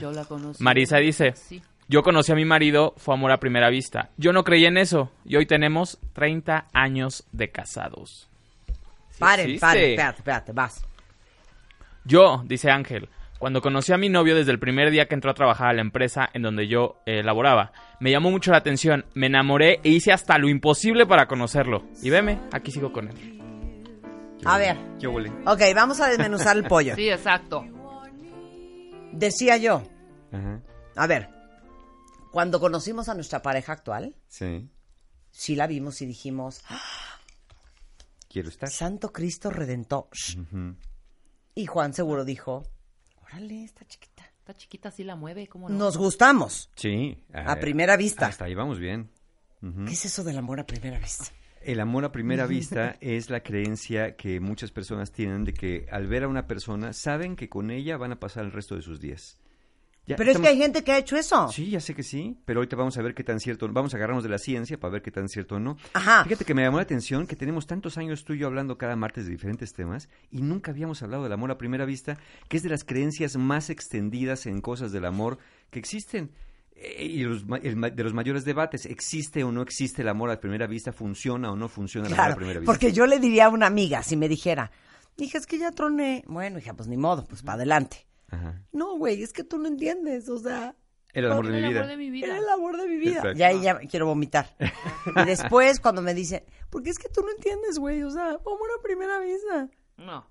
Yo 0.00 0.10
la 0.12 0.24
conozco. 0.24 0.62
Marisa 0.62 0.98
dice, 0.98 1.32
Sí. 1.36 1.62
Yo 1.88 2.02
conocí 2.02 2.32
a 2.32 2.36
mi 2.36 2.44
marido, 2.44 2.94
fue 2.96 3.14
amor 3.14 3.32
a 3.32 3.38
primera 3.40 3.68
vista. 3.70 4.10
Yo 4.16 4.32
no 4.32 4.44
creí 4.44 4.64
en 4.64 4.78
eso. 4.78 5.10
Y 5.24 5.36
hoy 5.36 5.46
tenemos 5.46 5.98
30 6.14 6.66
años 6.72 7.26
de 7.32 7.50
casados. 7.50 8.28
Sí 9.10 9.18
Paren, 9.18 9.44
existe. 9.46 9.60
paren, 9.66 9.90
espérate, 9.90 10.18
espérate, 10.18 10.52
vas. 10.52 10.84
Yo, 12.04 12.42
dice 12.46 12.70
Ángel, 12.70 13.08
cuando 13.38 13.60
conocí 13.60 13.92
a 13.92 13.98
mi 13.98 14.08
novio 14.08 14.34
desde 14.34 14.52
el 14.52 14.58
primer 14.58 14.90
día 14.90 15.06
que 15.06 15.14
entró 15.14 15.30
a 15.30 15.34
trabajar 15.34 15.68
a 15.68 15.72
la 15.74 15.80
empresa 15.82 16.28
en 16.32 16.42
donde 16.42 16.66
yo 16.66 16.96
eh, 17.06 17.22
laboraba, 17.22 17.72
me 18.00 18.10
llamó 18.10 18.30
mucho 18.30 18.50
la 18.52 18.58
atención, 18.58 19.04
me 19.14 19.26
enamoré 19.26 19.80
e 19.84 19.90
hice 19.90 20.12
hasta 20.12 20.38
lo 20.38 20.48
imposible 20.48 21.06
para 21.06 21.26
conocerlo. 21.26 21.84
Y 22.02 22.10
veme, 22.10 22.40
aquí 22.52 22.70
sigo 22.70 22.92
con 22.92 23.08
él. 23.08 23.38
A 24.44 24.58
ver, 24.58 24.76
¿Qué 24.98 25.06
huele? 25.06 25.30
ok, 25.46 25.60
vamos 25.74 26.00
a 26.00 26.08
desmenuzar 26.08 26.56
el 26.56 26.64
pollo. 26.68 26.94
Sí, 26.96 27.08
exacto. 27.10 27.64
Decía 29.12 29.56
yo, 29.58 29.82
a 30.96 31.06
ver, 31.06 31.28
cuando 32.32 32.58
conocimos 32.58 33.08
a 33.08 33.14
nuestra 33.14 33.42
pareja 33.42 33.72
actual, 33.74 34.16
Sí. 34.26 34.68
sí 35.30 35.54
la 35.54 35.66
vimos 35.68 36.02
y 36.02 36.06
dijimos, 36.06 36.62
"Ah, 36.68 36.80
Quiero 38.28 38.48
estar. 38.48 38.70
Santo 38.70 39.12
Cristo 39.12 39.50
Redentor. 39.50 40.08
Y 41.54 41.66
Juan 41.66 41.92
seguro 41.92 42.24
dijo, 42.24 42.66
órale, 43.22 43.62
esta 43.64 43.84
chiquita. 43.84 44.24
Esta 44.38 44.56
chiquita 44.56 44.90
sí 44.90 45.04
la 45.04 45.16
mueve, 45.16 45.46
¿cómo 45.48 45.68
no? 45.68 45.76
Nos 45.76 45.98
gustamos. 45.98 46.70
Sí. 46.74 47.22
A 47.34 47.56
primera 47.56 47.96
vista. 47.98 48.26
Hasta 48.26 48.46
ahí 48.46 48.54
vamos 48.54 48.78
bien. 48.78 49.10
¿Qué 49.60 49.92
es 49.92 50.06
eso 50.06 50.24
del 50.24 50.38
amor 50.38 50.60
a 50.60 50.66
primera 50.66 50.98
vista? 50.98 51.26
El 51.60 51.78
amor 51.78 52.06
a 52.06 52.10
primera 52.10 52.46
vista 52.46 52.96
es 53.02 53.28
la 53.28 53.42
creencia 53.42 54.16
que 54.16 54.40
muchas 54.40 54.70
personas 54.72 55.12
tienen 55.12 55.44
de 55.44 55.52
que 55.52 55.86
al 55.92 56.06
ver 56.08 56.24
a 56.24 56.28
una 56.28 56.46
persona 56.46 56.94
saben 56.94 57.36
que 57.36 57.48
con 57.50 57.70
ella 57.70 57.98
van 57.98 58.12
a 58.12 58.18
pasar 58.18 58.44
el 58.46 58.52
resto 58.52 58.74
de 58.76 58.82
sus 58.82 58.98
días. 58.98 59.38
Ya 60.04 60.16
Pero 60.16 60.32
es 60.32 60.40
que 60.40 60.48
hay 60.48 60.58
gente 60.58 60.82
que 60.82 60.90
ha 60.90 60.98
hecho 60.98 61.16
eso. 61.16 61.48
Sí, 61.52 61.70
ya 61.70 61.78
sé 61.78 61.94
que 61.94 62.02
sí, 62.02 62.36
pero 62.44 62.58
ahorita 62.58 62.74
vamos 62.74 62.98
a 62.98 63.02
ver 63.02 63.14
qué 63.14 63.22
tan 63.22 63.38
cierto, 63.38 63.68
vamos 63.70 63.94
a 63.94 63.96
agarrarnos 63.98 64.24
de 64.24 64.30
la 64.30 64.38
ciencia 64.38 64.78
para 64.80 64.94
ver 64.94 65.02
qué 65.02 65.12
tan 65.12 65.28
cierto 65.28 65.54
o 65.56 65.58
no. 65.60 65.76
Ajá. 65.94 66.24
Fíjate 66.24 66.44
que 66.44 66.54
me 66.54 66.62
llamó 66.62 66.78
la 66.78 66.82
atención 66.82 67.28
que 67.28 67.36
tenemos 67.36 67.68
tantos 67.68 67.98
años 67.98 68.24
tú 68.24 68.32
y 68.32 68.38
yo 68.38 68.48
hablando 68.48 68.76
cada 68.76 68.96
martes 68.96 69.26
de 69.26 69.30
diferentes 69.30 69.72
temas 69.74 70.08
y 70.32 70.42
nunca 70.42 70.72
habíamos 70.72 71.02
hablado 71.04 71.22
del 71.22 71.32
amor 71.32 71.52
a 71.52 71.58
primera 71.58 71.84
vista, 71.84 72.18
que 72.48 72.56
es 72.56 72.64
de 72.64 72.68
las 72.70 72.82
creencias 72.82 73.36
más 73.36 73.70
extendidas 73.70 74.46
en 74.46 74.60
cosas 74.60 74.90
del 74.90 75.04
amor 75.04 75.38
que 75.70 75.78
existen. 75.78 76.32
Eh, 76.74 77.04
y 77.04 77.22
los 77.22 77.44
el 77.62 77.80
de 77.94 78.02
los 78.02 78.12
mayores 78.12 78.44
debates, 78.44 78.86
¿existe 78.86 79.44
o 79.44 79.52
no 79.52 79.62
existe 79.62 80.02
el 80.02 80.08
amor 80.08 80.30
a 80.30 80.40
primera 80.40 80.66
vista? 80.66 80.92
¿Funciona 80.92 81.52
o 81.52 81.56
no 81.56 81.68
funciona 81.68 82.08
el 82.08 82.14
amor 82.14 82.18
Claro, 82.24 82.32
a 82.32 82.36
primera 82.38 82.58
vista? 82.58 82.72
porque 82.72 82.92
yo 82.92 83.06
le 83.06 83.20
diría 83.20 83.46
a 83.46 83.48
una 83.50 83.66
amiga, 83.66 84.02
si 84.02 84.16
me 84.16 84.28
dijera, 84.28 84.72
dije, 85.16 85.38
es 85.38 85.46
que 85.46 85.58
ya 85.58 85.70
troné. 85.70 86.24
Bueno, 86.26 86.58
hija, 86.58 86.74
pues 86.74 86.88
ni 86.88 86.96
modo, 86.96 87.24
pues 87.24 87.42
para 87.42 87.54
adelante. 87.54 88.06
Ajá. 88.32 88.60
No, 88.72 88.96
güey, 88.98 89.22
es 89.22 89.32
que 89.32 89.44
tú 89.44 89.58
no 89.58 89.68
entiendes, 89.68 90.28
o 90.28 90.38
sea, 90.38 90.74
El 91.12 91.30
amor 91.30 91.46
de 91.46 91.52
mi 91.52 91.58
El 91.58 91.68
vida. 91.68 91.78
amor 91.80 91.90
de 91.90 91.96
mi 91.96 92.10
vida. 92.10 92.26
era 92.26 92.38
el 92.38 92.48
amor 92.48 92.76
de 92.80 92.88
mi 92.88 92.96
vida. 92.96 93.16
Exacto. 93.18 93.38
Ya 93.38 93.46
ahí 93.48 93.60
ya 93.62 93.78
quiero 93.78 94.06
vomitar. 94.06 94.48
y 95.16 95.24
después 95.24 95.78
cuando 95.78 96.02
me 96.02 96.14
dice, 96.14 96.44
porque 96.70 96.90
es 96.90 96.98
que 96.98 97.08
tú 97.08 97.20
no 97.22 97.30
entiendes, 97.30 97.78
güey, 97.78 98.02
o 98.02 98.10
sea, 98.10 98.24
amor 98.30 98.68
a 98.78 98.82
primera 98.82 99.20
vista. 99.20 99.68
No. 99.98 100.26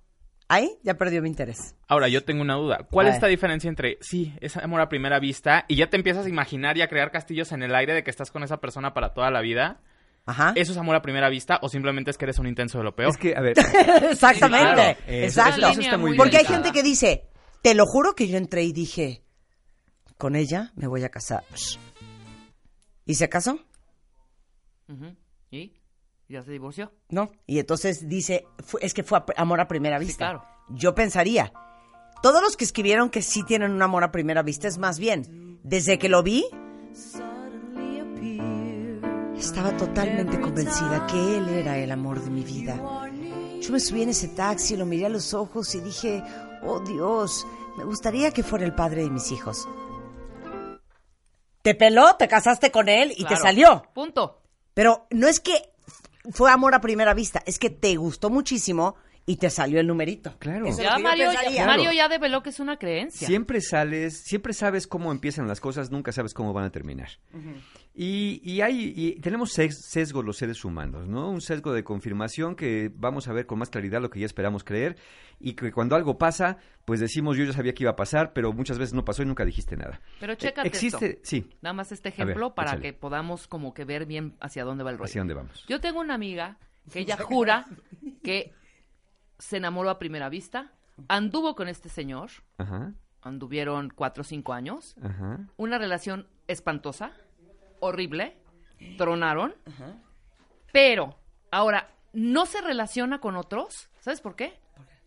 Ahí 0.48 0.78
ya 0.84 0.96
perdió 0.98 1.22
mi 1.22 1.30
interés. 1.30 1.76
Ahora, 1.88 2.10
yo 2.10 2.26
tengo 2.26 2.42
una 2.42 2.56
duda. 2.56 2.86
¿Cuál 2.92 3.06
A 3.06 3.10
es 3.10 3.14
ver. 3.14 3.18
esta 3.20 3.28
diferencia 3.28 3.70
entre, 3.70 3.98
sí, 4.02 4.34
es 4.42 4.58
amor 4.58 4.82
a 4.82 4.90
primera 4.90 5.18
vista 5.18 5.64
y 5.70 5.78
ya 5.78 5.90
te 5.90 5.96
empiezas 5.96 6.26
a 6.26 6.30
imaginar 6.30 6.76
y 6.78 6.82
a 6.82 6.90
crear 6.90 7.10
castillos 7.10 7.54
en 7.54 7.64
el 7.64 7.74
aire 7.74 7.94
de 7.94 8.04
que 8.04 8.10
estás 8.12 8.32
con 8.32 8.44
esa 8.44 8.58
persona 8.60 8.94
para 8.94 9.14
toda 9.14 9.32
la 9.32 9.40
vida? 9.40 9.80
Ajá. 10.26 10.52
¿Eso 10.58 10.74
es 10.74 10.78
amor 10.78 10.96
a 10.98 11.02
primera 11.02 11.30
vista 11.30 11.58
o 11.62 11.70
simplemente 11.70 12.12
es 12.12 12.18
que 12.18 12.26
eres 12.26 12.38
un 12.38 12.48
intenso 12.48 12.80
de 12.80 12.84
lo 12.84 12.96
peor? 12.96 13.12
Es 13.12 13.18
que, 13.18 13.34
a 13.36 13.40
ver, 13.42 13.54
Exactamente, 14.12 14.74
claro. 14.74 14.98
Eso- 15.08 15.42
exacto. 15.42 15.68
eso 15.70 15.82
está 15.82 15.98
muy 15.98 16.18
Porque 16.18 16.38
hay 16.38 16.46
gente 16.46 16.72
que 16.74 16.84
dice, 16.84 17.30
te 17.62 17.74
lo 17.76 17.86
juro 17.86 18.14
que 18.16 18.28
yo 18.28 18.38
entré 18.38 18.64
y 18.64 18.74
dije, 18.74 19.24
con 20.18 20.36
ella 20.36 20.72
me 20.76 20.88
voy 20.88 21.04
a 21.04 21.10
casar. 21.10 21.44
¿Y 23.06 23.16
se 23.16 23.30
casó? 23.30 23.60
¿Y? 25.50 25.74
Ya 26.28 26.42
se 26.44 26.52
divorció. 26.52 26.92
¿no? 27.10 27.32
Y 27.46 27.60
entonces 27.60 28.08
dice, 28.08 28.46
es 28.82 28.94
que 28.94 29.04
fue 29.04 29.24
amor 29.36 29.60
a 29.60 29.68
primera 29.68 30.00
vista. 30.00 30.18
claro. 30.18 30.46
Yo 30.70 30.96
pensaría, 30.96 31.52
todos 32.22 32.42
los 32.42 32.56
que 32.56 32.64
escribieron 32.64 33.10
que 33.10 33.22
sí 33.22 33.44
tienen 33.44 33.72
un 33.72 33.82
amor 33.82 34.04
a 34.04 34.12
primera 34.12 34.42
vista 34.42 34.68
es 34.68 34.78
más 34.78 35.00
bien, 35.00 35.60
desde 35.64 36.00
que 36.00 36.08
lo 36.08 36.24
vi, 36.24 36.46
estaba 39.38 39.76
totalmente 39.76 40.40
convencida 40.40 41.08
que 41.08 41.38
él 41.38 41.50
era 41.50 41.78
el 41.78 41.92
amor 41.92 42.24
de 42.24 42.30
mi 42.30 42.44
vida. 42.44 42.80
Yo 43.62 43.72
me 43.72 43.80
subí 43.80 44.02
en 44.02 44.10
ese 44.10 44.28
taxi, 44.30 44.76
lo 44.76 44.86
miré 44.86 45.06
a 45.06 45.10
los 45.10 45.34
ojos 45.34 45.74
y 45.76 45.82
dije, 45.82 46.24
oh 46.64 46.80
Dios, 46.80 47.46
me 47.78 47.84
gustaría 47.84 48.32
que 48.32 48.44
fuera 48.44 48.66
el 48.66 48.74
padre 48.74 49.04
de 49.04 49.10
mis 49.10 49.32
hijos. 49.32 49.68
Te 51.62 51.76
peló, 51.76 52.16
te 52.18 52.28
casaste 52.28 52.72
con 52.72 52.90
él 52.90 53.12
y 53.12 53.22
te 53.24 53.28
Claro. 53.30 53.42
salió. 53.44 53.84
Punto. 53.94 54.42
Pero 54.74 55.06
no 55.12 55.28
es 55.28 55.40
que 55.40 55.54
fue 56.32 56.50
amor 56.52 56.74
a 56.74 56.82
primera 56.82 57.14
vista, 57.14 57.44
es 57.46 57.60
que 57.60 57.70
te 57.70 57.96
gustó 57.98 58.30
muchísimo 58.32 58.96
y 59.28 59.36
te 59.38 59.52
salió 59.52 59.80
el 59.80 59.86
numerito. 59.86 60.36
Claro. 60.40 60.66
Eso 60.66 60.82
es 60.82 60.84
Ya 60.88 60.98
Mario, 60.98 61.32
ya, 61.32 61.40
pensaría. 61.40 61.66
Mario 61.68 61.92
ya 61.92 62.10
develó 62.10 62.42
que 62.42 62.50
es 62.50 62.60
una 62.60 62.78
creencia. 62.78 63.28
Siempre 63.28 63.62
sales, 63.62 64.24
siempre 64.24 64.54
sabes 64.54 64.88
cómo 64.88 65.12
empiezan 65.12 65.48
las 65.48 65.60
cosas, 65.60 65.92
nunca 65.92 66.12
sabes 66.12 66.34
cómo 66.34 66.52
van 66.52 66.64
a 66.66 66.72
terminar. 66.72 67.10
Y, 67.94 68.40
y 68.50 68.62
hay, 68.62 68.94
y 68.96 69.20
tenemos 69.20 69.58
ses- 69.58 69.72
sesgos 69.74 70.24
los 70.24 70.38
seres 70.38 70.64
humanos, 70.64 71.10
¿no? 71.10 71.30
Un 71.30 71.42
sesgo 71.42 71.74
de 71.74 71.84
confirmación 71.84 72.56
que 72.56 72.90
vamos 72.96 73.28
a 73.28 73.34
ver 73.34 73.46
con 73.46 73.60
más 73.60 73.70
claridad 73.70 74.02
lo 74.02 74.10
que 74.10 74.22
ya 74.22 74.26
esperamos 74.26 74.64
creer 74.64 74.96
y 75.42 75.54
que 75.56 75.74
cuando 75.74 75.98
algo 75.98 76.18
pasa, 76.18 76.56
pues 76.86 77.02
decimos 77.02 77.36
yo 77.36 77.44
ya 77.44 77.52
sabía 77.52 77.74
que 77.74 77.84
iba 77.84 77.92
a 77.92 77.96
pasar, 77.98 78.32
pero 78.32 78.54
muchas 78.54 78.78
veces 78.78 78.94
no 78.94 79.04
pasó 79.04 79.24
y 79.24 79.26
nunca 79.26 79.44
dijiste 79.44 79.76
nada. 79.76 80.00
Pero 80.22 80.34
Eh, 80.34 80.38
chécate 80.38 80.68
Existe, 80.70 81.06
esto. 81.06 81.22
sí, 81.24 81.50
Nada 81.62 81.74
más 81.74 81.92
este 81.92 82.10
ver, 82.12 82.14
ejemplo 82.14 82.56
para 82.56 82.72
échale. 82.72 82.82
que 82.82 82.94
podamos 82.94 83.48
como 83.50 83.74
que 83.74 83.84
ver 83.84 84.06
bien 84.06 84.38
hacia 84.40 84.64
dónde 84.64 84.86
va 84.86 84.92
el 84.92 84.98
rollo. 84.98 85.06
hacia 85.10 85.20
dónde 85.22 85.34
vamos. 85.34 85.66
Yo 85.68 85.82
tengo 85.82 86.00
una 86.00 86.14
amiga 86.14 86.58
que 86.94 87.00
ella 87.00 87.18
jura 87.18 87.66
que 88.24 88.54
se 89.38 89.58
enamoró 89.58 89.90
a 89.90 90.00
primera 90.00 90.30
vista, 90.30 90.72
anduvo 91.10 91.56
con 91.56 91.68
este 91.68 91.90
señor, 91.90 92.30
Ajá, 92.58 92.94
anduvieron 93.22 93.90
cuatro 93.94 94.22
o 94.22 94.24
cinco 94.24 94.54
años, 94.54 94.96
ajá. 95.02 95.40
una 95.58 95.78
relación 95.78 96.28
espantosa, 96.48 97.12
horrible, 97.82 98.38
tronaron, 98.98 99.54
pero 100.72 101.18
ahora 101.52 101.90
no 102.14 102.46
se 102.46 102.62
relaciona 102.62 103.20
con 103.20 103.36
otros, 103.36 103.90
¿sabes 104.00 104.22
por 104.22 104.36
qué? 104.36 104.54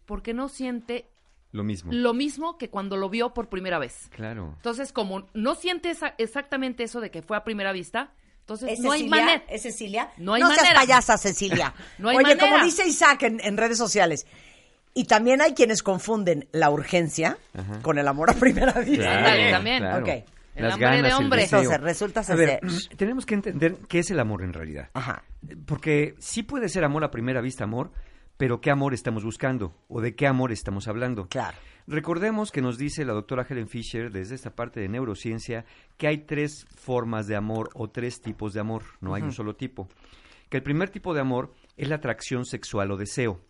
Porque 0.07 0.35
no 0.35 0.49
siente 0.49 1.09
Lo 1.53 1.65
mismo. 1.65 1.93
lo 1.93 2.13
mismo 2.15 2.59
que 2.59 2.69
cuando 2.71 2.97
lo 2.97 3.09
vio 3.09 3.33
por 3.33 3.49
primera 3.49 3.79
vez. 3.79 4.09
Claro. 4.11 4.53
Entonces, 4.57 4.93
como 4.93 5.27
no 5.35 5.55
siente 5.55 5.91
esa- 5.91 6.15
exactamente 6.19 6.83
eso 6.85 7.01
de 7.01 7.11
que 7.11 7.23
fue 7.23 7.37
a 7.37 7.45
primera 7.45 7.73
vista, 7.73 8.13
entonces 8.41 8.73
¿Es 8.73 8.81
no 8.81 8.93
hay 8.93 9.09
manera. 9.09 9.43
¿Es 9.49 9.63
Cecilia? 9.63 10.11
No 10.19 10.35
hay 10.35 10.43
seas 10.43 10.57
manera. 10.59 10.81
payasa, 10.81 11.17
Cecilia. 11.17 11.73
No 11.99 12.11
hay 12.11 12.17
Oye, 12.19 12.25
manera. 12.35 12.51
como 12.51 12.63
dice 12.65 12.87
Isaac 12.87 13.23
en, 13.23 13.41
en 13.43 13.57
redes 13.57 13.79
sociales, 13.79 14.27
y 14.93 15.05
también 15.05 15.41
hay 15.41 15.55
quienes 15.55 15.83
confunden 15.83 16.47
la 16.53 16.71
urgencia 16.71 17.39
Ajá. 17.55 17.81
con 17.83 17.99
el 17.99 18.07
amor 18.07 18.31
a 18.31 18.35
primera 18.35 18.73
vista. 18.81 19.03
Claro, 19.21 19.51
también. 19.51 19.79
claro. 19.79 20.05
Ok. 20.05 20.25
El 20.55 20.65
Las 20.65 20.75
hambre 20.75 20.89
de 20.91 20.97
ganas, 20.97 21.13
el 21.19 21.25
hombre. 21.25 21.41
deseo. 21.43 21.59
Entonces, 21.61 21.81
resulta 21.83 22.21
A 22.21 22.35
ver, 22.37 22.61
ser- 22.63 22.89
tenemos 22.97 23.27
que 23.27 23.35
entender 23.35 23.77
qué 23.89 23.99
es 24.01 24.11
el 24.11 24.21
amor 24.21 24.43
en 24.43 24.53
realidad. 24.53 24.91
Ajá. 24.95 25.25
Porque 25.67 26.15
sí 26.19 26.43
puede 26.43 26.69
ser 26.69 26.85
amor 26.85 27.05
a 27.05 27.11
primera 27.11 27.41
vista, 27.41 27.65
amor, 27.65 27.91
pero 28.37 28.61
¿qué 28.61 28.71
amor 28.71 28.95
estamos 28.95 29.25
buscando? 29.25 29.77
¿O 29.89 30.01
de 30.01 30.15
qué 30.15 30.27
amor 30.27 30.53
estamos 30.53 30.89
hablando? 30.89 31.29
Claro. 31.29 31.57
Recordemos 31.87 32.51
que 32.51 32.63
nos 32.63 32.79
dice 32.79 33.05
la 33.05 33.13
doctora 33.13 33.47
Helen 33.49 33.69
Fisher 33.69 34.11
desde 34.11 34.35
esta 34.37 34.55
parte 34.55 34.81
de 34.81 34.89
neurociencia 34.89 35.67
que 35.99 36.07
hay 36.09 36.19
tres 36.25 36.67
formas 36.75 37.27
de 37.27 37.37
amor 37.37 37.69
o 37.75 37.91
tres 37.91 38.23
tipos 38.23 38.55
de 38.55 38.61
amor, 38.61 38.85
no 39.01 39.15
hay 39.15 39.23
un 39.23 39.33
solo 39.33 39.55
tipo. 39.55 39.89
Que 40.49 40.57
el 40.59 40.63
primer 40.63 40.89
tipo 40.89 41.13
de 41.15 41.21
amor 41.21 41.53
es 41.77 41.89
la 41.89 41.97
atracción 41.97 42.45
sexual 42.47 42.91
o 42.91 42.97
deseo, 42.97 43.41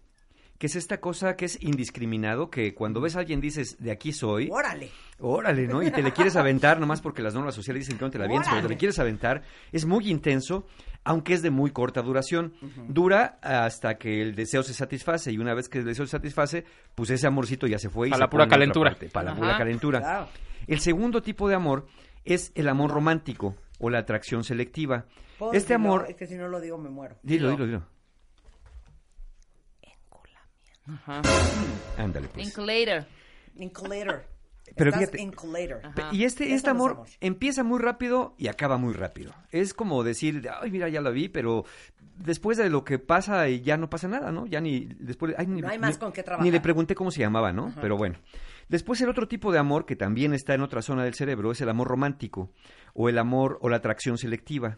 que 0.59 0.67
es 0.67 0.77
esta 0.77 1.01
cosa 1.01 1.37
que 1.37 1.45
es 1.47 1.61
indiscriminado, 1.63 2.49
que 2.51 2.75
cuando 2.75 3.01
ves 3.01 3.17
a 3.17 3.21
alguien 3.21 3.41
dices, 3.41 3.77
de 3.83 3.91
aquí 3.91 4.13
soy, 4.13 4.49
Órale. 4.51 4.91
Órale, 5.21 5.67
¿no? 5.67 5.83
Y 5.83 5.91
te 5.91 6.03
le 6.03 6.13
quieres 6.13 6.37
aventar, 6.37 6.81
nomás 6.81 7.01
porque 7.01 7.23
las 7.23 7.35
normas 7.35 7.55
sociales 7.55 7.83
dicen 7.85 7.99
que 7.99 8.05
no 8.05 8.11
te 8.11 8.19
la 8.19 8.25
avientes, 8.25 8.49
pero 8.51 8.63
te 8.63 8.69
le 8.69 8.77
quieres 8.77 8.99
aventar. 8.99 9.43
Es 9.73 9.85
muy 9.87 10.09
intenso, 10.11 10.67
aunque 11.05 11.35
es 11.35 11.43
de 11.43 11.51
muy 11.51 11.71
corta 11.71 12.03
duración. 12.03 12.55
Dura 12.89 13.39
hasta 13.43 13.97
que 13.99 14.23
el 14.23 14.35
deseo 14.35 14.63
se 14.63 14.75
satisface, 14.75 15.31
y 15.33 15.39
una 15.39 15.55
vez 15.55 15.69
que 15.69 15.79
el 15.79 15.85
deseo 15.85 16.07
se 16.07 16.13
satisface, 16.13 16.65
pues 16.95 17.11
ese 17.11 17.27
amorcito 17.27 17.67
ya 17.67 17.79
se 17.79 17.89
fue. 17.91 18.09
y 18.09 18.11
Pa' 18.11 18.17
se 18.17 18.21
la 18.23 18.31
pura 18.31 18.49
calentura. 18.49 18.91
parte, 18.91 19.09
Para 19.09 19.31
la 19.31 19.37
pura 19.37 19.57
calentura. 19.59 20.01
Claro. 20.01 20.29
El 20.67 20.81
segundo 20.81 21.23
tipo 21.23 21.49
de 21.49 21.55
amor 21.55 21.87
es 22.25 22.51
el 22.55 22.69
amor 22.69 22.91
romántico 22.91 23.57
o 23.79 23.91
la 23.91 23.99
atracción 23.99 24.45
selectiva. 24.45 25.05
¿Puedo 25.39 25.53
Este 25.53 25.75
decirlo? 25.75 25.95
amor... 25.95 26.07
Es 26.09 26.17
que 26.17 26.27
si 26.27 26.37
no 26.37 26.49
lo 26.49 26.61
digo 26.61 26.79
me 26.79 26.91
muero. 26.91 27.17
Dilo, 27.23 27.51
dilo, 27.51 27.67
dilo. 27.67 27.83
Ajá. 30.87 31.23
Ándale, 31.99 32.29
pues. 32.29 32.47
Inculator. 32.47 33.07
Inculator. 33.57 34.25
Pero 34.77 34.91
Estás 34.91 35.01
fíjate- 35.11 35.21
Inculator. 35.23 35.81
Y 36.13 36.25
este, 36.25 36.55
este 36.55 36.71
amor, 36.71 36.93
amor. 36.93 37.07
empieza 37.21 37.63
muy 37.63 37.79
rápido 37.79 38.35
y 38.39 38.49
acaba 38.49 38.79
muy 38.79 38.95
rápido. 38.95 39.33
Es 39.51 39.75
como 39.75 40.03
decir, 40.03 40.49
ay, 40.61 40.71
mira, 40.71 40.89
ya 40.89 41.01
la 41.03 41.11
vi, 41.11 41.29
pero 41.29 41.65
después 42.17 42.57
de 42.57 42.71
lo 42.71 42.83
que 42.83 42.99
pasa 42.99 43.49
y 43.49 43.61
ya 43.61 43.77
no 43.77 43.91
pasa 43.91 44.09
nada, 44.09 44.33
¿no? 44.33 44.47
Ya 44.47 44.61
ni 44.61 44.87
después, 44.99 45.35
ay, 45.37 45.47
ni, 45.47 45.61
No 45.61 45.69
hay 45.69 45.79
más 45.79 45.95
ni- 45.95 45.99
con 46.01 46.13
qué 46.13 46.23
trabajar. 46.23 46.45
Ni 46.45 46.51
le 46.51 46.61
pregunté 46.61 46.95
cómo 46.95 47.11
se 47.11 47.21
llamaba, 47.21 47.53
¿no? 47.53 47.75
Pero 47.81 47.97
bueno. 47.99 48.17
Después 48.71 48.99
el 49.03 49.11
otro 49.11 49.29
tipo 49.29 49.53
de 49.53 49.59
amor 49.59 49.85
que 49.85 49.97
también 49.97 50.33
está 50.33 50.55
en 50.55 50.63
otra 50.63 50.81
zona 50.81 51.05
del 51.05 51.13
cerebro 51.15 51.53
es 51.53 51.61
el 51.61 51.69
amor 51.69 51.87
romántico 51.89 52.51
o 52.95 53.11
el 53.11 53.19
amor 53.19 53.59
o 53.61 53.69
la 53.69 53.77
atracción 53.77 54.17
selectiva. 54.17 54.77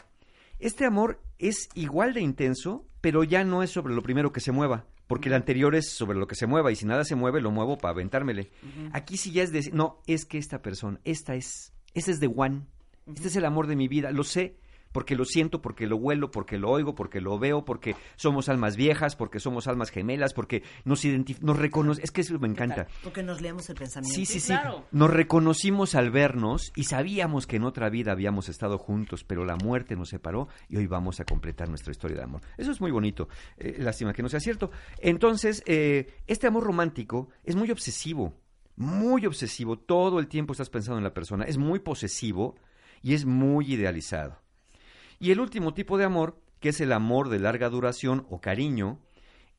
Este 0.59 0.85
amor 0.85 1.23
es 1.39 1.69
igual 1.75 2.13
de 2.13 2.21
intenso, 2.23 2.85
pero 3.01 3.23
ya 3.23 3.45
no 3.45 3.63
es 3.63 3.71
sobre 3.71 3.95
lo 3.95 4.03
primero 4.03 4.33
que 4.33 4.41
se 4.41 4.51
mueva, 4.51 4.85
porque 5.07 5.29
el 5.29 5.35
anterior 5.35 5.75
es 5.75 5.93
sobre 5.93 6.19
lo 6.19 6.27
que 6.27 6.35
se 6.35 6.47
mueva 6.47 6.73
y 6.73 6.77
si 6.77 6.87
nada 6.87 7.05
se 7.05 7.15
mueve 7.15 7.41
lo 7.41 7.51
muevo 7.51 7.79
para 7.79 7.93
aventármele. 7.93 8.51
Aquí 8.93 9.17
sí 9.17 9.33
ya 9.33 9.43
es 9.43 9.53
decir, 9.53 9.75
no, 9.75 10.01
es 10.07 10.25
que 10.25 10.39
esta 10.39 10.63
persona, 10.63 11.01
esta 11.05 11.35
es, 11.35 11.73
este 11.95 12.11
es 12.11 12.21
de 12.21 12.33
One, 12.35 12.63
este 13.15 13.29
es 13.29 13.37
el 13.37 13.45
amor 13.45 13.67
de 13.67 13.77
mi 13.77 13.89
vida, 13.89 14.11
lo 14.11 14.25
sé, 14.25 14.57
porque 14.97 15.15
lo 15.15 15.27
siento, 15.27 15.61
porque 15.61 15.87
lo 15.87 15.97
huelo, 15.97 16.31
porque 16.31 16.57
lo 16.57 16.71
oigo, 16.71 16.95
porque 16.95 17.21
lo 17.21 17.39
veo, 17.39 17.67
porque 17.67 17.95
somos 18.17 18.49
almas 18.49 18.77
viejas, 18.77 19.15
porque 19.15 19.41
somos 19.41 19.67
almas 19.67 19.91
gemelas, 19.91 20.33
porque 20.33 20.63
nos 20.87 21.05
identif 21.05 21.39
nos 21.43 21.59
reconoce, 21.59 22.01
es 22.03 22.11
que 22.11 22.23
eso 22.23 22.39
me 22.39 22.49
encanta. 22.49 22.87
Porque 23.05 23.23
nos 23.23 23.43
leemos 23.43 23.69
el 23.69 23.77
pensamiento. 23.77 24.17
Sí, 24.17 24.25
sí, 24.25 24.41
sí. 24.41 24.55
claro. 24.55 24.87
Nos 24.93 25.11
reconocimos 25.11 25.95
al 25.95 26.11
vernos 26.11 26.73
y 26.75 26.85
sabíamos 26.85 27.47
que 27.47 27.57
en 27.57 27.65
otra 27.65 27.91
vida 27.91 28.13
habíamos 28.13 28.49
estado 28.49 28.79
juntos, 28.79 29.23
pero 29.23 29.45
la 29.45 29.57
muerte 29.57 29.97
nos 29.97 30.09
separó 30.09 30.49
y 30.71 30.79
hoy 30.79 30.87
vamos 30.87 31.21
a 31.21 31.27
completar 31.27 31.69
nuestra 31.69 31.91
historia 31.91 32.17
de 32.17 32.23
amor. 32.23 32.41
Eso 32.57 32.71
es 32.71 32.81
muy 32.81 32.91
bonito. 32.91 33.29
Eh, 33.59 33.77
lástima 33.79 34.15
que 34.15 34.23
no 34.23 34.31
sea 34.31 34.41
cierto. 34.41 34.71
Entonces, 34.97 35.63
eh, 35.67 36.15
este 36.27 36.47
amor 36.47 36.65
romántico 36.65 37.29
es 37.45 37.55
muy 37.55 37.71
obsesivo, 37.71 38.33
muy 38.77 39.27
obsesivo. 39.27 39.79
Todo 39.79 40.21
el 40.21 40.27
tiempo 40.27 40.55
estás 40.55 40.71
pensando 40.71 40.97
en 40.97 41.05
la 41.05 41.13
persona. 41.13 41.45
Es 41.45 41.59
muy 41.59 41.81
posesivo 41.81 42.55
y 43.03 43.13
es 43.13 43.27
muy 43.27 43.75
idealizado. 43.75 44.46
Y 45.19 45.31
el 45.31 45.41
último 45.41 45.75
tipo 45.75 45.99
de 45.99 46.05
amor, 46.05 46.41
que 46.61 46.71
es 46.71 46.81
el 46.81 46.93
amor 46.93 47.29
de 47.29 47.39
larga 47.39 47.69
duración 47.69 48.27
o 48.31 48.41
cariño, 48.41 49.01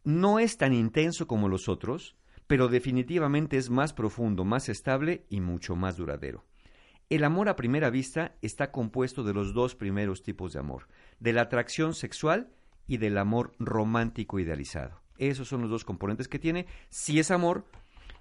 no 0.04 0.40
es 0.40 0.58
tan 0.58 0.74
intenso 0.74 1.28
como 1.28 1.50
los 1.50 1.68
otros, 1.68 2.16
pero 2.48 2.70
definitivamente 2.70 3.58
es 3.58 3.70
más 3.70 3.94
profundo, 3.94 4.46
más 4.46 4.70
estable 4.70 5.26
y 5.30 5.42
mucho 5.42 5.76
más 5.76 5.98
duradero. 5.98 6.46
El 7.10 7.24
amor 7.24 7.50
a 7.50 7.56
primera 7.56 7.90
vista 7.90 8.36
está 8.42 8.72
compuesto 8.72 9.24
de 9.24 9.34
los 9.34 9.54
dos 9.54 9.76
primeros 9.76 10.24
tipos 10.24 10.54
de 10.54 10.60
amor, 10.60 10.88
de 11.20 11.34
la 11.34 11.44
atracción 11.44 11.94
sexual 11.94 12.50
y 12.86 12.98
del 12.98 13.18
amor 13.18 13.54
romántico 13.60 14.40
idealizado. 14.40 15.02
Esos 15.18 15.48
son 15.48 15.62
los 15.62 15.70
dos 15.70 15.86
componentes 15.86 16.28
que 16.28 16.40
tiene. 16.40 16.68
Sí 16.90 17.20
es 17.20 17.32
amor, 17.32 17.66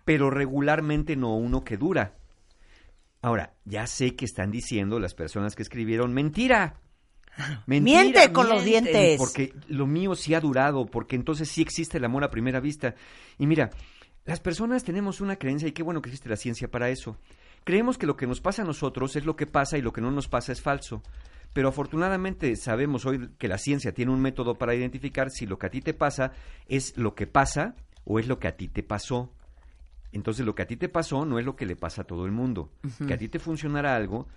pero 0.05 0.31
regularmente 0.31 1.17
no 1.17 1.37
uno 1.37 1.65
que 1.65 1.77
dura. 1.77 2.17
Ahora, 3.23 3.55
ya 3.65 3.87
sé 3.87 4.15
que 4.15 4.25
están 4.25 4.51
diciendo 4.51 5.01
las 5.01 5.15
personas 5.15 5.57
que 5.57 5.63
escribieron 5.63 6.15
mentira. 6.15 6.81
Mentira, 7.67 8.03
Miente 8.03 8.33
con 8.33 8.49
los 8.49 8.65
dientes. 8.65 9.19
Porque 9.19 9.55
lo 9.69 9.87
mío 9.87 10.15
sí 10.15 10.35
ha 10.35 10.41
durado, 10.41 10.87
porque 10.87 11.17
entonces 11.17 11.49
sí 11.49 11.63
existe 11.63 11.99
el 11.99 12.05
amor 12.05 12.25
a 12.25 12.31
primera 12.31 12.61
vista. 12.61 12.95
Y 13.39 13.47
mira, 13.47 13.71
las 14.25 14.41
personas 14.41 14.85
tenemos 14.85 15.21
una 15.21 15.37
creencia 15.37 15.69
y 15.69 15.73
qué 15.73 15.83
bueno 15.83 16.03
que 16.03 16.09
existe 16.09 16.29
la 16.29 16.37
ciencia 16.37 16.69
para 16.69 16.89
eso. 16.89 17.19
Creemos 17.65 17.99
que 17.99 18.07
lo 18.07 18.17
que 18.17 18.27
nos 18.27 18.41
pasa 18.41 18.63
a 18.63 18.65
nosotros 18.65 19.17
es 19.17 19.25
lo 19.25 19.37
que 19.37 19.47
pasa 19.47 19.77
y 19.77 19.83
lo 19.83 19.93
que 19.93 20.01
no 20.01 20.11
nos 20.11 20.29
pasa 20.29 20.53
es 20.53 20.63
falso. 20.63 21.03
Pero 21.53 21.69
afortunadamente 21.69 22.55
sabemos 22.57 23.07
hoy 23.07 23.31
que 23.39 23.49
la 23.49 23.59
ciencia 23.59 23.93
tiene 23.93 24.13
un 24.13 24.21
método 24.21 24.57
para 24.57 24.75
identificar 24.75 25.31
si 25.31 25.47
lo 25.47 25.59
que 25.59 25.67
a 25.67 25.71
ti 25.71 25.81
te 25.81 25.95
pasa 25.95 26.33
es 26.69 26.97
lo 26.97 27.15
que 27.15 27.27
pasa 27.27 27.75
o 28.05 28.19
es 28.19 28.29
lo 28.29 28.39
que 28.39 28.49
a 28.49 28.57
ti 28.57 28.69
te 28.69 28.83
pasó. 28.83 29.33
Entonces 30.13 30.47
lo 30.47 30.55
que 30.55 30.63
a 30.63 30.67
ti 30.67 30.77
te 30.77 30.89
pasó 30.89 31.25
no 31.25 31.39
es 31.39 31.45
lo 31.45 31.57
que 31.57 31.67
le 31.67 31.77
pasa 31.77 32.03
a 32.03 32.05
todo 32.05 32.25
el 32.25 32.33
mundo. 32.33 32.71
Que 33.07 33.15
a 33.15 33.19
ti 33.19 33.29
te 33.29 33.39
funcionara 33.39 33.97
algo, 33.97 34.29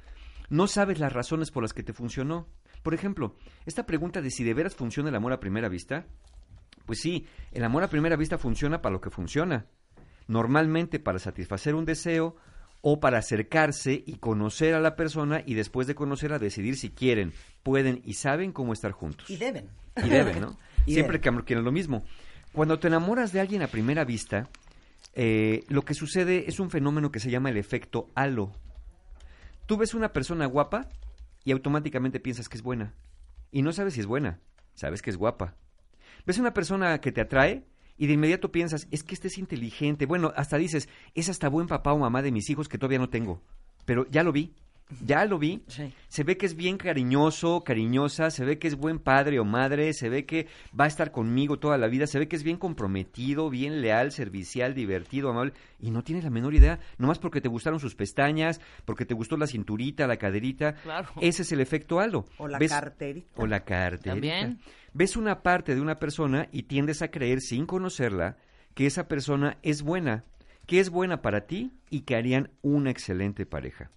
no 0.50 0.68
sabes 0.68 1.00
las 1.00 1.14
razones 1.14 1.52
por 1.52 1.64
las 1.64 1.74
que 1.74 1.84
te 1.84 1.94
funcionó. 1.94 2.48
Por 2.84 2.94
ejemplo, 2.94 3.36
esta 3.66 3.86
pregunta 3.86 4.22
de 4.22 4.32
si 4.32 4.44
de 4.44 4.54
veras 4.54 4.76
funciona 4.76 5.10
el 5.10 5.16
amor 5.16 5.34
a 5.34 5.40
primera 5.40 5.70
vista, 5.70 6.06
pues 6.86 7.00
sí, 7.00 7.28
el 7.52 7.64
amor 7.64 7.84
a 7.84 7.90
primera 7.90 8.16
vista 8.16 8.38
funciona 8.38 8.82
para 8.82 8.94
lo 8.94 9.02
que 9.02 9.10
funciona. 9.10 9.68
Normalmente 10.28 11.00
para 11.00 11.20
satisfacer 11.20 11.76
un 11.76 11.86
deseo 11.86 12.36
o 12.82 13.00
para 13.00 13.18
acercarse 13.18 14.04
y 14.06 14.16
conocer 14.16 14.74
a 14.74 14.80
la 14.80 14.96
persona 14.96 15.44
y 15.46 15.54
después 15.54 15.88
de 15.88 15.96
conocerla 15.96 16.40
decidir 16.40 16.78
si 16.78 16.92
quieren, 16.92 17.34
pueden 17.64 18.02
y 18.06 18.14
saben 18.14 18.52
cómo 18.52 18.74
estar 18.74 18.92
juntos. 18.92 19.30
Y 19.30 19.38
deben. 19.38 19.70
Y 19.98 20.10
deben, 20.10 20.42
¿no? 20.42 20.58
Y 20.86 20.94
Siempre 20.94 21.20
que 21.20 21.30
quieren 21.44 21.66
lo 21.66 21.72
mismo. 21.72 22.04
Cuando 22.54 22.80
te 22.80 22.88
enamoras 22.88 23.32
de 23.32 23.42
alguien 23.42 23.62
a 23.62 23.68
primera 23.68 24.06
vista, 24.06 24.50
eh, 25.14 25.64
lo 25.68 25.84
que 25.84 25.94
sucede 25.94 26.46
es 26.48 26.60
un 26.60 26.72
fenómeno 26.72 27.12
que 27.12 27.20
se 27.20 27.30
llama 27.30 27.50
el 27.50 27.58
efecto 27.58 28.10
halo. 28.16 28.54
Tú 29.66 29.78
ves 29.78 29.94
una 29.94 30.14
persona 30.14 30.46
guapa 30.48 30.90
y 31.44 31.52
automáticamente 31.52 32.20
piensas 32.20 32.50
que 32.50 32.58
es 32.58 32.64
buena. 32.64 32.94
Y 33.52 33.62
no 33.62 33.72
sabes 33.72 33.94
si 33.94 34.00
es 34.00 34.06
buena, 34.06 34.40
sabes 34.74 35.02
que 35.02 35.10
es 35.10 35.18
guapa. 35.18 35.56
Ves 36.26 36.38
una 36.38 36.54
persona 36.54 37.00
que 37.02 37.12
te 37.12 37.22
atrae 37.22 37.66
y 37.98 38.08
de 38.08 38.14
inmediato 38.14 38.52
piensas, 38.52 38.88
es 38.92 39.04
que 39.04 39.14
este 39.14 39.28
es 39.28 39.38
inteligente. 39.38 40.06
Bueno, 40.06 40.32
hasta 40.36 40.58
dices, 40.58 40.88
es 41.16 41.30
hasta 41.30 41.50
buen 41.50 41.68
papá 41.68 41.94
o 41.94 42.00
mamá 42.00 42.22
de 42.22 42.32
mis 42.32 42.50
hijos 42.50 42.70
que 42.70 42.78
todavía 42.78 43.00
no 43.00 43.10
tengo. 43.10 43.42
Pero 43.86 44.06
ya 44.10 44.24
lo 44.24 44.32
vi, 44.32 44.56
ya 45.06 45.26
lo 45.26 45.38
vi. 45.38 45.62
Se 46.08 46.24
ve 46.24 46.38
que 46.38 46.46
es 46.46 46.56
bien 46.56 46.78
cariñoso, 46.78 47.64
cariñosa, 47.64 48.32
se 48.32 48.44
ve 48.44 48.58
que 48.58 48.68
es 48.68 48.76
buen 48.76 49.00
padre 49.00 49.40
o 49.40 49.46
madre, 49.46 49.94
se 49.94 50.10
ve 50.10 50.26
que 50.26 50.48
va 50.78 50.86
a 50.86 50.88
estar 50.88 51.12
conmigo 51.12 51.60
toda 51.60 51.78
la 51.78 51.88
vida, 51.88 52.08
se 52.08 52.20
ve 52.20 52.28
que 52.28 52.36
es 52.36 52.44
bien 52.44 52.58
comprometido, 52.58 53.50
bien 53.50 53.82
leal, 53.82 54.12
servicial, 54.12 54.74
divertido, 54.74 55.30
amable. 55.30 55.54
Y 55.80 55.92
no 55.92 56.04
tienes 56.04 56.24
la 56.24 56.30
menor 56.30 56.56
idea, 56.56 56.80
nomás 56.98 57.20
porque 57.20 57.42
te 57.42 57.50
gustaron 57.50 57.80
sus 57.80 57.96
pestañas, 57.96 58.60
porque 58.86 59.06
te 59.06 59.14
gustó 59.14 59.38
la 59.38 59.48
cinturita, 59.48 60.08
la 60.08 60.18
caderita. 60.18 60.74
Claro. 60.76 61.10
Ese 61.22 61.44
es 61.44 61.52
el 61.52 61.62
efecto 61.62 62.00
halo. 62.00 62.26
O 62.38 62.48
la 62.48 62.58
¿Ves? 62.58 62.72
carterita. 62.72 63.30
O 63.36 63.46
la 63.46 63.64
carterita. 63.64 64.12
También. 64.12 64.60
Ves 64.94 65.16
una 65.16 65.44
parte 65.44 65.76
de 65.76 65.82
una 65.82 65.96
persona 65.96 66.48
y 66.52 66.64
tiendes 66.64 67.02
a 67.04 67.12
creer, 67.12 67.42
sin 67.42 67.68
conocerla, 67.68 68.38
que 68.74 68.88
esa 68.88 69.08
persona 69.08 69.58
es 69.62 69.84
buena, 69.84 70.24
que 70.66 70.80
es 70.80 70.90
buena 70.90 71.22
para 71.22 71.46
ti 71.46 71.74
y 71.92 72.02
que 72.02 72.16
harían 72.16 72.50
una 72.62 72.90
excelente 72.90 73.46
pareja. 73.46 73.92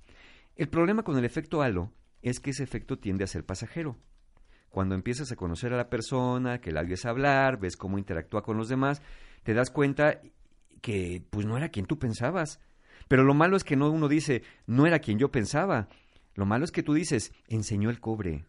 El 0.55 0.69
problema 0.69 1.03
con 1.03 1.17
el 1.17 1.25
efecto 1.25 1.63
halo 1.63 1.93
es 2.21 2.41
que 2.41 2.51
ese 2.51 2.63
efecto 2.63 2.99
tiende 2.99 3.25
a 3.25 3.29
ser 3.29 3.45
pasajero. 3.45 3.97
Cuando 4.69 4.95
empiezas 4.95 5.33
a 5.33 5.37
conocer 5.37 5.73
a 5.73 5.77
la 5.77 5.91
persona, 5.91 6.61
que 6.61 6.73
la 6.73 6.81
oyes 6.81 7.05
hablar, 7.05 7.59
ves 7.59 7.77
cómo 7.77 7.99
interactúa 7.99 8.43
con 8.43 8.57
los 8.57 8.69
demás, 8.69 9.03
te 9.43 9.55
das 9.55 9.71
cuenta 9.71 10.21
que 10.81 11.23
pues 11.31 11.47
no 11.47 11.57
era 11.57 11.71
quien 11.71 11.87
tú 11.87 11.99
pensabas. 11.99 12.61
Pero 13.09 13.25
lo 13.25 13.35
malo 13.35 13.57
es 13.57 13.65
que 13.65 13.77
no 13.77 13.91
uno 13.91 14.09
dice, 14.09 14.43
no 14.67 14.87
era 14.87 14.99
quien 14.99 15.19
yo 15.19 15.31
pensaba. 15.31 15.89
Lo 16.35 16.47
malo 16.47 16.65
es 16.65 16.73
que 16.73 16.83
tú 16.83 16.95
dices, 16.95 17.33
enseñó 17.49 17.91
el 17.91 18.01
cobre. 18.01 18.47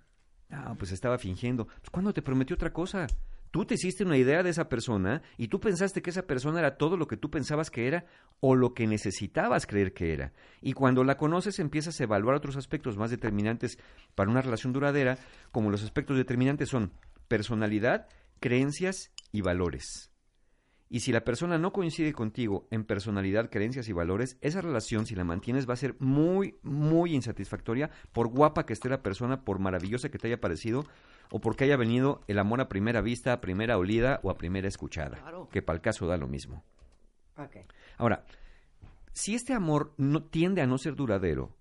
Ah, 0.49 0.75
pues 0.77 0.91
estaba 0.91 1.17
fingiendo. 1.17 1.67
Pues 1.67 1.89
cuando 1.89 2.13
te 2.13 2.21
prometió 2.21 2.55
otra 2.55 2.71
cosa. 2.71 3.07
Tú 3.53 3.65
te 3.65 3.75
hiciste 3.75 4.03
una 4.03 4.17
idea 4.17 4.41
de 4.41 4.49
esa 4.49 4.67
persona 4.67 5.21
y 5.37 5.47
tú 5.47 5.59
pensaste 5.59 6.01
que 6.01 6.09
esa 6.09 6.25
persona 6.25 6.57
era 6.57 6.75
todo 6.75 6.97
lo 6.97 7.05
que 7.05 7.17
tú 7.17 7.29
pensabas 7.29 7.69
que 7.69 7.85
era 7.85 8.07
o 8.39 8.55
lo 8.55 8.73
que 8.73 8.87
necesitabas 8.87 9.67
creer 9.67 9.93
que 9.93 10.11
era. 10.11 10.33
Y 10.59 10.73
cuando 10.73 11.03
la 11.03 11.17
conoces 11.17 11.59
empiezas 11.59 12.01
a 12.01 12.05
evaluar 12.05 12.35
otros 12.35 12.57
aspectos 12.57 12.97
más 12.97 13.11
determinantes 13.11 13.77
para 14.15 14.31
una 14.31 14.41
relación 14.41 14.73
duradera, 14.73 15.19
como 15.51 15.69
los 15.69 15.83
aspectos 15.83 16.17
determinantes 16.17 16.69
son 16.69 16.93
personalidad, 17.27 18.07
creencias 18.39 19.11
y 19.31 19.41
valores. 19.41 20.09
Y 20.89 21.01
si 21.01 21.11
la 21.11 21.23
persona 21.23 21.59
no 21.59 21.73
coincide 21.73 22.11
contigo 22.11 22.67
en 22.71 22.85
personalidad, 22.85 23.51
creencias 23.51 23.87
y 23.87 23.93
valores, 23.93 24.37
esa 24.41 24.61
relación, 24.61 25.05
si 25.05 25.13
la 25.13 25.25
mantienes, 25.25 25.69
va 25.69 25.73
a 25.73 25.77
ser 25.77 25.95
muy, 25.99 26.57
muy 26.63 27.13
insatisfactoria, 27.13 27.91
por 28.13 28.29
guapa 28.29 28.65
que 28.65 28.73
esté 28.73 28.89
la 28.89 29.03
persona, 29.03 29.43
por 29.43 29.59
maravillosa 29.59 30.09
que 30.09 30.17
te 30.17 30.25
haya 30.27 30.41
parecido, 30.41 30.85
o 31.35 31.41
porque 31.41 31.63
haya 31.63 31.77
venido 31.77 32.21
el 32.27 32.37
amor 32.37 32.61
a 32.61 32.69
primera 32.69 33.01
vista, 33.01 33.33
a 33.33 33.41
primera 33.41 33.79
olida 33.79 34.19
o 34.21 34.29
a 34.29 34.37
primera 34.37 34.67
escuchada. 34.67 35.17
Que 35.51 35.63
para 35.63 35.77
el 35.77 35.81
caso 35.81 36.05
da 36.05 36.15
lo 36.15 36.27
mismo. 36.27 36.63
Ahora, 37.97 38.23
si 39.13 39.33
este 39.33 39.53
amor 39.53 39.95
no 39.97 40.25
tiende 40.25 40.61
a 40.61 40.67
no 40.67 40.77
ser 40.77 40.93
duradero, 40.93 41.57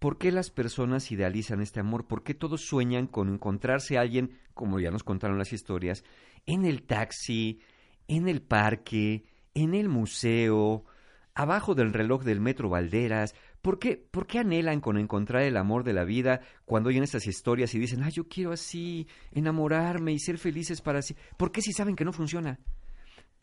¿por 0.00 0.18
qué 0.18 0.32
las 0.32 0.50
personas 0.50 1.12
idealizan 1.12 1.60
este 1.60 1.78
amor? 1.78 2.08
¿Por 2.08 2.24
qué 2.24 2.34
todos 2.34 2.62
sueñan 2.62 3.06
con 3.06 3.32
encontrarse 3.32 3.96
a 3.96 4.00
alguien, 4.00 4.40
como 4.54 4.80
ya 4.80 4.90
nos 4.90 5.04
contaron 5.04 5.38
las 5.38 5.52
historias, 5.52 6.02
en 6.44 6.64
el 6.64 6.82
taxi, 6.82 7.60
en 8.08 8.26
el 8.26 8.42
parque, 8.42 9.24
en 9.54 9.74
el 9.74 9.88
museo, 9.88 10.84
abajo 11.32 11.76
del 11.76 11.92
reloj 11.92 12.24
del 12.24 12.40
metro 12.40 12.70
Valderas? 12.70 13.36
¿Por 13.66 13.80
qué, 13.80 13.96
¿Por 13.96 14.28
qué 14.28 14.38
anhelan 14.38 14.80
con 14.80 14.96
encontrar 14.96 15.42
el 15.42 15.56
amor 15.56 15.82
de 15.82 15.92
la 15.92 16.04
vida 16.04 16.40
cuando 16.66 16.88
oyen 16.88 17.02
estas 17.02 17.26
historias 17.26 17.74
y 17.74 17.80
dicen, 17.80 18.04
ah, 18.04 18.10
yo 18.10 18.28
quiero 18.28 18.52
así, 18.52 19.08
enamorarme 19.32 20.12
y 20.12 20.20
ser 20.20 20.38
felices 20.38 20.80
para 20.80 21.00
así? 21.00 21.16
¿Por 21.36 21.50
qué 21.50 21.60
si 21.60 21.72
saben 21.72 21.96
que 21.96 22.04
no 22.04 22.12
funciona? 22.12 22.60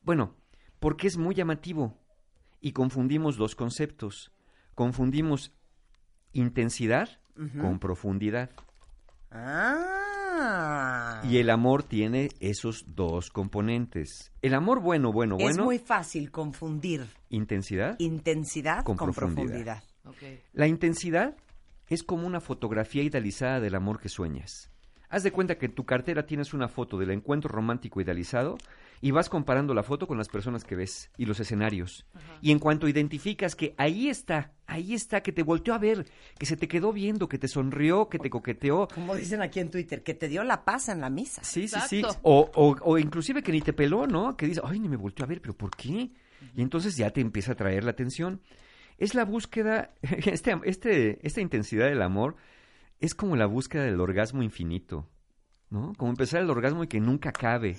Bueno, 0.01 0.37
porque 0.79 1.07
es 1.07 1.17
muy 1.17 1.35
llamativo 1.35 1.97
y 2.61 2.71
confundimos 2.71 3.35
dos 3.35 3.53
conceptos. 3.53 4.31
Confundimos 4.75 5.51
intensidad 6.31 7.09
con 7.59 7.79
profundidad. 7.79 8.49
Ah. 9.29 11.21
Y 11.29 11.35
el 11.39 11.49
amor 11.49 11.83
tiene 11.83 12.29
esos 12.39 12.85
dos 12.95 13.29
componentes. 13.29 14.31
El 14.41 14.53
amor 14.53 14.79
bueno, 14.79 15.11
bueno, 15.11 15.35
es 15.37 15.43
bueno, 15.43 15.65
muy 15.65 15.79
fácil 15.79 16.31
confundir 16.31 17.07
intensidad. 17.27 17.97
intensidad 17.99 18.85
con, 18.85 18.95
Con 18.95 19.11
profundidad. 19.11 19.47
profundidad. 19.47 19.83
La 20.53 20.67
intensidad 20.67 21.35
es 21.87 22.03
como 22.03 22.27
una 22.27 22.41
fotografía 22.41 23.03
idealizada 23.03 23.59
del 23.59 23.75
amor 23.75 23.99
que 23.99 24.09
sueñas. 24.09 24.69
Haz 25.09 25.21
de 25.21 25.31
cuenta 25.31 25.59
que 25.59 25.67
en 25.67 25.75
tu 25.75 25.85
cartera 25.85 26.25
tienes 26.25 26.55
una 26.55 26.67
foto 26.67 26.97
del 26.97 27.11
encuentro 27.11 27.47
romántico 27.47 28.01
idealizado 28.01 28.57
y 28.99 29.11
vas 29.11 29.29
comparando 29.29 29.75
la 29.75 29.83
foto 29.83 30.07
con 30.07 30.17
las 30.17 30.27
personas 30.27 30.63
que 30.63 30.75
ves 30.75 31.11
y 31.17 31.25
los 31.25 31.39
escenarios. 31.39 32.05
Y 32.41 32.51
en 32.51 32.57
cuanto 32.57 32.87
identificas 32.87 33.55
que 33.55 33.75
ahí 33.77 34.09
está, 34.09 34.53
ahí 34.65 34.95
está, 34.95 35.21
que 35.21 35.31
te 35.31 35.43
volteó 35.43 35.75
a 35.75 35.77
ver, 35.77 36.07
que 36.39 36.47
se 36.47 36.57
te 36.57 36.67
quedó 36.67 36.91
viendo, 36.91 37.27
que 37.29 37.37
te 37.37 37.47
sonrió, 37.47 38.09
que 38.09 38.17
te 38.17 38.31
coqueteó. 38.31 38.87
Como 38.87 39.15
dicen 39.15 39.43
aquí 39.43 39.59
en 39.59 39.69
Twitter, 39.69 40.01
que 40.01 40.15
te 40.15 40.27
dio 40.27 40.43
la 40.43 40.65
paz 40.65 40.89
en 40.89 40.99
la 40.99 41.11
misa. 41.11 41.43
Sí, 41.43 41.67
sí, 41.67 41.79
sí. 41.87 42.01
O, 42.23 42.49
o, 42.55 42.75
o 42.81 42.97
inclusive 42.97 43.43
que 43.43 43.51
ni 43.51 43.61
te 43.61 43.73
peló, 43.73 44.07
¿no? 44.07 44.35
Que 44.35 44.47
dice, 44.47 44.61
ay, 44.63 44.79
ni 44.79 44.89
me 44.89 44.97
volteó 44.97 45.25
a 45.25 45.27
ver, 45.27 45.41
pero 45.41 45.55
¿por 45.55 45.69
qué? 45.75 46.09
Y 46.55 46.61
entonces 46.61 46.97
ya 46.97 47.11
te 47.11 47.21
empieza 47.21 47.51
a 47.51 47.55
traer 47.55 47.83
la 47.83 47.91
atención. 47.91 48.41
Es 49.03 49.15
la 49.15 49.25
búsqueda, 49.25 49.93
este, 50.01 50.57
este, 50.65 51.19
esta 51.27 51.41
intensidad 51.41 51.87
del 51.87 52.01
amor 52.01 52.35
es 52.99 53.13
como 53.15 53.35
la 53.35 53.45
búsqueda 53.45 53.83
del 53.83 53.99
orgasmo 53.99 54.43
infinito, 54.43 55.09
¿no? 55.69 55.93
Como 55.97 56.11
empezar 56.11 56.41
el 56.41 56.49
orgasmo 56.49 56.83
y 56.83 56.87
que 56.87 56.99
nunca 56.99 57.29
acabe. 57.29 57.75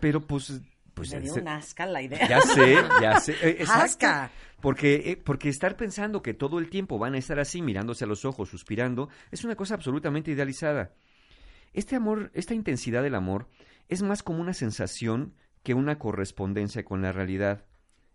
Pero 0.00 0.20
pues... 0.22 0.60
pues 0.94 1.12
Me 1.12 1.20
dio 1.20 1.34
se- 1.34 1.40
un 1.40 1.48
asca 1.48 1.84
la 1.86 2.00
idea. 2.02 2.26
ya 2.28 2.40
sé, 2.40 2.74
ya 3.02 3.20
sé. 3.20 3.34
eh. 3.42 3.64
Asca. 3.68 4.30
Porque, 4.62 5.10
eh, 5.10 5.16
porque 5.16 5.48
estar 5.48 5.76
pensando 5.76 6.22
que 6.22 6.34
todo 6.34 6.58
el 6.58 6.68
tiempo 6.70 6.98
van 6.98 7.14
a 7.14 7.18
estar 7.18 7.38
así, 7.38 7.62
mirándose 7.62 8.04
a 8.04 8.06
los 8.06 8.24
ojos, 8.24 8.48
suspirando, 8.50 9.08
es 9.30 9.44
una 9.44 9.56
cosa 9.56 9.74
absolutamente 9.74 10.30
idealizada. 10.30 10.92
Este 11.72 11.96
amor, 11.96 12.30
esta 12.34 12.54
intensidad 12.54 13.02
del 13.02 13.14
amor, 13.14 13.48
es 13.88 14.02
más 14.02 14.22
como 14.22 14.40
una 14.40 14.52
sensación 14.54 15.34
que 15.62 15.74
una 15.74 15.98
correspondencia 15.98 16.84
con 16.84 17.00
la 17.02 17.12
realidad. 17.12 17.64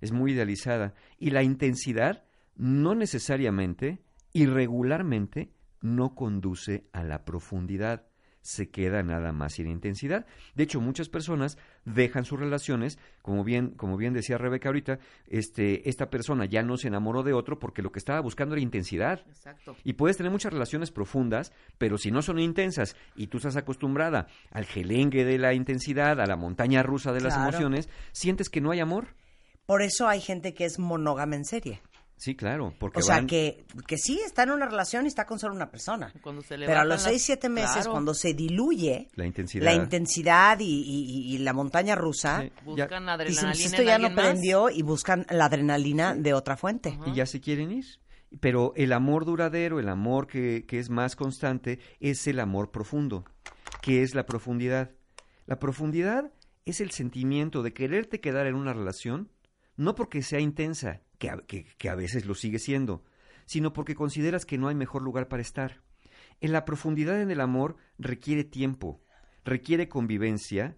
Es 0.05 0.11
muy 0.11 0.33
idealizada. 0.33 0.93
Y 1.17 1.31
la 1.31 1.41
intensidad 1.43 2.23
no 2.55 2.93
necesariamente, 2.95 3.99
irregularmente, 4.33 5.51
no 5.81 6.15
conduce 6.15 6.85
a 6.93 7.03
la 7.03 7.25
profundidad 7.25 8.05
se 8.41 8.69
queda 8.69 9.01
nada 9.01 9.31
más 9.31 9.53
sin 9.53 9.67
intensidad. 9.67 10.27
De 10.53 10.63
hecho, 10.65 10.79
muchas 10.79 11.09
personas 11.09 11.57
dejan 11.83 12.25
sus 12.25 12.39
relaciones, 12.39 12.99
como 13.23 13.43
bien, 13.43 13.71
como 13.71 13.97
bien 13.97 14.13
decía 14.13 14.37
Rebeca 14.37 14.69
ahorita, 14.69 14.99
este, 15.25 15.89
esta 15.89 16.11
persona 16.11 16.45
ya 16.45 16.61
no 16.61 16.77
se 16.77 16.89
enamoró 16.89 17.23
de 17.23 17.33
otro 17.33 17.57
porque 17.57 17.81
lo 17.81 17.91
que 17.91 17.97
estaba 17.97 18.19
buscando 18.19 18.53
era 18.53 18.61
intensidad. 18.61 19.25
Exacto. 19.29 19.75
Y 19.83 19.93
puedes 19.93 20.17
tener 20.17 20.31
muchas 20.31 20.53
relaciones 20.53 20.91
profundas, 20.91 21.53
pero 21.79 21.97
si 21.97 22.11
no 22.11 22.21
son 22.21 22.37
intensas 22.37 22.95
y 23.15 23.27
tú 23.27 23.37
estás 23.37 23.55
acostumbrada 23.57 24.27
al 24.51 24.65
gelengue 24.65 25.25
de 25.25 25.39
la 25.39 25.55
intensidad, 25.55 26.21
a 26.21 26.27
la 26.27 26.35
montaña 26.35 26.83
rusa 26.83 27.13
de 27.13 27.21
las 27.21 27.33
Claro. 27.33 27.49
emociones, 27.49 27.89
sientes 28.11 28.49
que 28.49 28.61
no 28.61 28.69
hay 28.69 28.79
amor. 28.79 29.15
Por 29.65 29.81
eso 29.81 30.07
hay 30.07 30.21
gente 30.21 30.53
que 30.53 30.65
es 30.65 30.79
monógama 30.79 31.35
en 31.35 31.45
serie. 31.45 31.81
Sí, 32.17 32.33
claro, 32.33 32.73
porque 32.79 32.99
O 32.99 33.01
sea, 33.01 33.15
van- 33.15 33.27
que, 33.27 33.65
que 33.87 33.97
sí 33.97 34.21
está 34.25 34.43
en 34.43 34.51
una 34.51 34.65
relación 34.65 35.03
y 35.03 35.09
está 35.09 35.25
con 35.25 35.37
solo 35.37 35.53
una 35.53 35.69
persona. 35.69 36.13
Cuando 36.21 36.41
se 36.41 36.57
le 36.57 36.65
Pero 36.65 36.79
a 36.79 36.85
los 36.85 37.01
seis, 37.01 37.21
siete 37.23 37.49
meses, 37.49 37.71
Claro. 37.73 37.91
cuando 37.91 38.13
se 38.13 38.33
diluye 38.33 39.09
la 39.15 39.25
intensidad. 39.25 39.65
la 39.65 39.73
intensidad 39.73 40.59
y, 40.61 40.63
y- 40.65 41.35
y 41.35 41.37
la 41.39 41.51
montaña 41.51 41.93
rusa, 41.95 42.45
Buscan 42.63 43.03
dicen, 43.03 43.09
adrenalina 43.09 43.41
"Pues 43.51 43.59
en 43.59 43.65
esto 43.65 43.83
ya 43.83 43.97
no 43.97 44.05
alguien 44.05 44.15
más". 44.15 44.25
prendió 44.31 44.69
y 44.69 44.81
buscan 44.81 45.25
la 45.29 45.45
adrenalina 45.45 46.15
de 46.15 46.33
otra 46.33 46.55
fuente. 46.55 46.97
y 47.05 47.13
ya 47.13 47.25
se 47.25 47.41
quieren 47.41 47.71
ir. 47.73 47.85
Pero 48.39 48.71
el 48.77 48.93
amor 48.93 49.25
duradero, 49.25 49.79
el 49.81 49.89
amor 49.89 50.27
que, 50.27 50.65
que 50.65 50.79
es 50.79 50.89
más 50.89 51.15
constante, 51.17 51.79
es 51.99 52.27
el 52.27 52.39
amor 52.39 52.71
profundo. 52.71 53.25
¿Qué 53.81 54.03
es 54.03 54.15
la 54.15 54.25
profundidad? 54.25 54.91
La 55.47 55.59
profundidad 55.59 56.31
es 56.65 56.79
el 56.79 56.91
sentimiento 56.91 57.61
de 57.61 57.73
quererte 57.73 58.21
quedar 58.21 58.47
en 58.47 58.55
una 58.55 58.73
relación, 58.73 59.29
no 59.77 59.95
porque 59.95 60.21
sea 60.21 60.39
intensa, 60.39 61.01
que 61.17 61.89
a, 61.89 61.95
veces 61.95 62.25
lo 62.25 62.35
sigue 62.35 62.59
siendo, 62.59 63.03
sino 63.45 63.73
porque 63.73 63.95
consideras 63.95 64.45
que 64.45 64.57
no 64.57 64.67
hay 64.67 64.75
mejor 64.75 65.01
lugar 65.01 65.27
para 65.27 65.41
estar. 65.41 65.81
En 66.41 66.51
la 66.51 66.65
profundidad 66.65 67.21
en 67.21 67.31
el 67.31 67.41
amor 67.41 67.77
requiere 67.97 68.43
tiempo, 68.43 69.01
requiere 69.43 69.89
convivencia 69.89 70.77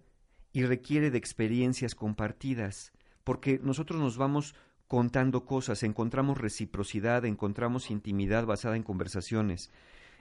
y 0.52 0.64
requiere 0.64 1.10
de 1.10 1.18
experiencias 1.18 1.94
compartidas, 1.94 2.92
porque 3.24 3.60
nosotros 3.62 4.00
nos 4.00 4.16
vamos 4.16 4.54
contando 4.86 5.44
cosas, 5.44 5.82
encontramos 5.82 6.38
reciprocidad, 6.38 7.24
encontramos 7.24 7.90
intimidad 7.90 8.46
basada 8.46 8.76
en 8.76 8.82
conversaciones. 8.82 9.70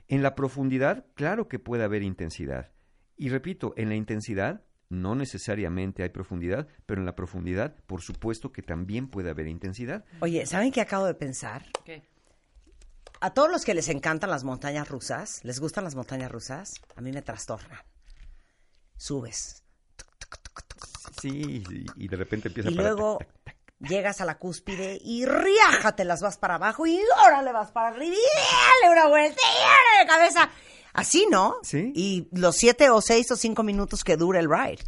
En 0.08 0.24
la 0.24 0.36
profundidad, 0.36 1.06
claro 1.16 1.48
que 1.48 1.60
puede 1.60 1.84
haber 1.84 2.04
intensidad. 2.04 2.72
Y 3.16 3.30
repito, 3.30 3.74
en 3.78 3.90
la 3.90 3.96
intensidad 3.96 4.64
no 4.90 5.16
necesariamente 5.16 6.04
hay 6.04 6.10
profundidad, 6.10 6.68
pero 6.86 7.02
en 7.02 7.06
la 7.06 7.16
profundidad, 7.16 7.76
por 7.88 8.02
supuesto 8.02 8.52
que 8.52 8.62
también 8.62 9.08
puede 9.10 9.30
haber 9.30 9.48
intensidad. 9.48 10.06
Oye, 10.22 10.46
¿saben 10.46 10.72
qué 10.72 10.82
acabo 10.82 11.06
de 11.06 11.14
pensar? 11.14 11.66
¿Qué? 11.84 12.04
A 13.20 13.34
todos 13.34 13.50
los 13.52 13.66
que 13.66 13.74
les 13.74 13.90
encantan 13.90 14.30
las 14.30 14.44
montañas 14.44 14.88
rusas, 14.90 15.44
les 15.44 15.60
gustan 15.60 15.84
las 15.84 15.96
montañas 15.96 16.32
rusas, 16.32 16.76
a 16.96 17.02
mí 17.02 17.12
me 17.12 17.22
trastornan. 17.22 17.80
Subes. 18.96 19.64
Sí, 21.22 21.64
sí, 21.68 21.86
y 21.96 22.08
de 22.08 22.16
repente 22.18 22.48
empieza 22.50 22.70
Y 22.70 22.74
a 22.74 22.78
parar. 22.78 22.92
luego 22.94 23.20
llegas 23.80 24.22
a 24.22 24.26
la 24.26 24.38
cúspide 24.38 25.00
y 25.04 25.26
riájate 25.26 26.04
las 26.06 26.22
vas 26.22 26.38
para 26.38 26.56
abajo 26.56 26.86
y 26.86 27.00
órale 27.26 27.52
vas 27.52 27.72
para 27.72 27.90
arriba 27.90 28.16
y 28.16 28.84
dale 28.84 28.94
una 28.94 29.08
vuelta 29.08 29.40
y 29.42 29.60
dale 29.62 30.04
de 30.04 30.08
cabeza. 30.08 30.50
Así, 30.98 31.28
¿no? 31.30 31.58
Sí. 31.62 31.92
Y 31.96 32.28
los 32.32 32.56
siete 32.56 32.90
o 32.90 33.02
seis 33.02 33.30
o 33.30 33.36
cinco 33.36 33.62
minutos 33.62 34.04
que 34.04 34.18
dura 34.18 34.40
el 34.40 34.50
ride. 34.50 34.80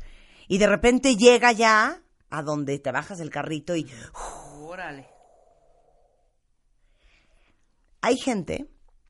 Y 0.48 0.58
de 0.58 0.66
repente 0.66 1.16
llega 1.16 1.52
ya 1.52 2.02
a 2.32 2.42
donde 2.42 2.80
te 2.80 2.92
bajas 2.92 3.20
del 3.20 3.30
carrito 3.30 3.76
y 3.76 3.88
Órale. 4.60 5.08
hay 8.02 8.18
gente. 8.18 8.66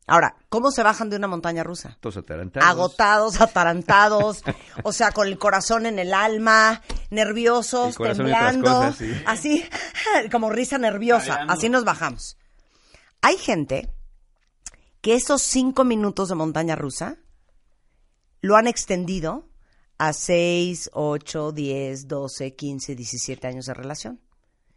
Ahora, 0.08 0.36
¿cómo 0.50 0.72
se 0.72 0.84
bajan 0.84 1.10
de 1.10 1.16
una 1.16 1.28
montaña 1.28 1.64
rusa? 1.64 1.98
Todos 2.02 2.18
atarantados. 2.18 2.68
agotados, 2.70 3.40
atarantados, 3.40 4.44
o 4.84 4.92
sea, 4.92 5.12
con 5.14 5.28
el 5.28 5.38
corazón 5.38 5.86
en 5.86 6.00
el 6.00 6.14
alma, 6.14 6.82
nerviosos, 7.12 7.98
El 7.98 8.18
temblando, 8.18 8.74
cosas, 8.74 8.98
sí. 8.98 9.14
así 9.26 9.70
como 10.32 10.50
risa 10.50 10.78
nerviosa, 10.78 11.46
así 11.48 11.70
nos 11.70 11.86
bajamos. 11.86 12.38
Hay 13.22 13.38
gente 13.38 13.90
que 15.02 15.16
esos 15.16 15.42
cinco 15.42 15.84
minutos 15.84 16.30
de 16.30 16.36
montaña 16.36 16.76
rusa 16.76 17.18
lo 18.42 18.56
han 18.56 18.68
extendido 18.68 19.50
a 19.98 20.14
seis, 20.14 20.90
ocho, 20.94 21.52
diez, 21.52 22.08
doce, 22.08 22.56
quince, 22.56 22.96
diecisiete 22.96 23.48
años 23.48 23.66
de 23.66 23.74
relación. 23.74 24.22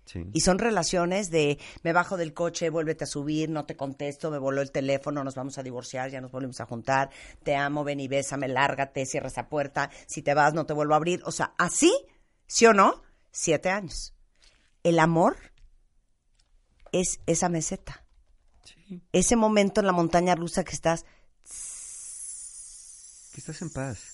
Sí. 0.05 0.25
Y 0.33 0.41
son 0.41 0.59
relaciones 0.59 1.31
de 1.31 1.61
me 1.85 1.93
bajo 1.93 2.17
del 2.17 2.35
coche, 2.35 2.71
vuélvete 2.71 3.05
a 3.05 3.07
subir, 3.07 3.49
no 3.49 3.65
te 3.65 3.77
contesto, 3.77 4.33
me 4.33 4.39
voló 4.39 4.61
el 4.61 4.73
teléfono, 4.73 5.23
nos 5.23 5.37
vamos 5.37 5.59
a 5.59 5.63
divorciar, 5.63 6.11
ya 6.11 6.21
nos 6.21 6.33
volvemos 6.33 6.61
a 6.61 6.67
juntar, 6.67 7.11
te 7.45 7.55
amo, 7.55 7.85
ven 7.85 8.01
y 8.01 8.09
bésame, 8.09 8.49
lárgate, 8.49 9.07
cierra 9.07 9.29
esa 9.29 9.49
puerta, 9.49 9.91
si 10.09 10.23
te 10.23 10.35
vas 10.35 10.55
no 10.55 10.67
te 10.67 10.73
vuelvo 10.73 10.95
a 10.95 10.97
abrir. 10.97 11.23
O 11.25 11.31
sea, 11.31 11.55
así, 11.57 11.93
¿sí 12.49 12.67
o 12.67 12.75
no? 12.75 13.03
Siete 13.31 13.71
años. 13.71 14.13
El 14.83 14.99
amor 14.99 15.37
es 16.91 17.21
esa 17.27 17.49
meseta. 17.49 18.02
Ese 19.13 19.37
momento 19.37 19.81
en 19.81 19.87
la 19.87 19.93
montaña 19.93 20.35
rusa 20.35 20.65
que 20.65 20.73
estás, 20.73 21.05
Que 23.35 23.41
estás 23.41 23.63
en 23.63 23.71
paz. 23.71 24.09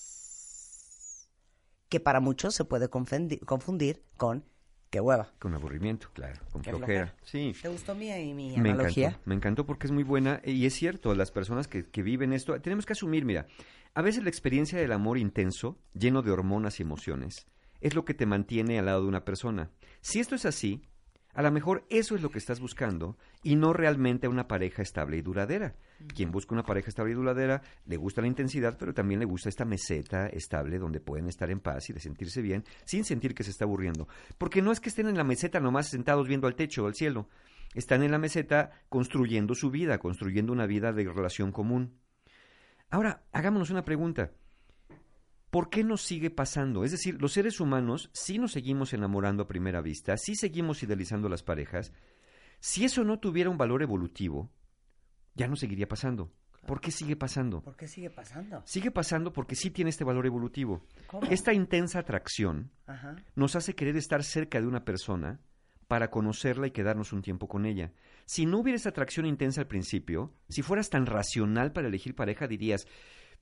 que 1.89 1.99
para 1.99 2.19
muchos 2.19 2.53
se 2.55 2.65
puede 2.65 2.89
confundi- 2.89 3.39
confundir 3.45 4.03
con 4.15 4.45
qué 4.91 5.01
hueva. 5.01 5.33
Con 5.39 5.53
aburrimiento, 5.55 6.09
claro. 6.13 6.39
Con 6.51 6.61
Qué 6.61 6.69
flojera. 6.71 7.15
Sí. 7.23 7.53
¿Te 7.61 7.67
gustó 7.67 7.95
mi, 7.95 8.11
mi 8.33 8.57
Me 8.57 8.69
analogía? 8.71 9.07
encantó, 9.09 9.23
me 9.29 9.35
encantó 9.35 9.65
porque 9.65 9.87
es 9.87 9.91
muy 9.91 10.03
buena 10.03 10.39
y 10.45 10.65
es 10.65 10.73
cierto, 10.75 11.13
las 11.15 11.31
personas 11.31 11.67
que, 11.67 11.89
que 11.89 12.01
viven 12.03 12.31
esto, 12.33 12.59
tenemos 12.61 12.85
que 12.85 12.93
asumir, 12.93 13.25
mira, 13.25 13.47
a 13.95 14.01
veces 14.01 14.23
la 14.23 14.29
experiencia 14.29 14.77
del 14.79 14.91
amor 14.91 15.17
intenso, 15.17 15.77
lleno 15.93 16.21
de 16.21 16.31
hormonas 16.31 16.79
y 16.79 16.83
emociones, 16.83 17.47
es 17.81 17.95
lo 17.95 18.05
que 18.05 18.13
te 18.13 18.25
mantiene 18.25 18.77
al 18.79 18.85
lado 18.85 19.01
de 19.01 19.07
una 19.07 19.25
persona. 19.25 19.71
Si 20.01 20.19
esto 20.19 20.35
es 20.35 20.45
así, 20.45 20.83
a 21.33 21.43
lo 21.43 21.51
mejor 21.51 21.85
eso 21.89 22.15
es 22.15 22.21
lo 22.21 22.31
que 22.31 22.39
estás 22.39 22.59
buscando 22.59 23.15
y 23.43 23.55
no 23.55 23.71
realmente 23.71 24.27
una 24.27 24.47
pareja 24.47 24.81
estable 24.81 25.17
y 25.17 25.21
duradera. 25.21 25.75
Quien 26.15 26.31
busca 26.31 26.53
una 26.53 26.63
pareja 26.63 26.89
estable 26.89 27.11
y 27.11 27.15
duradera 27.15 27.61
le 27.85 27.97
gusta 27.97 28.21
la 28.21 28.27
intensidad, 28.27 28.77
pero 28.79 28.93
también 28.93 29.19
le 29.19 29.25
gusta 29.25 29.49
esta 29.49 29.63
meseta 29.63 30.27
estable 30.27 30.79
donde 30.79 30.99
pueden 30.99 31.27
estar 31.27 31.51
en 31.51 31.59
paz 31.59 31.89
y 31.89 31.93
de 31.93 31.99
sentirse 31.99 32.41
bien 32.41 32.63
sin 32.83 33.05
sentir 33.05 33.35
que 33.35 33.43
se 33.43 33.51
está 33.51 33.65
aburriendo. 33.65 34.07
Porque 34.37 34.61
no 34.61 34.71
es 34.71 34.79
que 34.79 34.89
estén 34.89 35.07
en 35.07 35.17
la 35.17 35.23
meseta 35.23 35.59
nomás 35.59 35.87
sentados 35.87 36.27
viendo 36.27 36.47
al 36.47 36.55
techo 36.55 36.83
o 36.83 36.87
al 36.87 36.95
cielo. 36.95 37.29
Están 37.75 38.01
en 38.01 38.11
la 38.11 38.17
meseta 38.17 38.71
construyendo 38.89 39.53
su 39.53 39.69
vida, 39.69 39.99
construyendo 39.99 40.51
una 40.51 40.65
vida 40.65 40.91
de 40.91 41.03
relación 41.03 41.51
común. 41.51 41.99
Ahora, 42.89 43.23
hagámonos 43.31 43.69
una 43.69 43.85
pregunta. 43.85 44.31
¿Por 45.49 45.69
qué 45.69 45.83
nos 45.83 46.01
sigue 46.03 46.29
pasando? 46.29 46.83
Es 46.83 46.91
decir, 46.91 47.19
los 47.21 47.33
seres 47.33 47.59
humanos 47.59 48.09
sí 48.13 48.37
nos 48.37 48.51
seguimos 48.51 48.93
enamorando 48.93 49.43
a 49.43 49.47
primera 49.47 49.81
vista, 49.81 50.15
sí 50.17 50.35
seguimos 50.35 50.83
idealizando 50.83 51.27
las 51.27 51.43
parejas. 51.43 51.91
Si 52.59 52.85
eso 52.85 53.03
no 53.03 53.19
tuviera 53.19 53.49
un 53.49 53.57
valor 53.57 53.81
evolutivo, 53.81 54.51
ya 55.33 55.47
no 55.47 55.55
seguiría 55.55 55.87
pasando. 55.87 56.31
¿Por 56.67 56.81
qué 56.81 56.91
sigue 56.91 57.15
pasando? 57.15 57.61
¿Por 57.61 57.75
qué 57.75 57.87
sigue 57.87 58.09
pasando? 58.09 58.61
Sigue 58.65 58.91
pasando 58.91 59.33
porque 59.33 59.55
sí 59.55 59.71
tiene 59.71 59.89
este 59.89 60.03
valor 60.03 60.25
evolutivo. 60.27 60.85
¿Cómo? 61.07 61.25
Esta 61.31 61.53
intensa 61.53 61.99
atracción 61.99 62.71
Ajá. 62.85 63.15
nos 63.35 63.55
hace 63.55 63.73
querer 63.73 63.95
estar 63.95 64.23
cerca 64.23 64.59
de 64.61 64.67
una 64.67 64.85
persona 64.85 65.39
para 65.87 66.11
conocerla 66.11 66.67
y 66.67 66.71
quedarnos 66.71 67.11
un 67.13 67.23
tiempo 67.23 67.47
con 67.47 67.65
ella. 67.65 67.91
Si 68.25 68.45
no 68.45 68.59
hubiera 68.59 68.75
esa 68.75 68.89
atracción 68.89 69.25
intensa 69.25 69.61
al 69.61 69.67
principio, 69.67 70.31
si 70.47 70.61
fueras 70.61 70.91
tan 70.91 71.07
racional 71.07 71.71
para 71.71 71.87
elegir 71.87 72.13
pareja, 72.13 72.47
dirías, 72.47 72.85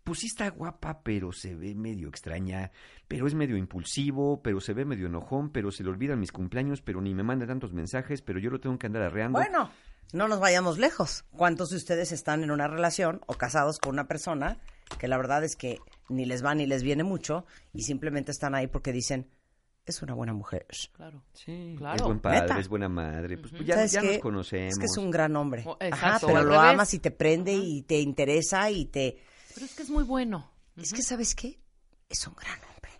pues 0.07 0.19
sí 0.19 0.27
está 0.27 0.49
guapa, 0.49 1.01
pero 1.03 1.34
se 1.34 1.53
ve 1.53 1.75
medio 1.75 2.07
extraña, 2.07 2.71
pero 3.09 3.27
es 3.27 3.35
medio 3.35 3.57
impulsivo, 3.57 4.41
pero 4.41 4.61
se 4.61 4.73
ve 4.73 4.85
medio 4.85 5.07
enojón, 5.07 5.51
pero 5.51 5.69
se 5.69 5.84
le 5.84 5.89
olvidan 5.89 6.17
mis 6.19 6.31
cumpleaños, 6.31 6.81
pero 6.81 7.01
ni 7.01 7.13
me 7.13 7.23
manda 7.23 7.45
tantos 7.45 7.73
mensajes, 7.73 8.21
pero 8.21 8.39
yo 8.39 8.49
lo 8.49 8.59
tengo 8.61 8.77
que 8.79 8.88
andar 8.88 9.03
arreando. 9.03 9.38
Bueno, 9.38 9.69
no 10.13 10.29
nos 10.29 10.39
vayamos 10.39 10.77
lejos. 10.77 11.25
¿Cuántos 11.35 11.69
de 11.71 11.75
ustedes 11.75 12.13
están 12.13 12.41
en 12.43 12.51
una 12.51 12.67
relación 12.69 13.19
o 13.27 13.34
casados 13.34 13.79
con 13.79 13.91
una 13.93 14.07
persona 14.07 14.57
que 14.97 15.09
la 15.09 15.17
verdad 15.17 15.43
es 15.43 15.57
que 15.57 15.79
ni 16.07 16.25
les 16.25 16.43
va 16.45 16.55
ni 16.55 16.65
les 16.65 16.84
viene 16.84 17.03
mucho 17.03 17.45
y 17.73 17.81
simplemente 17.84 18.31
están 18.31 18.55
ahí 18.55 18.67
porque 18.67 18.93
dicen, 18.93 19.27
es 19.85 20.01
una 20.01 20.13
buena 20.13 20.31
mujer? 20.34 20.65
Claro. 20.93 21.21
Sí, 21.34 21.75
Claro. 21.77 21.95
es 21.97 22.01
buen 22.03 22.19
padre, 22.19 22.41
Neta. 22.41 22.59
es 22.59 22.69
buena 22.69 22.88
madre, 22.88 23.38
pues, 23.38 23.51
pues 23.51 23.65
ya, 23.65 23.75
nos 24.01 24.17
conocemos. 24.19 24.71
Es 24.73 24.79
que 24.79 24.85
es 24.85 24.97
un 24.97 25.11
gran 25.11 25.35
hombre. 25.35 25.63
O- 25.65 25.77
Ajá, 25.91 26.17
pero 26.25 26.43
lo 26.43 26.51
revés. 26.55 26.73
amas 26.73 26.93
y 26.93 26.99
te 26.99 27.11
prende 27.11 27.53
y 27.53 27.81
te 27.81 27.99
interesa 27.99 28.71
y 28.71 28.85
te... 28.85 29.17
Pero 29.57 29.65
es 29.65 29.73
que 29.75 29.81
es 29.81 29.89
muy 29.89 30.03
bueno. 30.03 30.51
Es 30.75 30.93
que, 30.93 31.01
¿sabes 31.01 31.34
qué? 31.34 31.57
Es 32.09 32.27
un 32.27 32.35
gran 32.35 32.59
hombre. 32.59 32.91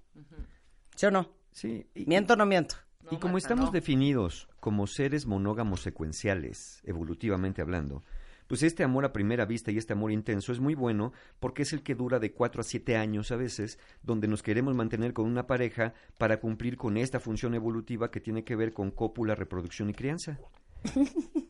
¿Sí 0.96 1.06
o 1.06 1.12
no? 1.12 1.30
Sí, 1.52 1.86
y- 1.94 2.08
¿Miento 2.08 2.34
o 2.34 2.36
no 2.36 2.48
miento? 2.48 2.74
Y 3.12 3.18
como 3.18 3.38
estamos 3.38 3.72
definidos 3.72 4.50
como 4.60 4.88
seres 4.88 5.28
monógamos 5.28 5.82
secuenciales, 5.82 6.82
evolutivamente 6.84 7.62
hablando, 7.62 8.04
pues 8.48 8.64
este 8.64 8.84
amor 8.84 9.06
a 9.06 9.14
primera 9.14 9.46
vista 9.46 9.70
y 9.70 9.78
este 9.78 9.94
amor 9.94 10.12
intenso 10.12 10.52
es 10.52 10.60
muy 10.60 10.74
bueno 10.74 11.14
porque 11.40 11.62
es 11.62 11.74
el 11.74 11.84
que 11.84 11.94
dura 11.94 12.18
de 12.18 12.32
4 12.34 12.62
a 12.62 12.64
7 12.64 12.98
años 12.98 13.32
a 13.32 13.36
veces, 13.36 13.78
donde 14.02 14.28
nos 14.28 14.42
queremos 14.42 14.74
mantener 14.74 15.14
con 15.14 15.26
una 15.28 15.46
pareja 15.46 15.94
para 16.18 16.40
cumplir 16.40 16.76
con 16.76 16.98
esta 16.98 17.20
función 17.20 17.54
evolutiva 17.54 18.10
que 18.10 18.20
tiene 18.20 18.44
que 18.44 18.56
ver 18.56 18.74
con 18.74 18.90
cópula, 18.90 19.36
reproducción 19.36 19.92
y 19.92 19.94
crianza. 19.94 20.40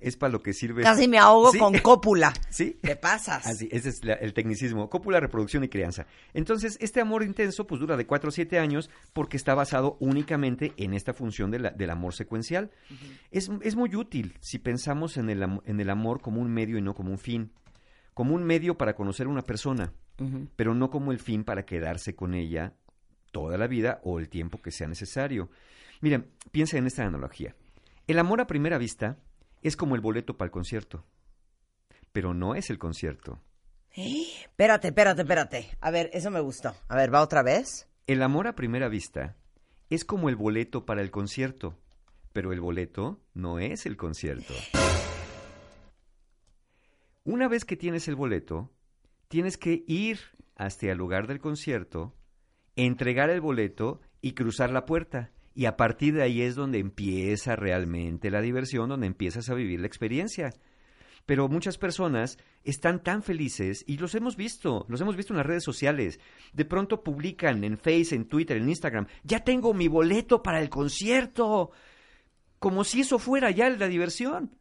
es 0.00 0.16
para 0.16 0.32
lo 0.32 0.42
que 0.42 0.52
sirve. 0.52 0.82
Casi 0.82 1.08
me 1.08 1.18
ahogo 1.18 1.50
Sí. 1.52 1.58
con 1.58 1.72
cópula. 1.82 2.32
¿Sí? 2.50 2.78
¿Te 2.82 2.96
pasas? 2.96 3.46
Así, 3.46 3.68
ese 3.72 3.88
es 3.88 4.04
la- 4.04 4.14
el 4.14 4.32
tecnicismo, 4.34 4.88
cópula, 4.88 5.20
reproducción 5.20 5.64
y 5.64 5.68
crianza. 5.68 6.06
Entonces, 6.34 6.76
este 6.80 7.00
amor 7.00 7.22
intenso 7.22 7.66
pues 7.66 7.80
dura 7.80 7.96
de 7.96 8.06
4 8.06 8.28
a 8.28 8.32
7 8.32 8.58
años 8.58 8.90
porque 9.12 9.36
está 9.36 9.54
basado 9.54 9.96
únicamente 10.00 10.72
en 10.76 10.94
esta 10.94 11.12
función 11.14 11.50
de 11.50 11.58
la- 11.58 11.70
del 11.70 11.90
amor 11.90 12.14
secuencial. 12.14 12.70
es, 13.30 13.50
es 13.62 13.76
muy 13.76 13.94
útil 13.96 14.34
si 14.40 14.58
pensamos 14.58 15.16
en 15.16 15.30
el, 15.30 15.42
en 15.42 15.80
el 15.80 15.90
amor 15.90 16.20
como 16.20 16.40
un 16.40 16.50
medio 16.52 16.78
y 16.78 16.82
no 16.82 16.94
como 16.94 17.10
un 17.10 17.18
fin. 17.18 17.50
Como 18.14 18.34
un 18.34 18.44
medio 18.44 18.76
para 18.76 18.94
conocer 18.94 19.26
a 19.26 19.30
una 19.30 19.42
persona, 19.42 19.92
pero 20.56 20.74
no 20.74 20.90
como 20.90 21.12
el 21.12 21.20
fin 21.20 21.44
para 21.44 21.64
quedarse 21.64 22.16
con 22.16 22.34
ella 22.34 22.72
toda 23.30 23.56
la 23.58 23.66
vida 23.68 24.00
o 24.02 24.18
el 24.18 24.28
tiempo 24.28 24.60
que 24.60 24.72
sea 24.72 24.88
necesario. 24.88 25.50
Miren, 26.00 26.26
piensa 26.50 26.78
en 26.78 26.86
esta 26.88 27.04
analogía. 27.04 27.54
El 28.08 28.18
amor 28.18 28.40
a 28.40 28.46
primera 28.48 28.78
vista 28.78 29.18
es 29.62 29.76
como 29.76 29.94
el 29.94 30.00
boleto 30.00 30.36
para 30.36 30.46
el 30.46 30.52
concierto, 30.52 31.04
pero 32.12 32.34
no 32.34 32.54
es 32.54 32.70
el 32.70 32.78
concierto. 32.78 33.40
Espérate, 33.90 34.88
espérate, 34.88 35.22
espérate. 35.22 35.76
A 35.80 35.90
ver, 35.90 36.10
eso 36.12 36.30
me 36.30 36.40
gustó. 36.40 36.74
A 36.88 36.96
ver, 36.96 37.12
va 37.12 37.22
otra 37.22 37.42
vez. 37.42 37.88
El 38.06 38.22
amor 38.22 38.46
a 38.46 38.54
primera 38.54 38.88
vista 38.88 39.36
es 39.90 40.04
como 40.04 40.28
el 40.28 40.36
boleto 40.36 40.84
para 40.86 41.02
el 41.02 41.10
concierto, 41.10 41.78
pero 42.32 42.52
el 42.52 42.60
boleto 42.60 43.20
no 43.34 43.58
es 43.58 43.86
el 43.86 43.96
concierto. 43.96 44.54
Una 47.24 47.48
vez 47.48 47.64
que 47.64 47.76
tienes 47.76 48.08
el 48.08 48.16
boleto, 48.16 48.70
tienes 49.28 49.58
que 49.58 49.84
ir 49.86 50.18
hasta 50.56 50.86
el 50.86 50.98
lugar 50.98 51.26
del 51.26 51.40
concierto, 51.40 52.14
entregar 52.76 53.30
el 53.30 53.40
boleto 53.40 54.00
y 54.20 54.32
cruzar 54.32 54.70
la 54.70 54.86
puerta. 54.86 55.30
Y 55.58 55.66
a 55.66 55.76
partir 55.76 56.14
de 56.14 56.22
ahí 56.22 56.42
es 56.42 56.54
donde 56.54 56.78
empieza 56.78 57.56
realmente 57.56 58.30
la 58.30 58.40
diversión, 58.40 58.88
donde 58.88 59.08
empiezas 59.08 59.50
a 59.50 59.54
vivir 59.54 59.80
la 59.80 59.88
experiencia. 59.88 60.54
Pero 61.26 61.48
muchas 61.48 61.78
personas 61.78 62.38
están 62.62 63.02
tan 63.02 63.24
felices 63.24 63.82
y 63.84 63.96
los 63.96 64.14
hemos 64.14 64.36
visto, 64.36 64.86
los 64.88 65.00
hemos 65.00 65.16
visto 65.16 65.32
en 65.32 65.38
las 65.38 65.46
redes 65.46 65.64
sociales. 65.64 66.20
De 66.52 66.64
pronto 66.64 67.02
publican 67.02 67.64
en 67.64 67.76
Face, 67.76 68.14
en 68.14 68.28
Twitter, 68.28 68.58
en 68.58 68.68
Instagram, 68.68 69.08
ya 69.24 69.42
tengo 69.42 69.74
mi 69.74 69.88
boleto 69.88 70.44
para 70.44 70.60
el 70.60 70.68
concierto. 70.68 71.72
Como 72.60 72.84
si 72.84 73.00
eso 73.00 73.18
fuera 73.18 73.50
ya 73.50 73.68
la 73.68 73.88
diversión. 73.88 74.56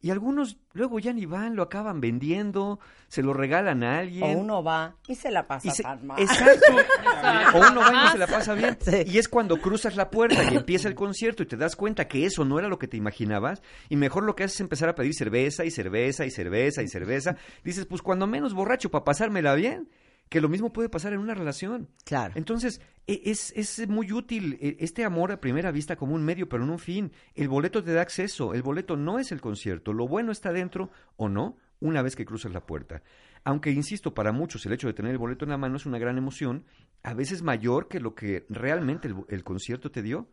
Y 0.00 0.10
algunos 0.10 0.58
luego 0.74 1.00
ya 1.00 1.12
ni 1.12 1.26
van, 1.26 1.56
lo 1.56 1.62
acaban 1.64 2.00
vendiendo, 2.00 2.78
se 3.08 3.20
lo 3.20 3.32
regalan 3.32 3.82
a 3.82 3.98
alguien. 3.98 4.22
O 4.36 4.40
uno 4.40 4.62
va 4.62 4.94
y 5.08 5.16
se 5.16 5.30
la 5.32 5.48
pasa 5.48 5.66
Y 5.66 5.70
se- 5.72 5.82
tan 5.82 6.06
mal. 6.06 6.20
Exacto. 6.20 6.72
o 7.54 7.58
uno 7.58 7.80
va 7.80 7.88
y 7.90 7.92
no 7.94 8.12
se 8.12 8.18
la 8.18 8.26
pasa 8.28 8.54
bien. 8.54 8.78
Y 9.06 9.18
es 9.18 9.28
cuando 9.28 9.56
cruzas 9.60 9.96
la 9.96 10.08
puerta 10.08 10.44
y 10.52 10.56
empieza 10.56 10.86
el 10.88 10.94
concierto 10.94 11.42
y 11.42 11.46
te 11.46 11.56
das 11.56 11.74
cuenta 11.74 12.06
que 12.06 12.24
eso 12.26 12.44
no 12.44 12.60
era 12.60 12.68
lo 12.68 12.78
que 12.78 12.86
te 12.86 12.96
imaginabas. 12.96 13.60
Y 13.88 13.96
mejor 13.96 14.22
lo 14.22 14.36
que 14.36 14.44
haces 14.44 14.56
es 14.56 14.60
empezar 14.60 14.88
a 14.88 14.94
pedir 14.94 15.14
cerveza 15.14 15.64
y 15.64 15.70
cerveza 15.72 16.24
y 16.24 16.30
cerveza 16.30 16.82
y 16.82 16.88
cerveza. 16.88 17.36
Dices, 17.64 17.84
pues 17.86 18.00
cuando 18.00 18.28
menos 18.28 18.54
borracho 18.54 18.90
para 18.92 19.04
pasármela 19.04 19.54
bien. 19.54 19.88
Que 20.28 20.40
lo 20.40 20.48
mismo 20.48 20.72
puede 20.72 20.88
pasar 20.88 21.12
en 21.12 21.20
una 21.20 21.34
relación. 21.34 21.88
Claro. 22.04 22.34
Entonces, 22.36 22.80
e- 23.06 23.22
es, 23.24 23.52
es 23.56 23.88
muy 23.88 24.12
útil 24.12 24.58
eh, 24.60 24.76
este 24.80 25.04
amor 25.04 25.32
a 25.32 25.40
primera 25.40 25.70
vista 25.70 25.96
como 25.96 26.14
un 26.14 26.22
medio, 26.24 26.48
pero 26.48 26.66
no 26.66 26.72
un 26.72 26.78
fin. 26.78 27.12
El 27.34 27.48
boleto 27.48 27.82
te 27.82 27.92
da 27.92 28.02
acceso. 28.02 28.52
El 28.54 28.62
boleto 28.62 28.96
no 28.96 29.18
es 29.18 29.32
el 29.32 29.40
concierto. 29.40 29.92
Lo 29.92 30.06
bueno 30.06 30.32
está 30.32 30.52
dentro 30.52 30.90
o 31.16 31.28
no 31.28 31.56
una 31.80 32.02
vez 32.02 32.16
que 32.16 32.24
cruzas 32.26 32.52
la 32.52 32.66
puerta. 32.66 33.02
Aunque, 33.44 33.70
insisto, 33.70 34.12
para 34.12 34.32
muchos 34.32 34.66
el 34.66 34.72
hecho 34.72 34.88
de 34.88 34.94
tener 34.94 35.12
el 35.12 35.18
boleto 35.18 35.44
en 35.44 35.50
la 35.50 35.56
mano 35.56 35.76
es 35.76 35.86
una 35.86 35.98
gran 35.98 36.18
emoción, 36.18 36.64
a 37.02 37.14
veces 37.14 37.42
mayor 37.42 37.88
que 37.88 38.00
lo 38.00 38.14
que 38.14 38.44
realmente 38.48 39.08
el, 39.08 39.14
el 39.28 39.44
concierto 39.44 39.90
te 39.90 40.02
dio. 40.02 40.28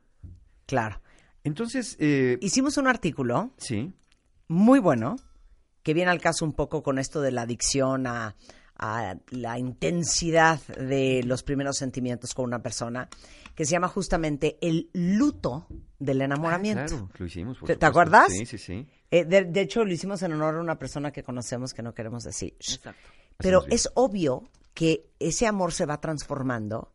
Claro. 0.66 1.02
Entonces, 1.44 1.96
eh, 2.00 2.40
Hicimos 2.42 2.78
un 2.78 2.88
artículo 2.88 3.54
sí, 3.58 3.94
muy 4.48 4.80
bueno 4.80 5.16
que 5.84 5.94
viene 5.94 6.10
al 6.10 6.20
caso 6.20 6.44
un 6.44 6.54
poco 6.54 6.82
con 6.82 6.98
esto 6.98 7.22
de 7.22 7.32
la 7.32 7.44
adicción 7.44 8.08
a, 8.08 8.36
a 8.77 9.15
la 9.30 9.57
intensidad 9.57 10.60
de 10.68 11.23
los 11.23 11.43
primeros 11.43 11.77
sentimientos 11.77 12.34
con 12.34 12.45
una 12.45 12.61
persona, 12.61 13.10
que 13.56 13.65
se 13.65 13.72
llama 13.72 13.88
justamente 13.88 14.57
el 14.61 14.89
luto 14.93 15.68
del 15.97 16.22
enamoramiento. 16.22 16.81
Ah, 16.81 16.88
claro, 16.88 17.10
lo 17.18 17.26
hicimos. 17.26 17.57
por 17.57 17.68
¿Te, 17.68 17.77
te 17.77 17.85
acuerdas? 17.85 18.31
Sí, 18.31 18.45
sí, 18.45 18.57
sí. 18.57 18.85
Eh, 19.10 19.23
de, 19.23 19.45
de 19.45 19.61
hecho, 19.61 19.85
lo 19.85 19.93
hicimos 19.93 20.22
en 20.23 20.34
honor 20.34 20.56
a 20.56 20.60
una 20.60 20.77
persona 20.77 21.11
que 21.11 21.23
conocemos 21.23 21.73
que 21.73 21.81
no 21.81 21.93
queremos 21.93 22.23
decir. 22.23 22.56
Hacemos 22.60 22.95
Pero 23.38 23.65
es 23.69 23.89
obvio 23.93 24.43
que 24.73 25.10
ese 25.19 25.47
amor 25.47 25.73
se 25.73 25.85
va 25.85 26.02
transformando 26.02 26.91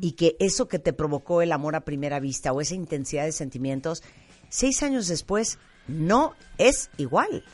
y 0.00 0.12
que 0.12 0.36
eso 0.38 0.68
que 0.68 0.78
te 0.78 0.92
provocó 0.92 1.42
el 1.42 1.50
amor 1.50 1.74
a 1.74 1.84
primera 1.84 2.20
vista 2.20 2.52
o 2.52 2.60
esa 2.60 2.76
intensidad 2.76 3.24
de 3.24 3.32
sentimientos, 3.32 4.04
seis 4.48 4.84
años 4.84 5.08
después 5.08 5.58
no 5.88 6.34
es 6.58 6.90
igual. 6.96 7.44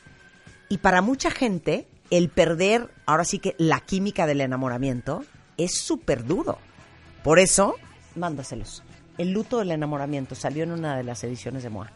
Y 0.69 0.79
para 0.79 1.01
mucha 1.01 1.31
gente, 1.31 1.89
el 2.11 2.29
perder, 2.29 2.91
ahora 3.07 3.25
sí 3.25 3.39
que 3.39 3.55
la 3.59 3.81
química 3.81 4.27
del 4.27 4.41
enamoramiento, 4.41 5.25
es 5.57 5.79
súper 5.79 6.25
duro. 6.25 6.59
Por 7.23 7.39
eso, 7.39 7.77
mándaselos. 8.17 8.83
El 9.19 9.33
luto 9.33 9.59
del 9.59 9.71
enamoramiento 9.71 10.35
salió 10.35 10.65
en 10.65 10.73
una 10.73 10.97
de 10.97 11.05
las 11.05 11.23
ediciones 11.25 11.63
de 11.63 11.71
MOA. 11.71 11.91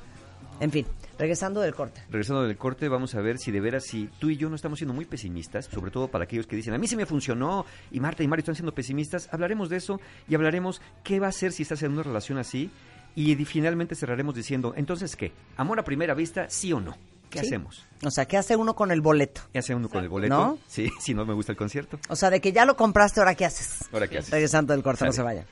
En 0.61 0.71
fin, 0.71 0.87
regresando 1.19 1.61
del 1.61 1.75
corte. 1.75 2.03
Regresando 2.11 2.45
del 2.45 2.57
corte, 2.57 2.89
vamos 2.89 3.15
a 3.15 3.21
ver 3.21 3.39
si 3.39 3.51
de 3.51 3.61
veras, 3.61 3.85
si 3.85 4.09
tú 4.19 4.31
y 4.31 4.37
yo 4.37 4.49
no 4.49 4.57
estamos 4.57 4.79
siendo 4.79 4.95
muy 4.95 5.05
pesimistas, 5.05 5.67
sobre 5.67 5.91
todo 5.91 6.09
para 6.09 6.25
aquellos 6.25 6.47
que 6.47 6.55
dicen, 6.55 6.75
a 6.75 6.79
mí 6.79 6.87
sí 6.87 6.97
me 6.97 7.07
funcionó, 7.07 7.67
y 7.91 7.99
Marta 7.99 8.23
y 8.23 8.29
Mario 8.29 8.43
están 8.43 8.55
siendo 8.55 8.75
pesimistas, 8.75 9.29
hablaremos 9.33 9.69
de 9.69 9.79
eso 9.79 10.01
y 10.29 10.35
hablaremos 10.35 10.81
qué 11.03 11.19
va 11.19 11.27
a 11.27 11.31
hacer 11.31 11.51
si 11.53 11.63
estás 11.63 11.83
en 11.83 11.93
una 11.93 12.05
relación 12.05 12.39
así, 12.39 12.71
y 13.17 13.35
finalmente 13.45 13.95
cerraremos 13.95 14.35
diciendo, 14.35 14.75
entonces, 14.77 15.17
¿qué? 15.17 15.33
¿Amor 15.57 15.81
a 15.81 15.85
primera 15.85 16.15
vista, 16.15 16.49
sí 16.51 16.73
o 16.73 16.81
no? 16.81 16.97
¿Qué 17.35 17.41
Sí. 17.41 17.47
hacemos? 17.47 17.85
O 18.05 18.11
sea, 18.11 18.27
¿qué 18.27 18.37
hace 18.37 18.55
uno 18.57 18.75
con 18.75 18.91
el 18.93 19.01
boleto? 19.01 19.41
¿Qué 19.53 19.59
hace 19.59 19.75
uno 19.75 19.89
con 19.89 20.03
el 20.03 20.09
boleto? 20.09 20.35
¿No? 20.35 20.59
Sí, 20.69 20.89
si 21.01 21.15
no 21.15 21.27
me 21.27 21.35
gusta 21.35 21.53
el 21.53 21.59
concierto. 21.59 21.99
O 22.09 22.17
sea, 22.17 22.31
de 22.31 22.41
que 22.41 22.53
ya 22.53 22.65
lo 22.65 22.77
compraste, 22.77 23.21
¿ahora 23.21 23.35
qué 23.35 23.45
haces? 23.45 23.81
¿Ahora 23.93 24.07
qué 24.09 24.19
haces? 24.19 24.31
Regresando 24.31 24.73
del 24.73 24.83
corte, 24.83 25.05
no 25.05 25.13
se 25.13 25.23
vayan. 25.23 25.45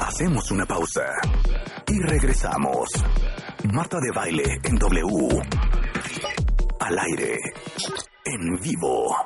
Hacemos 0.00 0.50
una 0.50 0.66
pausa 0.66 1.02
y 1.88 1.98
regresamos. 2.00 2.88
Marta 3.72 3.98
de 3.98 4.10
baile 4.14 4.44
en 4.62 4.76
W. 4.76 5.42
Al 6.80 6.98
aire. 6.98 7.38
En 8.26 8.60
vivo. 8.60 9.16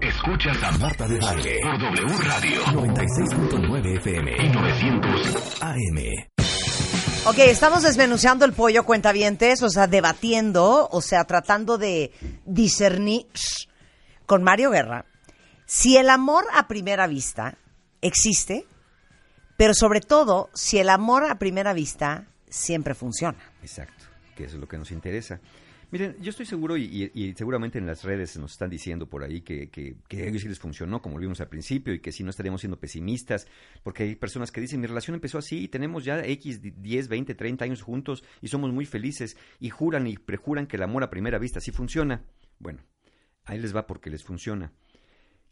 Escuchas 0.00 0.62
a 0.62 0.72
Marta 0.78 1.06
de 1.08 1.18
baile 1.18 1.58
por 1.62 1.78
W 1.78 2.16
Radio 2.24 2.62
96.9 2.64 3.96
FM 3.98 4.32
y 4.44 4.48
900 4.50 5.62
AM. 5.62 6.33
Ok, 7.26 7.38
estamos 7.38 7.82
desmenuzando 7.82 8.44
el 8.44 8.52
pollo 8.52 8.84
cuentavientes, 8.84 9.62
o 9.62 9.70
sea, 9.70 9.86
debatiendo, 9.86 10.88
o 10.90 11.00
sea, 11.00 11.24
tratando 11.24 11.78
de 11.78 12.12
discernir 12.44 13.26
con 14.26 14.42
Mario 14.42 14.70
Guerra 14.70 15.06
si 15.64 15.96
el 15.96 16.10
amor 16.10 16.44
a 16.52 16.68
primera 16.68 17.06
vista 17.06 17.56
existe, 18.02 18.66
pero 19.56 19.72
sobre 19.72 20.02
todo 20.02 20.50
si 20.52 20.78
el 20.78 20.90
amor 20.90 21.24
a 21.24 21.38
primera 21.38 21.72
vista 21.72 22.26
siempre 22.50 22.94
funciona. 22.94 23.38
Exacto, 23.62 24.04
que 24.36 24.44
eso 24.44 24.56
es 24.56 24.60
lo 24.60 24.68
que 24.68 24.76
nos 24.76 24.90
interesa. 24.90 25.40
Miren, 25.94 26.16
yo 26.20 26.30
estoy 26.30 26.44
seguro 26.44 26.76
y, 26.76 27.34
seguramente 27.36 27.78
en 27.78 27.86
las 27.86 28.02
redes 28.02 28.36
nos 28.36 28.50
están 28.50 28.68
diciendo 28.68 29.08
por 29.08 29.22
ahí 29.22 29.42
que, 29.42 29.70
ellos 30.08 30.42
sí 30.42 30.48
les 30.48 30.58
funcionó, 30.58 31.00
como 31.00 31.18
lo 31.18 31.20
vimos 31.20 31.40
al 31.40 31.46
principio, 31.46 31.94
y 31.94 32.00
que 32.00 32.10
si 32.10 32.24
no 32.24 32.30
estaríamos 32.30 32.62
siendo 32.62 32.80
pesimistas, 32.80 33.46
porque 33.84 34.02
hay 34.02 34.16
personas 34.16 34.50
que 34.50 34.60
dicen, 34.60 34.80
mi 34.80 34.88
relación 34.88 35.14
empezó 35.14 35.38
así 35.38 35.62
y 35.62 35.68
tenemos 35.68 36.04
ya 36.04 36.18
X, 36.24 36.62
10, 36.82 37.06
20, 37.06 37.36
30 37.36 37.64
años 37.64 37.82
juntos 37.82 38.24
y 38.42 38.48
somos 38.48 38.72
muy 38.72 38.86
felices, 38.86 39.36
y 39.60 39.70
juran 39.70 40.08
y 40.08 40.16
prejuran 40.16 40.66
que 40.66 40.78
el 40.78 40.82
amor 40.82 41.04
a 41.04 41.10
primera 41.10 41.38
vista 41.38 41.60
sí 41.60 41.70
funciona. 41.70 42.24
Bueno, 42.58 42.82
ahí 43.44 43.60
les 43.60 43.72
va 43.72 43.86
porque 43.86 44.10
les 44.10 44.24
funciona. 44.24 44.72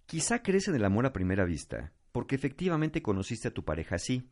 Quizá 0.06 0.42
crees 0.42 0.66
en 0.66 0.74
el 0.74 0.84
amor 0.84 1.06
a 1.06 1.12
primera 1.12 1.44
vista, 1.44 1.92
porque 2.10 2.34
efectivamente 2.34 3.00
conociste 3.00 3.46
a 3.46 3.54
tu 3.54 3.64
pareja 3.64 3.94
así. 3.94 4.28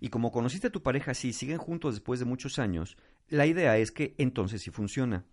Y 0.00 0.10
como 0.10 0.30
conociste 0.30 0.66
a 0.66 0.70
tu 0.70 0.82
pareja 0.82 1.12
así, 1.12 1.32
siguen 1.32 1.56
juntos 1.56 1.94
después 1.94 2.20
de 2.20 2.26
muchos 2.26 2.58
años, 2.58 2.98
la 3.28 3.46
idea 3.46 3.78
es 3.78 3.90
que 3.90 4.14
entonces 4.18 4.60
sí 4.60 4.70
funciona. 4.70 5.24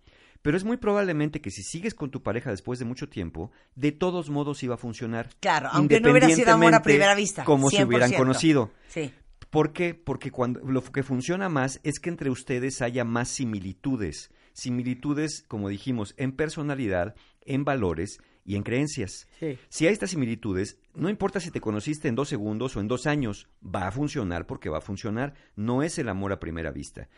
Pero 0.44 0.58
es 0.58 0.64
muy 0.64 0.76
probablemente 0.76 1.40
que 1.40 1.50
si 1.50 1.62
sigues 1.62 1.94
con 1.94 2.10
tu 2.10 2.22
pareja 2.22 2.50
después 2.50 2.78
de 2.78 2.84
mucho 2.84 3.08
tiempo, 3.08 3.50
de 3.76 3.92
todos 3.92 4.28
modos 4.28 4.62
iba 4.62 4.74
a 4.74 4.76
funcionar. 4.76 5.30
Claro, 5.40 5.70
aunque 5.72 6.00
no 6.00 6.10
hubiera 6.10 6.28
sido 6.28 6.52
amor 6.52 6.74
a 6.74 6.76
independientemente 6.76 6.84
primera 6.84 7.14
vista, 7.14 7.44
Como 7.44 7.70
si 7.70 7.82
hubieran 7.82 8.10
100%. 8.10 8.16
conocido. 8.18 8.70
Sí. 8.88 9.10
¿Por 9.48 9.72
qué? 9.72 9.94
Porque 9.94 10.30
cuando 10.30 10.60
lo 10.60 10.82
que 10.84 11.02
funciona 11.02 11.48
más 11.48 11.80
es 11.82 11.98
que 11.98 12.10
entre 12.10 12.28
ustedes 12.28 12.82
haya 12.82 13.04
más 13.04 13.30
similitudes. 13.30 14.30
Similitudes, 14.52 15.46
como 15.48 15.70
dijimos, 15.70 16.12
en 16.18 16.32
personalidad, 16.32 17.14
en 17.40 17.64
valores 17.64 18.18
y 18.44 18.56
en 18.56 18.64
creencias. 18.64 19.26
Sí. 19.40 19.58
Si 19.70 19.86
hay 19.86 19.94
estas 19.94 20.10
similitudes, 20.10 20.78
no 20.94 21.08
importa 21.08 21.40
si 21.40 21.52
te 21.52 21.62
conociste 21.62 22.08
en 22.08 22.16
dos 22.16 22.28
segundos 22.28 22.76
o 22.76 22.80
en 22.80 22.88
dos 22.88 23.06
años, 23.06 23.48
va 23.64 23.86
a 23.86 23.92
funcionar 23.92 24.46
porque 24.46 24.68
va 24.68 24.76
a 24.76 24.82
funcionar. 24.82 25.32
No 25.56 25.82
es 25.82 25.98
el 25.98 26.10
amor 26.10 26.32
a 26.32 26.38
primera 26.38 26.70
vista. 26.70 27.08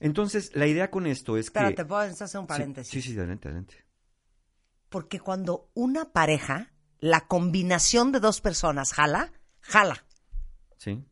Entonces, 0.00 0.54
la 0.54 0.66
idea 0.66 0.90
con 0.90 1.06
esto 1.06 1.36
es 1.36 1.50
que... 1.50 1.58
Espérate, 1.58 1.84
¿puedo 1.84 2.00
hacer 2.02 2.38
un 2.38 2.44
Sí, 2.44 2.48
paréntesis? 2.48 2.92
Sí, 2.92 3.02
sí, 3.02 3.18
adelante, 3.18 3.48
adelante. 3.48 3.84
Porque 4.88 5.20
cuando 5.20 5.70
una 5.74 6.12
pareja, 6.12 6.72
la 7.00 7.26
combinación 7.26 8.12
de 8.12 8.20
dos 8.20 8.40
personas 8.40 8.92
jala, 8.92 9.32
jala. 9.60 10.04
Sí. 10.76 11.04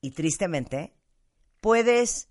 Y 0.00 0.12
tristemente, 0.12 0.96
puedes 1.60 2.28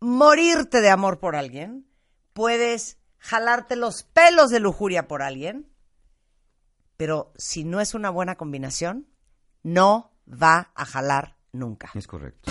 morirte 0.00 0.80
de 0.80 0.90
amor 0.90 1.20
por 1.20 1.36
alguien, 1.36 1.86
puedes 2.32 2.98
jalarte 3.18 3.76
los 3.76 4.02
pelos 4.02 4.50
de 4.50 4.60
lujuria 4.60 5.06
por 5.06 5.22
alguien, 5.22 5.70
pero 6.96 7.32
si 7.36 7.64
no 7.64 7.80
es 7.80 7.94
una 7.94 8.10
buena 8.10 8.36
combinación, 8.36 9.06
no 9.62 10.12
va 10.26 10.72
a 10.74 10.84
jalar 10.86 11.36
nunca. 11.52 11.90
Es 11.94 12.06
correcto. 12.06 12.50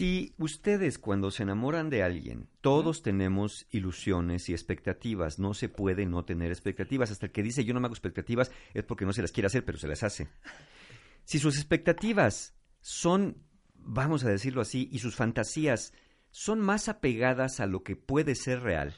Si 0.00 0.32
ustedes 0.38 0.98
cuando 0.98 1.30
se 1.30 1.42
enamoran 1.42 1.90
de 1.90 2.02
alguien, 2.02 2.48
todos 2.62 3.02
tenemos 3.02 3.66
ilusiones 3.68 4.48
y 4.48 4.54
expectativas, 4.54 5.38
no 5.38 5.52
se 5.52 5.68
puede 5.68 6.06
no 6.06 6.24
tener 6.24 6.50
expectativas. 6.50 7.10
Hasta 7.10 7.26
el 7.26 7.32
que 7.32 7.42
dice 7.42 7.66
yo 7.66 7.74
no 7.74 7.80
me 7.80 7.84
hago 7.84 7.92
expectativas 7.92 8.50
es 8.72 8.82
porque 8.82 9.04
no 9.04 9.12
se 9.12 9.20
las 9.20 9.30
quiere 9.30 9.48
hacer, 9.48 9.62
pero 9.66 9.76
se 9.76 9.88
las 9.88 10.02
hace. 10.02 10.28
Si 11.24 11.38
sus 11.38 11.58
expectativas 11.58 12.54
son, 12.80 13.44
vamos 13.74 14.24
a 14.24 14.30
decirlo 14.30 14.62
así, 14.62 14.88
y 14.90 15.00
sus 15.00 15.16
fantasías 15.16 15.92
son 16.30 16.60
más 16.60 16.88
apegadas 16.88 17.60
a 17.60 17.66
lo 17.66 17.82
que 17.82 17.94
puede 17.94 18.36
ser 18.36 18.62
real 18.62 18.94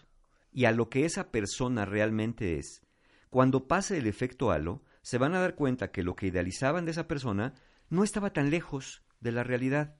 y 0.52 0.66
a 0.66 0.70
lo 0.70 0.88
que 0.88 1.04
esa 1.04 1.32
persona 1.32 1.84
realmente 1.84 2.60
es, 2.60 2.80
cuando 3.28 3.66
pase 3.66 3.98
el 3.98 4.06
efecto 4.06 4.52
halo, 4.52 4.84
se 5.02 5.18
van 5.18 5.34
a 5.34 5.40
dar 5.40 5.56
cuenta 5.56 5.90
que 5.90 6.04
lo 6.04 6.14
que 6.14 6.28
idealizaban 6.28 6.84
de 6.84 6.92
esa 6.92 7.08
persona 7.08 7.54
no 7.90 8.04
estaba 8.04 8.32
tan 8.32 8.50
lejos 8.50 9.02
de 9.18 9.32
la 9.32 9.42
realidad. 9.42 9.96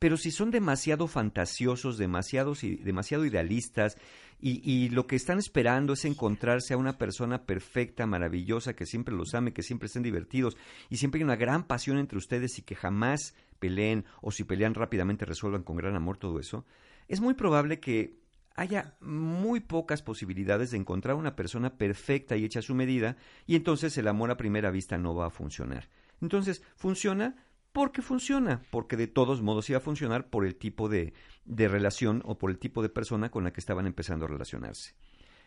Pero 0.00 0.16
si 0.16 0.32
son 0.32 0.50
demasiado 0.50 1.06
fantasiosos, 1.06 1.98
demasiados 1.98 2.64
y- 2.64 2.74
demasiado 2.76 3.24
idealistas, 3.24 3.96
y, 4.40 4.62
y 4.68 4.88
lo 4.88 5.06
que 5.06 5.14
están 5.14 5.38
esperando 5.38 5.92
es 5.92 6.06
encontrarse 6.06 6.72
a 6.72 6.78
una 6.78 6.96
persona 6.96 7.44
perfecta, 7.44 8.06
maravillosa, 8.06 8.74
que 8.74 8.86
siempre 8.86 9.14
los 9.14 9.34
ame, 9.34 9.52
que 9.52 9.62
siempre 9.62 9.86
estén 9.86 10.02
divertidos, 10.02 10.56
y 10.88 10.96
siempre 10.96 11.18
hay 11.18 11.24
una 11.24 11.36
gran 11.36 11.64
pasión 11.64 11.98
entre 11.98 12.16
ustedes 12.18 12.58
y 12.58 12.62
que 12.62 12.74
jamás 12.74 13.34
peleen, 13.58 14.06
o 14.22 14.32
si 14.32 14.42
pelean 14.44 14.74
rápidamente 14.74 15.26
resuelvan 15.26 15.62
con 15.62 15.76
gran 15.76 15.94
amor 15.94 16.16
todo 16.16 16.40
eso, 16.40 16.64
es 17.06 17.20
muy 17.20 17.34
probable 17.34 17.78
que 17.78 18.18
haya 18.56 18.94
muy 19.00 19.60
pocas 19.60 20.00
posibilidades 20.00 20.70
de 20.70 20.78
encontrar 20.78 21.16
una 21.16 21.36
persona 21.36 21.76
perfecta 21.76 22.36
y 22.36 22.44
hecha 22.46 22.60
a 22.60 22.62
su 22.62 22.74
medida, 22.74 23.16
y 23.46 23.54
entonces 23.54 23.96
el 23.98 24.08
amor 24.08 24.30
a 24.30 24.38
primera 24.38 24.70
vista 24.70 24.96
no 24.96 25.14
va 25.14 25.26
a 25.26 25.30
funcionar. 25.30 25.88
Entonces, 26.22 26.62
funciona 26.76 27.36
Porque 27.72 28.02
funciona, 28.02 28.62
porque 28.70 28.96
de 28.96 29.06
todos 29.06 29.42
modos 29.42 29.70
iba 29.70 29.78
a 29.78 29.82
funcionar 29.82 30.28
por 30.28 30.44
el 30.44 30.56
tipo 30.56 30.88
de, 30.88 31.14
de 31.44 31.68
relación 31.68 32.22
o 32.24 32.36
por 32.36 32.50
el 32.50 32.58
tipo 32.58 32.82
de 32.82 32.88
persona 32.88 33.30
con 33.30 33.44
la 33.44 33.52
que 33.52 33.60
estaban 33.60 33.86
empezando 33.86 34.24
a 34.24 34.28
relacionarse. 34.28 34.94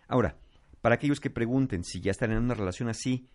Ahora, 0.07 0.37
para 0.81 0.95
aquellos 0.95 1.19
que 1.19 1.29
pregunten 1.29 1.83
si 1.83 1.99
ya 1.99 2.11
están 2.11 2.31
en 2.31 2.37
una 2.37 2.53
relación 2.53 2.87
así, 2.87 3.27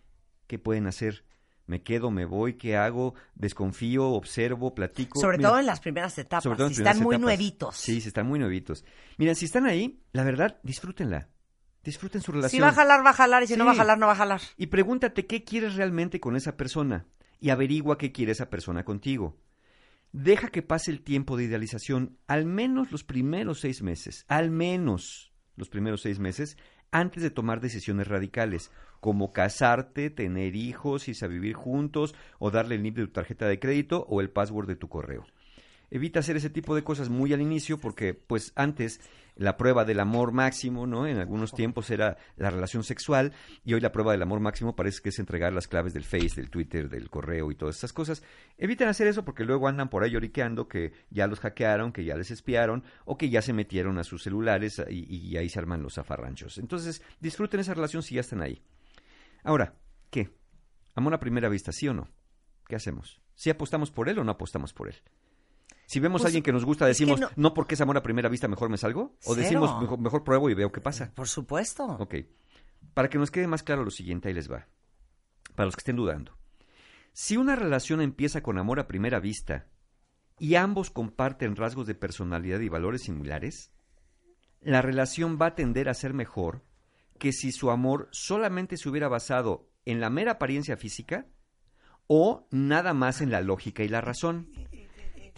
¿qué 0.47 0.57
pueden 0.57 0.87
hacer? 0.87 1.23
¿Me 1.67 1.83
quedo, 1.83 2.09
me 2.09 2.25
voy, 2.25 2.55
qué 2.55 2.77
hago? 2.77 3.13
¿Desconfío, 3.35 4.07
observo, 4.09 4.73
platico? 4.73 5.19
Sobre 5.19 5.37
Mira, 5.37 5.49
todo 5.49 5.59
en 5.59 5.67
las 5.67 5.79
primeras 5.79 6.17
etapas, 6.17 6.43
sobre 6.43 6.57
todo 6.57 6.67
en 6.67 6.73
si 6.73 6.77
primeras 6.77 6.95
están 6.95 7.05
muy 7.05 7.19
nuevitos. 7.19 7.75
Sí, 7.75 8.01
si 8.01 8.07
están 8.07 8.25
muy 8.25 8.39
nuevitos. 8.39 8.85
Miren, 9.17 9.35
si 9.35 9.45
están 9.45 9.67
ahí, 9.67 10.01
la 10.13 10.23
verdad, 10.23 10.59
disfrútenla. 10.63 11.29
Disfruten 11.83 12.21
su 12.21 12.31
relación. 12.31 12.57
Si 12.57 12.59
va 12.59 12.69
a 12.69 12.73
jalar, 12.73 13.05
va 13.05 13.11
a 13.11 13.13
jalar, 13.13 13.43
y 13.43 13.47
si 13.47 13.55
no 13.55 13.65
va 13.65 13.71
a 13.73 13.75
jalar, 13.75 13.99
no 13.99 14.07
va 14.07 14.13
a 14.13 14.15
jalar. 14.15 14.41
Y 14.57 14.67
pregúntate 14.67 15.27
qué 15.27 15.43
quieres 15.43 15.75
realmente 15.75 16.19
con 16.19 16.35
esa 16.35 16.57
persona 16.57 17.05
y 17.39 17.49
averigua 17.49 17.97
qué 17.97 18.11
quiere 18.11 18.31
esa 18.31 18.49
persona 18.49 18.83
contigo. 18.83 19.37
Deja 20.11 20.49
que 20.49 20.63
pase 20.63 20.91
el 20.91 21.01
tiempo 21.01 21.37
de 21.37 21.43
idealización, 21.43 22.17
al 22.27 22.45
menos 22.45 22.91
los 22.91 23.03
primeros 23.03 23.59
seis 23.59 23.83
meses, 23.83 24.25
al 24.27 24.49
menos 24.49 25.31
los 25.55 25.69
primeros 25.69 26.01
seis 26.01 26.19
meses, 26.19 26.57
antes 26.91 27.21
de 27.21 27.29
tomar 27.29 27.61
decisiones 27.61 28.07
radicales, 28.07 28.71
como 28.99 29.31
casarte, 29.31 30.09
tener 30.09 30.55
hijos, 30.55 31.07
irse 31.07 31.25
a 31.25 31.27
vivir 31.27 31.53
juntos, 31.53 32.15
o 32.39 32.49
darle 32.49 32.75
el 32.75 32.83
NIP 32.83 32.97
de 32.97 33.05
tu 33.05 33.11
tarjeta 33.13 33.47
de 33.47 33.59
crédito 33.59 34.05
o 34.09 34.21
el 34.21 34.31
password 34.31 34.67
de 34.67 34.75
tu 34.75 34.89
correo. 34.89 35.25
Evita 35.91 36.19
hacer 36.19 36.37
ese 36.37 36.49
tipo 36.49 36.75
de 36.75 36.83
cosas 36.83 37.09
muy 37.09 37.33
al 37.33 37.41
inicio 37.41 37.79
porque, 37.79 38.13
pues, 38.13 38.51
antes 38.55 39.01
la 39.35 39.55
prueba 39.55 39.85
del 39.85 40.01
amor 40.01 40.33
máximo, 40.33 40.85
¿no? 40.85 41.07
En 41.07 41.17
algunos 41.17 41.53
tiempos 41.53 41.89
era 41.89 42.17
la 42.35 42.49
relación 42.49 42.83
sexual 42.83 43.31
y 43.63 43.73
hoy 43.73 43.79
la 43.79 43.93
prueba 43.93 44.11
del 44.11 44.21
amor 44.21 44.41
máximo 44.41 44.75
parece 44.75 45.01
que 45.01 45.09
es 45.09 45.19
entregar 45.19 45.53
las 45.53 45.69
claves 45.69 45.93
del 45.93 46.03
Face, 46.03 46.35
del 46.35 46.49
Twitter, 46.49 46.89
del 46.89 47.09
correo 47.09 47.49
y 47.49 47.55
todas 47.55 47.77
esas 47.77 47.93
cosas. 47.93 48.21
Eviten 48.57 48.89
hacer 48.89 49.07
eso 49.07 49.23
porque 49.23 49.45
luego 49.45 49.69
andan 49.69 49.89
por 49.89 50.03
ahí 50.03 50.11
lloriqueando 50.11 50.67
que 50.67 50.91
ya 51.09 51.25
los 51.25 51.39
hackearon, 51.39 51.93
que 51.93 52.03
ya 52.03 52.17
les 52.17 52.31
espiaron 52.31 52.83
o 53.05 53.17
que 53.17 53.29
ya 53.29 53.41
se 53.41 53.53
metieron 53.53 53.97
a 53.97 54.03
sus 54.03 54.23
celulares 54.23 54.83
y, 54.89 55.05
y 55.15 55.37
ahí 55.37 55.47
se 55.47 55.59
arman 55.59 55.81
los 55.81 55.93
zafarranchos. 55.93 56.57
Entonces, 56.57 57.01
disfruten 57.21 57.61
esa 57.61 57.73
relación 57.73 58.03
si 58.03 58.15
ya 58.15 58.21
están 58.21 58.41
ahí. 58.41 58.61
Ahora, 59.43 59.73
¿qué? 60.09 60.29
¿Amor 60.95 61.13
a 61.13 61.19
primera 61.21 61.47
vista, 61.47 61.71
sí 61.71 61.87
o 61.87 61.93
no? 61.93 62.09
¿Qué 62.67 62.75
hacemos? 62.75 63.21
¿Si 63.35 63.49
apostamos 63.49 63.89
por 63.89 64.09
él 64.09 64.19
o 64.19 64.25
no 64.25 64.31
apostamos 64.31 64.73
por 64.73 64.89
él? 64.89 64.95
Si 65.89 65.99
vemos 65.99 66.21
Pues, 66.21 66.25
a 66.25 66.27
alguien 66.27 66.43
que 66.43 66.51
nos 66.51 66.65
gusta, 66.65 66.85
decimos, 66.85 67.19
no- 67.19 67.29
no... 67.35 67.53
porque 67.55 67.73
es 67.73 67.81
amor 67.81 67.97
a 67.97 68.03
primera 68.03 68.29
vista, 68.29 68.47
mejor 68.47 68.69
me 68.69 68.77
salgo? 68.77 69.15
¿O 69.25 69.33
Cero. 69.33 69.35
decimos, 69.37 69.81
mejor, 69.81 69.97
mejor 69.99 70.23
pruebo 70.23 70.47
y 70.51 70.53
veo 70.53 70.71
qué 70.71 70.81
pasa? 70.81 71.11
Por 71.15 71.27
supuesto. 71.27 71.83
Ok. 71.99 72.13
Para 72.93 73.09
que 73.09 73.17
nos 73.17 73.31
quede 73.31 73.47
más 73.47 73.63
claro 73.63 73.83
lo 73.83 73.89
siguiente, 73.89 74.27
ahí 74.27 74.35
les 74.35 74.51
va. 74.51 74.67
Para 75.55 75.65
los 75.65 75.75
que 75.75 75.79
estén 75.79 75.95
dudando. 75.95 76.37
Si 77.11 77.37
una 77.37 77.55
relación 77.55 78.01
empieza 78.01 78.41
con 78.43 78.59
amor 78.59 78.79
a 78.79 78.87
primera 78.87 79.19
vista 79.19 79.65
y 80.37 80.53
ambos 80.53 80.91
comparten 80.91 81.55
rasgos 81.55 81.87
de 81.87 81.95
personalidad 81.95 82.59
y 82.59 82.69
valores 82.69 83.01
similares, 83.01 83.71
la 84.61 84.83
relación 84.83 85.39
va 85.41 85.47
a 85.47 85.55
tender 85.55 85.89
a 85.89 85.95
ser 85.95 86.13
mejor 86.13 86.63
que 87.17 87.33
si 87.33 87.51
su 87.51 87.71
amor 87.71 88.09
solamente 88.11 88.77
se 88.77 88.87
hubiera 88.89 89.07
basado 89.07 89.71
en 89.85 89.99
la 90.01 90.11
mera 90.11 90.33
apariencia 90.33 90.77
física 90.77 91.25
o 92.05 92.47
nada 92.51 92.93
más 92.93 93.21
en 93.21 93.31
la 93.31 93.41
lógica 93.41 93.81
y 93.83 93.87
la 93.87 94.01
razón. 94.01 94.51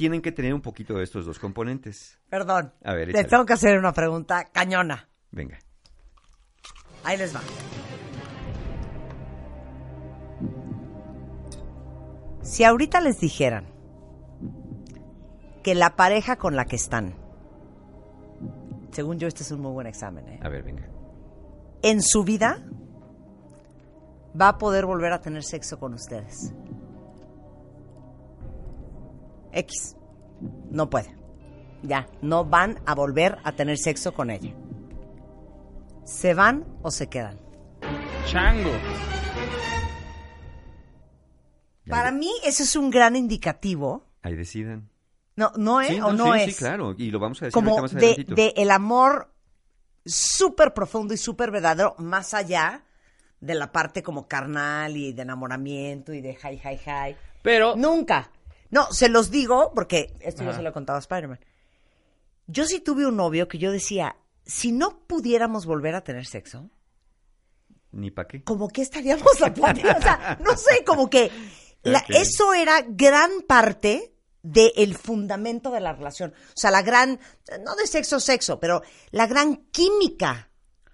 Tienen 0.02 0.23
que 0.23 0.32
tener 0.32 0.52
un 0.52 0.61
poquito 0.61 0.95
de 0.95 1.03
estos 1.03 1.28
dos 1.28 1.38
componentes. 1.38 2.19
Perdón. 2.28 2.73
A 2.84 2.95
ver, 2.95 3.10
Les 3.10 3.14
échale. 3.18 3.30
tengo 3.30 3.45
que 3.45 3.53
hacer 3.53 3.78
una 3.78 3.94
pregunta 3.94 4.45
cañona. 4.52 5.07
Venga. 5.30 5.60
Ahí 7.03 7.19
les 7.19 7.36
va. 7.36 7.41
Si 12.41 12.64
ahorita 12.64 12.99
les 12.99 13.19
dijeran 13.19 13.65
que 15.64 15.76
la 15.76 15.95
pareja 15.95 16.38
con 16.38 16.56
la 16.56 16.65
que 16.65 16.78
están, 16.78 17.14
según 18.91 19.19
yo 19.19 19.28
este 19.28 19.44
es 19.44 19.52
un 19.52 19.61
muy 19.61 19.72
buen 19.72 19.86
examen, 19.86 20.28
¿eh? 20.28 20.40
A 20.41 20.49
ver, 20.49 20.64
venga. 20.64 20.90
en 21.84 22.02
su 22.02 22.23
vida 22.23 22.65
va 24.40 24.49
a 24.49 24.57
poder 24.57 24.88
volver 24.88 25.14
a 25.14 25.22
tener 25.22 25.44
sexo 25.44 25.78
con 25.78 25.94
ustedes. 25.94 26.53
X. 29.53 29.95
No 30.69 30.90
puede. 30.90 31.15
Ya, 31.84 32.07
no 32.22 32.45
van 32.45 32.80
a 32.86 32.94
volver 32.95 33.38
a 33.44 33.53
tener 33.53 33.78
sexo 33.78 34.14
con 34.14 34.30
ella. 34.30 34.53
¿Se 36.06 36.34
van 36.34 36.65
o 36.82 36.91
se 36.91 37.07
quedan? 37.07 37.40
Chango. 38.26 38.72
Para 41.88 42.11
mí 42.11 42.32
eso 42.44 42.64
es 42.64 42.76
un 42.76 42.90
gran 42.90 43.15
indicativo. 43.15 44.06
Ahí 44.22 44.36
decidan. 44.36 44.90
No, 45.36 45.52
no 45.57 45.82
es 45.82 45.90
Sí, 45.90 45.99
o 45.99 46.14
no 46.14 46.34
sí, 46.34 46.40
es. 46.41 46.56
Sí, 46.56 46.56
claro, 46.56 46.94
y 46.98 47.10
lo 47.10 47.19
vamos 47.19 47.41
a 47.41 47.45
decir 47.45 47.53
como 47.53 47.82
más 47.82 47.94
de, 47.94 48.26
de 48.28 48.53
el 48.56 48.69
amor 48.69 49.34
súper 50.06 50.73
profundo 50.73 51.14
y 51.14 51.18
súper 51.18 51.52
verdadero, 51.52 51.95
más 51.98 52.34
allá 52.34 52.84
de 53.40 53.56
la 53.56 53.72
parte 53.72 54.03
como 54.03 54.28
carnal 54.28 54.95
y 54.95 55.14
de 55.14 55.22
enamoramiento 55.23 56.14
y 56.14 56.22
de 56.22 56.32
hi, 56.32 56.61
hi, 56.64 56.80
hi. 56.86 57.15
Pero 57.41 57.76
Nunca. 57.76 58.30
No, 58.72 58.91
se 58.91 59.10
los 59.10 59.30
digo 59.31 59.72
porque 59.76 60.14
esto 60.22 60.43
yo 60.43 60.49
Ajá. 60.49 60.57
se 60.57 60.64
lo 60.64 60.69
he 60.69 60.73
contado 60.73 60.98
a 60.98 61.02
Spider-Man. 61.02 61.39
Yo 62.48 62.65
sí 62.65 62.80
tuve 62.80 63.06
un 63.06 63.15
novio 63.18 63.48
que 63.48 63.57
yo 63.60 63.72
decía, 63.72 64.15
si 64.45 64.72
no 64.72 64.99
pudiéramos 65.07 65.65
volver 65.65 65.93
a 65.95 66.03
tener 66.03 66.26
sexo, 66.26 66.69
Ni 67.91 68.10
para 68.11 68.27
qué. 68.27 68.43
como 68.43 68.68
que 68.69 68.81
estaríamos 68.81 69.39
la 69.39 69.53
plática. 69.53 69.95
O 69.98 70.02
sea, 70.02 70.39
no 70.43 70.56
sé, 70.57 70.84
como 70.85 71.10
que 71.10 71.30
la- 71.84 72.03
eso 72.10 72.53
era 72.53 72.81
gran 72.88 73.30
parte 73.48 74.14
del 74.41 74.95
fundamento 74.98 75.69
de 75.72 75.81
la 75.81 75.93
relación. 75.93 76.31
O 76.31 76.53
sea, 76.56 76.72
la 76.72 76.81
gran, 76.81 77.19
no 77.64 77.76
de 77.76 77.85
sexo, 77.88 78.19
sexo, 78.19 78.60
pero 78.60 78.81
la 79.11 79.27
gran 79.27 79.57
química 79.72 80.49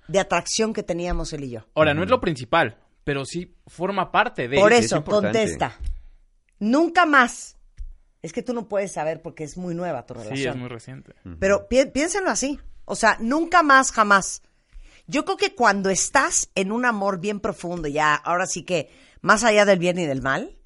de 0.08 0.20
atracción 0.20 0.74
que 0.74 0.84
teníamos 0.84 1.32
él 1.34 1.44
y 1.46 1.52
yo. 1.52 1.66
ahora 1.76 1.94
no 1.94 2.04
es 2.04 2.10
lo 2.10 2.20
principal, 2.20 2.78
pero 3.04 3.24
sí 3.26 3.56
forma 3.68 4.12
parte 4.12 4.48
de 4.48 4.58
Por 4.60 4.74
es 4.74 4.86
eso, 4.86 5.04
contesta. 5.04 5.78
Nunca 6.60 7.06
más. 7.06 7.57
Es 8.22 8.34
que 8.34 8.42
tú 8.42 8.54
no 8.54 8.68
puedes 8.68 8.92
saber 8.92 9.22
porque 9.22 9.44
es 9.44 9.58
muy 9.58 9.76
nueva 9.76 10.06
tu 10.06 10.14
relación. 10.16 10.38
Sí, 10.38 10.46
es 10.48 10.56
muy 10.56 10.68
reciente. 10.70 11.14
Pero 11.40 11.68
pi- 11.68 11.86
piénsenlo 11.86 12.30
así. 12.30 12.60
O 12.86 12.96
sea, 12.96 13.18
nunca 13.20 13.64
más, 13.64 13.92
jamás. 13.92 14.42
Yo 15.08 15.24
creo 15.24 15.38
que 15.38 15.56
cuando 15.56 15.90
estás 15.90 16.50
en 16.56 16.72
un 16.72 16.86
amor 16.86 17.20
bien 17.20 17.40
profundo, 17.40 17.88
ya, 17.88 18.16
ahora 18.16 18.46
sí 18.46 18.64
que, 18.64 18.90
más 19.22 19.44
allá 19.44 19.66
del 19.66 19.80
bien 19.80 19.98
y 20.00 20.06
del 20.06 20.22
mal, 20.22 20.58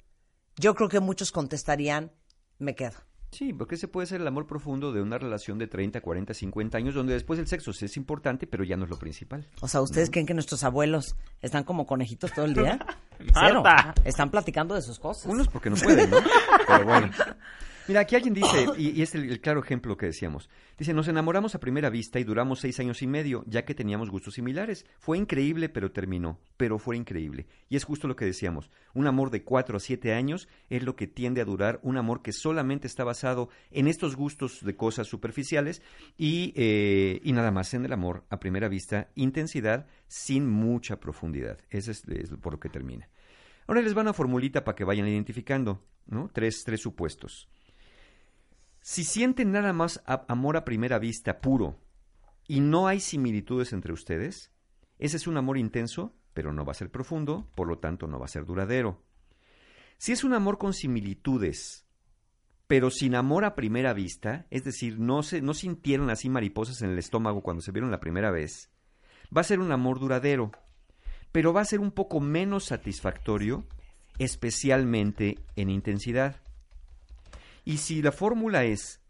yo 0.56 0.74
creo 0.74 0.88
que 0.88 1.00
muchos 1.00 1.30
contestarían, 1.30 2.10
me 2.58 2.74
quedo. 2.74 2.96
Sí, 3.32 3.54
porque 3.54 3.76
ese 3.76 3.88
puede 3.88 4.06
ser 4.06 4.20
el 4.20 4.26
amor 4.26 4.46
profundo 4.46 4.92
de 4.92 5.00
una 5.00 5.16
relación 5.16 5.58
de 5.58 5.66
30, 5.66 6.02
40, 6.02 6.34
50 6.34 6.76
años, 6.76 6.94
donde 6.94 7.14
después 7.14 7.40
el 7.40 7.46
sexo 7.46 7.72
sí 7.72 7.86
es 7.86 7.96
importante, 7.96 8.46
pero 8.46 8.62
ya 8.62 8.76
no 8.76 8.84
es 8.84 8.90
lo 8.90 8.98
principal. 8.98 9.48
O 9.62 9.68
sea, 9.68 9.80
¿ustedes 9.80 10.10
creen 10.10 10.26
que 10.26 10.34
nuestros 10.34 10.62
abuelos 10.64 11.16
están 11.40 11.64
como 11.64 11.86
conejitos 11.86 12.30
todo 12.32 12.44
el 12.44 12.52
día? 12.52 12.78
Cero. 13.32 13.62
Marta. 13.62 13.94
Están 14.04 14.30
platicando 14.30 14.74
de 14.74 14.82
sus 14.82 14.98
cosas. 14.98 15.26
Unos 15.32 15.48
porque 15.48 15.70
no 15.70 15.76
pueden, 15.76 16.10
¿no? 16.10 16.18
Pero 16.66 16.84
bueno. 16.84 17.10
Mira, 17.88 18.00
aquí 18.00 18.14
alguien 18.14 18.34
dice, 18.34 18.66
y, 18.78 19.02
es 19.02 19.14
el, 19.16 19.40
claro 19.40 19.60
ejemplo 19.60 19.96
que 19.96 20.06
decíamos, 20.06 20.48
dice, 20.78 20.94
nos 20.94 21.08
enamoramos 21.08 21.54
a 21.54 21.60
primera 21.60 21.90
vista 21.90 22.20
y 22.20 22.24
duramos 22.24 22.60
seis 22.60 22.78
años 22.78 23.02
y 23.02 23.08
medio, 23.08 23.44
ya 23.48 23.64
que 23.64 23.74
teníamos 23.74 24.08
gustos 24.08 24.34
similares. 24.34 24.86
Fue 24.98 25.18
increíble, 25.18 25.68
pero 25.68 25.90
terminó, 25.90 26.38
pero 26.56 26.78
fue 26.78 26.96
increíble. 26.96 27.46
Y 27.68 27.76
es 27.76 27.84
justo 27.84 28.06
lo 28.06 28.14
que 28.14 28.24
decíamos, 28.24 28.70
un 28.94 29.08
amor 29.08 29.30
de 29.30 29.42
cuatro 29.42 29.76
a 29.76 29.80
siete 29.80 30.14
años 30.14 30.48
es 30.70 30.84
lo 30.84 30.94
que 30.94 31.08
tiende 31.08 31.40
a 31.40 31.44
durar, 31.44 31.80
un 31.82 31.96
amor 31.96 32.22
que 32.22 32.32
solamente 32.32 32.86
está 32.86 33.02
basado 33.02 33.48
en 33.72 33.88
estos 33.88 34.14
gustos 34.14 34.64
de 34.64 34.76
cosas 34.76 35.08
superficiales 35.08 35.82
y, 36.16 36.52
eh, 36.54 37.20
y 37.24 37.32
nada 37.32 37.50
más 37.50 37.74
en 37.74 37.84
el 37.84 37.92
amor 37.92 38.24
a 38.30 38.38
primera 38.38 38.68
vista, 38.68 39.08
intensidad 39.16 39.86
sin 40.06 40.48
mucha 40.48 41.00
profundidad. 41.00 41.58
Eso 41.68 41.90
es, 41.90 42.04
es 42.06 42.30
por 42.40 42.52
lo 42.52 42.60
que 42.60 42.68
termina. 42.68 43.08
Ahora 43.66 43.82
les 43.82 43.96
va 43.96 44.02
una 44.02 44.12
formulita 44.12 44.64
para 44.64 44.76
que 44.76 44.84
vayan 44.84 45.08
identificando, 45.08 45.82
¿no? 46.06 46.30
Tres, 46.32 46.62
tres 46.64 46.80
supuestos. 46.80 47.48
Si 48.82 49.04
sienten 49.04 49.52
nada 49.52 49.72
más 49.72 50.02
amor 50.06 50.56
a 50.56 50.64
primera 50.64 50.98
vista 50.98 51.40
puro 51.40 51.78
y 52.48 52.58
no 52.58 52.88
hay 52.88 52.98
similitudes 52.98 53.72
entre 53.72 53.92
ustedes, 53.92 54.50
ese 54.98 55.16
es 55.16 55.28
un 55.28 55.36
amor 55.36 55.56
intenso, 55.56 56.16
pero 56.34 56.52
no 56.52 56.64
va 56.64 56.72
a 56.72 56.74
ser 56.74 56.90
profundo, 56.90 57.48
por 57.54 57.68
lo 57.68 57.78
tanto 57.78 58.08
no 58.08 58.18
va 58.18 58.24
a 58.24 58.28
ser 58.28 58.44
duradero. 58.44 59.00
Si 59.98 60.10
es 60.10 60.24
un 60.24 60.34
amor 60.34 60.58
con 60.58 60.74
similitudes, 60.74 61.86
pero 62.66 62.90
sin 62.90 63.14
amor 63.14 63.44
a 63.44 63.54
primera 63.54 63.92
vista, 63.92 64.46
es 64.50 64.64
decir, 64.64 64.98
no, 64.98 65.22
se, 65.22 65.40
no 65.42 65.54
sintieron 65.54 66.10
así 66.10 66.28
mariposas 66.28 66.82
en 66.82 66.90
el 66.90 66.98
estómago 66.98 67.40
cuando 67.40 67.62
se 67.62 67.70
vieron 67.70 67.92
la 67.92 68.00
primera 68.00 68.32
vez, 68.32 68.72
va 69.34 69.42
a 69.42 69.44
ser 69.44 69.60
un 69.60 69.70
amor 69.70 70.00
duradero, 70.00 70.50
pero 71.30 71.52
va 71.52 71.60
a 71.60 71.66
ser 71.66 71.78
un 71.78 71.92
poco 71.92 72.18
menos 72.18 72.64
satisfactorio, 72.64 73.64
especialmente 74.18 75.38
en 75.54 75.70
intensidad. 75.70 76.42
Y 77.64 77.78
si 77.78 78.02
la 78.02 78.12
fórmula 78.12 78.64
es 78.64 79.00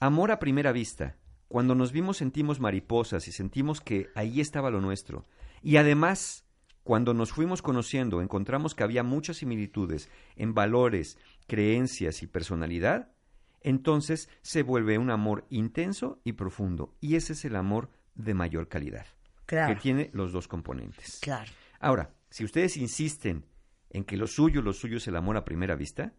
amor 0.00 0.30
a 0.30 0.38
primera 0.38 0.72
vista, 0.72 1.16
cuando 1.48 1.74
nos 1.74 1.92
vimos 1.92 2.16
sentimos 2.18 2.60
mariposas 2.60 3.28
y 3.28 3.32
sentimos 3.32 3.80
que 3.80 4.08
ahí 4.14 4.40
estaba 4.40 4.70
lo 4.70 4.80
nuestro, 4.80 5.26
y 5.62 5.76
además 5.76 6.44
Cuando 6.84 7.14
nos 7.14 7.30
fuimos 7.30 7.62
conociendo, 7.62 8.20
encontramos 8.20 8.74
que 8.74 8.82
había 8.82 9.04
muchas 9.04 9.36
similitudes 9.36 10.10
en 10.34 10.52
valores, 10.52 11.16
creencias 11.46 12.24
y 12.24 12.26
personalidad, 12.26 13.12
entonces 13.60 14.28
se 14.42 14.64
vuelve 14.64 14.98
un 14.98 15.10
amor 15.10 15.46
intenso 15.48 16.20
y 16.24 16.32
profundo. 16.32 16.96
Y 17.00 17.14
ese 17.14 17.34
es 17.34 17.44
el 17.44 17.54
amor 17.54 17.88
de 18.16 18.34
mayor 18.34 18.66
calidad, 18.66 19.06
Claro. 19.46 19.72
que 19.72 19.80
tiene 19.80 20.10
los 20.12 20.32
dos 20.32 20.48
componentes. 20.48 21.20
Claro. 21.22 21.52
Ahora, 21.78 22.10
si 22.30 22.42
ustedes 22.44 22.76
insisten 22.76 23.44
en 23.90 24.02
que 24.02 24.16
lo 24.16 24.26
suyo, 24.26 24.60
lo 24.60 24.72
suyo 24.72 24.96
es 24.96 25.06
el 25.06 25.14
amor 25.14 25.36
a 25.36 25.44
primera 25.44 25.76
vista, 25.76 26.14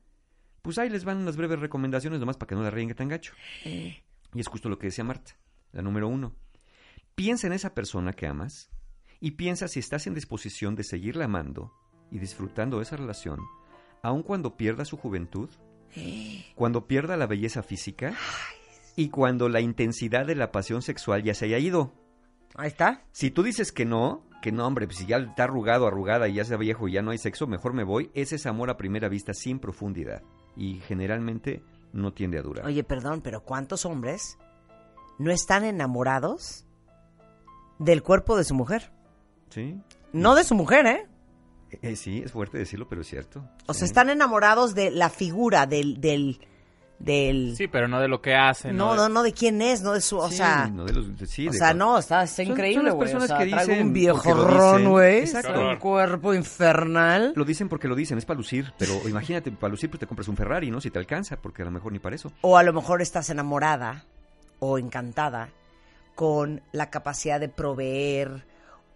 pues 0.64 0.78
ahí 0.78 0.90
les 0.90 1.04
van 1.04 1.18
unas 1.18 1.36
breves 1.36 1.60
recomendaciones 1.60 2.20
nomás 2.20 2.38
para 2.38 2.48
que 2.48 2.56
no 2.56 2.64
la 2.64 2.72
ríen 2.72 2.96
tan 2.96 3.10
gacho. 3.10 3.34
Y 4.34 4.40
es 4.40 4.48
justo 4.48 4.70
lo 4.70 4.80
que 4.80 4.88
decía 4.88 5.04
Marta, 5.04 5.36
la 5.74 5.82
número 5.82 6.08
uno. 6.08 6.34
Piensa 7.16 7.48
en 7.48 7.54
esa 7.54 7.76
persona 7.76 8.14
que 8.14 8.26
amas 8.26 8.72
y 9.20 9.32
piensa 9.32 9.68
si 9.68 9.80
estás 9.80 10.08
en 10.08 10.16
disposición 10.16 10.76
de 10.76 10.86
seguirla 10.86 11.26
amando 11.26 11.74
y 12.10 12.18
disfrutando 12.18 12.78
de 12.78 12.84
esa 12.84 12.96
relación, 12.96 13.42
aun 14.02 14.24
cuando 14.24 14.56
pierda 14.56 14.86
su 14.86 14.96
juventud, 14.96 15.50
cuando 16.56 16.88
pierda 16.88 17.18
la 17.18 17.28
belleza 17.28 17.62
física 17.62 18.14
y 18.96 19.10
cuando 19.10 19.50
la 19.50 19.60
intensidad 19.60 20.26
de 20.26 20.36
la 20.36 20.54
pasión 20.54 20.82
sexual 20.82 21.24
ya 21.24 21.34
se 21.34 21.46
haya 21.46 21.60
ido. 21.60 21.94
Ahí 22.56 22.70
está. 22.70 23.04
Si 23.12 23.32
tú 23.32 23.44
dices 23.44 23.74
que 23.74 23.84
no, 23.84 24.26
que 24.42 24.54
no, 24.54 24.66
hombre, 24.66 24.88
pues 24.88 25.00
si 25.00 25.08
ya 25.08 25.18
está 25.18 25.44
arrugado, 25.44 25.88
arrugada 25.88 26.30
y 26.30 26.36
ya 26.36 26.46
sea 26.46 26.56
viejo 26.56 26.88
y 26.88 26.94
ya 26.94 27.02
no 27.02 27.12
hay 27.12 27.18
sexo, 27.18 27.48
mejor 27.48 27.74
me 27.74 27.84
voy, 27.84 28.12
ese 28.14 28.38
es 28.38 28.46
amor 28.46 28.70
a 28.70 28.78
primera 28.78 29.10
vista 29.10 29.34
sin 29.34 29.60
profundidad. 29.60 30.24
Y 30.56 30.80
generalmente 30.88 31.64
no 31.94 32.14
tiende 32.14 32.38
a 32.38 32.42
durar. 32.42 32.66
Oye, 32.66 32.84
perdón, 32.84 33.22
pero 33.22 33.44
¿cuántos 33.44 33.86
hombres 33.86 34.38
no 35.20 35.32
están 35.32 35.64
enamorados 35.64 36.66
del 37.80 38.04
cuerpo 38.04 38.38
de 38.38 38.44
su 38.44 38.56
mujer? 38.56 38.92
¿Sí? 39.50 39.80
No 40.12 40.36
de 40.36 40.44
su 40.44 40.56
mujer, 40.56 40.86
¿eh? 40.86 41.08
Eh, 41.82 41.96
sí, 41.96 42.22
es 42.24 42.32
fuerte 42.32 42.58
decirlo, 42.58 42.88
pero 42.88 43.02
es 43.02 43.08
cierto. 43.08 43.48
O 43.68 43.74
sea, 43.74 43.86
están 43.86 44.10
enamorados 44.10 44.76
de 44.76 44.92
la 44.92 45.10
figura, 45.10 45.66
del... 45.66 46.00
del, 46.00 46.40
del 47.04 47.56
Sí, 47.58 47.68
pero 47.68 47.88
no 47.88 48.00
de 48.00 48.08
lo 48.08 48.22
que 48.22 48.34
hacen. 48.36 48.76
no, 48.78 48.96
no, 48.96 49.10
no 49.10 49.24
de 49.24 49.34
quién 49.34 49.62
es, 49.62 49.82
no 49.82 49.92
de 49.94 50.02
su... 50.02 50.18
O 50.18 50.30
Sí, 50.30 50.38
sea... 50.38 50.68
no 50.68 50.86
de 50.86 50.94
los- 50.94 51.18
de- 51.18 51.26
sí, 51.28 51.48
o 51.48 51.52
de 51.52 51.58
sea, 51.58 51.74
no, 51.74 51.98
está, 51.98 52.24
está 52.24 52.36
Son- 52.38 52.46
son 52.46 52.54
increíble, 52.54 52.84
las 52.86 52.94
güey. 52.96 53.08
O 53.10 53.12
personas 53.12 53.28
sea, 53.28 53.38
que 53.40 53.46
dicen 53.46 53.88
un 53.88 53.94
güey. 54.90 55.24
Un 55.72 55.76
cuerpo 55.78 56.34
infernal. 56.34 57.34
Lo 57.36 57.44
dicen 57.46 57.68
porque 57.70 57.88
lo 57.88 57.96
dicen, 57.96 58.18
es 58.18 58.26
para 58.26 58.38
lucir, 58.38 58.74
pero 58.78 58.94
imagínate, 59.08 59.52
para 59.52 59.72
lucir 59.72 59.90
pues 59.90 60.00
te 60.00 60.08
compras 60.08 60.28
un 60.28 60.38
Ferrari, 60.38 60.72
¿no? 60.72 60.80
Si 60.80 60.90
te 60.92 61.00
alcanza, 61.00 61.36
porque 61.38 61.62
a 61.62 61.66
lo 61.66 61.72
mejor 61.72 61.92
ni 61.92 62.00
para 62.00 62.16
eso. 62.16 62.32
O 62.42 62.58
a 62.58 62.64
lo 62.64 62.72
mejor 62.74 63.02
estás 63.02 63.30
enamorada 63.30 64.06
o 64.60 64.78
encantada 64.78 65.50
con 66.16 66.62
la 66.72 66.90
capacidad 66.90 67.40
de 67.40 67.50
proveer 67.50 68.46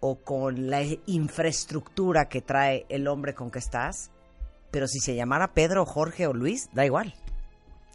o 0.00 0.16
con 0.20 0.70
la 0.70 0.82
infraestructura 1.06 2.28
que 2.28 2.40
trae 2.40 2.86
el 2.88 3.06
hombre 3.08 3.34
con 3.34 3.50
que 3.50 3.58
estás. 3.58 4.10
Pero 4.70 4.86
si 4.86 4.98
se 5.00 5.14
llamara 5.14 5.54
Pedro, 5.54 5.84
Jorge 5.86 6.26
o 6.26 6.32
Luis, 6.34 6.68
da 6.72 6.84
igual. 6.84 7.14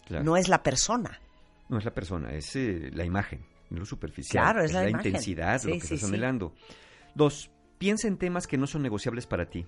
Claro. 0.05 0.23
No 0.23 0.37
es 0.37 0.47
la 0.47 0.63
persona. 0.63 1.19
No 1.69 1.77
es 1.77 1.85
la 1.85 1.93
persona, 1.93 2.33
es 2.33 2.55
eh, 2.55 2.91
la 2.93 3.05
imagen, 3.05 3.45
lo 3.69 3.85
superficial. 3.85 4.43
Claro, 4.43 4.63
es 4.63 4.73
la 4.73 4.87
imagen. 4.89 5.07
intensidad 5.07 5.59
Sí, 5.59 5.67
lo 5.67 5.73
que 5.75 5.79
sí, 5.79 5.93
estás 5.95 5.99
sí. 6.01 6.05
anhelando. 6.13 6.53
Dos, 7.15 7.51
piensa 7.77 8.07
en 8.07 8.17
temas 8.17 8.47
que 8.47 8.57
no 8.57 8.67
son 8.67 8.81
negociables 8.81 9.27
para 9.27 9.49
ti. 9.49 9.65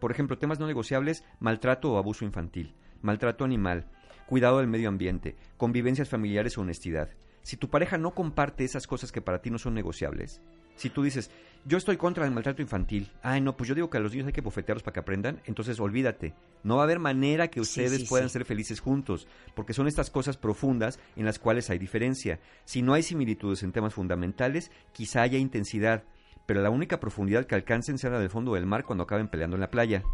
Por 0.00 0.10
ejemplo, 0.10 0.38
temas 0.38 0.58
no 0.58 0.66
negociables, 0.66 1.24
maltrato 1.40 1.92
o 1.92 1.98
abuso 1.98 2.24
infantil, 2.24 2.74
maltrato 3.00 3.44
animal, 3.44 3.90
cuidado 4.26 4.58
del 4.58 4.66
medio 4.66 4.88
ambiente, 4.88 5.36
convivencias 5.56 6.08
familiares 6.08 6.58
o 6.58 6.62
honestidad. 6.62 7.10
Si 7.42 7.56
tu 7.56 7.70
pareja 7.70 7.96
no 7.96 8.14
comparte 8.14 8.64
esas 8.64 8.86
cosas 8.86 9.12
que 9.12 9.22
para 9.22 9.40
ti 9.40 9.50
no 9.50 9.58
son 9.58 9.74
negociables, 9.74 10.42
si 10.76 10.90
tú 10.90 11.02
dices, 11.02 11.30
yo 11.64 11.78
estoy 11.78 11.96
contra 11.96 12.24
el 12.24 12.30
maltrato 12.30 12.62
infantil, 12.62 13.10
ay 13.22 13.40
no, 13.40 13.56
pues 13.56 13.68
yo 13.68 13.74
digo 13.74 13.90
que 13.90 13.96
a 13.96 14.00
los 14.00 14.12
niños 14.12 14.28
hay 14.28 14.32
que 14.32 14.40
bofetearlos 14.40 14.84
para 14.84 14.92
que 14.92 15.00
aprendan, 15.00 15.40
entonces 15.46 15.80
olvídate, 15.80 16.32
no 16.62 16.76
va 16.76 16.82
a 16.82 16.84
haber 16.84 17.00
manera 17.00 17.48
que 17.48 17.64
Sí, 17.64 17.80
ustedes 17.80 18.02
sí, 18.02 18.06
puedan 18.08 18.28
sí. 18.28 18.34
ser 18.34 18.44
felices 18.44 18.78
juntos, 18.78 19.26
porque 19.54 19.72
son 19.72 19.88
estas 19.88 20.10
cosas 20.10 20.36
profundas 20.36 21.00
en 21.16 21.24
las 21.24 21.40
cuales 21.40 21.68
hay 21.68 21.78
diferencia. 21.78 22.38
Si 22.64 22.82
no 22.82 22.94
hay 22.94 23.02
similitudes 23.02 23.64
en 23.64 23.72
temas 23.72 23.94
fundamentales, 23.94 24.70
quizá 24.92 25.22
haya 25.22 25.38
intensidad, 25.38 26.04
pero 26.46 26.60
la 26.62 26.70
única 26.70 27.00
profundidad 27.00 27.46
que 27.46 27.56
alcancen 27.56 27.98
será 27.98 28.20
del 28.20 28.30
fondo 28.30 28.54
del 28.54 28.66
mar 28.66 28.84
cuando 28.84 29.02
acaben 29.02 29.26
peleando 29.26 29.56
en 29.56 29.60
la 29.60 29.70
playa. 29.70 30.04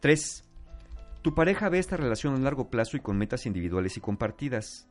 3. 0.00 0.44
Tu 1.22 1.34
pareja 1.34 1.68
ve 1.68 1.78
esta 1.78 1.96
relación 1.96 2.34
a 2.34 2.38
largo 2.38 2.68
plazo 2.68 2.96
y 2.96 3.00
con 3.00 3.16
metas 3.16 3.46
individuales 3.46 3.96
y 3.96 4.00
compartidas, 4.00 4.88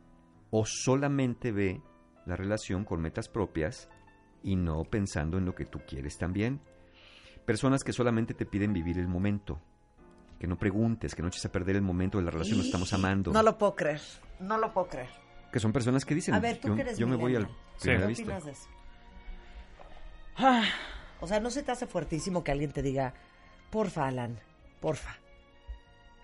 o 0.50 0.66
solamente 0.66 1.52
ve 1.52 1.82
la 2.26 2.38
relación 2.38 2.86
con 2.86 3.02
metas 3.02 3.28
propias 3.28 3.90
y 4.44 4.56
no 4.56 4.84
pensando 4.84 5.38
en 5.38 5.46
lo 5.46 5.56
que 5.56 5.66
tú 5.66 5.80
quieres 5.88 6.18
también. 6.18 6.60
Personas 7.46 7.84
que 7.84 7.94
solamente 7.94 8.34
te 8.34 8.46
piden 8.46 8.74
vivir 8.74 8.98
el 8.98 9.08
momento, 9.08 9.60
que 10.40 10.48
no 10.48 10.58
preguntes, 10.58 11.16
que 11.16 11.22
no 11.22 11.30
eches 11.30 11.46
a 11.46 11.52
perder 11.52 11.76
el 11.78 11.82
momento 11.82 12.18
de 12.18 12.26
la 12.26 12.32
relación, 12.32 12.58
nos 12.58 12.68
estamos 12.68 12.94
amando. 12.94 13.32
No 13.32 13.44
lo 13.44 13.58
puedo 13.58 13.76
creer. 13.76 14.02
No 14.40 14.58
lo 14.58 14.74
puedo 14.74 14.88
creer. 14.88 15.10
Que 15.52 15.60
son 15.60 15.72
personas 15.72 16.06
que 16.06 16.16
dicen, 16.16 16.34
A 16.34 16.40
ver, 16.40 16.58
tú 16.60 16.70
yo, 16.70 16.76
que 16.76 16.82
eres 16.82 16.98
yo 16.98 17.08
me 17.08 17.16
voy 17.16 17.36
al 17.36 17.48
primera 17.80 18.02
¿Qué 18.02 18.08
vista. 18.08 18.24
opinas 18.24 18.46
de 18.46 18.52
eso? 18.52 18.68
O 21.20 21.28
sea, 21.28 21.40
¿no 21.40 21.50
se 21.50 21.64
te 21.64 21.72
hace 21.72 21.88
fuertísimo 21.88 22.44
que 22.44 22.52
alguien 22.52 22.72
te 22.72 22.82
diga, 22.82 23.14
porfa, 23.70 24.08
Alan, 24.08 24.40
porfa, 24.82 25.18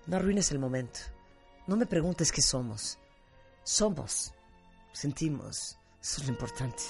no 0.07 0.17
arruines 0.17 0.51
el 0.51 0.59
momento. 0.59 0.99
No 1.67 1.75
me 1.75 1.85
preguntes 1.85 2.31
qué 2.31 2.41
somos. 2.41 2.97
Somos. 3.63 4.33
Sentimos. 4.91 5.77
Eso 6.01 6.21
es 6.21 6.27
lo 6.27 6.33
importante. 6.33 6.81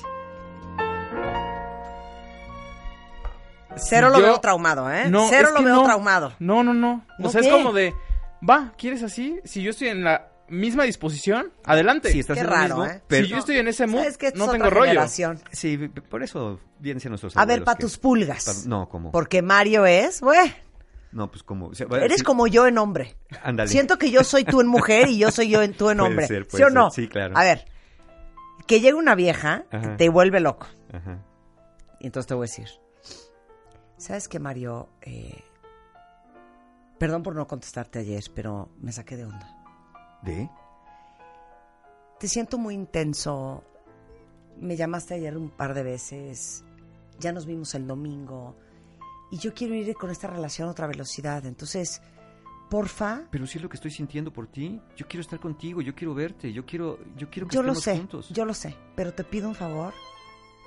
Cero 3.78 4.10
lo 4.10 4.20
Yo- 4.20 4.26
veo 4.26 4.40
traumado, 4.40 4.92
¿eh? 4.92 5.10
No, 5.10 5.28
Cero 5.30 5.50
es 5.50 5.54
lo 5.54 5.60
que 5.60 5.66
veo 5.66 5.76
no. 5.76 5.84
traumado. 5.84 6.34
No, 6.40 6.64
no, 6.64 6.74
no. 6.74 7.06
¿No 7.18 7.28
o 7.28 7.32
sea, 7.32 7.42
qué? 7.42 7.48
es 7.48 7.54
como 7.54 7.72
de, 7.74 7.94
va, 8.48 8.74
¿quieres 8.78 9.04
así? 9.04 9.40
Si 9.44 9.62
yo 9.62 9.70
estoy 9.72 9.90
en 9.90 10.04
la 10.04 10.28
misma 10.50 10.84
disposición, 10.84 11.52
adelante. 11.64 12.12
Si 12.12 12.20
estás 12.20 12.36
Qué 12.36 12.42
en 12.42 12.48
raro, 12.50 12.78
mismo, 12.78 12.86
¿eh? 12.92 13.02
pero- 13.08 13.26
si 13.26 13.32
yo 13.32 13.38
estoy 13.38 13.58
en 13.60 13.68
ese 13.68 13.86
mood, 13.88 14.02
no 14.02 14.08
es 14.08 14.18
tengo 14.18 14.70
rollo. 14.70 14.86
generación. 14.88 15.40
Sí, 15.52 15.78
por 16.10 16.24
eso 16.24 16.60
vienen 16.80 17.00
siendo 17.00 17.14
nuestros 17.14 17.38
A 17.38 17.46
ver, 17.46 17.64
para 17.64 17.78
tus 17.78 17.98
pulgas. 17.98 18.46
pa- 18.46 18.68
no, 18.70 18.90
como... 18.90 19.12
Porque 19.12 19.42
Mario 19.44 19.86
es, 19.86 20.22
güey, 20.22 20.52
No, 21.12 21.30
pues 21.30 21.44
como... 21.44 21.68
o 21.68 21.76
sea, 21.76 21.86
eres 22.02 22.18
sí, 22.20 22.24
como 22.24 22.48
yo 22.48 22.66
en 22.68 22.78
hombre. 22.80 23.16
Ándale. 23.44 23.70
Siento 23.70 23.98
que 24.00 24.10
yo 24.12 24.24
soy 24.24 24.44
tú 24.44 24.60
en 24.62 24.68
mujer 24.68 25.08
y 25.10 25.20
yo 25.20 25.30
soy 25.32 25.50
yo 25.50 25.62
en 25.62 25.74
tú 25.74 25.92
en 25.92 25.98
Puede 26.00 26.10
hombre. 26.10 26.28
ser, 26.28 26.44
¿Sí 26.46 26.50
puede 26.52 26.66
o 26.66 26.70
no? 26.72 26.90
ser. 26.90 27.04
Sí, 27.04 27.10
claro. 27.10 27.38
A 27.38 27.44
ver, 27.44 27.66
que 28.66 28.80
llegue 28.82 28.96
una 28.96 29.14
vieja 29.16 29.66
Ajá. 29.72 29.98
te 29.98 30.10
vuelve 30.10 30.40
loco. 30.40 30.68
Ajá. 30.92 31.20
Y 32.00 32.08
entonces 32.08 32.28
te 32.28 32.34
voy 32.34 32.46
a 32.46 32.50
decir, 32.50 32.68
¿sabes 34.00 34.28
qué, 34.28 34.40
Mario? 34.40 34.90
Eh, 35.02 35.44
perdón 36.98 37.22
por 37.22 37.36
no 37.36 37.48
contestarte 37.48 38.00
ayer, 38.00 38.24
pero 38.34 38.70
me 38.82 38.92
saqué 38.92 39.16
de 39.18 39.26
onda. 39.26 39.56
¿De? 40.24 40.50
Te 42.20 42.28
siento 42.28 42.58
muy 42.58 42.74
intenso. 42.74 43.64
Me 44.58 44.76
llamaste 44.76 45.14
ayer 45.14 45.38
un 45.38 45.50
par 45.50 45.74
de 45.74 45.84
veces. 45.84 46.64
Ya 47.20 47.32
nos 47.32 47.46
vimos 47.46 47.76
el 47.76 47.86
domingo. 47.88 48.56
Y 49.32 49.38
yo 49.38 49.54
quiero 49.54 49.76
ir 49.76 49.94
con 49.94 50.10
esta 50.10 50.28
relación 50.28 50.68
a 50.68 50.72
otra 50.72 50.88
velocidad. 50.88 51.46
Entonces, 51.46 52.02
porfa, 52.70 53.24
Pero 53.32 53.46
sí 53.48 53.58
es 53.58 53.64
lo 53.64 53.70
que 53.70 53.78
estoy 53.78 53.92
sintiendo 53.92 54.34
por 54.34 54.48
ti. 54.48 54.82
Yo 54.98 55.08
quiero 55.08 55.22
estar 55.22 55.40
contigo, 55.40 55.82
yo 55.82 55.94
quiero 55.96 56.14
verte, 56.14 56.52
yo 56.52 56.66
quiero, 56.66 57.00
yo 57.16 57.30
quiero 57.30 57.48
que 57.48 57.56
yo 57.56 57.64
lo 57.64 57.74
estemos 57.74 57.84
sé, 57.84 57.98
juntos. 57.98 58.30
yo 58.30 58.44
lo 58.46 58.54
sé. 58.54 58.76
Pero 58.96 59.14
te 59.14 59.24
pido 59.24 59.48
un 59.48 59.56
favor. 59.56 59.94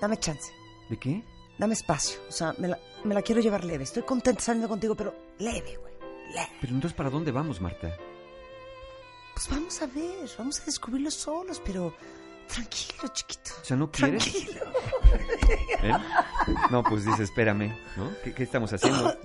Dame 0.01 0.17
chance. 0.19 0.53
¿De 0.89 0.97
qué? 0.97 1.23
Dame 1.63 1.75
espacio. 1.75 2.19
O 2.29 2.33
sea, 2.33 2.53
me 2.59 2.67
la, 2.67 2.77
me 3.05 3.15
la 3.15 3.23
quiero 3.23 3.41
llevar 3.41 3.63
leve. 3.63 3.85
Estoy 3.85 4.03
contenta 4.03 4.43
saliendo 4.43 4.69
contigo, 4.69 4.97
pero 4.97 5.15
leve, 5.39 5.77
güey. 5.77 5.95
Leve. 6.35 6.51
Pero 6.61 6.75
entonces, 6.75 6.93
¿para 6.97 7.09
dónde 7.09 7.31
vamos, 7.31 7.61
Marta? 7.61 7.97
Pues 9.33 9.49
vamos 9.49 9.81
a 9.81 9.87
ver, 9.87 10.29
vamos 10.37 10.61
a 10.61 10.65
descubrirlo 10.65 11.09
solos, 11.13 11.63
pero 11.65 11.95
tranquilo, 12.49 13.07
chiquito. 13.13 13.53
O 13.63 13.65
sea, 13.65 13.77
¿no 13.77 13.93
quieres? 13.93 14.25
Tranquilo. 14.25 14.61
¿Eh? 15.85 15.93
No, 16.73 16.83
pues 16.83 17.05
dice, 17.05 17.23
espérame, 17.23 17.73
¿no? 17.97 18.11
¿Qué, 18.25 18.35
qué 18.35 18.43
estamos 18.43 18.73
haciendo? 18.73 19.17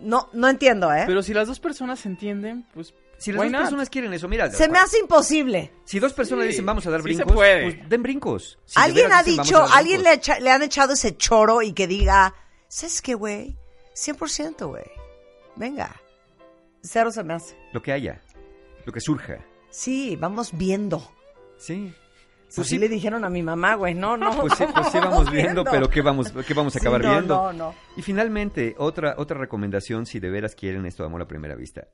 No, 0.00 0.30
no 0.32 0.48
entiendo, 0.48 0.90
¿eh? 0.90 1.04
Pero 1.06 1.22
si 1.22 1.34
las 1.34 1.48
dos 1.48 1.60
personas 1.60 2.00
se 2.00 2.08
entienden, 2.08 2.66
pues. 2.72 2.94
Si 3.22 3.30
las 3.32 3.40
why 3.40 3.46
dos 3.46 3.52
not? 3.52 3.60
personas 3.62 3.88
quieren 3.90 4.12
eso, 4.12 4.26
mira. 4.28 4.50
Se 4.50 4.68
me 4.68 4.78
hace 4.78 4.98
imposible. 4.98 5.72
Si 5.84 5.98
dos 6.00 6.12
personas 6.12 6.44
Sí, 6.44 6.48
dicen 6.50 6.66
vamos 6.66 6.86
a 6.86 6.90
dar 6.90 7.00
sí 7.02 7.08
se 7.10 7.14
brincos, 7.14 7.32
puede. 7.34 7.62
pues 7.72 7.88
den 7.88 8.02
brincos. 8.02 8.58
Si 8.64 8.74
de 8.80 8.84
alguien 8.84 9.04
veras 9.06 9.20
ha 9.20 9.22
dicen, 9.22 9.36
"Vamos 9.36 9.48
dicho, 9.48 9.58
dar 9.60 9.78
alguien 9.78 10.02
le, 10.02 10.08
brincos". 10.10 10.28
echa- 10.28 10.40
le 10.40 10.50
han 10.50 10.62
echado 10.62 10.92
ese 10.94 11.16
choro 11.16 11.62
y 11.62 11.72
que 11.72 11.86
diga, 11.86 12.34
¿sabes 12.68 13.00
qué, 13.00 13.14
güey? 13.14 13.56
100%, 13.94 14.66
güey. 14.68 14.84
Venga. 15.56 15.94
Cero 16.82 17.10
se 17.12 17.22
me 17.22 17.34
hace. 17.34 17.56
Lo 17.72 17.80
que 17.82 17.92
haya, 17.92 18.20
lo 18.84 18.92
que 18.92 19.00
surja. 19.00 19.38
Sí, 19.70 20.16
vamos 20.16 20.50
viendo. 20.56 20.98
Sí. 21.58 21.92
Pues 21.94 22.56
Pues 22.56 22.68
sí 22.68 22.74
sí, 22.74 22.78
le 22.80 22.88
dijeron 22.88 23.24
a 23.24 23.30
mi 23.30 23.42
mamá, 23.42 23.76
güey. 23.76 23.94
No, 23.94 24.16
no. 24.16 24.36
pues 24.40 24.54
sí, 24.58 24.64
pues 24.74 24.88
sí 24.90 24.98
vamos 24.98 25.30
viendo, 25.30 25.64
pero 25.64 25.88
¿qué 25.88 26.02
vamos, 26.02 26.32
qué 26.46 26.52
vamos 26.54 26.74
a 26.76 26.78
Sí, 26.80 26.84
acabar 26.86 27.02
no, 27.02 27.10
viendo? 27.12 27.34
no, 27.34 27.52
no. 27.52 27.74
Y 27.96 28.02
finalmente, 28.02 28.74
otra, 28.78 29.14
otra 29.16 29.38
recomendación 29.38 30.04
si 30.06 30.18
de 30.20 30.28
veras 30.28 30.54
quieren 30.54 30.84
esto 30.84 31.02
de 31.02 31.06
amor 31.06 31.22
a 31.22 31.28
primera 31.28 31.54
vista. 31.54 31.86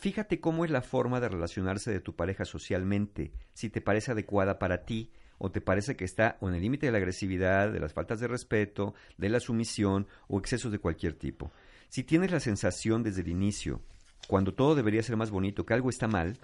Fíjate 0.00 0.38
cómo 0.40 0.64
es 0.64 0.70
la 0.70 0.80
forma 0.80 1.18
de 1.18 1.28
relacionarse 1.28 1.90
de 1.90 1.98
tu 1.98 2.14
pareja 2.14 2.44
socialmente, 2.44 3.32
si 3.52 3.68
te 3.68 3.80
parece 3.80 4.12
adecuada 4.12 4.60
para 4.60 4.84
ti 4.84 5.10
o 5.38 5.50
te 5.50 5.60
parece 5.60 5.96
que 5.96 6.04
está 6.04 6.38
en 6.40 6.54
el 6.54 6.62
límite 6.62 6.86
de 6.86 6.92
la 6.92 6.98
agresividad, 6.98 7.72
de 7.72 7.80
las 7.80 7.94
faltas 7.94 8.20
de 8.20 8.28
respeto, 8.28 8.94
de 9.16 9.28
la 9.28 9.40
sumisión 9.40 10.06
o 10.28 10.38
excesos 10.38 10.70
de 10.70 10.78
cualquier 10.78 11.14
tipo. 11.14 11.50
Si 11.88 12.04
tienes 12.04 12.30
la 12.30 12.38
sensación 12.38 13.02
desde 13.02 13.22
el 13.22 13.28
inicio, 13.28 13.82
cuando 14.28 14.54
todo 14.54 14.76
debería 14.76 15.02
ser 15.02 15.16
más 15.16 15.32
bonito, 15.32 15.66
que 15.66 15.74
algo 15.74 15.90
está 15.90 16.06
mal, 16.06 16.38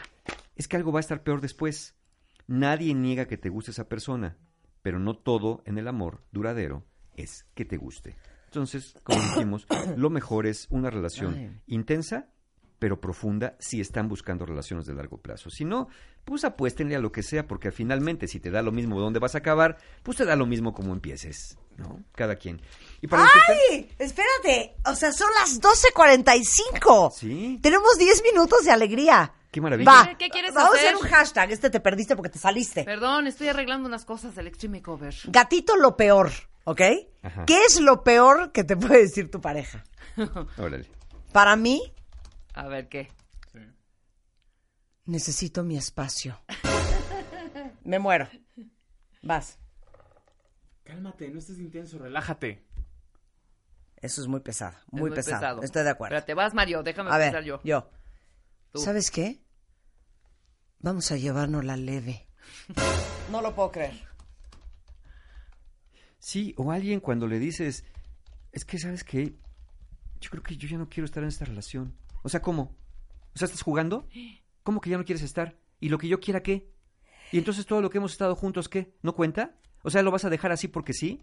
es 0.56 0.66
que 0.66 0.76
algo 0.76 0.90
va 0.90 0.98
a 0.98 1.06
estar 1.06 1.22
peor 1.22 1.40
después. 1.40 1.94
Nadie 2.48 2.92
niega 2.92 3.28
que 3.28 3.38
te 3.38 3.50
guste 3.50 3.70
esa 3.70 3.88
persona, 3.88 4.36
pero 4.82 4.98
no 4.98 5.16
todo 5.16 5.62
en 5.64 5.78
el 5.78 5.86
amor 5.86 6.24
duradero 6.32 6.84
es 7.14 7.46
que 7.54 7.64
te 7.64 7.76
guste. 7.76 8.16
Entonces, 8.46 8.96
como 9.04 9.22
dijimos, 9.22 9.68
lo 9.96 10.10
mejor 10.10 10.48
es 10.48 10.66
una 10.70 10.90
relación 10.90 11.62
intensa, 11.68 12.33
pero 12.78 13.00
profunda 13.00 13.56
si 13.58 13.80
están 13.80 14.08
buscando 14.08 14.44
relaciones 14.44 14.86
de 14.86 14.94
largo 14.94 15.16
plazo. 15.18 15.48
Si 15.50 15.64
no, 15.64 15.88
pues 16.24 16.44
apuéstenle 16.44 16.96
a 16.96 17.00
lo 17.00 17.12
que 17.12 17.22
sea, 17.22 17.46
porque 17.46 17.70
finalmente 17.70 18.28
si 18.28 18.40
te 18.40 18.50
da 18.50 18.62
lo 18.62 18.72
mismo 18.72 19.00
dónde 19.00 19.18
vas 19.20 19.34
a 19.34 19.38
acabar, 19.38 19.76
pues 20.02 20.16
te 20.18 20.24
da 20.24 20.36
lo 20.36 20.46
mismo 20.46 20.72
como 20.74 20.92
empieces, 20.92 21.58
¿no? 21.76 22.02
Cada 22.14 22.36
quien. 22.36 22.60
Y 23.00 23.06
para 23.06 23.24
están- 23.26 23.42
¡Ay! 23.70 23.90
Espérate. 23.98 24.74
O 24.86 24.94
sea, 24.94 25.12
son 25.12 25.28
las 25.40 25.60
12.45. 25.60 27.10
Sí. 27.12 27.58
Tenemos 27.62 27.96
10 27.98 28.22
minutos 28.22 28.64
de 28.64 28.70
alegría. 28.70 29.32
Qué 29.50 29.60
maravilla. 29.60 29.90
Va. 29.92 30.06
¿Qué- 30.10 30.16
qué 30.24 30.28
quieres 30.30 30.52
Vamos 30.52 30.74
hacer? 30.74 30.86
a 30.86 30.90
hacer 30.90 31.04
un 31.04 31.08
hashtag. 31.10 31.50
Este 31.52 31.70
te 31.70 31.80
perdiste 31.80 32.16
porque 32.16 32.30
te 32.30 32.38
saliste. 32.38 32.84
Perdón, 32.84 33.26
estoy 33.26 33.48
arreglando 33.48 33.88
unas 33.88 34.04
cosas 34.04 34.34
del 34.34 34.46
Extreme 34.48 34.82
Cover. 34.82 35.14
Gatito, 35.26 35.76
lo 35.76 35.96
peor, 35.96 36.32
¿ok? 36.64 36.80
Ajá. 37.22 37.44
¿Qué 37.46 37.64
es 37.64 37.80
lo 37.80 38.02
peor 38.02 38.50
que 38.52 38.64
te 38.64 38.76
puede 38.76 39.02
decir 39.02 39.30
tu 39.30 39.40
pareja? 39.40 39.84
Órale. 40.58 40.86
Para 41.32 41.54
mí, 41.56 41.80
A 42.54 42.68
ver, 42.68 42.88
¿qué? 42.88 43.08
necesito 45.06 45.62
mi 45.62 45.76
espacio. 45.76 46.40
Me 47.84 47.98
muero. 47.98 48.28
Vas. 49.22 49.58
Cálmate, 50.82 51.28
no 51.30 51.38
estés 51.38 51.58
intenso, 51.58 51.98
relájate. 51.98 52.64
Eso 53.96 54.20
es 54.20 54.28
muy 54.28 54.40
pesado, 54.40 54.76
Es 54.92 55.00
muy, 55.00 55.10
pesado. 55.10 55.62
Estoy 55.62 55.82
de 55.82 55.90
acuerdo. 55.90 56.14
Espérate, 56.14 56.34
vas, 56.34 56.52
Mario, 56.52 56.82
déjame 56.82 57.10
A 57.10 57.16
ver, 57.16 57.42
yo. 57.42 57.60
yo. 57.64 57.90
Tú. 58.70 58.80
¿Sabes 58.80 59.10
qué? 59.10 59.42
Vamos 60.80 61.10
a 61.10 61.16
llevarnos 61.16 61.64
la 61.64 61.76
leve. 61.76 62.26
No 63.30 63.40
lo 63.40 63.54
puedo 63.54 63.72
creer. 63.72 64.06
Sí, 66.18 66.54
o 66.58 66.70
alguien 66.70 67.00
cuando 67.00 67.26
le 67.26 67.38
dices, 67.38 67.86
es 68.52 68.66
que, 68.66 68.78
¿sabes 68.78 69.02
qué? 69.02 69.34
Yo 70.20 70.28
creo 70.28 70.42
que 70.42 70.58
yo 70.58 70.68
ya 70.68 70.76
no 70.76 70.90
quiero 70.90 71.06
estar 71.06 71.22
en 71.22 71.30
esta 71.30 71.46
relación. 71.46 71.96
O 72.24 72.28
sea, 72.30 72.40
¿cómo? 72.40 72.74
O 73.34 73.38
sea, 73.38 73.46
¿estás 73.46 73.62
jugando? 73.62 74.08
¿Cómo 74.62 74.80
que 74.80 74.90
ya 74.90 74.96
no 74.96 75.04
quieres 75.04 75.22
estar? 75.22 75.58
¿Y 75.78 75.90
lo 75.90 75.98
que 75.98 76.08
yo 76.08 76.18
quiera 76.20 76.42
qué? 76.42 76.72
¿Y 77.30 77.38
entonces 77.38 77.66
todo 77.66 77.82
lo 77.82 77.90
que 77.90 77.98
hemos 77.98 78.12
estado 78.12 78.34
juntos 78.34 78.68
qué? 78.68 78.94
¿No 79.02 79.14
cuenta? 79.14 79.56
O 79.82 79.90
sea, 79.90 80.02
¿lo 80.02 80.10
vas 80.10 80.24
a 80.24 80.30
dejar 80.30 80.50
así 80.50 80.66
porque 80.66 80.94
sí? 80.94 81.22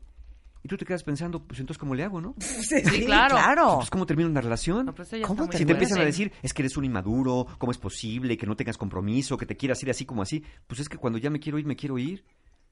Y 0.63 0.67
tú 0.67 0.77
te 0.77 0.85
quedas 0.85 1.03
pensando, 1.03 1.43
pues 1.43 1.59
entonces, 1.59 1.79
¿cómo 1.79 1.95
le 1.95 2.03
hago, 2.03 2.21
no? 2.21 2.35
Sí, 2.39 2.81
Sí, 2.85 3.05
claro. 3.05 3.37
Entonces, 3.39 3.89
¿cómo 3.89 4.05
termina 4.05 4.29
una 4.29 4.41
relación? 4.41 4.85
No, 4.85 4.93
pues 4.93 5.09
¿Cómo 5.25 5.51
Si 5.51 5.65
te 5.65 5.71
empiezan 5.71 5.99
a 6.01 6.05
decir, 6.05 6.31
es 6.43 6.53
que 6.53 6.61
eres 6.61 6.77
un 6.77 6.85
inmaduro, 6.85 7.47
¿cómo 7.57 7.71
es 7.71 7.79
posible 7.79 8.37
que 8.37 8.45
no 8.45 8.55
tengas 8.55 8.77
compromiso, 8.77 9.37
que 9.37 9.47
te 9.47 9.57
quieras 9.57 9.81
ir 9.81 9.89
así 9.89 10.05
como 10.05 10.21
así? 10.21 10.43
Pues 10.67 10.79
es 10.79 10.87
que 10.87 10.97
cuando 10.97 11.17
ya 11.17 11.31
me 11.31 11.39
quiero 11.39 11.57
ir, 11.57 11.65
me 11.65 11.75
quiero 11.75 11.97
ir. 11.97 12.23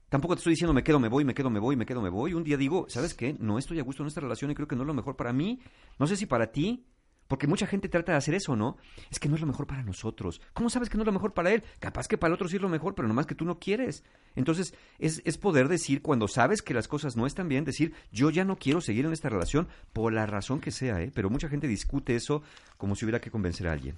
Tampoco 0.08 0.34
te 0.34 0.40
estoy 0.40 0.52
diciendo 0.52 0.72
me 0.72 0.84
quedo, 0.84 1.00
me 1.00 1.08
voy, 1.08 1.24
me 1.24 1.34
quedo, 1.34 1.50
me 1.50 1.60
voy, 1.60 1.74
me 1.76 1.86
quedo, 1.86 2.00
me 2.00 2.10
voy. 2.10 2.34
Un 2.34 2.44
día 2.44 2.56
digo, 2.56 2.86
¿sabes 2.88 3.14
qué? 3.14 3.34
No 3.40 3.58
estoy 3.58 3.80
a 3.80 3.82
gusto 3.82 4.02
en 4.02 4.08
esta 4.08 4.20
relación 4.20 4.50
y 4.50 4.54
creo 4.54 4.68
que 4.68 4.76
no 4.76 4.82
es 4.82 4.86
lo 4.86 4.94
mejor 4.94 5.16
para 5.16 5.32
mí. 5.32 5.60
No 5.98 6.06
sé 6.06 6.16
si 6.16 6.26
para 6.26 6.52
ti. 6.52 6.84
Porque 7.30 7.46
mucha 7.46 7.68
gente 7.68 7.88
trata 7.88 8.10
de 8.10 8.18
hacer 8.18 8.34
eso, 8.34 8.56
¿no? 8.56 8.76
Es 9.08 9.20
que 9.20 9.28
no 9.28 9.36
es 9.36 9.40
lo 9.40 9.46
mejor 9.46 9.64
para 9.68 9.84
nosotros. 9.84 10.40
¿Cómo 10.52 10.68
sabes 10.68 10.90
que 10.90 10.96
no 10.96 11.04
es 11.04 11.06
lo 11.06 11.12
mejor 11.12 11.32
para 11.32 11.52
él? 11.52 11.62
Capaz 11.78 12.08
que 12.08 12.18
para 12.18 12.30
el 12.30 12.34
otro 12.34 12.48
sí 12.48 12.56
es 12.56 12.62
lo 12.62 12.68
mejor, 12.68 12.96
pero 12.96 13.06
nomás 13.06 13.26
que 13.26 13.36
tú 13.36 13.44
no 13.44 13.60
quieres. 13.60 14.02
Entonces, 14.34 14.74
es, 14.98 15.22
es 15.24 15.38
poder 15.38 15.68
decir, 15.68 16.02
cuando 16.02 16.26
sabes 16.26 16.60
que 16.60 16.74
las 16.74 16.88
cosas 16.88 17.14
no 17.16 17.28
están 17.28 17.48
bien, 17.48 17.64
decir, 17.64 17.94
yo 18.10 18.30
ya 18.30 18.44
no 18.44 18.56
quiero 18.56 18.80
seguir 18.80 19.06
en 19.06 19.12
esta 19.12 19.28
relación 19.28 19.68
por 19.92 20.12
la 20.12 20.26
razón 20.26 20.60
que 20.60 20.72
sea, 20.72 21.00
¿eh? 21.00 21.12
Pero 21.14 21.30
mucha 21.30 21.48
gente 21.48 21.68
discute 21.68 22.16
eso 22.16 22.42
como 22.76 22.96
si 22.96 23.04
hubiera 23.04 23.20
que 23.20 23.30
convencer 23.30 23.68
a 23.68 23.72
alguien. 23.74 23.96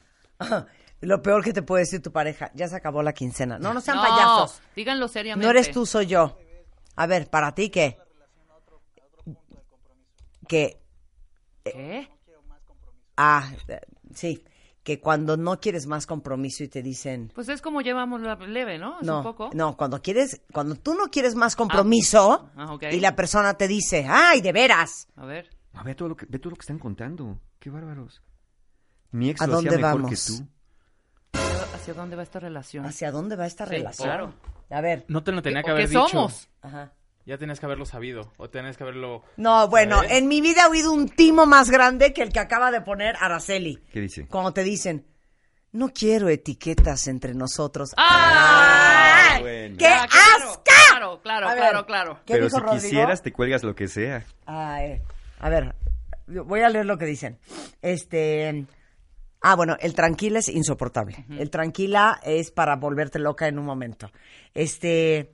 Lo 1.00 1.22
peor 1.22 1.42
que 1.42 1.54
te 1.54 1.62
puede 1.62 1.84
decir 1.84 2.02
tu 2.02 2.12
pareja, 2.12 2.50
ya 2.54 2.68
se 2.68 2.76
acabó 2.76 3.02
la 3.02 3.14
quincena. 3.14 3.58
No, 3.58 3.72
no 3.72 3.80
sean 3.80 3.96
No, 3.96 4.02
payasos. 4.02 4.60
díganlo 4.76 5.08
seriamente. 5.08 5.46
No 5.46 5.50
eres 5.50 5.70
tú, 5.70 5.86
soy 5.86 6.04
yo. 6.04 6.36
A 6.96 7.06
ver, 7.06 7.30
para 7.30 7.54
ti, 7.54 7.70
¿qué? 7.70 7.96
Que, 10.46 10.78
¿Qué? 11.64 12.10
Ah, 13.16 13.50
eh, 13.68 13.80
sí, 14.14 14.44
que 14.82 15.00
cuando 15.00 15.36
no 15.36 15.60
quieres 15.60 15.86
más 15.86 16.06
compromiso 16.06 16.64
y 16.64 16.68
te 16.68 16.82
dicen, 16.82 17.30
Pues 17.34 17.48
es 17.48 17.62
como 17.62 17.80
llevamos 17.82 18.20
la 18.20 18.34
leve, 18.36 18.78
¿no? 18.78 19.00
Es 19.00 19.06
no, 19.06 19.18
un 19.18 19.22
poco. 19.22 19.50
no, 19.54 19.76
cuando 19.76 20.02
quieres, 20.02 20.40
cuando 20.52 20.74
tú 20.74 20.94
no 20.94 21.04
quieres 21.08 21.34
más 21.34 21.54
compromiso 21.56 22.50
Ah, 22.56 22.72
ok. 22.74 22.84
y 22.92 23.00
la 23.00 23.14
persona 23.14 23.54
te 23.54 23.68
dice, 23.68 24.06
ay, 24.08 24.40
de 24.40 24.52
veras, 24.52 25.08
A 25.16 25.24
ver. 25.26 25.50
A 25.74 25.82
ver 25.84 25.94
todo 25.96 26.08
lo 26.10 26.16
que, 26.16 26.26
ve 26.28 26.38
todo 26.38 26.50
lo 26.50 26.56
que 26.56 26.62
están 26.62 26.78
contando. 26.78 27.38
Qué 27.58 27.70
bárbaros. 27.70 28.20
Mi 29.12 29.30
ex 29.30 29.40
¿A 29.40 29.46
lo 29.46 29.54
hacía 29.58 29.70
dónde 29.70 29.82
mejor 29.82 30.02
vamos? 30.02 30.10
que 30.10 30.32
tú. 30.32 30.46
¿Hacia- 31.32 31.74
¿Hacia 31.76 31.94
dónde 31.94 32.16
va 32.16 32.22
esta 32.22 32.40
relación? 32.40 32.84
¿hacia 32.84 33.10
dónde 33.10 33.36
va 33.36 33.46
esta 33.46 33.64
Sí, 33.66 33.70
relación? 33.72 34.06
claro. 34.08 34.34
A 34.70 34.80
ver, 34.80 35.04
No 35.08 35.22
te 35.22 35.32
lo 35.32 35.40
tenía 35.42 35.60
¿Qué- 35.62 35.66
que 35.66 35.70
haber 35.70 35.84
qué 35.84 35.88
dicho. 35.90 36.08
somos? 36.08 36.48
ajá. 36.60 36.92
Ya 37.24 37.38
tenías 37.38 37.60
que 37.60 37.66
haberlo 37.66 37.86
sabido. 37.86 38.32
O 38.36 38.50
tenías 38.50 38.76
que 38.76 38.82
haberlo. 38.82 39.22
No, 39.36 39.68
bueno, 39.68 39.96
¿Sabes? 39.96 40.12
en 40.12 40.28
mi 40.28 40.40
vida 40.40 40.62
he 40.66 40.70
oído 40.70 40.92
un 40.92 41.08
timo 41.08 41.46
más 41.46 41.70
grande 41.70 42.12
que 42.12 42.22
el 42.22 42.32
que 42.32 42.40
acaba 42.40 42.70
de 42.70 42.80
poner 42.80 43.14
Araceli. 43.20 43.78
¿Qué 43.92 44.00
dice? 44.00 44.26
Cuando 44.26 44.52
te 44.52 44.64
dicen, 44.64 45.06
no 45.70 45.90
quiero 45.92 46.28
etiquetas 46.28 47.06
entre 47.06 47.34
nosotros. 47.34 47.92
¡Ah! 47.96 49.36
Bueno. 49.40 49.76
¡Qué 49.78 49.86
Ah, 49.86 50.06
claro, 50.10 50.50
asca! 50.52 50.62
Claro, 50.90 51.20
claro, 51.22 51.46
ver. 51.48 51.56
claro, 51.56 51.86
claro. 51.86 52.14
¿Qué 52.26 52.34
Pero 52.34 52.44
dijo 52.46 52.56
si 52.58 52.62
Rodrigo? 52.62 52.82
quisieras, 52.82 53.22
te 53.22 53.32
cuelgas 53.32 53.62
lo 53.62 53.74
que 53.74 53.88
sea. 53.88 54.24
Ay, 54.46 55.00
a 55.38 55.48
ver, 55.48 55.74
voy 56.26 56.60
a 56.60 56.68
leer 56.68 56.86
lo 56.86 56.98
que 56.98 57.06
dicen. 57.06 57.38
Este. 57.80 58.66
Ah, 59.40 59.54
bueno, 59.56 59.76
el 59.80 59.94
tranquila 59.94 60.38
es 60.40 60.48
insoportable. 60.48 61.24
El 61.38 61.50
tranquila 61.50 62.20
es 62.22 62.50
para 62.50 62.76
volverte 62.76 63.18
loca 63.18 63.48
en 63.48 63.58
un 63.58 63.64
momento. 63.64 64.10
Este. 64.54 65.32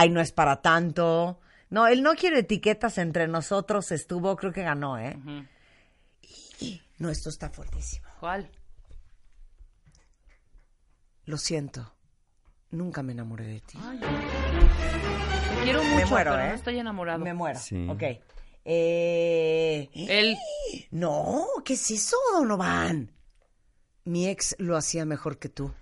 Ay, 0.00 0.10
no 0.10 0.20
es 0.20 0.30
para 0.30 0.62
tanto. 0.62 1.40
No, 1.70 1.88
él 1.88 2.04
no 2.04 2.14
quiere 2.14 2.38
etiquetas 2.38 2.98
entre 2.98 3.26
nosotros. 3.26 3.90
Estuvo, 3.90 4.36
creo 4.36 4.52
que 4.52 4.62
ganó, 4.62 4.96
¿eh? 4.96 5.18
Y- 6.60 6.80
No, 6.98 7.10
esto 7.10 7.28
está 7.30 7.50
fuertísimo. 7.50 8.06
¿Cuál? 8.20 8.48
Lo 11.24 11.36
siento. 11.36 11.92
Nunca 12.70 13.02
me 13.02 13.10
enamoré 13.12 13.46
de 13.46 13.60
ti. 13.60 13.76
Te 13.78 15.64
quiero 15.64 15.82
mucho, 15.82 15.96
me 15.96 16.06
muero, 16.06 16.30
pero 16.32 16.44
¿eh? 16.44 16.48
no 16.50 16.54
estoy 16.54 16.78
enamorado. 16.78 17.18
Me 17.24 17.34
muero. 17.34 17.58
Sí. 17.58 17.88
Ok. 17.88 18.02
Eh... 18.64 19.88
Él. 19.94 20.36
No, 20.92 21.44
¿qué 21.64 21.72
es 21.74 21.90
eso, 21.90 22.16
Donovan? 22.34 23.10
Mi 24.04 24.28
ex 24.28 24.54
lo 24.58 24.76
hacía 24.76 25.04
mejor 25.04 25.38
que 25.38 25.48
tú. 25.48 25.72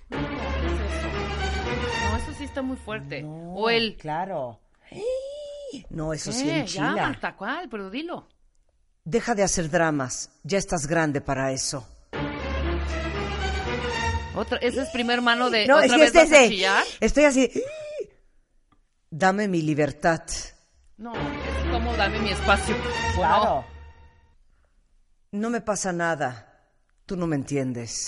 Está 2.47 2.63
muy 2.63 2.77
fuerte. 2.77 3.23
o 3.25 3.69
él. 3.71 3.97
Claro. 4.01 4.61
No, 5.91 6.13
eso 6.13 6.33
sí. 6.33 6.47
Ya, 6.47 6.59
enchila. 6.59 6.93
Marta, 6.93 7.37
¿cuál? 7.37 7.69
Pero 7.69 7.91
dilo. 7.91 8.29
Deja 9.05 9.35
de 9.35 9.43
hacer 9.43 9.71
dramas. 9.71 10.31
Ya 10.43 10.59
estás 10.59 10.87
grande 10.87 11.21
para 11.21 11.53
eso. 11.53 11.87
Otra, 14.35 14.59
ese 14.59 14.83
es 14.83 14.89
primer 14.91 15.23
mano 15.23 15.49
de. 15.51 15.67
No, 15.67 15.77
¿Otra 15.77 15.87
es 15.87 15.93
que 15.93 15.99
vez 15.99 16.15
este 16.15 16.19
vas 16.19 16.33
a 16.33 16.49
chillar? 16.49 16.85
Estoy 17.01 17.25
así. 17.25 17.51
Dame 19.11 19.49
mi 19.49 19.63
libertad. 19.63 20.23
No, 20.99 21.13
es 21.15 21.73
como 21.73 21.95
dame 21.97 22.19
mi 22.21 22.31
espacio. 22.31 22.77
Claro. 23.15 23.65
No 25.33 25.51
me 25.51 25.61
pasa 25.61 25.93
nada. 25.93 26.65
Tú 27.07 27.17
no 27.17 27.27
me 27.27 27.37
entiendes. 27.37 28.07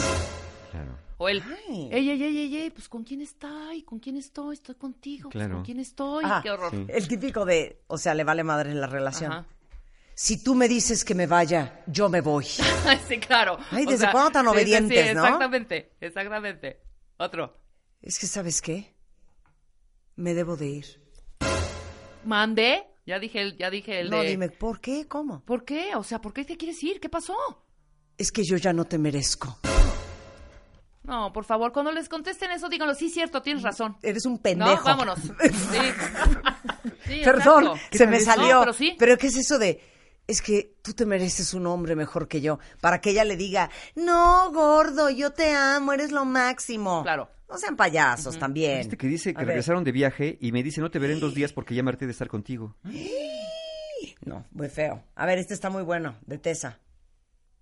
Claro. 0.71 1.08
O 1.19 1.29
él. 1.29 1.43
Ay. 1.69 1.89
Ey, 1.93 2.11
ey, 2.11 2.23
ey, 2.23 2.39
ey, 2.39 2.57
ey, 2.57 2.71
pues 2.71 2.89
¿con 2.89 3.03
quién 3.05 3.21
estoy? 3.21 3.83
¿Con 3.83 3.99
quién 3.99 4.17
estoy? 4.17 4.55
Estoy 4.55 4.77
contigo. 4.77 5.31
pues, 5.31 5.33
Claro. 5.33 5.57
¿Con 5.57 5.65
quién 5.65 5.81
estoy? 5.81 6.25
Ah, 6.27 6.41
Qué 6.43 6.51
horror. 6.51 6.71
sí. 6.71 6.87
El 6.89 7.09
típico 7.09 7.45
de, 7.45 7.83
o 7.89 7.99
sea, 7.99 8.15
le 8.15 8.23
vale 8.25 8.45
madre 8.45 8.71
en 8.71 8.81
la 8.81 8.87
relación. 8.87 9.33
Ajá. 9.33 9.47
Si 10.15 10.43
tú 10.43 10.55
me 10.55 10.67
dices 10.69 11.05
que 11.05 11.15
me 11.15 11.27
vaya, 11.27 11.85
yo 11.87 12.09
me 12.09 12.21
voy. 12.21 12.45
sí, 13.09 13.19
claro. 13.19 13.59
Ay, 13.71 13.85
O 13.87 13.91
¿desde 13.91 14.05
sea, 14.05 14.13
cuándo 14.13 14.31
tan 14.33 14.45
sí, 14.47 14.51
sí, 14.51 14.55
sí, 14.57 14.61
obedientes, 14.63 15.15
no? 15.15 15.23
Exactamente, 15.25 15.93
exactamente. 16.01 16.81
Otro. 17.19 17.57
Es 18.03 18.19
que, 18.19 18.27
¿sabes 18.27 18.61
qué? 18.63 18.95
Me 20.17 20.35
debo 20.35 20.57
de 20.57 20.67
ir. 20.69 20.87
¿Mande? 22.25 22.85
Ya 23.07 23.19
dije 23.19 23.41
el, 23.41 23.57
ya 23.57 23.71
dije 23.71 24.01
el 24.01 24.11
No, 24.11 24.21
de... 24.23 24.29
dime, 24.29 24.51
¿por 24.51 24.81
qué? 24.81 25.07
¿Cómo? 25.09 25.45
¿Por 25.45 25.65
qué? 25.65 25.95
O 25.97 26.03
sea, 26.05 26.21
¿por 26.21 26.33
qué 26.33 26.45
te 26.45 26.57
quieres 26.57 26.83
ir? 26.83 27.01
¿Qué 27.01 27.09
pasó? 27.09 27.35
Es 28.17 28.31
que 28.33 28.43
yo 28.45 28.57
ya 28.57 28.73
no 28.73 28.85
te 28.85 28.99
merezco. 28.99 29.59
No, 31.09 31.33
por 31.33 31.45
favor, 31.45 31.73
cuando 31.73 31.91
les 31.91 32.09
contesten 32.09 32.51
eso, 32.53 32.69
díganlo. 32.69 32.95
Sí, 32.95 33.09
cierto, 33.11 33.43
tienes 33.43 33.63
razón. 33.63 33.97
Eres 34.03 34.27
un 34.27 34.39
pendejo. 34.39 34.77
No, 34.77 34.85
vámonos. 34.85 35.19
Sí. 35.51 37.15
Sí, 37.15 37.21
Perdón, 37.25 37.79
se 37.91 38.07
me 38.07 38.19
No, 38.19 38.25
salió. 38.25 38.61
pero 38.61 38.73
sí. 38.75 38.95
Pero 38.99 39.17
¿qué 39.17 39.29
es 39.29 39.37
eso 39.37 39.59
de.? 39.59 39.81
Es 40.27 40.43
que 40.43 40.75
tú 40.83 40.93
te 40.93 41.07
mereces 41.07 41.55
un 41.55 41.67
hombre 41.67 41.97
mejor 41.97 42.29
que 42.29 42.43
yo. 42.43 42.59
Para 42.83 43.01
que 43.01 43.11
ella 43.11 43.25
le 43.25 43.37
diga, 43.39 43.71
no, 43.97 44.51
gordo, 44.53 45.09
yo 45.09 45.31
te 45.33 45.55
amo, 45.55 45.95
eres 45.95 46.13
lo 46.13 46.27
máximo. 46.27 47.03
Claro. 47.03 47.31
No 47.49 47.57
sean 47.57 47.77
payasos 47.77 48.39
también. 48.39 48.81
Viste 48.81 48.99
que 48.99 49.07
dice 49.07 49.33
que 49.33 49.39
A 49.39 49.41
ver. 49.41 49.49
regresaron 49.49 49.85
de 49.85 49.93
viaje 49.93 50.37
y 50.43 50.53
me 50.53 50.63
dice, 50.63 50.83
no 50.83 50.91
te 50.91 50.99
veré 50.99 51.15
en 51.15 51.21
dos 51.21 51.33
días 51.35 51.55
porque 51.55 51.75
ya 51.75 51.83
me 51.83 51.89
harté 51.91 52.05
de 52.05 52.13
estar 52.13 52.29
contigo. 52.29 52.77
No, 54.25 54.45
muy 54.53 54.69
feo. 54.69 55.03
A 55.17 55.27
ver, 55.27 55.39
este 55.39 55.55
está 55.55 55.71
muy 55.71 55.83
bueno, 55.83 56.17
de 56.27 56.39
Tessa. 56.39 56.79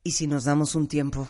¿Y 0.03 0.13
si 0.13 0.27
nos 0.27 0.45
damos 0.45 0.75
un 0.75 0.89
tiempo? 0.89 1.29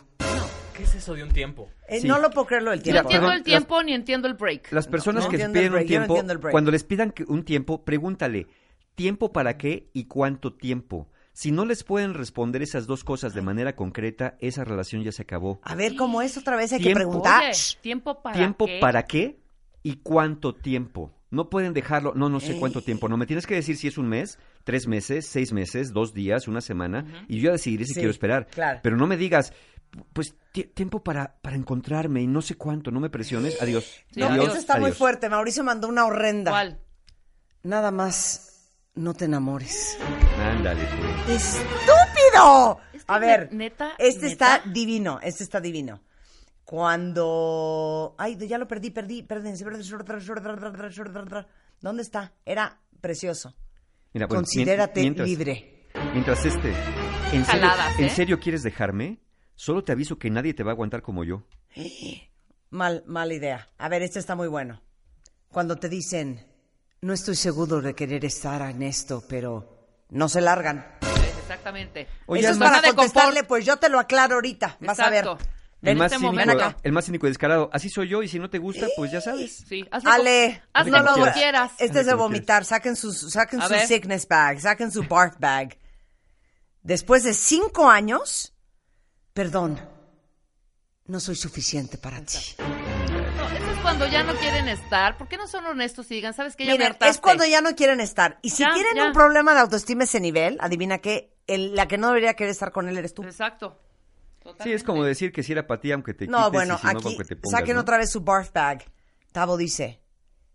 ¿Qué 0.77 0.83
es 0.83 0.93
eso 0.95 1.15
de 1.15 1.23
un 1.23 1.29
tiempo? 1.31 1.69
Eh, 1.89 1.99
Sí. 2.01 2.07
No 2.07 2.19
lo 2.19 2.29
puedo 2.29 2.45
creer 2.47 2.61
lo 2.63 2.69
del 2.71 2.79
No 2.79 2.83
tiempo. 2.83 3.01
entiendo 3.01 3.25
perdón, 3.27 3.37
el 3.37 3.43
tiempo 3.43 3.83
ni 3.83 3.93
entiendo 3.93 4.27
el 4.27 4.33
break. 4.35 4.71
Las 4.71 4.87
personas 4.87 5.23
no 5.23 5.29
que 5.31 5.35
entiendo 5.37 5.57
el 5.59 5.63
piden 5.63 5.71
un 5.71 5.73
break, 5.73 5.85
no 5.85 5.87
tiempo, 5.89 6.17
entiendo 6.19 6.49
cuando 6.51 6.71
les 6.71 6.83
pidan 6.83 7.11
que- 7.11 7.23
un 7.23 7.43
tiempo, 7.43 7.83
pregúntale, 7.83 8.47
¿tiempo 8.95 9.31
para 9.33 9.57
qué 9.57 9.89
y 9.93 10.05
cuánto 10.05 10.53
tiempo? 10.53 11.09
Si 11.33 11.51
no 11.51 11.65
les 11.65 11.83
pueden 11.83 12.13
responder 12.13 12.61
esas 12.63 12.87
dos 12.87 13.03
cosas 13.03 13.33
de 13.33 13.41
manera 13.41 13.75
concreta, 13.75 14.37
esa 14.39 14.63
relación 14.63 15.03
ya 15.03 15.11
se 15.11 15.21
acabó. 15.23 15.59
A 15.63 15.75
ver, 15.75 15.95
¿cómo 15.95 16.21
es 16.21 16.37
otra 16.37 16.55
vez? 16.55 16.73
Hay 16.73 16.81
que 16.81 16.93
preguntar. 16.93 17.43
Oye, 17.43 17.51
¿tiempo 17.81 18.21
para 18.21 18.35
¿Tiempo 18.35 18.65
qué? 18.65 18.79
para 18.79 19.03
qué 19.05 19.39
y 19.83 19.97
cuánto 19.97 20.53
tiempo? 20.55 21.13
No 21.29 21.49
pueden 21.49 21.73
dejarlo, 21.73 22.13
no, 22.15 22.29
no 22.29 22.39
sé 22.39 22.53
Ey. 22.53 22.59
cuánto 22.59 22.81
tiempo, 22.81 23.09
no, 23.09 23.17
me 23.17 23.25
tienes 23.25 23.45
que 23.45 23.53
decir 23.55 23.75
si 23.75 23.87
es 23.87 23.97
un 23.97 24.07
mes, 24.07 24.39
tres 24.63 24.87
meses, 24.87 25.27
seis 25.27 25.51
meses, 25.51 25.91
dos 25.91 26.13
días, 26.13 26.47
una 26.47 26.61
semana, 26.61 27.25
y 27.27 27.37
yo 27.39 27.47
ya 27.47 27.51
decidiré 27.51 27.83
si 27.85 27.93
Sí, 27.95 27.99
quiero 27.99 28.11
esperar. 28.11 28.47
claro. 28.47 28.79
Pero 28.81 28.95
no 28.95 29.07
me 29.07 29.17
digas, 29.17 29.51
pues 30.13 30.35
ti- 30.51 30.65
tiempo 30.65 31.03
para, 31.03 31.37
para 31.41 31.55
encontrarme 31.55 32.21
y 32.21 32.27
no 32.27 32.41
sé 32.41 32.55
cuánto, 32.55 32.91
no 32.91 32.99
me 32.99 33.09
presiones, 33.09 33.61
adiós. 33.61 33.83
Sí, 34.11 34.19
No, 34.19 34.27
adiós, 34.27 34.47
esto 34.47 34.59
está 34.59 34.77
muy 34.79 34.91
fuerte. 34.91 35.29
Mauricio 35.29 35.63
mandó 35.63 35.87
una 35.87 36.05
horrenda. 36.05 36.51
¿Cuál? 36.51 36.79
Nada 37.63 37.91
más, 37.91 38.71
no 38.95 39.13
te 39.13 39.25
enamores. 39.25 39.97
Ándale, 40.39 40.81
güey. 41.25 41.35
¡Estúpido! 41.37 42.79
A 43.07 43.19
ver, 43.19 43.49
ne- 43.51 43.57
neta, 43.65 43.91
este 43.97 44.27
neta. 44.27 44.55
está 44.57 44.69
divino, 44.69 45.19
este 45.21 45.43
está 45.43 45.59
divino. 45.61 46.01
Cuando... 46.63 48.15
Ay, 48.17 48.35
ya 48.47 48.57
lo 48.57 48.67
perdí, 48.67 48.91
perdí, 48.91 49.23
perdí. 49.23 49.53
¿Dónde 51.81 52.01
está? 52.01 52.33
Era 52.45 52.79
precioso. 52.99 53.55
Mira, 54.13 54.27
Considérate 54.27 55.01
mientras- 55.01 55.27
libre. 55.27 55.73
Mientras 56.13 56.45
este, 56.45 56.69
¿en 57.31 57.43
serio, 57.45 57.45
Jaladas, 57.45 57.99
¿en 57.99 58.05
¿eh? 58.05 58.09
serio 58.09 58.39
quieres 58.39 58.61
dejarme? 58.63 59.19
Solo 59.57 59.83
te 59.83 59.91
aviso 59.91 60.17
que 60.17 60.29
nadie 60.29 60.53
te 60.53 60.63
va 60.63 60.71
a 60.71 60.73
aguantar 60.75 61.01
como 61.01 61.23
yo. 61.25 61.43
Mal, 62.69 63.03
mala 63.07 63.33
idea. 63.33 63.67
A 63.77 63.89
ver, 63.89 64.03
este 64.03 64.19
está 64.19 64.35
muy 64.35 64.47
bueno. 64.47 64.81
Cuando 65.49 65.77
te 65.77 65.89
dicen, 65.89 66.45
no 67.01 67.11
estoy 67.13 67.35
seguro 67.35 67.81
de 67.81 67.95
querer 67.95 68.23
estar 68.23 68.61
en 68.69 68.83
esto, 68.83 69.23
pero 69.27 69.87
no 70.09 70.29
se 70.29 70.41
largan. 70.41 70.85
Exactamente. 71.41 72.07
Oye, 72.25 72.41
Eso 72.41 72.51
es 72.51 72.57
para 72.57 72.75
confort. 72.75 72.95
contestarle, 72.95 73.43
pues 73.45 73.65
yo 73.65 73.77
te 73.77 73.89
lo 73.89 73.99
aclaro 73.99 74.35
ahorita. 74.35 74.77
Vas 74.81 74.99
a 74.99 75.09
ver. 75.09 75.25
Exacto. 75.25 75.43
El 75.81 75.89
Ven, 75.89 75.97
más, 75.99 76.11
este 76.11 76.25
cínico, 76.25 76.51
acá. 76.51 76.77
el 76.83 76.91
más 76.91 77.05
cínico 77.05 77.27
y 77.27 77.29
descarado. 77.29 77.69
Así 77.71 77.89
soy 77.89 78.07
yo 78.09 78.23
y 78.23 78.27
si 78.27 78.39
no 78.39 78.49
te 78.49 78.57
gusta, 78.57 78.87
pues 78.95 79.11
ya 79.11 79.21
sabes. 79.21 79.63
Sí, 79.67 79.85
hazle 79.91 80.09
Ale, 80.11 80.63
como, 80.73 80.97
no 81.03 81.05
como 81.13 81.25
voy- 81.25 81.33
quieras. 81.33 81.71
Este 81.79 81.99
es 82.01 82.05
de 82.07 82.13
vomitar. 82.15 82.65
Saquen 82.65 82.95
su, 82.95 83.11
saquen 83.13 83.61
A 83.61 83.67
su 83.67 83.73
ver. 83.73 83.87
sickness 83.87 84.27
bag, 84.27 84.59
saquen 84.59 84.91
su 84.91 85.03
barf 85.03 85.35
bag. 85.39 85.77
Después 86.81 87.23
de 87.23 87.33
cinco 87.35 87.89
años, 87.89 88.53
perdón, 89.37 89.79
no 91.05 91.19
soy 91.19 91.35
suficiente 91.35 91.99
para 91.99 92.19
ti. 92.25 92.39
No, 92.57 93.49
eso 93.55 93.71
es 93.71 93.77
cuando 93.83 94.07
ya 94.07 94.23
no 94.23 94.33
quieren 94.33 94.67
estar. 94.67 95.15
¿Por 95.15 95.27
qué 95.27 95.37
no 95.37 95.45
son 95.47 95.63
honestos 95.67 96.09
y 96.09 96.15
digan, 96.15 96.33
sabes 96.33 96.55
que 96.55 96.65
ya 96.65 96.71
me 96.71 96.77
Miren, 96.77 96.93
hartaste? 96.93 97.09
es 97.11 97.19
cuando 97.19 97.45
ya 97.45 97.61
no 97.61 97.75
quieren 97.75 97.99
estar. 97.99 98.39
Y 98.41 98.49
si 98.49 98.63
Ya, 98.63 98.73
tienen 98.73 98.95
ya. 98.95 99.05
un 99.05 99.13
problema 99.13 99.53
de 99.53 99.59
autoestima 99.59 100.05
ese 100.05 100.19
nivel, 100.19 100.57
adivina 100.59 100.97
qué, 100.97 101.35
el- 101.45 101.75
la 101.75 101.87
que 101.87 101.99
no 101.99 102.07
debería 102.07 102.33
querer 102.33 102.49
estar 102.49 102.71
con 102.71 102.89
él 102.89 102.97
eres 102.97 103.13
tú. 103.13 103.21
Exacto. 103.21 103.79
Sí, 104.63 104.73
es 104.73 104.83
como 104.83 105.03
decir 105.03 105.31
que 105.31 105.43
si 105.43 105.51
era 105.51 105.67
para 105.67 105.79
ti, 105.81 105.91
aunque 105.91 106.15
te 106.15 106.25
No, 106.25 106.37
quites, 106.37 106.53
bueno, 106.53 106.73
y 106.73 106.77
si 106.79 106.87
no, 106.87 106.97
aquí 106.97 107.07
aunque 107.09 107.23
te 107.25 107.35
pongas, 107.35 107.59
saquen 107.59 107.75
¿no? 107.75 107.81
otra 107.81 107.99
vez 107.99 108.09
su 108.09 108.21
barf 108.21 108.51
bag. 108.53 108.85
Tavo 109.31 109.55
dice, 109.55 110.01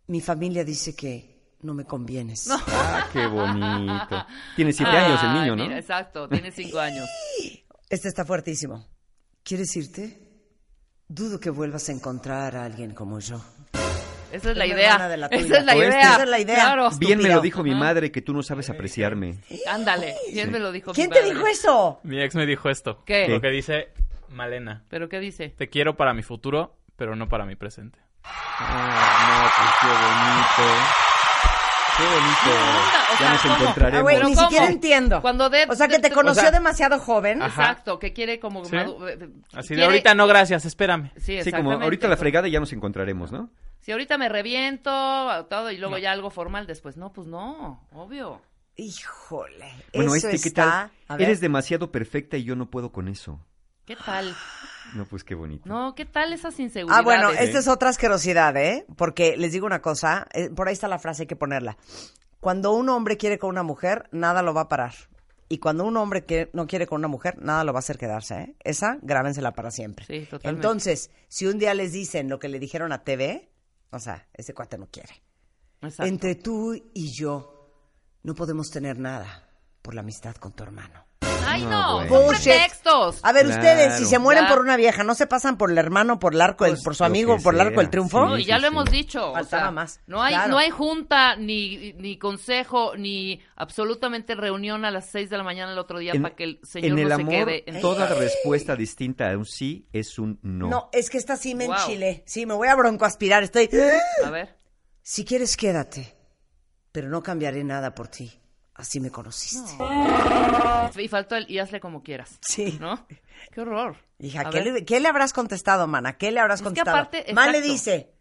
mi 0.09 0.20
familia 0.20 0.64
dice 0.64 0.96
que 0.96 1.38
no 1.60 1.72
me 1.72 1.84
convienes. 1.84 2.48
Ah, 2.50 3.09
qué 3.12 3.28
bonito. 3.28 4.26
Tiene 4.56 4.72
siete 4.72 4.90
años 4.96 5.22
el 5.22 5.34
niño, 5.34 5.54
¿no? 5.54 5.62
mira, 5.66 5.78
exacto, 5.78 6.28
tiene 6.28 6.50
cinco 6.50 6.80
años. 6.80 7.09
Este 7.93 8.09
está 8.09 8.24
fuertísimo. 8.24 8.86
¿Quieres 9.44 9.77
irte? 9.77 10.19
Dudo 11.09 11.39
que 11.39 11.51
vuelvas 11.51 11.90
a 11.90 11.93
encontrar 11.93 12.56
a 12.56 12.64
alguien 12.64 12.94
como 12.94 13.20
yo. 13.20 13.36
Esa 14.32 14.52
es 14.52 14.56
la 14.56 14.64
idea. 14.64 15.09
de 15.10 15.19
la. 15.19 15.27
Esa 15.27 15.59
es 15.59 15.64
la 15.66 15.73
este. 15.74 15.86
idea. 15.89 16.01
Esa 16.14 16.23
es 16.23 16.28
la 16.31 16.39
idea. 16.40 16.55
Claro. 16.55 16.89
Bien 16.98 17.19
me 17.20 17.28
lo 17.28 17.43
dijo 17.43 17.62
mi 17.62 17.73
Ajá. 17.73 17.81
madre 17.81 18.10
que 18.10 18.23
tú 18.23 18.32
no 18.32 18.43
sabes 18.43 18.70
apreciarme. 18.70 19.40
Ándale. 19.69 20.14
¿Quién 20.32 20.51
me 20.51 20.59
lo 20.59 20.73
dijo? 20.73 20.93
¿Quién 20.94 21.10
mi 21.10 21.16
te 21.16 21.20
madre? 21.20 21.35
dijo 21.35 21.47
eso? 21.47 22.01
Mi 22.02 22.23
ex 22.23 22.35
me 22.35 22.47
dijo 22.47 22.70
esto. 22.70 23.02
¿Qué? 23.05 23.28
Lo 23.28 23.43
que 23.43 23.48
dice 23.51 23.89
Malena. 24.31 24.86
¿Pero 24.89 25.10
qué 25.10 25.20
dice? 25.20 25.51
Te 25.51 25.69
quiero 25.69 25.94
para 25.94 26.14
mi 26.14 26.23
futuro, 26.23 26.78
pero 26.97 27.14
no 27.14 27.28
para 27.28 27.44
mi 27.44 27.56
presente. 27.56 27.98
Ah, 28.24 29.27
no, 29.28 29.64
pues 29.64 29.70
qué 29.82 30.66
bonito. 30.66 31.11
Qué 31.97 32.05
bonito. 32.05 33.12
O 33.12 33.12
ya 33.12 33.19
sea, 33.19 33.31
nos 33.32 33.43
¿cómo? 33.43 33.55
encontraremos. 33.56 33.98
Ah, 33.98 34.02
güey, 34.02 34.16
¿Pero 34.16 34.28
ni 34.28 34.35
cómo? 34.35 34.47
siquiera 34.48 34.66
entiendo. 34.73 35.20
Cuando 35.20 35.51
de- 35.51 35.66
o 35.69 35.74
sea, 35.74 35.89
que 35.89 35.97
de- 35.98 36.09
te 36.09 36.10
conoció 36.14 36.40
o 36.40 36.44
sea- 36.44 36.51
demasiado 36.51 36.98
joven. 36.98 37.43
Ajá. 37.43 37.62
Exacto, 37.62 37.98
que 37.98 38.12
quiere 38.12 38.40
como... 38.40 38.64
¿Sí? 38.64 38.74
madu- 38.77 39.06
eh, 39.09 39.28
Así 39.52 39.69
de 39.69 39.74
quiere- 39.74 39.85
ahorita 39.85 40.14
no, 40.14 40.27
gracias, 40.27 40.64
espérame. 40.64 41.10
Sí, 41.16 41.20
Sí, 41.20 41.32
como 41.32 41.39
exactamente. 41.39 41.85
ahorita 41.85 42.09
la 42.09 42.16
fregada 42.16 42.48
ya 42.48 42.60
nos 42.60 42.73
encontraremos, 42.73 43.31
¿no? 43.32 43.51
Si 43.81 43.93
ahorita 43.93 44.16
me 44.16 44.28
reviento, 44.28 44.90
todo, 45.51 45.70
y 45.70 45.77
luego 45.78 45.98
ya 45.98 46.12
algo 46.12 46.31
formal 46.31 46.66
después. 46.66 46.97
No, 46.97 47.12
pues 47.12 47.27
no, 47.27 47.85
obvio. 47.93 48.40
Híjole. 48.77 49.70
Bueno, 49.93 50.14
eso 50.14 50.28
este, 50.28 50.40
¿qué 50.43 50.48
está... 50.48 50.90
tal? 51.06 51.20
Eres 51.20 51.40
demasiado 51.40 51.93
perfecta 51.93 52.36
y 52.39 52.44
yo 52.44 52.56
no 52.56 52.70
puedo 52.70 52.90
con 52.93 53.09
eso. 53.09 53.39
¿Qué 53.93 54.05
tal? 54.05 54.35
No, 54.94 55.06
pues 55.06 55.24
qué 55.24 55.35
bonito. 55.35 55.66
No, 55.66 55.94
¿qué 55.94 56.05
tal 56.05 56.35
esas 56.35 56.59
inseguridades? 56.60 57.01
Ah, 57.01 57.02
bueno, 57.02 57.31
esta 57.31 57.59
es 57.60 57.69
otra 57.69 57.89
asquerosidad, 57.89 58.55
¿eh? 58.59 58.85
Porque 58.97 59.36
les 59.39 59.52
digo 59.52 59.64
una 59.64 59.81
cosa, 59.81 60.27
eh, 60.35 60.51
por 60.51 60.69
ahí 60.69 60.74
está 60.74 60.86
la 60.86 60.98
frase, 60.98 61.23
hay 61.23 61.27
que 61.27 61.36
ponerla. 61.36 61.78
Cuando 62.40 62.73
un 62.73 62.90
hombre 62.90 63.16
quiere 63.16 63.39
con 63.39 63.48
una 63.48 63.62
mujer, 63.62 64.09
nada 64.12 64.43
lo 64.43 64.52
va 64.52 64.62
a 64.62 64.69
parar. 64.69 64.93
Y 65.48 65.59
cuando 65.59 65.85
un 65.85 65.97
hombre 65.97 66.27
que 66.27 66.51
no 66.52 66.66
quiere 66.66 66.86
con 66.86 67.01
una 67.01 67.09
mujer, 67.09 67.40
nada 67.40 67.64
lo 67.64 67.73
va 67.73 67.78
a 67.78 67.81
hacer 67.81 67.97
quedarse, 67.97 68.35
¿eh? 68.35 68.56
Esa, 68.64 68.98
grábensela 69.01 69.52
para 69.52 69.70
siempre. 69.70 70.05
Sí, 70.05 70.27
totalmente. 70.28 70.66
Entonces, 70.66 71.10
si 71.28 71.47
un 71.47 71.59
día 71.59 71.73
les 71.73 71.93
dicen 71.93 72.28
lo 72.28 72.39
que 72.39 72.48
le 72.48 72.59
dijeron 72.59 72.93
a 72.93 73.05
TV, 73.05 73.51
o 73.93 73.98
sea, 73.98 74.28
ese 74.35 74.52
cuate 74.52 74.77
no 74.77 74.89
quiere. 74.89 75.23
Exacto. 75.81 76.05
Entre 76.05 76.35
tú 76.35 76.74
y 76.93 77.12
yo, 77.12 77.70
no 78.24 78.35
podemos 78.35 78.70
tener 78.70 78.98
nada 78.98 79.48
por 79.81 79.94
la 79.94 80.02
amistad 80.02 80.35
con 80.36 80.52
tu 80.52 80.64
hermano. 80.64 81.11
Ay, 81.47 81.62
No, 81.62 82.05
no, 82.05 82.09
son 82.09 82.28
pretextos. 82.28 83.20
A 83.23 83.32
ver, 83.32 83.47
Claro. 83.47 83.60
ustedes, 83.60 83.98
si 83.98 84.05
se 84.06 84.19
mueren 84.19 84.47
por 84.47 84.60
una 84.60 84.77
vieja, 84.77 85.05
¿no 85.05 85.14
se 85.14 85.27
pasan 85.27 85.56
por 85.59 85.70
el 85.70 85.78
hermano, 85.78 86.19
por 86.19 86.35
el 86.35 86.40
arco, 86.40 86.64
el- 86.64 86.73
Pues, 86.73 86.82
por 86.85 86.94
su 86.94 87.05
amigo, 87.05 87.36
por 87.43 87.55
el 87.55 87.60
arco 87.60 87.81
del 87.81 87.90
triunfo? 87.90 88.20
No, 88.27 88.39
y 88.39 88.44
ya 88.44 88.59
lo 88.59 88.66
hemos 88.69 88.90
dicho. 88.90 89.32
o 89.32 89.44
sea, 89.44 89.70
más. 89.70 90.01
No 90.06 90.23
hay, 90.23 90.35
Claro. 90.35 90.51
no 90.52 90.59
hay 90.59 90.70
junta, 90.70 91.36
ni, 91.36 91.93
ni 91.94 92.19
consejo, 92.19 92.97
ni 92.97 93.40
absolutamente 93.56 94.35
reunión 94.35 94.85
a 94.85 94.90
las 94.90 95.10
6 95.10 95.31
de 95.31 95.36
la 95.36 95.43
mañana 95.44 95.73
el 95.73 95.78
otro 95.78 95.98
día 95.98 96.12
En, 96.14 96.23
para 96.23 96.35
que 96.35 96.44
el 96.44 96.60
señor 96.62 96.93
en 96.93 96.98
el 96.98 97.09
no 97.09 97.16
se 97.16 97.23
amor, 97.23 97.35
quede. 97.35 97.70
en- 97.70 97.81
toda 97.81 98.06
respuesta 98.14 98.77
distinta 98.77 99.31
a 99.31 99.36
un 99.36 99.44
sí 99.47 99.89
es 99.93 100.19
un 100.19 100.39
no. 100.43 100.69
No, 100.69 100.89
es 100.93 101.10
que 101.10 101.19
esta 101.19 101.36
sí 101.36 101.55
me 101.55 101.66
Wow. 101.66 101.77
enchilé. 101.77 102.23
Sí, 102.27 102.47
me 102.47 102.55
voy 102.55 102.69
a 102.69 102.74
broncoaspirar. 102.74 103.43
Estoy. 103.43 103.69
A 104.24 104.31
ver. 104.31 104.56
Si 105.02 105.24
quieres, 105.24 105.56
quédate. 105.56 106.14
Pero 106.93 107.09
no 107.09 107.23
cambiaré 107.23 107.64
nada 107.64 107.94
por 107.94 108.09
ti. 108.09 108.31
Así 108.74 109.01
me 109.01 109.11
conociste. 109.11 109.70
Y 110.97 111.09
faltó 111.09 111.36
el 111.36 111.51
y 111.51 111.59
hazle 111.59 111.78
como 111.81 112.03
quieras. 112.03 112.39
Sí. 112.40 112.78
¿No? 112.81 113.07
Qué 113.53 113.61
horror. 113.61 113.97
Hija, 114.19 114.49
¿qué 114.51 114.61
le, 114.62 114.85
qué 114.85 114.99
le 115.01 115.09
habrás 115.09 115.32
contestado, 115.32 115.86
mana? 115.86 116.16
¿Qué 116.16 116.32
le 116.32 116.40
habrás 116.40 116.61
Es 116.61 116.62
que 116.62 116.66
contestado? 116.69 116.97
aparte, 116.97 117.32
Mal 117.35 117.53
le 117.53 117.61
dice 117.61 118.15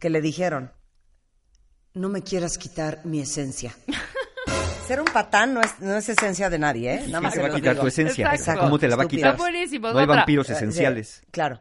que 0.00 0.10
le 0.10 0.20
dijeron: 0.20 0.72
No 1.94 2.08
me 2.08 2.22
quieras 2.22 2.58
quitar 2.58 3.00
mi 3.04 3.20
esencia. 3.20 3.74
Ser 4.88 4.98
un 5.00 5.06
patán 5.06 5.54
no 5.54 5.60
es, 5.60 5.78
no 5.78 5.94
es 5.96 6.08
esencia 6.08 6.50
de 6.50 6.58
nadie, 6.58 6.94
¿eh? 6.94 7.04
Nada 7.06 7.20
más 7.20 7.32
te 7.34 7.38
se 7.40 7.42
va 7.48 7.52
a 7.52 7.56
quitar 7.56 7.74
digo. 7.74 7.82
tu 7.82 7.88
esencia. 7.88 8.34
Exacto. 8.34 8.62
¿Cómo 8.62 8.76
te 8.78 8.88
la 8.88 8.96
va 8.96 9.04
a 9.04 9.08
quitar? 9.08 9.30
Está 9.32 9.42
buenísimo, 9.42 9.92
No 9.92 9.98
hay 9.98 10.04
otra. 10.04 10.16
vampiros 10.16 10.50
Eh, 10.50 10.54
esenciales. 10.54 11.20
sí, 11.24 11.26
claro. 11.30 11.60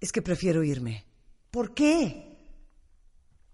Es 0.00 0.10
que 0.10 0.22
prefiero 0.22 0.64
irme. 0.64 1.06
¿Por 1.52 1.72
qué? 1.72 2.33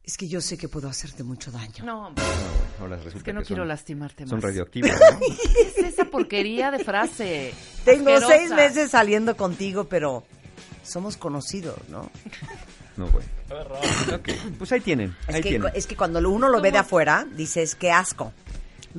Es 0.05 0.17
que 0.17 0.27
yo 0.29 0.41
sé 0.41 0.57
que 0.59 0.69
puedo 0.69 0.89
hacerte 0.89 1.23
mucho 1.23 1.51
daño. 1.53 1.85
No, 1.85 2.07
hombre, 2.09 2.25
Ahora 2.81 2.97
resulta 2.97 3.19
es 3.19 3.23
que 3.25 3.33
no 3.33 3.41
son- 3.41 3.47
quiero 3.47 3.65
lastimarte 3.65 4.25
más. 4.25 4.31
Son 4.31 4.43
radioactivos. 4.43 4.91
¿no? 4.91 5.19
¿Qué 5.19 5.63
es 5.63 5.79
esa 5.93 6.05
porquería 6.07 6.71
de 6.71 6.83
frase? 6.83 7.53
Tengo 7.85 8.11
Asquerosa. 8.11 8.35
seis 8.37 8.51
meses 8.51 8.91
saliendo 8.91 9.37
contigo, 9.37 9.85
pero 9.85 10.25
somos 10.83 11.17
conocidos, 11.17 11.77
¿no? 11.89 12.11
No, 12.97 13.09
güey. 13.09 13.25
Ok, 14.13 14.29
Pues 14.59 14.73
ahí 14.73 14.81
tienen. 14.81 15.15
Es 15.29 15.35
Ahí 15.37 15.43
que, 15.43 15.49
tienen. 15.51 15.71
es 15.75 15.87
que 15.87 15.97
cuando 15.97 16.19
uno 16.29 16.49
lo 16.49 16.61
ve 16.61 16.73
de 16.73 16.79
afuera, 16.79 17.27
dices, 17.37 17.75
qué 17.75 17.91
asco. 17.93 18.33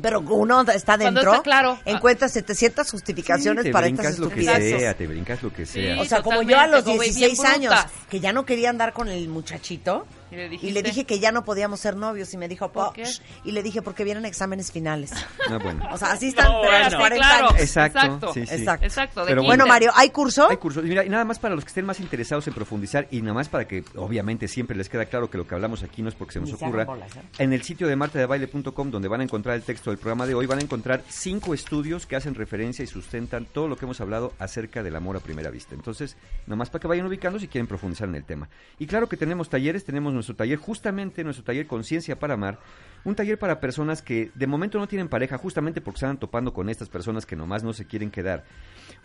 Pero 0.01 0.21
uno 0.21 0.61
está 0.61 0.95
Cuando 0.97 1.05
dentro, 1.19 1.31
está 1.33 1.43
claro. 1.43 1.77
encuentra 1.83 2.29
700 2.29 2.89
justificaciones 2.89 3.63
Sí, 3.63 3.69
te 3.69 3.73
para 3.73 3.87
estas 3.87 3.97
brincas 4.05 4.19
lo 4.19 4.29
que 4.29 4.39
estupideces. 4.41 4.79
sea, 4.79 4.93
te 4.93 5.07
brincas 5.07 5.43
lo 5.43 5.51
que 5.53 5.65
sea. 5.65 5.95
Sí. 5.95 5.99
O 5.99 6.05
sea, 6.05 6.21
como 6.21 6.41
yo 6.43 6.57
a 6.57 6.67
los 6.67 6.85
Totalmente, 6.85 6.85
como 6.85 6.99
bien 7.01 7.13
16 7.35 7.39
años, 7.45 7.73
que 8.09 8.19
ya 8.21 8.31
no 8.31 8.45
quería 8.45 8.69
andar 8.69 8.93
con 8.93 9.09
el 9.09 9.27
muchachito, 9.27 10.05
¿Y 10.31 10.35
le 10.35 10.55
Y 10.55 10.71
le 10.71 10.81
dije 10.81 11.05
que 11.05 11.19
ya 11.19 11.31
no 11.31 11.43
podíamos 11.43 11.79
ser 11.79 11.95
novios 11.95 12.33
y 12.33 12.37
me 12.37 12.47
dijo, 12.47 12.71
¿Por 12.71 12.87
"Po-". 12.87 12.93
qué? 12.93 13.03
Y 13.43 13.51
le 13.51 13.61
dije, 13.63 13.81
porque 13.81 14.03
vienen 14.03 14.25
exámenes 14.25 14.71
finales. 14.71 15.11
Ah, 15.51 15.57
bueno. 15.61 15.85
O 15.91 15.97
sea, 15.97 16.13
así 16.13 16.27
están 16.29 16.45
No, 16.49 16.61
pero 16.61 16.73
a 16.75 16.79
los 16.79 16.93
bueno. 16.93 16.99
40 16.99 17.27
claro. 17.27 17.47
años. 17.49 17.61
Exacto, 17.61 17.99
Exacto. 17.99 18.33
sí, 18.33 18.45
sí. 18.45 18.53
Exacto. 18.85 19.23
Pero 19.27 19.43
Bueno. 19.43 19.65
Mario, 19.67 19.91
¿hay 19.95 20.11
curso? 20.11 20.49
Hay 20.49 20.55
cursos. 20.57 20.85
Y 20.85 20.87
Mira, 20.87 21.03
y 21.03 21.09
nada 21.09 21.25
más 21.25 21.39
para 21.39 21.55
los 21.55 21.65
que 21.65 21.69
estén 21.69 21.85
más 21.85 21.99
interesados 21.99 22.47
en 22.47 22.53
profundizar 22.53 23.07
y 23.11 23.21
nada 23.21 23.33
más 23.33 23.49
para 23.49 23.67
que 23.67 23.83
obviamente 23.97 24.47
siempre 24.47 24.77
les 24.77 24.87
queda 24.87 25.05
claro 25.07 25.29
que 25.29 25.37
lo 25.37 25.45
que 25.45 25.53
hablamos 25.55 25.83
aquí 25.83 26.01
no 26.01 26.07
es 26.09 26.15
porque 26.15 26.33
se 26.33 26.39
nos 26.39 26.53
ocurra. 26.53 26.85
bolas, 26.85 27.13
¿eh? 27.17 27.21
En 27.39 27.51
el 27.51 27.63
sitio 27.63 27.87
de 27.87 27.97
martadebaile.com 27.97 28.91
donde 28.91 29.07
van 29.09 29.19
a 29.21 29.23
encontrar 29.25 29.55
el 29.55 29.63
texto 29.63 29.89
del 29.89 29.97
programa 29.99 30.25
de 30.25 30.35
hoy 30.35 30.45
van 30.45 30.59
a 30.59 30.61
encontrar 30.61 31.03
cinco 31.09 31.53
estudios 31.53 32.05
que 32.05 32.15
hacen 32.15 32.33
referencia 32.35 32.83
y 32.83 32.87
sustentan 32.87 33.45
todo 33.45 33.67
lo 33.67 33.75
que 33.75 33.83
hemos 33.85 33.99
hablado 33.99 34.31
acerca 34.39 34.83
del 34.83 34.95
amor 34.95 35.17
a 35.17 35.19
primera 35.19 35.49
vista. 35.49 35.75
Entonces, 35.75 36.15
nada 36.45 36.55
más 36.55 36.69
para 36.69 36.81
que 36.81 36.87
vayan 36.87 37.05
ubicando 37.07 37.39
si 37.39 37.47
quieren 37.49 37.67
profundizar 37.67 38.07
en 38.07 38.15
el 38.15 38.23
tema. 38.23 38.47
Y 38.79 38.85
claro 38.87 39.09
que 39.09 39.17
tenemos 39.17 39.49
talleres, 39.49 39.83
tenemos 39.83 40.13
nuestro 40.21 40.35
taller, 40.35 40.57
justamente 40.57 41.23
nuestro 41.23 41.43
taller 41.43 41.67
Conciencia 41.67 42.19
para 42.19 42.35
Amar, 42.35 42.59
un 43.03 43.15
taller 43.15 43.39
para 43.39 43.59
personas 43.59 44.01
que 44.01 44.31
de 44.35 44.47
momento 44.47 44.77
no 44.77 44.87
tienen 44.87 45.09
pareja, 45.09 45.37
justamente 45.37 45.81
porque 45.81 45.99
se 45.99 46.05
están 46.05 46.19
topando 46.19 46.53
con 46.53 46.69
estas 46.69 46.89
personas 46.89 47.25
que 47.25 47.35
nomás 47.35 47.63
no 47.63 47.73
se 47.73 47.85
quieren 47.85 48.11
quedar, 48.11 48.45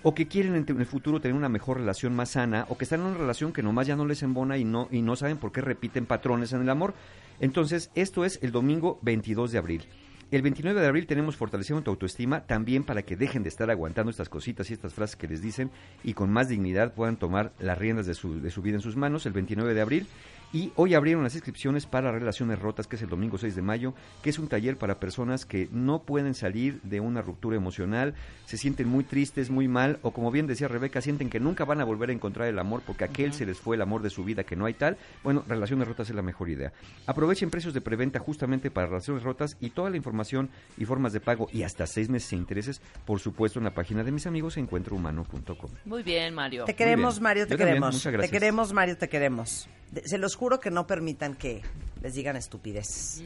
o 0.02 0.14
que 0.14 0.28
quieren 0.28 0.54
en, 0.54 0.78
el 0.78 0.86
futuro 0.86 1.20
tener 1.20 1.34
una 1.34 1.48
mejor 1.48 1.78
relación 1.78 2.14
más 2.14 2.30
sana, 2.30 2.66
o 2.68 2.76
que 2.76 2.84
están 2.84 3.00
en 3.00 3.06
una 3.06 3.18
relación 3.18 3.52
que 3.52 3.62
nomás 3.62 3.86
ya 3.86 3.96
no 3.96 4.06
les 4.06 4.22
embona 4.22 4.58
y 4.58 4.64
no, 4.64 4.88
y 4.90 5.02
no 5.02 5.16
saben 5.16 5.38
por 5.38 5.52
qué 5.52 5.62
repiten 5.62 6.06
patrones 6.06 6.52
en 6.52 6.60
el 6.60 6.68
amor. 6.68 6.94
Entonces, 7.40 7.90
esto 7.94 8.24
es 8.24 8.38
el 8.42 8.52
domingo 8.52 8.98
22 9.02 9.52
de 9.52 9.58
abril. 9.58 9.84
El 10.32 10.42
29 10.42 10.80
de 10.80 10.86
abril 10.88 11.06
tenemos 11.06 11.36
Fortaleciendo 11.36 11.84
tu 11.84 11.90
autoestima, 11.92 12.40
también 12.40 12.82
para 12.82 13.02
que 13.02 13.14
dejen 13.14 13.44
de 13.44 13.48
estar 13.48 13.70
aguantando 13.70 14.10
estas 14.10 14.28
cositas 14.28 14.68
y 14.68 14.72
estas 14.72 14.92
frases 14.92 15.14
que 15.14 15.28
les 15.28 15.40
dicen 15.40 15.70
y 16.02 16.14
con 16.14 16.32
más 16.32 16.48
dignidad 16.48 16.94
puedan 16.94 17.16
tomar 17.16 17.52
las 17.60 17.78
riendas 17.78 18.06
de 18.06 18.14
su, 18.14 18.40
de 18.40 18.50
su 18.50 18.60
vida 18.60 18.74
en 18.74 18.80
sus 18.82 18.96
manos 18.96 19.24
el 19.26 19.32
29 19.32 19.72
de 19.72 19.80
abril. 19.80 20.06
Y 20.52 20.72
hoy 20.76 20.94
abrieron 20.94 21.22
las 21.22 21.34
inscripciones 21.34 21.86
para 21.86 22.12
Relaciones 22.12 22.58
Rotas, 22.58 22.86
que 22.86 22.96
es 22.96 23.02
el 23.02 23.08
domingo 23.08 23.36
6 23.36 23.56
de 23.56 23.62
mayo, 23.62 23.94
que 24.22 24.30
es 24.30 24.38
un 24.38 24.48
taller 24.48 24.76
para 24.76 25.00
personas 25.00 25.44
que 25.44 25.68
no 25.72 26.02
pueden 26.02 26.34
salir 26.34 26.80
de 26.82 27.00
una 27.00 27.20
ruptura 27.20 27.56
emocional, 27.56 28.14
se 28.46 28.56
sienten 28.56 28.88
muy 28.88 29.04
tristes, 29.04 29.50
muy 29.50 29.68
mal, 29.68 29.98
o 30.02 30.12
como 30.12 30.30
bien 30.30 30.46
decía 30.46 30.68
Rebeca, 30.68 31.00
sienten 31.00 31.30
que 31.30 31.40
nunca 31.40 31.64
van 31.64 31.80
a 31.80 31.84
volver 31.84 32.10
a 32.10 32.12
encontrar 32.12 32.48
el 32.48 32.58
amor 32.58 32.82
porque 32.86 33.04
aquel 33.04 33.32
se 33.32 33.44
les 33.44 33.58
fue 33.58 33.76
el 33.76 33.82
amor 33.82 34.02
de 34.02 34.10
su 34.10 34.24
vida, 34.24 34.44
que 34.44 34.56
no 34.56 34.66
hay 34.66 34.74
tal. 34.74 34.96
Bueno, 35.22 35.44
Relaciones 35.46 35.88
Rotas 35.88 36.08
es 36.08 36.16
la 36.16 36.22
mejor 36.22 36.48
idea. 36.48 36.72
Aprovechen 37.06 37.50
precios 37.50 37.74
de 37.74 37.80
preventa 37.80 38.18
justamente 38.18 38.70
para 38.70 38.86
Relaciones 38.86 39.24
Rotas 39.24 39.56
y 39.60 39.70
toda 39.70 39.90
la 39.90 39.96
información 39.96 40.48
y 40.78 40.84
formas 40.84 41.12
de 41.12 41.20
pago 41.20 41.48
y 41.52 41.64
hasta 41.64 41.86
seis 41.86 42.08
meses 42.08 42.28
sin 42.28 42.38
intereses, 42.38 42.80
por 43.04 43.20
supuesto, 43.20 43.58
en 43.58 43.64
la 43.64 43.74
página 43.74 44.04
de 44.04 44.12
mis 44.12 44.26
amigos 44.26 44.56
encuentrohumano.com. 44.56 45.70
Muy 45.84 46.02
bien, 46.02 46.34
Mario. 46.34 46.64
Te 46.64 46.74
queremos, 46.74 47.16
bien. 47.16 47.22
Mario, 47.24 47.46
te 47.46 47.50
Yo 47.50 47.58
también, 47.58 47.76
queremos. 47.76 48.02
Te 48.02 48.30
queremos, 48.30 48.72
Mario, 48.72 48.96
te 48.96 49.08
queremos. 49.08 49.68
Se 50.04 50.18
los 50.18 50.34
juro 50.36 50.60
que 50.60 50.70
no 50.70 50.86
permitan 50.86 51.34
que 51.34 51.62
les 52.02 52.14
digan 52.14 52.36
estupidez. 52.36 53.22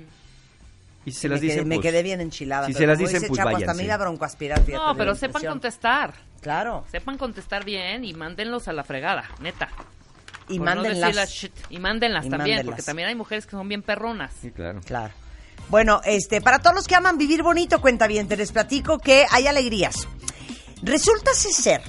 Y 1.04 1.12
si 1.12 1.20
se 1.20 1.28
me 1.28 1.34
las 1.34 1.40
quedé, 1.40 1.50
dicen, 1.52 1.68
me 1.68 1.76
pues, 1.76 1.86
quedé 1.86 2.02
bien 2.02 2.20
enchilada. 2.20 2.66
si 2.66 2.74
pero 2.74 2.82
se 2.82 2.86
las 2.88 2.98
dicen, 2.98 3.14
dice 3.16 3.28
pues 3.28 3.36
Chapo, 3.38 3.48
hasta 3.48 3.58
váyanse. 3.60 3.76
me 3.78 3.84
iba 3.84 3.94
a 3.94 3.98
broncoaspirar, 3.98 4.62
fíjate, 4.62 4.84
No, 4.84 4.94
pero 4.96 5.12
la 5.12 5.16
sepan 5.16 5.44
contestar. 5.44 6.14
Claro. 6.40 6.84
Sepan 6.90 7.16
contestar 7.18 7.64
bien 7.64 8.04
y 8.04 8.12
mándenlos 8.14 8.68
a 8.68 8.72
la 8.72 8.84
fregada, 8.84 9.24
neta. 9.40 9.68
Y 10.48 10.58
Por 10.58 10.66
mándenlas. 10.66 11.00
decir 11.00 11.14
la 11.14 11.24
shit. 11.24 11.52
y 11.70 11.78
mándenlas 11.78 12.26
Y 12.26 12.28
también, 12.30 12.56
mándenlas. 12.56 12.66
porque 12.66 12.82
también 12.82 13.08
hay 13.08 13.14
mujeres 13.14 13.46
que 13.46 13.52
son 13.52 13.68
bien 13.68 13.82
perronas. 13.82 14.32
Sí, 14.40 14.50
claro. 14.50 14.80
Claro. 14.84 15.12
Bueno, 15.70 16.00
este, 16.04 16.40
para 16.40 16.58
todos 16.58 16.74
los 16.76 16.86
que 16.86 16.96
aman 16.96 17.16
vivir 17.16 17.42
bonito, 17.42 17.80
cuenta 17.80 18.06
bien, 18.06 18.26
te 18.28 18.36
les 18.36 18.50
platico 18.52 18.98
que 18.98 19.24
hay 19.30 19.46
alegrías. 19.46 20.06
Resulta 20.82 21.32
ser 21.34 21.82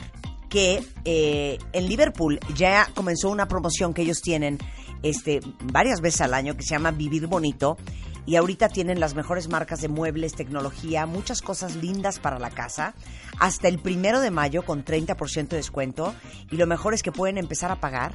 que 0.52 0.84
eh, 1.06 1.57
en 1.72 1.88
Liverpool 1.88 2.40
ya 2.56 2.90
comenzó 2.94 3.30
una 3.30 3.48
promoción 3.48 3.94
que 3.94 4.02
ellos 4.02 4.22
tienen 4.22 4.60
este, 5.02 5.40
varias 5.64 6.02
veces 6.02 6.22
al 6.22 6.34
año 6.34 6.56
que 6.57 6.64
se 6.64 6.72
llama 6.76 6.91
Vivir 6.91 7.26
Bonito. 7.26 7.78
Y 8.26 8.36
ahorita 8.36 8.69
tienen 8.69 8.99
las 8.99 9.15
mejores 9.15 9.48
marcas 9.48 9.82
de 9.82 9.88
muebles, 9.88 10.34
tecnología, 10.34 11.07
muchas 11.07 11.41
cosas 11.41 11.78
lindas 11.78 12.19
para 12.19 12.38
la 12.38 12.52
casa. 12.52 12.94
Hasta 13.40 13.69
el 13.69 13.80
primero 13.80 14.19
de 14.19 14.30
mayo 14.30 14.64
con 14.64 14.86
30% 14.86 15.48
de 15.48 15.57
descuento. 15.57 16.14
Y 16.52 16.57
lo 16.57 16.68
mejor 16.68 16.94
es 16.94 17.02
que 17.02 17.14
pueden 17.14 17.38
empezar 17.38 17.72
a 17.72 17.80
pagar 17.80 18.14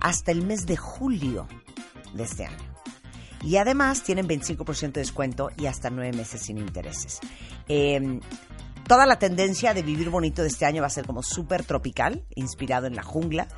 hasta 0.00 0.32
el 0.32 0.44
mes 0.44 0.66
de 0.66 0.76
julio 0.76 1.46
de 2.14 2.24
este 2.24 2.46
año. 2.46 2.76
Y 3.44 3.58
además 3.58 4.02
tienen 4.02 4.26
25% 4.26 4.92
de 4.92 5.00
descuento 5.00 5.50
y 5.56 5.66
hasta 5.66 5.88
nueve 5.88 6.16
meses 6.16 6.42
sin 6.42 6.58
intereses. 6.58 7.20
Eh, 7.68 8.20
toda 8.86 9.06
la 9.06 9.18
tendencia 9.18 9.74
de 9.74 9.82
vivir 9.82 10.10
bonito 10.10 10.42
de 10.42 10.48
este 10.48 10.64
año 10.64 10.82
va 10.82 10.86
a 10.86 10.90
ser 10.90 11.06
como 11.06 11.22
súper 11.22 11.64
tropical, 11.64 12.24
inspirado 12.34 12.86
en 12.86 12.94
la 12.94 13.02
jungla, 13.02 13.48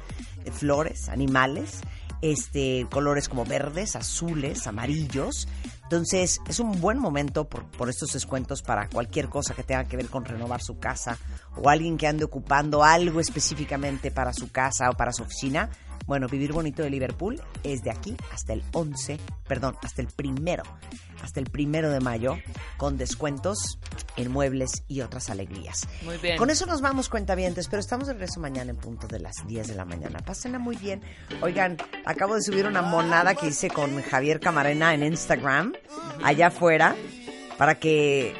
de 0.45 0.51
flores, 0.51 1.09
animales, 1.09 1.81
este, 2.23 2.87
colores 2.91 3.29
como 3.29 3.45
verdes, 3.45 3.95
azules, 3.97 4.67
amarillos. 4.67 5.49
Entonces 5.85 6.41
es 6.49 6.61
un 6.61 6.81
buen 6.81 6.99
momento 6.99 7.49
por, 7.49 7.67
por 7.71 7.89
estos 7.89 8.13
descuentos 8.13 8.63
para 8.63 8.89
cualquier 8.89 9.29
cosa 9.29 9.55
que 9.55 9.63
tenga 9.63 9.85
que 9.85 9.97
ver 9.97 10.09
con 10.09 10.25
renovar 10.25 10.63
su 10.63 10.79
casa 10.79 11.19
o 11.57 11.69
alguien 11.69 11.97
que 11.97 12.07
ande 12.07 12.25
ocupando 12.25 12.83
algo 12.83 13.21
específicamente 13.21 14.11
para 14.11 14.33
su 14.33 14.51
casa 14.51 14.91
o 14.91 14.95
para 14.95 15.13
su 15.13 15.23
oficina. 15.23 15.71
Bueno, 16.07 16.27
Vivir 16.27 16.53
Bonito 16.53 16.83
de 16.83 16.91
Liverpool 16.91 17.41
es 17.63 17.83
de 17.83 17.91
aquí 17.91 18.17
hasta 18.33 18.55
el 18.55 18.63
11, 18.73 19.19
perdón, 19.47 19.77
hasta 19.83 20.01
el 20.01 20.09
primero, 20.09 20.63
hasta 21.23 21.41
el 21.41 21.47
primero 21.47 21.91
de 21.91 22.01
mayo, 22.01 22.39
con 22.77 22.97
descuentos 22.97 23.79
en 24.17 24.31
muebles 24.31 24.85
y 24.89 25.01
otras 25.01 25.31
alegrías. 25.31 25.89
Muy 26.03 26.17
bien. 26.19 26.37
Con 26.37 26.51
eso 26.51 26.67
nos 26.67 26.81
vamos, 26.81 27.09
cuentavientes, 27.09 27.69
pero 27.69 27.81
estamos 27.81 28.07
de 28.07 28.15
regreso 28.15 28.41
mañana 28.41 28.71
en 28.71 28.77
punto 28.77 29.07
de 29.07 29.21
las 29.21 29.47
10 29.47 29.69
de 29.69 29.75
la 29.75 29.85
mañana. 29.85 30.21
Pásenla 30.21 30.59
muy 30.59 30.77
bien. 30.77 31.03
Oigan, 31.43 31.77
acabo 32.05 32.35
de 32.35 32.43
subir 32.43 32.67
una 32.67 32.83
monada 32.83 33.35
que 33.35 33.49
hice 33.49 33.69
con 33.69 34.03
Javier 34.03 34.41
Camarena 34.41 34.95
en 34.95 35.03
Instagram, 35.03 35.73
allá 36.23 36.49
afuera, 36.49 36.97
para 37.57 37.77
que 37.77 38.35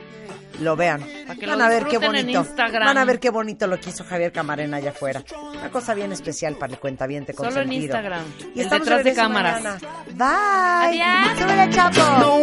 lo 0.61 0.77
vean. 0.77 1.01
Para 1.27 1.39
que 1.39 1.47
Van 1.47 1.59
lo 1.59 1.65
a 1.65 1.69
ver 1.69 1.87
qué 1.87 1.99
bonito. 1.99 2.47
Van 2.57 2.99
a 2.99 3.05
ver 3.05 3.21
qué 3.21 3.31
bonito 3.31 3.67
lo 3.67 3.79
que 3.79 3.91
hizo 3.91 4.05
Javier 4.05 4.33
Camarena 4.33 4.79
allá 4.79 4.91
afuera. 4.91 5.23
Una 5.53 5.71
cosa 5.71 5.95
bien 5.95 6.13
especial 6.13 6.57
para 6.57 6.73
el 6.73 6.79
cuentaviente 6.79 7.33
Solo 7.33 7.49
en 7.49 7.55
consentido. 7.55 7.83
Instagram. 7.85 8.25
Y 8.55 8.61
El 8.61 8.65
estamos 8.67 8.87
detrás 8.87 9.05
de 9.05 9.15
cámaras. 9.15 9.63
mañana. 9.63 9.79
Bye. 10.15 11.03
Adiós. 11.03 11.75
Chapo. 11.75 12.19
No, 12.21 12.39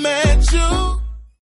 met 0.00 0.52
you. 0.52 1.01